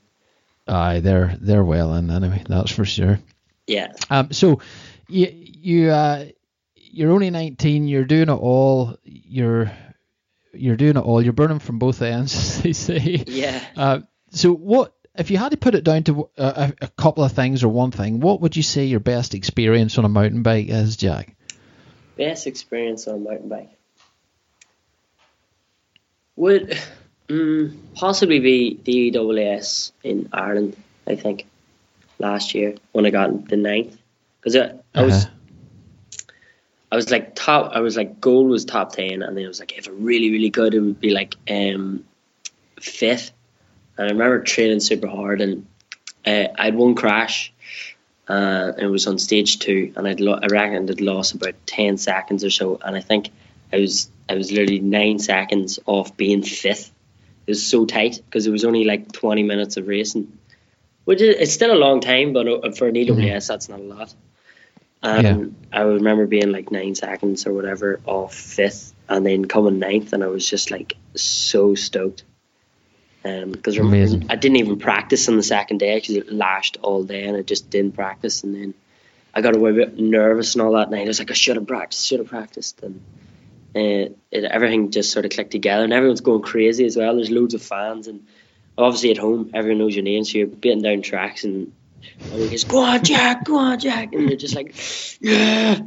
Aye, 0.68 1.00
they're 1.00 1.36
they're 1.40 1.64
well 1.64 1.94
in 1.94 2.10
anyway. 2.10 2.44
That's 2.48 2.70
for 2.70 2.84
sure. 2.84 3.18
yeah, 3.66 3.92
Um, 4.08 4.30
so 4.32 4.60
you 5.08 5.28
you 5.32 5.90
uh, 5.90 6.26
you're 6.76 7.10
only 7.12 7.30
19. 7.30 7.88
You're 7.88 8.04
doing 8.04 8.28
it 8.28 8.30
all. 8.30 8.96
You're 9.04 9.72
you're 10.52 10.76
doing 10.76 10.96
it 10.96 11.00
all. 11.00 11.22
You're 11.22 11.32
burning 11.32 11.58
from 11.58 11.78
both 11.78 12.02
ends, 12.02 12.34
as 12.36 12.62
they 12.62 12.72
say. 12.72 13.24
yeah. 13.26 13.64
Uh, 13.76 14.00
so 14.30 14.52
what 14.52 14.94
if 15.16 15.30
you 15.30 15.38
had 15.38 15.50
to 15.50 15.56
put 15.56 15.74
it 15.74 15.84
down 15.84 16.04
to 16.04 16.28
a, 16.36 16.72
a, 16.80 16.88
couple 16.88 17.24
of 17.24 17.32
things 17.32 17.64
or 17.64 17.68
one 17.68 17.90
thing? 17.90 18.20
What 18.20 18.40
would 18.40 18.56
you 18.56 18.62
say 18.62 18.84
your 18.84 19.00
best 19.00 19.34
experience 19.34 19.98
on 19.98 20.04
a 20.04 20.08
mountain 20.08 20.42
bike 20.42 20.68
is, 20.68 20.96
Jack? 20.96 21.36
Best 22.16 22.46
experience 22.46 23.08
on 23.08 23.14
a 23.16 23.18
mountain 23.18 23.48
bike 23.48 23.70
would 26.36 26.78
mm, 27.28 27.76
possibly 27.94 28.40
be 28.40 28.80
the 28.82 29.12
EWS 29.12 29.92
in 30.02 30.28
Ireland. 30.32 30.76
I 31.06 31.16
think 31.16 31.46
last 32.18 32.54
year 32.54 32.76
when 32.92 33.04
I 33.04 33.10
got 33.10 33.48
the 33.48 33.56
ninth 33.56 33.96
because 34.40 34.56
I, 34.56 34.72
I 34.94 35.02
was. 35.02 35.26
I 36.92 36.96
was 36.96 37.10
like 37.10 37.34
top. 37.34 37.72
I 37.74 37.80
was 37.80 37.96
like 37.96 38.20
goal 38.20 38.46
was 38.46 38.64
top 38.64 38.92
ten, 38.92 39.22
and 39.22 39.36
then 39.36 39.44
it 39.44 39.48
was 39.48 39.60
like 39.60 39.78
if 39.78 39.86
it 39.86 39.92
really 39.92 40.30
really 40.30 40.50
good, 40.50 40.74
it 40.74 40.80
would 40.80 41.00
be 41.00 41.10
like 41.10 41.36
um, 41.48 42.04
fifth. 42.80 43.32
And 43.96 44.08
I 44.08 44.12
remember 44.12 44.42
training 44.42 44.80
super 44.80 45.06
hard, 45.06 45.40
and 45.40 45.66
uh, 46.26 46.48
I 46.58 46.64
had 46.64 46.74
one 46.74 46.94
crash, 46.96 47.52
uh, 48.28 48.72
and 48.76 48.80
it 48.80 48.88
was 48.90 49.06
on 49.06 49.18
stage 49.18 49.60
two, 49.60 49.92
and 49.96 50.08
I'd 50.08 50.20
lo- 50.20 50.40
I 50.42 50.46
reckon 50.46 50.90
I'd 50.90 51.00
lost 51.00 51.34
about 51.34 51.54
ten 51.66 51.96
seconds 51.96 52.44
or 52.44 52.50
so, 52.50 52.80
and 52.84 52.96
I 52.96 53.00
think 53.00 53.30
I 53.72 53.78
was 53.78 54.10
I 54.28 54.34
was 54.34 54.50
literally 54.50 54.80
nine 54.80 55.20
seconds 55.20 55.78
off 55.86 56.16
being 56.16 56.42
fifth. 56.42 56.92
It 57.46 57.52
was 57.52 57.66
so 57.66 57.86
tight 57.86 58.20
because 58.24 58.46
it 58.46 58.50
was 58.50 58.64
only 58.64 58.84
like 58.84 59.12
twenty 59.12 59.44
minutes 59.44 59.76
of 59.76 59.86
racing, 59.86 60.36
which 61.04 61.20
is 61.20 61.36
it's 61.38 61.52
still 61.52 61.72
a 61.72 61.78
long 61.78 62.00
time, 62.00 62.32
but 62.32 62.48
uh, 62.48 62.72
for 62.72 62.88
an 62.88 62.94
EWS 62.94 63.46
that's 63.46 63.68
not 63.68 63.78
a 63.78 63.82
lot. 63.84 64.12
Um, 65.02 65.24
Yeah. 65.24 65.44
I 65.72 65.82
remember 65.82 66.26
being 66.26 66.52
like 66.52 66.70
nine 66.70 66.94
seconds 66.94 67.46
or 67.46 67.52
whatever 67.52 68.00
off 68.06 68.34
fifth, 68.34 68.94
and 69.08 69.24
then 69.24 69.44
coming 69.44 69.78
ninth, 69.78 70.12
and 70.12 70.22
I 70.22 70.26
was 70.26 70.48
just 70.48 70.70
like 70.70 70.96
so 71.14 71.74
stoked. 71.74 72.24
Because 73.22 73.76
Amazing. 73.76 74.26
I 74.30 74.36
didn't 74.36 74.56
even 74.56 74.78
practice 74.78 75.28
on 75.28 75.36
the 75.36 75.42
second 75.42 75.78
day 75.78 75.96
because 75.96 76.16
it 76.16 76.32
lashed 76.32 76.78
all 76.82 77.04
day, 77.04 77.24
and 77.24 77.36
I 77.36 77.42
just 77.42 77.68
didn't 77.68 77.92
practice. 77.94 78.44
And 78.44 78.54
then 78.54 78.74
I 79.34 79.42
got 79.42 79.54
a 79.54 79.58
wee 79.58 79.72
bit 79.72 79.98
nervous 79.98 80.54
and 80.54 80.62
all 80.62 80.72
that 80.72 80.90
night. 80.90 81.04
I 81.04 81.08
was 81.08 81.18
like, 81.18 81.30
I 81.30 81.34
should 81.34 81.56
have 81.56 81.66
practiced, 81.66 82.06
should 82.06 82.20
have 82.20 82.28
practiced, 82.28 82.82
and 82.82 83.02
uh, 83.76 84.14
it, 84.30 84.44
everything 84.44 84.90
just 84.90 85.12
sort 85.12 85.24
of 85.24 85.32
clicked 85.32 85.50
together. 85.50 85.84
And 85.84 85.92
everyone's 85.92 86.22
going 86.22 86.42
crazy 86.42 86.84
as 86.86 86.96
well. 86.96 87.14
There's 87.14 87.30
loads 87.30 87.54
of 87.54 87.62
fans, 87.62 88.08
and 88.08 88.26
obviously 88.76 89.10
at 89.10 89.18
home, 89.18 89.50
everyone 89.54 89.78
knows 89.78 89.94
your 89.94 90.04
name, 90.04 90.24
so 90.24 90.38
you're 90.38 90.46
beating 90.46 90.82
down 90.82 91.02
tracks 91.02 91.44
and 91.44 91.72
everyone 92.26 92.50
goes, 92.50 92.64
"Go 92.64 92.78
on, 92.78 93.04
Jack! 93.04 93.44
Go 93.44 93.58
on, 93.58 93.78
Jack!" 93.78 94.12
And 94.12 94.28
you're 94.28 94.38
just 94.38 94.54
like, 94.54 94.74
"Yeah." 95.20 95.80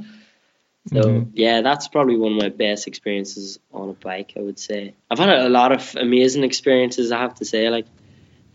So 0.90 1.02
Mhm. 1.02 1.30
yeah, 1.34 1.62
that's 1.62 1.88
probably 1.88 2.18
one 2.18 2.34
of 2.34 2.38
my 2.42 2.50
best 2.50 2.88
experiences 2.88 3.58
on 3.74 3.90
a 3.90 3.94
bike. 3.94 4.34
I 4.36 4.42
would 4.42 4.60
say 4.60 4.94
I've 5.10 5.20
had 5.20 5.30
a 5.30 5.50
lot 5.50 5.72
of 5.72 5.96
amazing 5.96 6.44
experiences. 6.44 7.12
I 7.12 7.20
have 7.20 7.36
to 7.36 7.46
say, 7.46 7.70
like, 7.70 7.86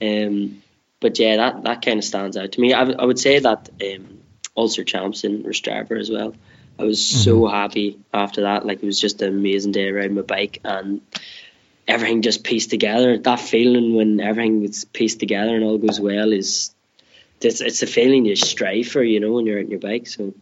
um, 0.02 0.62
but 1.00 1.18
yeah, 1.18 1.36
that 1.36 1.62
that 1.64 1.82
kind 1.82 1.98
of 1.98 2.04
stands 2.04 2.36
out 2.36 2.52
to 2.52 2.60
me. 2.60 2.74
I, 2.74 2.82
I 2.82 3.04
would 3.04 3.18
say 3.18 3.38
that 3.38 3.70
um, 3.82 4.18
Ulster 4.56 4.84
Champs 4.84 5.24
in 5.24 5.42
Rostrevor 5.44 5.98
as 5.98 6.10
well. 6.10 6.34
I 6.78 6.84
was 6.84 7.04
so 7.04 7.48
happy 7.48 7.98
after 8.14 8.42
that. 8.42 8.64
Like 8.64 8.82
it 8.82 8.86
was 8.86 9.00
just 9.00 9.20
an 9.22 9.28
amazing 9.28 9.72
day 9.72 9.90
riding 9.90 10.14
my 10.14 10.22
bike 10.22 10.60
and 10.64 11.00
everything 11.88 12.22
just 12.22 12.44
pieced 12.44 12.70
together. 12.70 13.18
That 13.18 13.40
feeling 13.40 13.94
when 13.94 14.20
everything 14.20 14.62
is 14.64 14.84
pieced 14.84 15.18
together 15.18 15.56
and 15.56 15.64
all 15.64 15.78
goes 15.78 15.98
well 15.98 16.32
is 16.32 16.72
it's, 17.40 17.60
it's 17.60 17.82
a 17.82 17.86
feeling 17.86 18.24
you 18.24 18.36
strive 18.36 18.88
for, 18.88 19.02
you 19.02 19.20
know, 19.20 19.32
when 19.32 19.46
you're 19.46 19.60
on 19.60 19.70
your 19.70 19.80
bike. 19.80 20.06
So 20.06 20.34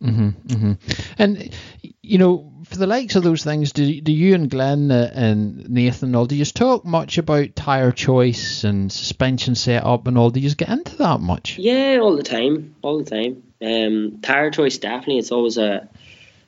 hmm 0.00 0.30
hmm 0.30 0.72
And 1.18 1.54
you 2.02 2.18
know, 2.18 2.52
for 2.64 2.76
the 2.76 2.86
likes 2.86 3.14
of 3.14 3.22
those 3.22 3.44
things, 3.44 3.72
do 3.72 4.00
do 4.00 4.12
you 4.12 4.34
and 4.34 4.50
Glenn 4.50 4.90
uh, 4.90 5.10
and 5.14 5.68
Nathan 5.70 6.08
and 6.08 6.16
all, 6.16 6.26
do 6.26 6.34
you 6.34 6.40
just 6.40 6.56
talk 6.56 6.84
much 6.84 7.18
about 7.18 7.54
tire 7.54 7.92
choice 7.92 8.64
and 8.64 8.90
suspension 8.90 9.54
setup 9.54 10.06
and 10.06 10.18
all? 10.18 10.30
Do 10.30 10.40
you 10.40 10.52
get 10.54 10.68
into 10.68 10.96
that 10.96 11.20
much? 11.20 11.58
Yeah, 11.58 11.98
all 12.02 12.16
the 12.16 12.22
time, 12.24 12.74
all 12.82 13.02
the 13.02 13.10
time. 13.10 13.42
Um, 13.64 14.20
tire 14.22 14.50
choice 14.50 14.78
definitely. 14.78 15.18
It's 15.18 15.30
always 15.30 15.56
a, 15.56 15.88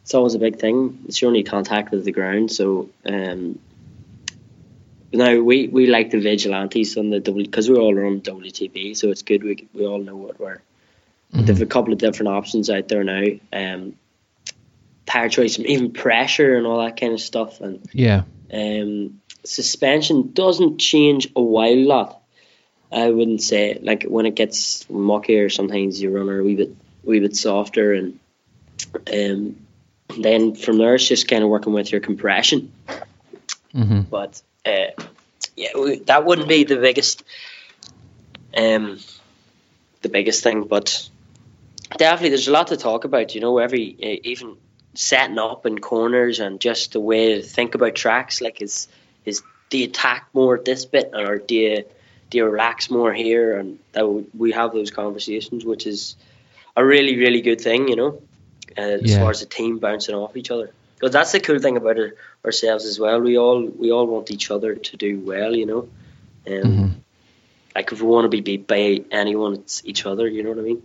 it's 0.02 0.14
always 0.14 0.34
a 0.34 0.40
big 0.40 0.58
thing. 0.58 1.04
It's 1.06 1.22
your 1.22 1.28
only 1.28 1.44
contact 1.44 1.92
with 1.92 2.04
the 2.04 2.12
ground. 2.12 2.50
So 2.50 2.90
um, 3.06 3.60
now 5.14 5.40
we, 5.40 5.68
we 5.68 5.86
like 5.86 6.10
the 6.10 6.20
vigilantes 6.20 6.96
on 6.96 7.10
the 7.10 7.20
W 7.20 7.44
because 7.44 7.68
we 7.70 7.76
all 7.76 7.94
run 7.94 8.20
WTB, 8.20 8.96
so 8.96 9.10
it's 9.10 9.22
good. 9.22 9.42
We 9.42 9.68
we 9.72 9.86
all 9.86 10.00
know 10.00 10.16
what 10.16 10.38
we're 10.40 10.60
They've 11.34 11.62
a 11.62 11.66
couple 11.66 11.92
of 11.92 11.98
different 11.98 12.28
options 12.28 12.70
out 12.70 12.86
there 12.88 13.02
now. 13.02 13.24
Um, 13.52 13.96
tire 15.04 15.28
choice, 15.28 15.58
even 15.58 15.92
pressure 15.92 16.56
and 16.56 16.66
all 16.66 16.84
that 16.84 16.98
kind 16.98 17.12
of 17.12 17.20
stuff, 17.20 17.60
and 17.60 17.80
Yeah. 17.92 18.22
um, 18.52 19.20
suspension 19.44 20.32
doesn't 20.32 20.78
change 20.78 21.28
a 21.34 21.42
wild 21.42 21.78
lot. 21.78 22.22
I 22.92 23.10
wouldn't 23.10 23.42
say 23.42 23.78
like 23.82 24.04
when 24.04 24.26
it 24.26 24.36
gets 24.36 24.84
muckier, 24.84 25.52
sometimes 25.52 26.00
you 26.00 26.10
run 26.10 26.28
a 26.28 26.42
wee 26.42 26.54
bit, 26.54 26.76
wee 27.02 27.18
bit 27.18 27.34
softer, 27.34 27.92
and 27.92 28.20
um, 29.12 29.56
then 30.16 30.54
from 30.54 30.78
there 30.78 30.94
it's 30.94 31.08
just 31.08 31.26
kind 31.26 31.42
of 31.42 31.50
working 31.50 31.72
with 31.72 31.90
your 31.90 32.00
compression. 32.00 32.72
hmm 33.72 34.02
But 34.02 34.40
uh, 34.66 34.86
yeah, 35.56 35.68
that 36.06 36.24
wouldn't 36.24 36.48
be 36.48 36.64
the 36.64 36.76
biggest, 36.76 37.22
um, 38.56 38.98
the 40.02 40.08
biggest 40.08 40.42
thing. 40.42 40.64
But 40.64 41.08
definitely, 41.96 42.30
there's 42.30 42.48
a 42.48 42.52
lot 42.52 42.68
to 42.68 42.76
talk 42.76 43.04
about. 43.04 43.34
You 43.34 43.40
know, 43.40 43.58
every 43.58 43.96
uh, 44.02 44.20
even 44.24 44.56
setting 44.94 45.38
up 45.38 45.66
in 45.66 45.78
corners 45.78 46.40
and 46.40 46.60
just 46.60 46.92
the 46.92 47.00
way 47.00 47.34
to 47.34 47.42
think 47.42 47.74
about 47.74 47.94
tracks. 47.94 48.40
Like, 48.40 48.62
is 48.62 48.88
is 49.24 49.42
do 49.70 49.78
you 49.78 49.86
attack 49.86 50.28
more 50.32 50.56
at 50.56 50.64
this 50.64 50.84
bit, 50.86 51.10
or 51.14 51.38
do 51.38 51.54
you 51.54 51.84
do 52.30 52.38
you 52.38 52.46
relax 52.46 52.90
more 52.90 53.12
here? 53.12 53.58
And 53.58 53.78
that 53.92 54.06
we 54.36 54.52
have 54.52 54.72
those 54.72 54.90
conversations, 54.90 55.64
which 55.64 55.86
is 55.86 56.16
a 56.76 56.84
really 56.84 57.16
really 57.16 57.42
good 57.42 57.60
thing. 57.60 57.88
You 57.88 57.96
know, 57.96 58.22
uh, 58.76 58.80
as 58.80 59.10
Yeah. 59.10 59.20
far 59.20 59.30
as 59.30 59.40
the 59.40 59.46
team 59.46 59.78
bouncing 59.78 60.14
off 60.14 60.36
each 60.36 60.50
other. 60.50 60.70
Because 61.04 61.12
that's 61.12 61.32
the 61.32 61.40
cool 61.40 61.58
thing 61.58 61.76
about 61.76 61.98
it 61.98 62.16
ourselves 62.46 62.86
as 62.86 62.98
well. 62.98 63.20
We 63.20 63.36
all 63.36 63.62
we 63.66 63.92
all 63.92 64.06
want 64.06 64.30
each 64.30 64.50
other 64.50 64.74
to 64.74 64.96
do 64.96 65.20
well, 65.20 65.54
you 65.54 65.66
know. 65.66 65.88
Um, 66.46 66.62
Mhm. 66.62 66.94
Like 67.76 67.92
if 67.92 68.00
we 68.00 68.08
want 68.08 68.24
to 68.24 68.30
be 68.30 68.40
beat 68.40 68.66
by 68.66 69.04
anyone, 69.10 69.52
it's 69.52 69.82
each 69.84 70.06
other. 70.06 70.26
You 70.26 70.42
know 70.42 70.48
what 70.48 70.60
I 70.60 70.62
mean? 70.62 70.82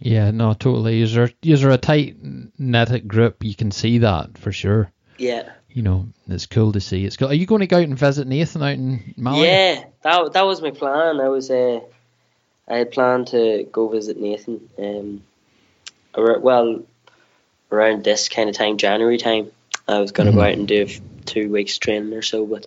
Yeah, 0.00 0.32
no, 0.32 0.54
totally. 0.54 1.02
Is 1.02 1.14
there 1.14 1.30
is 1.40 1.62
there 1.62 1.70
a 1.70 1.78
tight 1.78 2.16
knitted 2.58 3.06
group? 3.06 3.44
You 3.44 3.54
can 3.54 3.70
see 3.70 3.98
that 3.98 4.38
for 4.38 4.50
sure. 4.50 4.90
Yeah, 5.18 5.52
You 5.70 5.82
know, 5.82 6.08
it's 6.28 6.46
cool 6.46 6.72
to 6.72 6.80
see. 6.80 7.04
It's 7.04 7.16
cool. 7.16 7.28
Are 7.28 7.34
you 7.34 7.46
going 7.46 7.60
to 7.60 7.68
go 7.68 7.76
out 7.76 7.84
and 7.84 7.96
visit 7.96 8.26
Nathan 8.26 8.60
out 8.60 8.72
in 8.72 9.14
Malaga? 9.16 9.46
yeah. 9.46 9.84
That 10.02 10.32
that 10.32 10.46
was 10.46 10.62
my 10.62 10.72
plan. 10.72 11.20
I 11.20 11.28
was 11.28 11.48
uh, 11.48 11.78
I 12.66 12.78
had 12.78 12.90
planned 12.90 13.28
to 13.28 13.68
go 13.70 13.86
visit 13.86 14.16
Nathan. 14.18 14.68
Um, 14.76 15.22
well, 16.16 16.82
around 17.70 18.04
this 18.04 18.28
kind 18.28 18.48
of 18.48 18.56
time, 18.56 18.76
January 18.76 19.18
time, 19.18 19.50
I 19.88 19.98
was 19.98 20.12
going 20.12 20.26
to 20.26 20.32
Mhm. 20.32 20.36
go 20.36 20.42
out 20.42 20.52
and 20.52 20.68
do 20.68 20.86
two 21.26 21.50
weeks 21.50 21.78
training 21.78 22.12
or 22.14 22.22
so. 22.22 22.46
But 22.46 22.66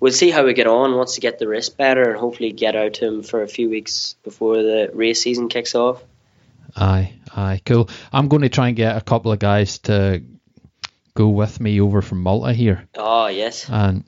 we'll 0.00 0.12
see 0.12 0.30
how 0.30 0.44
we 0.44 0.54
get 0.54 0.66
on 0.66 0.94
once 0.96 1.14
to 1.14 1.20
get 1.20 1.38
the 1.38 1.48
wrist 1.48 1.76
better, 1.76 2.10
and 2.10 2.18
hopefully 2.18 2.52
get 2.52 2.76
out 2.76 2.94
to 2.94 3.06
him 3.06 3.22
for 3.22 3.42
a 3.42 3.48
few 3.48 3.68
weeks 3.68 4.16
before 4.24 4.56
the 4.56 4.90
race 4.92 5.20
season 5.22 5.48
kicks 5.48 5.74
off. 5.74 6.02
Aye, 6.76 7.12
aye, 7.36 7.60
cool. 7.66 7.88
I'm 8.12 8.28
going 8.28 8.42
to 8.42 8.48
try 8.48 8.68
and 8.68 8.76
get 8.76 8.96
a 8.96 9.00
couple 9.00 9.32
of 9.32 9.38
guys 9.38 9.78
to 9.80 10.22
go 11.14 11.28
with 11.28 11.60
me 11.60 11.80
over 11.80 12.00
from 12.00 12.22
Malta 12.22 12.52
here 12.54 12.88
Oh 12.96 13.26
yes. 13.26 13.68
and 13.68 14.04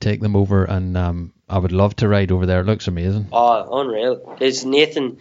take 0.00 0.20
them 0.20 0.36
over. 0.36 0.64
And 0.64 0.96
um, 0.96 1.32
I 1.48 1.56
would 1.58 1.72
love 1.72 1.96
to 1.96 2.08
ride 2.08 2.30
over 2.32 2.44
there. 2.44 2.60
It 2.60 2.66
looks 2.66 2.88
amazing. 2.88 3.28
Oh, 3.32 3.80
unreal. 3.80 4.16
Because 4.16 4.64
Nathan 4.66 5.18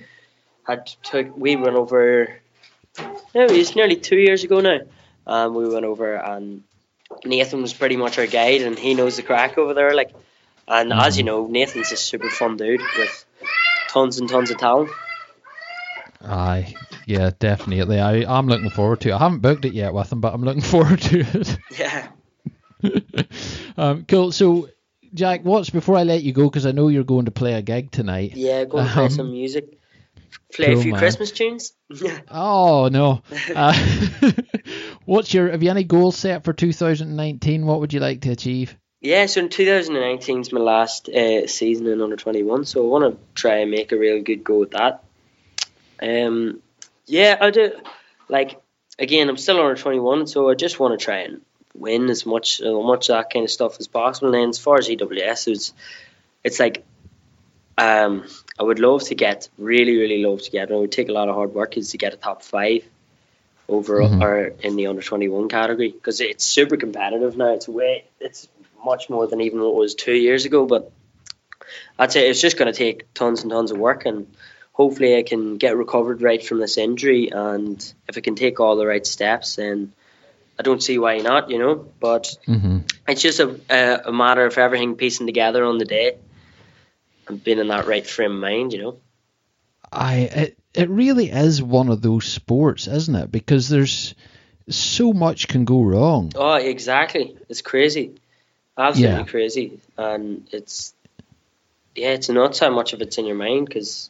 had 0.68 0.88
took 1.04 1.38
we 1.38 1.56
went 1.56 1.76
over. 1.78 2.36
No, 2.98 3.46
it's 3.46 3.76
nearly 3.76 3.96
two 3.96 4.18
years 4.18 4.44
ago 4.44 4.60
now. 4.62 4.80
Um, 5.26 5.56
we 5.56 5.68
went 5.68 5.86
over 5.86 6.16
and 6.16 6.64
Nathan 7.26 7.62
was 7.62 7.74
pretty 7.74 7.96
much 7.96 8.18
our 8.18 8.28
guide, 8.28 8.62
and 8.62 8.78
he 8.78 8.94
knows 8.94 9.16
the 9.18 9.24
crack 9.24 9.58
over 9.58 9.74
there. 9.74 9.94
Like, 9.94 10.14
and 10.68 10.92
as 10.94 11.18
you 11.18 11.24
know, 11.24 11.48
Nathan's 11.48 11.92
a 11.92 11.98
super 11.98 12.30
fun 12.30 12.58
dude 12.58 12.82
with 12.98 13.26
tons 13.90 14.20
and 14.20 14.30
tons 14.30 14.52
of 14.52 14.58
talent. 14.58 14.90
Aye, 16.26 16.74
yeah, 17.06 17.32
definitely. 17.38 18.00
I, 18.00 18.24
I'm 18.26 18.48
looking 18.48 18.70
forward 18.70 19.02
to 19.02 19.10
it. 19.10 19.14
I 19.14 19.18
haven't 19.20 19.40
booked 19.42 19.66
it 19.66 19.74
yet 19.74 19.94
with 19.94 20.12
him, 20.12 20.22
but 20.22 20.34
I'm 20.34 20.44
looking 20.44 20.62
forward 20.74 21.02
to 21.02 21.20
it. 21.20 21.58
Yeah. 21.78 22.08
um, 23.78 24.06
cool. 24.08 24.32
So, 24.32 24.70
Jack, 25.14 25.42
what's 25.44 25.70
before 25.70 25.98
I 25.98 26.04
let 26.04 26.24
you 26.24 26.32
go 26.32 26.50
because 26.50 26.66
I 26.66 26.72
know 26.72 26.88
you're 26.88 27.04
going 27.04 27.26
to 27.26 27.32
play 27.32 27.54
a 27.54 27.62
gig 27.62 27.92
tonight. 27.92 28.34
Yeah, 28.36 28.64
go 28.66 28.80
and 28.80 28.90
play 28.90 29.06
Um, 29.06 29.10
some 29.10 29.32
music. 29.32 29.80
Play 30.54 30.68
cool, 30.68 30.80
a 30.80 30.82
few 30.82 30.92
man. 30.92 31.00
Christmas 31.00 31.32
tunes. 31.32 31.74
Oh 32.30 32.90
no. 32.92 33.22
Uh, 33.56 33.74
what's 35.06 35.34
your? 35.34 35.50
Have 35.52 35.64
you 35.64 35.70
any 35.70 35.84
goals 35.84 36.18
set 36.18 36.44
for 36.44 36.54
2019? 36.54 37.66
What 37.66 37.80
would 37.80 37.94
you 37.94 38.00
like 38.00 38.22
to 38.22 38.32
achieve? 38.32 38.76
Yeah, 39.02 39.26
so 39.26 39.42
in 39.42 39.50
2019 39.50 40.40
is 40.40 40.54
my 40.54 40.62
last 40.62 41.10
uh, 41.10 41.46
season 41.48 41.88
in 41.88 42.02
under 42.02 42.16
21, 42.16 42.64
so 42.64 42.86
I 42.86 42.88
want 42.88 43.14
to 43.14 43.20
try 43.36 43.58
and 43.58 43.70
make 43.70 43.92
a 43.92 43.98
real 43.98 44.22
good 44.22 44.46
go 44.46 44.64
at 44.64 44.72
that. 44.72 45.04
Um, 46.02 46.62
yeah, 47.06 47.38
I 47.40 47.52
do. 47.52 47.74
Like 48.30 48.62
again, 48.98 49.30
I'm 49.30 49.38
still 49.38 49.60
under 49.60 49.76
21, 49.76 50.28
so 50.28 50.50
I 50.50 50.56
just 50.56 50.80
want 50.80 50.98
to 50.98 51.04
try 51.04 51.20
and 51.20 51.42
win 51.76 52.10
as 52.10 52.26
much, 52.26 52.62
as 52.62 52.74
much 52.74 53.10
of 53.10 53.18
that 53.18 53.30
kind 53.32 53.44
of 53.44 53.52
stuff 53.52 53.78
as 53.80 53.88
possible. 53.88 54.34
And 54.34 54.50
as 54.50 54.60
far 54.60 54.78
as 54.78 54.88
EWS, 54.88 55.48
it's 55.48 55.74
it's 56.44 56.60
like 56.60 56.86
um, 57.78 58.26
I 58.60 58.64
would 58.64 58.80
love 58.80 59.04
to 59.06 59.16
get, 59.16 59.50
really, 59.58 59.98
really 59.98 60.24
love 60.24 60.42
to 60.44 60.52
get, 60.52 60.70
and 60.70 60.78
it 60.78 60.80
would 60.80 60.92
take 60.92 61.10
a 61.10 61.14
lot 61.14 61.30
of 61.30 61.36
hard 61.36 61.54
work, 61.54 61.78
is 61.78 61.92
to 61.92 61.98
get 61.98 62.14
a 62.14 62.18
top 62.18 62.44
five 62.44 62.84
over 63.68 64.00
Mhm. 64.02 64.22
or 64.22 64.54
in 64.62 64.76
the 64.76 64.88
under 64.88 65.02
21 65.02 65.48
category 65.48 65.90
because 65.90 66.22
it's 66.22 66.44
super 66.46 66.78
competitive 66.78 67.38
now. 67.38 67.54
It's 67.54 67.68
way, 67.68 68.04
it's 68.20 68.48
much 68.84 69.10
more 69.10 69.26
than 69.28 69.42
even 69.42 69.60
what 69.62 69.70
it 69.70 69.76
was 69.76 69.96
two 69.96 70.14
years 70.14 70.46
ago. 70.46 70.66
But 70.66 70.92
I'd 71.98 72.12
say 72.12 72.30
it's 72.30 72.42
just 72.42 72.58
going 72.58 72.72
to 72.72 72.78
take 72.78 73.12
tons 73.14 73.42
and 73.42 73.52
tons 73.52 73.72
of 73.72 73.78
work, 73.78 74.06
and 74.06 74.28
hopefully 74.74 75.18
I 75.18 75.24
can 75.24 75.58
get 75.58 75.78
recovered 75.78 76.22
right 76.22 76.46
from 76.46 76.60
this 76.60 76.78
injury. 76.78 77.30
And 77.32 77.94
if 78.08 78.18
I 78.18 78.22
can 78.22 78.36
take 78.36 78.60
all 78.60 78.76
the 78.76 78.86
right 78.86 79.06
steps, 79.06 79.56
then 79.56 79.94
I 80.60 80.64
don't 80.64 80.84
see 80.84 81.00
why 81.00 81.18
not, 81.20 81.50
you 81.50 81.58
know. 81.58 81.76
But 82.00 82.38
Mm-hmm. 82.48 82.80
it's 83.08 83.22
just 83.22 83.40
a, 83.40 83.60
a, 83.70 84.10
a 84.10 84.12
matter 84.12 84.46
of 84.46 84.58
everything 84.58 84.96
piecing 84.96 85.26
together 85.26 85.64
on 85.64 85.78
the 85.78 85.86
day 85.86 86.18
and 87.28 87.44
being 87.44 87.60
in 87.60 87.68
that 87.70 87.88
right 87.88 88.06
frame 88.06 88.34
of 88.34 88.38
mind, 88.42 88.74
you 88.74 88.82
know. 88.82 88.98
I 89.92 90.16
it, 90.16 90.58
it 90.74 90.90
really 90.90 91.30
is 91.30 91.62
one 91.62 91.90
of 91.90 92.02
those 92.02 92.26
sports, 92.26 92.88
isn't 92.88 93.16
it? 93.16 93.32
Because 93.32 93.70
there's 93.70 94.16
so 94.70 95.14
much 95.14 95.48
can 95.48 95.66
go 95.66 95.82
wrong. 95.82 96.32
Oh, 96.36 96.56
exactly. 96.56 97.38
It's 97.50 97.62
crazy, 97.62 98.14
absolutely 98.78 99.18
Yeah. 99.18 99.24
crazy, 99.26 99.80
and 99.98 100.48
it's 100.52 100.94
yeah, 101.96 102.10
it's 102.10 102.30
nuts 102.30 102.60
how 102.60 102.72
much 102.72 102.94
of 102.94 103.02
it's 103.02 103.18
in 103.18 103.26
your 103.26 103.36
mind 103.36 103.68
because. 103.68 104.10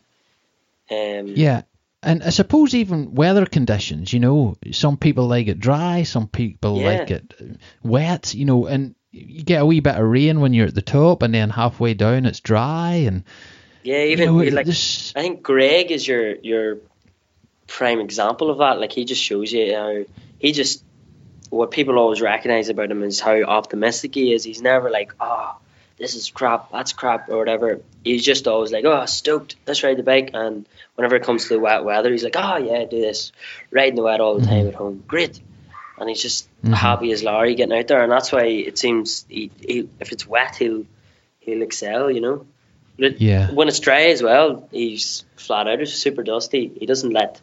Um, 0.91 1.33
Yeah. 1.35 1.63
And 2.05 2.21
I 2.21 2.31
suppose 2.31 2.75
even 2.75 3.15
weather 3.15 3.45
conditions, 3.45 4.11
you 4.11 4.19
know, 4.19 4.57
some 4.71 4.97
people 4.97 5.27
like 5.27 5.47
it 5.47 5.59
dry, 5.59 6.03
some 6.03 6.27
people 6.27 6.79
Yeah. 6.79 6.85
like 6.85 7.11
it 7.11 7.33
wet, 7.81 8.33
you 8.33 8.43
know, 8.43 8.65
and 8.65 8.95
you 9.13 9.43
get 9.43 9.61
a 9.61 9.65
wee 9.65 9.79
bit 9.79 9.95
of 9.95 10.05
rain 10.05 10.39
when 10.41 10.53
you're 10.53 10.67
at 10.67 10.75
the 10.75 10.81
top, 10.81 11.21
and 11.21 11.33
then 11.33 11.51
halfway 11.51 11.93
down 11.93 12.25
it's 12.25 12.39
dry, 12.39 13.03
and 13.07 13.23
yeah, 13.83 14.03
you 14.03 14.11
even 14.11 14.25
know, 14.25 14.43
like 14.55 14.65
this- 14.65 15.13
I 15.15 15.21
think 15.21 15.43
Greg 15.43 15.91
is 15.91 16.07
your 16.07 16.35
your 16.35 16.77
prime 17.67 17.99
example 17.99 18.49
of 18.49 18.57
that. 18.57 18.79
Like 18.79 18.91
he 18.91 19.05
just 19.05 19.21
shows 19.21 19.51
you 19.51 19.75
how 19.75 20.03
he 20.39 20.51
just 20.51 20.83
what 21.49 21.69
people 21.69 21.99
always 21.99 22.21
recognize 22.21 22.69
about 22.69 22.89
him 22.89 23.03
is 23.03 23.19
how 23.19 23.39
optimistic 23.43 24.15
he 24.15 24.33
is. 24.33 24.43
He's 24.43 24.61
never 24.61 24.89
like, 24.89 25.13
oh, 25.19 25.55
this 25.97 26.15
is 26.15 26.31
crap, 26.31 26.71
that's 26.71 26.93
crap, 26.93 27.29
or 27.29 27.37
whatever. 27.37 27.81
He's 28.03 28.25
just 28.25 28.47
always 28.47 28.71
like, 28.71 28.85
oh, 28.85 29.05
stoked, 29.05 29.55
let's 29.67 29.83
ride 29.83 29.97
the 29.97 30.03
bike. 30.03 30.31
And 30.33 30.65
whenever 30.95 31.15
it 31.15 31.23
comes 31.23 31.43
to 31.43 31.49
the 31.49 31.59
wet 31.59 31.83
weather, 31.83 32.11
he's 32.11 32.23
like, 32.23 32.35
oh 32.35 32.57
yeah, 32.57 32.85
do 32.85 32.99
this, 32.99 33.31
riding 33.69 33.95
the 33.95 34.01
wet 34.01 34.19
all 34.19 34.35
the 34.35 34.41
mm-hmm. 34.41 34.49
time 34.49 34.67
at 34.67 34.73
home, 34.73 35.03
great. 35.07 35.39
And 35.99 36.09
he's 36.09 36.21
just 36.21 36.47
Mhm. 36.63 36.73
happy 36.73 37.11
as 37.11 37.23
Larry 37.23 37.55
getting 37.55 37.77
out 37.77 37.87
there, 37.87 38.01
and 38.01 38.11
that's 38.11 38.31
why 38.31 38.45
it 38.45 38.77
seems 38.77 39.25
he, 39.29 39.51
he 39.59 39.87
if 39.99 40.11
it's 40.11 40.27
wet, 40.27 40.55
he'll 40.55 40.85
he'll 41.39 41.61
excel, 41.61 42.09
you 42.09 42.21
know. 42.21 42.45
But 42.97 43.21
Yeah. 43.21 43.51
When 43.51 43.67
it's 43.67 43.79
dry 43.79 44.05
as 44.05 44.21
well, 44.23 44.67
he's 44.71 45.25
flat 45.35 45.67
out. 45.67 45.81
It's 45.81 45.93
super 45.93 46.23
dusty. 46.23 46.71
He 46.79 46.85
doesn't 46.85 47.11
let. 47.11 47.39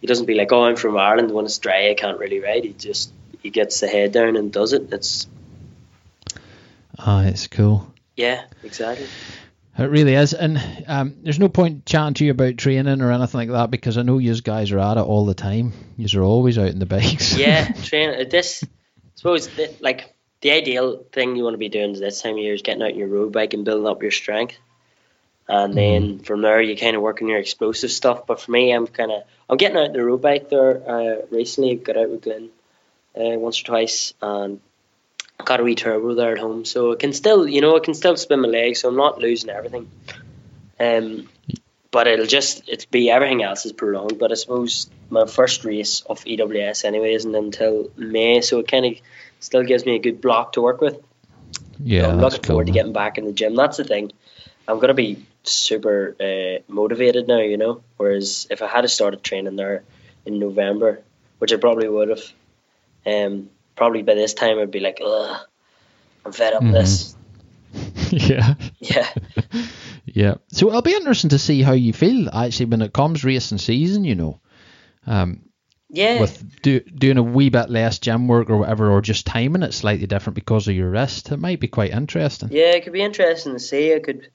He 0.00 0.06
doesn't 0.06 0.26
be 0.26 0.34
like, 0.34 0.52
"Oh, 0.52 0.64
I'm 0.64 0.76
from 0.76 0.96
Ireland. 0.96 1.30
When 1.30 1.44
it's 1.44 1.58
dry, 1.58 1.90
I 1.90 1.94
can't 1.94 2.18
really 2.18 2.40
ride." 2.40 2.64
He 2.64 2.72
just 2.72 3.10
he 3.42 3.50
gets 3.50 3.80
the 3.80 3.86
head 3.86 4.12
down 4.12 4.36
and 4.36 4.52
does 4.52 4.72
it. 4.72 4.92
It's 4.92 5.26
ah, 6.98 7.22
it's 7.24 7.46
cool. 7.46 7.92
yeah, 8.16 8.42
exactly. 8.62 9.06
It 9.76 9.90
really 9.90 10.14
is, 10.14 10.34
and 10.34 10.62
um, 10.86 11.16
there's 11.22 11.40
no 11.40 11.48
point 11.48 11.84
chatting 11.84 12.14
to 12.14 12.24
you 12.24 12.30
about 12.30 12.58
training 12.58 13.00
or 13.00 13.10
anything 13.10 13.38
like 13.38 13.50
that 13.50 13.72
because 13.72 13.98
I 13.98 14.02
know 14.02 14.18
you 14.18 14.40
guys 14.40 14.70
are 14.70 14.78
at 14.78 14.98
it 14.98 15.00
all 15.00 15.26
the 15.26 15.34
time. 15.34 15.72
You 15.96 16.20
are 16.20 16.24
always 16.24 16.58
out 16.58 16.68
in 16.68 16.78
the 16.78 16.86
bikes. 16.96 17.36
Yeah, 17.36 17.72
train 17.72 18.10
uh, 18.10 18.24
this. 18.28 18.62
I 18.62 18.68
suppose 19.16 19.48
that, 19.56 19.82
like 19.82 20.14
the 20.42 20.52
ideal 20.52 21.04
thing 21.10 21.34
you 21.34 21.42
want 21.42 21.54
to 21.54 21.58
be 21.58 21.68
doing 21.68 21.92
this 21.92 22.22
time 22.22 22.34
of 22.34 22.38
year 22.38 22.54
is 22.54 22.62
getting 22.62 22.82
out 22.82 22.92
on 22.92 22.98
your 22.98 23.08
road 23.08 23.32
bike 23.32 23.52
and 23.52 23.64
building 23.64 23.88
up 23.88 24.02
your 24.02 24.12
strength, 24.12 24.56
and 25.48 25.74
then 25.74 26.20
from 26.20 26.42
there 26.42 26.62
you 26.62 26.76
kind 26.76 26.94
of 26.94 27.02
work 27.02 27.20
on 27.20 27.28
your 27.28 27.38
explosive 27.38 27.90
stuff. 27.90 28.28
But 28.28 28.40
for 28.40 28.52
me, 28.52 28.70
I'm 28.70 28.86
kind 28.86 29.10
of 29.10 29.24
I'm 29.50 29.56
getting 29.56 29.76
out 29.76 29.92
the 29.92 30.04
road 30.04 30.22
bike 30.22 30.50
there. 30.50 30.88
Uh, 30.88 31.16
recently, 31.32 31.74
got 31.74 31.96
out 31.96 32.10
with 32.10 32.22
Glenn 32.22 32.50
uh, 33.16 33.38
once 33.38 33.60
or 33.60 33.64
twice, 33.64 34.14
and 34.22 34.60
got 35.42 35.60
a 35.60 35.62
wee 35.62 35.74
turbo 35.74 36.14
there 36.14 36.32
at 36.32 36.38
home, 36.38 36.64
so 36.64 36.92
I 36.92 36.96
can 36.96 37.12
still, 37.12 37.48
you 37.48 37.60
know, 37.60 37.76
I 37.76 37.80
can 37.80 37.94
still 37.94 38.16
spin 38.16 38.40
my 38.40 38.48
legs, 38.48 38.80
so 38.80 38.88
I'm 38.88 38.96
not 38.96 39.18
losing 39.18 39.50
everything. 39.50 39.90
Um, 40.78 41.28
but 41.90 42.08
it'll 42.08 42.26
just 42.26 42.68
it'll 42.68 42.90
be 42.90 43.10
everything 43.10 43.44
else 43.44 43.64
is 43.66 43.72
prolonged. 43.72 44.18
But 44.18 44.32
I 44.32 44.34
suppose 44.34 44.90
my 45.10 45.26
first 45.26 45.64
race 45.64 46.00
of 46.00 46.24
EWS 46.24 46.84
anyway 46.84 47.14
isn't 47.14 47.34
until 47.34 47.90
May, 47.96 48.40
so 48.40 48.58
it 48.58 48.68
kind 48.68 48.84
of 48.86 48.94
still 49.40 49.62
gives 49.62 49.86
me 49.86 49.94
a 49.94 49.98
good 50.00 50.20
block 50.20 50.54
to 50.54 50.62
work 50.62 50.80
with. 50.80 51.00
Yeah, 51.78 52.02
So 52.02 52.10
I'm 52.10 52.18
looking 52.18 52.40
cool, 52.42 52.48
forward 52.48 52.66
to 52.66 52.72
getting 52.72 52.92
back 52.92 53.18
in 53.18 53.24
the 53.26 53.32
gym. 53.32 53.54
That's 53.54 53.76
the 53.76 53.84
thing. 53.84 54.12
I'm 54.66 54.80
gonna 54.80 54.94
be 54.94 55.24
super 55.44 56.16
uh, 56.20 56.62
motivated 56.66 57.28
now, 57.28 57.40
you 57.40 57.56
know. 57.56 57.82
Whereas 57.96 58.46
if 58.50 58.62
I 58.62 58.66
had 58.66 58.88
started 58.90 59.22
training 59.22 59.56
there 59.56 59.84
in 60.26 60.38
November, 60.38 61.02
which 61.38 61.52
I 61.52 61.56
probably 61.56 61.88
would 61.88 62.08
have, 62.08 62.32
um, 63.06 63.50
probably 63.76 64.02
by 64.02 64.14
this 64.14 64.34
time 64.34 64.58
I'd 64.58 64.70
be 64.70 64.80
like, 64.80 65.00
ugh, 65.04 65.46
I'm 66.24 66.32
fed 66.32 66.54
up 66.54 66.62
Mhm. 66.62 66.72
with 66.72 66.74
this. 66.74 67.16
yeah. 68.30 68.54
Yeah, 68.78 69.08
Yeah. 70.06 70.34
So 70.48 70.68
it'll 70.68 70.82
be 70.82 70.94
interesting 70.94 71.30
to 71.30 71.38
see 71.38 71.62
how 71.62 71.72
you 71.72 71.92
feel 71.92 72.28
actually 72.32 72.66
when 72.66 72.82
it 72.82 72.92
comes 72.92 73.24
racing 73.24 73.58
season, 73.58 74.04
you 74.04 74.14
know. 74.14 74.40
Um, 75.06 75.42
yeah. 75.90 76.20
with 76.20 76.62
do, 76.62 76.80
doing 76.80 77.18
a 77.18 77.22
wee 77.22 77.50
bit 77.50 77.70
less 77.70 77.98
gym 77.98 78.28
work 78.28 78.50
or 78.50 78.56
whatever, 78.58 78.90
or 78.90 79.00
just 79.00 79.26
timing 79.26 79.62
it 79.62 79.74
slightly 79.74 80.06
different 80.06 80.34
because 80.34 80.68
of 80.68 80.74
your 80.74 80.90
wrist, 80.90 81.30
it 81.32 81.36
might 81.38 81.60
be 81.60 81.68
quite 81.68 81.92
interesting. 81.92 82.50
Yeah, 82.52 82.72
it 82.72 82.84
could 82.84 82.92
be 82.92 83.02
interesting 83.02 83.52
to 83.52 83.58
see. 83.58 83.94
I 83.94 84.00
could 84.00 84.28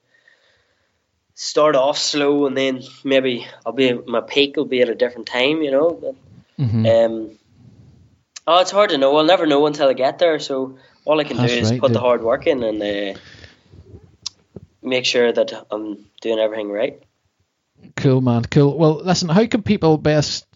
start 1.34 1.74
off 1.74 1.96
slow 1.96 2.46
and 2.46 2.56
then 2.56 2.82
maybe 3.02 3.46
I'll 3.64 3.72
be 3.72 3.92
my 3.92 4.20
peak 4.20 4.56
will 4.56 4.66
be 4.66 4.82
at 4.82 4.90
a 4.90 4.94
different 4.94 5.26
time, 5.26 5.62
you 5.62 5.70
know. 5.70 5.92
But, 6.00 6.64
hmm 6.64 6.86
um, 6.86 7.38
oh, 8.46 8.60
it's 8.60 8.70
hard 8.70 8.90
to 8.90 8.98
know. 8.98 9.16
I'll 9.16 9.24
never 9.24 9.46
know 9.46 9.66
until 9.66 9.88
I 9.88 9.92
get 9.92 10.18
there. 10.18 10.38
So 10.38 10.78
all 11.04 11.20
I 11.20 11.24
can 11.24 11.36
That's 11.36 11.52
do 11.52 11.58
is 11.58 11.70
right, 11.70 11.80
put 11.80 11.92
the 11.92 12.00
hard 12.00 12.22
work 12.22 12.46
in 12.46 12.62
and 12.62 12.82
uh, 12.82 13.18
make 14.82 15.04
sure 15.04 15.32
that 15.32 15.66
I'm 15.70 16.06
doing 16.20 16.38
everything 16.38 16.70
right. 16.70 17.02
Cool, 17.96 18.20
man. 18.20 18.44
Cool. 18.44 18.76
Well, 18.76 19.02
listen, 19.02 19.28
how 19.28 19.46
can 19.46 19.62
people 19.62 19.96
best 19.96 20.46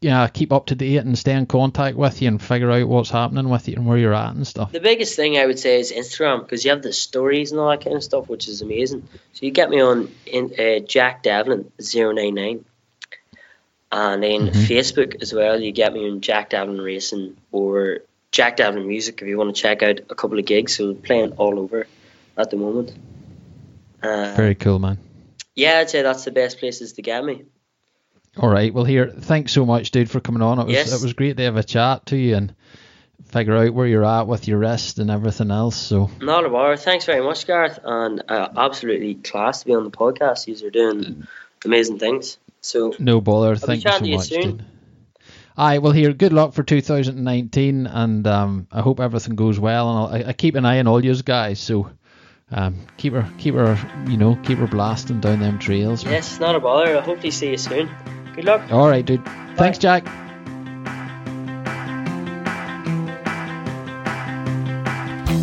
yeah, 0.00 0.28
keep 0.28 0.52
up 0.52 0.66
to 0.66 0.74
date 0.74 0.98
and 0.98 1.18
stay 1.18 1.32
in 1.32 1.46
contact 1.46 1.96
with 1.96 2.20
you 2.20 2.28
and 2.28 2.42
figure 2.42 2.70
out 2.70 2.88
what's 2.88 3.10
happening 3.10 3.48
with 3.48 3.66
you 3.66 3.76
and 3.76 3.86
where 3.86 3.96
you're 3.96 4.14
at 4.14 4.34
and 4.34 4.46
stuff? 4.46 4.72
The 4.72 4.80
biggest 4.80 5.16
thing 5.16 5.38
I 5.38 5.46
would 5.46 5.58
say 5.58 5.80
is 5.80 5.92
Instagram 5.92 6.42
because 6.42 6.64
you 6.64 6.70
have 6.70 6.82
the 6.82 6.92
stories 6.92 7.50
and 7.50 7.60
all 7.60 7.70
that 7.70 7.82
kind 7.82 7.96
of 7.96 8.04
stuff, 8.04 8.28
which 8.28 8.46
is 8.48 8.60
amazing. 8.60 9.08
So 9.32 9.46
you 9.46 9.52
get 9.52 9.70
me 9.70 9.80
on 9.80 10.12
in, 10.26 10.52
uh, 10.58 10.80
Jack 10.80 11.22
Devlin 11.22 11.72
099 11.78 12.64
and 13.92 14.22
then 14.22 14.48
Mhm. 14.48 14.66
Facebook 14.66 15.22
as 15.22 15.32
well. 15.32 15.60
You 15.60 15.72
get 15.72 15.92
me 15.92 16.08
on 16.10 16.20
Jack 16.20 16.50
Davin 16.50 16.82
Racing 16.82 17.36
or 17.52 17.98
Jack 18.32 18.56
Davin 18.58 18.86
Music 18.86 19.20
if 19.22 19.28
you 19.28 19.38
want 19.38 19.54
to 19.54 19.60
check 19.62 19.82
out 19.82 20.00
a 20.10 20.14
couple 20.14 20.38
of 20.38 20.44
gigs. 20.44 20.76
So 20.76 20.88
we're 20.88 20.94
playing 20.94 21.32
all 21.32 21.58
over 21.58 21.86
at 22.36 22.50
the 22.50 22.56
moment. 22.56 22.92
Uh, 24.02 24.34
Very 24.36 24.54
cool, 24.54 24.78
man. 24.78 24.98
yeah, 25.54 25.78
I'd 25.78 25.90
say 25.90 26.02
that's 26.02 26.24
the 26.24 26.30
best 26.30 26.58
places 26.58 26.94
to 26.94 27.02
get 27.02 27.24
me. 27.24 27.44
All 28.38 28.48
right. 28.50 28.72
Well, 28.74 28.84
here, 28.84 29.08
thanks 29.10 29.52
so 29.52 29.64
much, 29.64 29.90
dude, 29.90 30.10
for 30.10 30.20
coming 30.20 30.42
on. 30.42 30.58
It 30.58 30.64
was 30.66 30.74
Yes. 30.74 30.92
it 30.92 31.02
was 31.02 31.14
great 31.14 31.38
to 31.38 31.42
have 31.44 31.56
a 31.56 31.62
chat 31.64 32.04
to 32.06 32.16
you 32.16 32.36
and 32.36 32.54
figure 33.24 33.56
out 33.56 33.72
where 33.72 33.86
you're 33.86 34.04
at 34.04 34.26
with 34.26 34.46
your 34.46 34.58
wrist 34.58 34.98
and 34.98 35.10
everything 35.10 35.50
else. 35.50 35.76
So 35.76 36.10
Not 36.20 36.44
a 36.44 36.50
bar. 36.50 36.76
Thanks 36.76 37.06
very 37.06 37.22
much, 37.22 37.46
Gareth, 37.46 37.78
and 37.82 38.22
uh, 38.28 38.48
absolutely 38.56 39.14
class 39.14 39.60
to 39.60 39.66
be 39.66 39.74
on 39.74 39.84
the 39.84 39.90
podcast. 39.90 40.46
You 40.46 40.66
are 40.66 40.70
doing 40.70 41.26
amazing 41.64 41.98
things. 41.98 42.36
So 42.66 42.94
no 42.98 43.20
bother. 43.20 43.56
Thank 43.56 43.84
you 43.84 43.90
so 43.90 43.90
chatting 43.90 44.04
to 44.04 44.10
you 44.10 44.16
much, 44.16 44.28
soon. 44.28 44.56
dude. 44.56 44.64
Aye, 45.58 45.78
well, 45.78 45.92
here, 45.92 46.12
good 46.12 46.34
luck 46.34 46.52
for 46.52 46.62
2019, 46.62 47.86
and 47.86 48.26
um, 48.26 48.66
I 48.70 48.82
hope 48.82 49.00
everything 49.00 49.36
goes 49.36 49.58
well. 49.58 49.88
And 49.88 49.98
I'll, 49.98 50.26
I, 50.26 50.28
I 50.30 50.32
keep 50.34 50.54
an 50.54 50.66
eye 50.66 50.78
on 50.80 50.86
all 50.86 51.02
you 51.02 51.14
guys, 51.22 51.58
so 51.60 51.90
um, 52.50 52.86
keep 52.98 53.14
her, 53.14 53.26
keep 53.38 53.54
her, 53.54 53.78
you 54.06 54.18
know, 54.18 54.36
keep 54.42 54.58
her 54.58 54.66
blasting 54.66 55.20
down 55.20 55.40
them 55.40 55.58
trails. 55.58 56.04
man. 56.04 56.14
yes, 56.14 56.38
not 56.40 56.56
a 56.56 56.60
bother. 56.60 56.98
I 56.98 57.00
hope 57.00 57.20
to 57.20 57.32
see 57.32 57.50
you 57.50 57.56
soon. 57.56 57.88
Good 58.34 58.44
luck. 58.44 58.70
All 58.70 58.88
right, 58.88 59.04
dude. 59.04 59.24
Thanks, 59.56 59.78
Jack. 59.78 60.06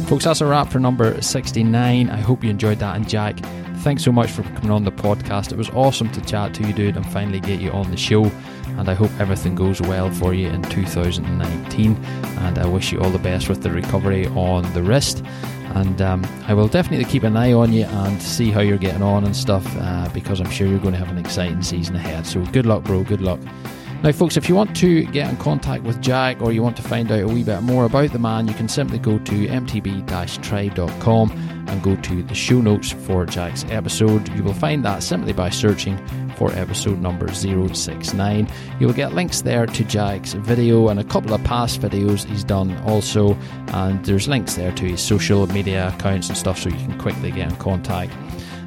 Folks, 0.07 0.25
that's 0.25 0.41
a 0.41 0.45
wrap 0.45 0.69
for 0.69 0.79
number 0.79 1.19
69. 1.19 2.09
I 2.09 2.17
hope 2.17 2.43
you 2.43 2.51
enjoyed 2.51 2.77
that. 2.79 2.95
And 2.95 3.09
Jack, 3.09 3.39
thanks 3.83 4.01
so 4.01 4.13
much 4.13 4.31
for 4.31 4.43
coming 4.43 4.71
on 4.71 4.85
the 4.85 4.91
podcast. 4.91 5.51
It 5.51 5.57
was 5.57 5.69
awesome 5.71 6.09
to 6.13 6.21
chat 6.21 6.53
to 6.53 6.63
you, 6.65 6.71
dude, 6.71 6.95
and 6.95 7.05
finally 7.11 7.41
get 7.41 7.59
you 7.59 7.69
on 7.71 7.91
the 7.91 7.97
show. 7.97 8.23
And 8.77 8.87
I 8.87 8.93
hope 8.93 9.11
everything 9.19 9.55
goes 9.55 9.81
well 9.81 10.09
for 10.09 10.33
you 10.33 10.47
in 10.47 10.61
2019. 10.63 11.95
And 11.95 12.57
I 12.57 12.65
wish 12.65 12.93
you 12.93 13.01
all 13.01 13.09
the 13.09 13.19
best 13.19 13.49
with 13.49 13.61
the 13.61 13.69
recovery 13.69 14.25
on 14.27 14.71
the 14.73 14.81
wrist. 14.81 15.21
And 15.75 16.01
um, 16.01 16.25
I 16.47 16.53
will 16.53 16.69
definitely 16.69 17.03
keep 17.05 17.23
an 17.23 17.35
eye 17.35 17.51
on 17.51 17.73
you 17.73 17.83
and 17.83 18.21
see 18.21 18.51
how 18.51 18.61
you're 18.61 18.77
getting 18.77 19.03
on 19.03 19.25
and 19.25 19.35
stuff 19.35 19.65
uh, 19.77 20.07
because 20.13 20.39
I'm 20.39 20.49
sure 20.49 20.65
you're 20.65 20.79
going 20.79 20.93
to 20.93 20.99
have 20.99 21.09
an 21.09 21.17
exciting 21.17 21.61
season 21.61 21.97
ahead. 21.97 22.25
So 22.25 22.41
good 22.47 22.65
luck, 22.65 22.83
bro. 22.83 23.03
Good 23.03 23.21
luck. 23.21 23.41
Now, 24.03 24.11
folks, 24.11 24.35
if 24.35 24.49
you 24.49 24.55
want 24.55 24.75
to 24.75 25.05
get 25.05 25.29
in 25.29 25.37
contact 25.37 25.83
with 25.83 26.01
Jack 26.01 26.41
or 26.41 26.51
you 26.51 26.61
want 26.61 26.75
to 26.75 26.81
find 26.81 27.09
out 27.09 27.21
a 27.21 27.25
wee 27.25 27.41
bit 27.41 27.61
more 27.61 27.85
about 27.85 28.11
the 28.11 28.19
man, 28.19 28.49
you 28.49 28.53
can 28.53 28.67
simply 28.67 28.99
go 28.99 29.17
to 29.17 29.47
mtb-tribe.com 29.47 31.31
and 31.69 31.81
go 31.81 31.95
to 31.95 32.21
the 32.23 32.35
show 32.35 32.59
notes 32.59 32.91
for 32.91 33.25
Jack's 33.25 33.63
episode. 33.69 34.27
You 34.35 34.43
will 34.43 34.53
find 34.53 34.83
that 34.83 35.03
simply 35.03 35.31
by 35.31 35.49
searching 35.49 35.97
for 36.35 36.51
episode 36.51 36.99
number 36.99 37.31
069. 37.33 38.49
You 38.77 38.87
will 38.87 38.93
get 38.93 39.13
links 39.13 39.41
there 39.41 39.65
to 39.67 39.83
Jack's 39.85 40.33
video 40.33 40.89
and 40.89 40.99
a 40.99 41.05
couple 41.05 41.33
of 41.33 41.41
past 41.45 41.79
videos 41.79 42.25
he's 42.25 42.43
done 42.43 42.75
also, 42.79 43.37
and 43.67 44.03
there's 44.03 44.27
links 44.27 44.55
there 44.55 44.73
to 44.73 44.85
his 44.85 45.01
social 45.01 45.47
media 45.47 45.93
accounts 45.97 46.27
and 46.27 46.37
stuff 46.37 46.59
so 46.59 46.67
you 46.67 46.75
can 46.75 46.99
quickly 46.99 47.31
get 47.31 47.49
in 47.49 47.55
contact. 47.55 48.11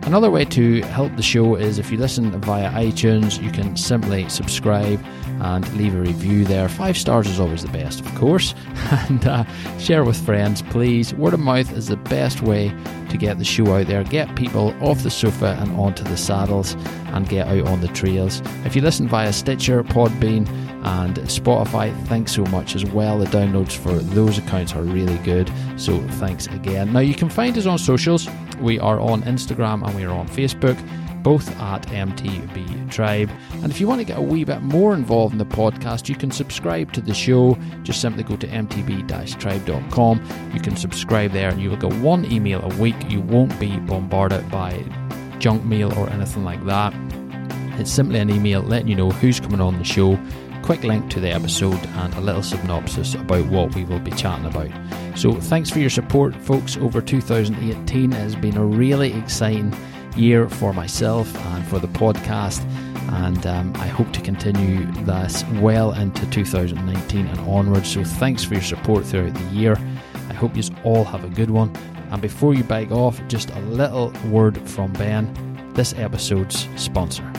Another 0.07 0.31
way 0.31 0.45
to 0.45 0.83
help 0.83 1.17
the 1.17 1.23
show 1.23 1.57
is 1.57 1.81
if 1.81 1.91
you 1.91 1.99
listen 1.99 2.31
via 2.43 2.71
iTunes, 2.71 3.43
you 3.43 3.51
can 3.51 3.77
simply 3.77 4.29
subscribe 4.29 5.05
and 5.41 5.71
leave 5.77 5.97
a 5.97 6.01
review 6.01 6.45
there. 6.45 6.69
Five 6.69 6.97
stars 6.97 7.27
is 7.27 7.41
always 7.41 7.63
the 7.63 7.73
best, 7.73 8.01
of 8.01 8.15
course. 8.15 8.55
And 9.09 9.27
uh, 9.27 9.45
share 9.79 10.05
with 10.05 10.17
friends, 10.25 10.63
please. 10.63 11.13
Word 11.15 11.35
of 11.35 11.41
mouth 11.41 11.73
is 11.73 11.89
the 11.89 11.97
best 11.97 12.41
way 12.41 12.73
to 13.11 13.17
get 13.17 13.39
the 13.39 13.45
show 13.45 13.75
out 13.75 13.89
there. 13.89 14.05
Get 14.05 14.37
people 14.37 14.73
off 14.81 15.03
the 15.03 15.11
sofa 15.11 15.59
and 15.61 15.73
onto 15.73 16.05
the 16.05 16.17
saddles 16.17 16.75
and 17.13 17.29
get 17.29 17.49
out 17.49 17.67
on 17.67 17.81
the 17.81 17.89
trails. 17.89 18.43
If 18.65 18.77
you 18.77 18.83
listen 18.83 19.09
via 19.09 19.33
Stitcher, 19.33 19.83
Podbean, 19.83 20.49
and 20.85 21.17
Spotify, 21.17 21.93
thanks 22.07 22.33
so 22.33 22.45
much 22.45 22.77
as 22.77 22.85
well. 22.85 23.19
The 23.19 23.27
downloads 23.27 23.73
for 23.73 23.93
those 23.93 24.39
accounts 24.39 24.73
are 24.75 24.83
really 24.83 25.19
good. 25.19 25.51
So 25.77 26.01
thanks 26.11 26.47
again. 26.47 26.93
Now 26.93 27.01
you 27.01 27.15
can 27.15 27.29
find 27.29 27.59
us 27.59 27.67
on 27.67 27.79
socials. 27.79 28.29
We 28.61 28.79
are 28.79 29.01
on 29.01 29.23
Instagram 29.23 29.87
and 29.87 29.97
we 29.97 30.05
are 30.05 30.13
on 30.13 30.29
Facebook, 30.29 30.77
both 31.23 31.49
at 31.61 31.87
MTB 31.89 32.91
Tribe. 32.91 33.31
And 33.63 33.71
if 33.71 33.81
you 33.81 33.89
want 33.89 34.01
to 34.01 34.05
get 34.05 34.19
a 34.19 34.23
wee 34.23 34.45
bit 34.45 34.63
more 34.63 34.95
involved 34.95 35.33
in 35.33 35.39
the 35.39 35.45
podcast, 35.45 36.09
you 36.09 36.15
can 36.15 36.31
subscribe 36.31 36.93
to 36.93 37.01
the 37.01 37.15
show. 37.15 37.59
Just 37.83 38.01
simply 38.01 38.23
go 38.23 38.37
to 38.37 38.47
mtb-tribe.com. 38.47 40.53
You 40.55 40.61
can 40.61 40.77
subscribe 40.77 41.33
there 41.33 41.51
and 41.51 41.61
you 41.61 41.71
will 41.71 41.77
get 41.77 41.93
one 41.95 42.31
email 42.31 42.63
a 42.63 42.75
week. 42.77 42.97
You 43.11 43.21
won't 43.21 43.59
be 43.59 43.77
bombarded 43.79 44.49
by 44.51 44.85
junk 45.39 45.65
mail 45.65 45.93
or 45.99 46.09
anything 46.11 46.45
like 46.45 46.65
that. 46.67 46.95
It's 47.79 47.93
simply 47.93 48.21
an 48.21 48.31
email 48.31 48.63
letting 48.63 48.89
you 48.89 48.95
know 48.95 49.11
who's 49.11 49.39
coming 49.39 49.61
on 49.61 49.79
the 49.79 49.85
show, 49.85 50.19
quick 50.67 50.83
link 50.83 51.09
to 51.09 51.21
the 51.21 51.31
episode, 51.31 51.79
and 51.99 52.13
a 52.15 52.21
little 52.21 52.43
synopsis 52.43 53.15
about 53.15 53.47
what 53.47 53.73
we 53.77 53.85
will 53.85 54.01
be 54.01 54.11
chatting 54.11 54.47
about. 54.47 54.69
So, 55.17 55.33
thanks 55.35 55.71
for 55.71 55.79
your 55.79 55.91
support, 55.91 56.35
folks. 56.35 56.77
Over 56.77 57.01
2018 57.01 58.11
has 58.11 58.35
been 58.35 58.57
a 58.57 58.65
really 58.65 59.13
exciting 59.13 59.73
year 60.17 60.49
for 60.49 60.73
myself 60.73 61.33
and 61.47 61.65
for 61.69 61.79
the 61.79 61.87
podcast, 61.87 62.65
and 63.13 63.47
um, 63.47 63.73
I 63.77 63.87
hope 63.87 64.13
to 64.15 64.21
continue 64.21 64.85
this 65.05 65.45
well 65.61 65.93
into 65.93 66.29
2019 66.31 67.27
and 67.29 67.41
onwards. 67.49 67.93
So, 67.93 68.03
thanks 68.03 68.43
for 68.43 68.55
your 68.55 68.63
support 68.65 69.05
throughout 69.05 69.35
the 69.35 69.55
year. 69.55 69.79
I 70.29 70.35
hope 70.35 70.57
you 70.57 70.65
all 70.83 71.05
have 71.05 71.23
a 71.23 71.29
good 71.29 71.51
one. 71.51 71.71
And 72.11 72.21
before 72.21 72.55
you 72.55 72.65
bag 72.65 72.91
off, 72.91 73.21
just 73.29 73.51
a 73.51 73.61
little 73.61 74.13
word 74.31 74.59
from 74.69 74.93
Ben, 74.95 75.33
this 75.75 75.93
episode's 75.93 76.67
sponsor. 76.75 77.33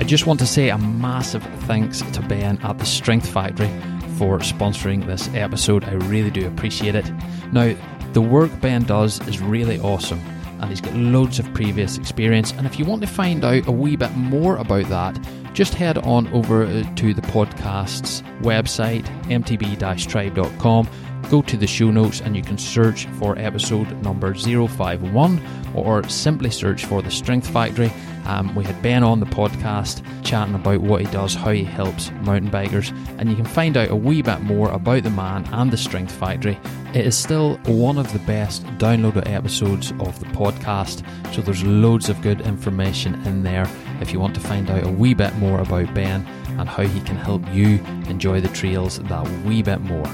I 0.00 0.02
just 0.02 0.26
want 0.26 0.40
to 0.40 0.46
say 0.46 0.70
a 0.70 0.78
massive 0.78 1.42
thanks 1.66 2.00
to 2.00 2.22
Ben 2.22 2.58
at 2.62 2.78
the 2.78 2.86
Strength 2.86 3.28
Factory 3.28 3.68
for 4.16 4.38
sponsoring 4.38 5.04
this 5.04 5.28
episode. 5.34 5.84
I 5.84 5.92
really 5.92 6.30
do 6.30 6.46
appreciate 6.46 6.94
it. 6.94 7.12
Now, 7.52 7.76
the 8.14 8.22
work 8.22 8.50
Ben 8.62 8.84
does 8.84 9.20
is 9.28 9.42
really 9.42 9.78
awesome 9.78 10.18
and 10.58 10.70
he's 10.70 10.80
got 10.80 10.94
loads 10.94 11.38
of 11.38 11.52
previous 11.52 11.98
experience. 11.98 12.50
And 12.52 12.66
if 12.66 12.78
you 12.78 12.86
want 12.86 13.02
to 13.02 13.06
find 13.06 13.44
out 13.44 13.68
a 13.68 13.72
wee 13.72 13.94
bit 13.94 14.16
more 14.16 14.56
about 14.56 14.88
that, 14.88 15.20
just 15.52 15.74
head 15.74 15.98
on 15.98 16.28
over 16.28 16.64
to 16.82 17.14
the 17.14 17.22
podcast's 17.22 18.22
website, 18.40 19.04
mtb 19.28 20.08
tribe.com. 20.08 20.88
go 21.30 21.40
to 21.42 21.56
the 21.56 21.66
show 21.66 21.92
notes 21.92 22.20
and 22.20 22.36
you 22.36 22.42
can 22.42 22.58
search 22.58 23.06
for 23.18 23.38
episode 23.38 23.88
number 24.02 24.34
051 24.34 25.40
or 25.76 26.06
simply 26.08 26.50
search 26.50 26.84
for 26.84 27.02
The 27.02 27.10
Strength 27.10 27.48
Factory. 27.48 27.92
Um, 28.24 28.52
we 28.56 28.64
had 28.64 28.82
Ben 28.82 29.04
on 29.04 29.20
the 29.20 29.26
podcast 29.26 30.02
chatting 30.24 30.56
about 30.56 30.80
what 30.80 31.00
he 31.00 31.06
does, 31.12 31.34
how 31.34 31.52
he 31.52 31.62
helps 31.62 32.10
mountain 32.22 32.50
bikers, 32.50 32.90
and 33.18 33.30
you 33.30 33.36
can 33.36 33.44
find 33.44 33.76
out 33.76 33.90
a 33.90 33.96
wee 33.96 34.22
bit 34.22 34.40
more 34.40 34.70
about 34.70 35.04
the 35.04 35.10
man 35.10 35.48
and 35.52 35.70
the 35.70 35.76
Strength 35.76 36.12
Factory. 36.12 36.58
It 36.94 37.06
is 37.06 37.16
still 37.16 37.58
one 37.66 37.96
of 37.96 38.12
the 38.12 38.18
best 38.20 38.64
downloaded 38.78 39.28
episodes 39.28 39.92
of 40.00 40.18
the 40.18 40.26
podcast, 40.26 41.04
so 41.32 41.42
there's 41.42 41.62
loads 41.62 42.08
of 42.08 42.20
good 42.22 42.40
information 42.40 43.14
in 43.24 43.44
there 43.44 43.68
if 44.00 44.12
you 44.12 44.18
want 44.18 44.34
to 44.34 44.40
find 44.40 44.68
out 44.68 44.84
a 44.84 44.90
wee 44.90 45.14
bit 45.14 45.34
more 45.36 45.60
about 45.60 45.94
Ben 45.94 46.26
and 46.58 46.68
how 46.68 46.82
he 46.82 47.00
can 47.02 47.16
help 47.16 47.42
you 47.54 47.78
enjoy 48.08 48.40
the 48.40 48.48
trails 48.48 48.98
that 48.98 49.28
wee 49.44 49.62
bit 49.62 49.80
more. 49.80 50.06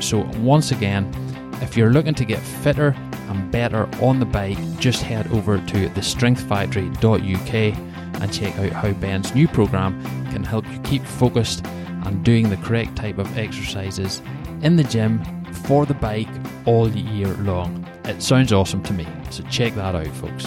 So, 0.00 0.20
once 0.38 0.70
again, 0.72 1.10
if 1.60 1.76
you're 1.76 1.90
looking 1.90 2.14
to 2.14 2.24
get 2.24 2.40
fitter 2.40 2.94
and 3.28 3.50
better 3.50 3.88
on 4.02 4.20
the 4.20 4.26
bike, 4.26 4.58
just 4.78 5.02
head 5.02 5.26
over 5.32 5.58
to 5.58 5.88
thestrengthfactory.uk 5.90 7.54
and 8.22 8.32
check 8.32 8.56
out 8.58 8.72
how 8.72 8.92
Ben's 8.92 9.34
new 9.34 9.48
program 9.48 10.00
can 10.30 10.44
help 10.44 10.66
you 10.70 10.78
keep 10.80 11.04
focused 11.04 11.66
and 11.66 12.24
doing 12.24 12.48
the 12.48 12.56
correct 12.58 12.96
type 12.96 13.18
of 13.18 13.36
exercises 13.38 14.22
in 14.62 14.76
the 14.76 14.84
gym 14.84 15.22
for 15.52 15.86
the 15.86 15.94
bike 15.94 16.28
all 16.64 16.88
year 16.88 17.28
long. 17.38 17.86
It 18.04 18.22
sounds 18.22 18.52
awesome 18.52 18.82
to 18.84 18.92
me, 18.92 19.06
so 19.30 19.42
check 19.44 19.74
that 19.74 19.94
out, 19.94 20.06
folks. 20.08 20.46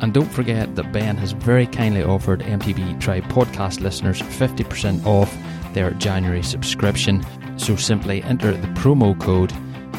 And 0.00 0.12
don't 0.12 0.30
forget 0.30 0.74
that 0.74 0.92
Ben 0.92 1.16
has 1.16 1.32
very 1.32 1.66
kindly 1.66 2.02
offered 2.02 2.40
MTB 2.40 3.00
Tribe 3.00 3.24
podcast 3.24 3.80
listeners 3.80 4.20
50% 4.20 5.04
off 5.06 5.34
their 5.74 5.90
January 5.92 6.42
subscription. 6.42 7.24
So 7.58 7.76
simply 7.76 8.22
enter 8.22 8.52
the 8.52 8.68
promo 8.68 9.18
code 9.20 9.52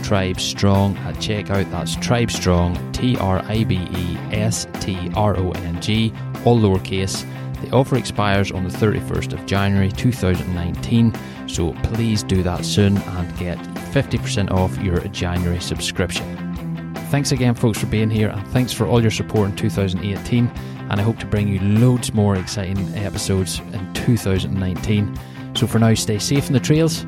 Tribe 0.03 0.39
Strong 0.39 0.97
at 0.97 1.15
checkout. 1.15 1.69
That's 1.71 1.95
Tribe 1.95 2.29
Strong, 2.29 2.91
T 2.91 3.17
R 3.17 3.41
I 3.45 3.63
B 3.63 3.75
E 3.75 4.17
S 4.31 4.67
T 4.79 5.11
R 5.15 5.35
O 5.37 5.51
N 5.51 5.81
G, 5.81 6.13
all 6.45 6.59
lowercase. 6.59 7.25
The 7.61 7.71
offer 7.71 7.97
expires 7.97 8.51
on 8.51 8.63
the 8.63 8.69
31st 8.69 9.33
of 9.33 9.45
January 9.47 9.91
2019, 9.91 11.13
so 11.47 11.73
please 11.83 12.21
do 12.21 12.43
that 12.43 12.65
soon 12.65 12.97
and 12.97 13.37
get 13.39 13.57
50% 13.57 14.51
off 14.51 14.77
your 14.77 14.99
January 15.07 15.59
subscription. 15.59 16.93
Thanks 17.09 17.31
again, 17.31 17.55
folks, 17.55 17.79
for 17.79 17.87
being 17.87 18.09
here, 18.09 18.29
and 18.29 18.47
thanks 18.49 18.73
for 18.73 18.85
all 18.85 19.01
your 19.01 19.09
support 19.09 19.49
in 19.49 19.55
2018. 19.55 20.47
And 20.89 20.99
I 20.99 21.01
hope 21.01 21.17
to 21.19 21.25
bring 21.25 21.47
you 21.47 21.59
loads 21.61 22.13
more 22.13 22.35
exciting 22.35 22.93
episodes 22.95 23.59
in 23.73 23.93
2019. 23.93 25.17
So 25.55 25.67
for 25.67 25.79
now, 25.79 25.93
stay 25.93 26.19
safe 26.19 26.47
in 26.47 26.53
the 26.53 26.59
trails, 26.59 27.03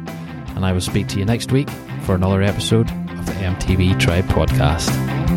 and 0.55 0.65
I 0.65 0.71
will 0.71 0.81
speak 0.81 1.07
to 1.09 1.19
you 1.19 1.25
next 1.25 1.51
week 1.51 1.69
for 2.03 2.15
another 2.15 2.41
episode 2.41 2.89
of 2.89 3.25
the 3.25 3.33
MTB 3.33 3.99
Tribe 3.99 4.25
Podcast. 4.25 5.36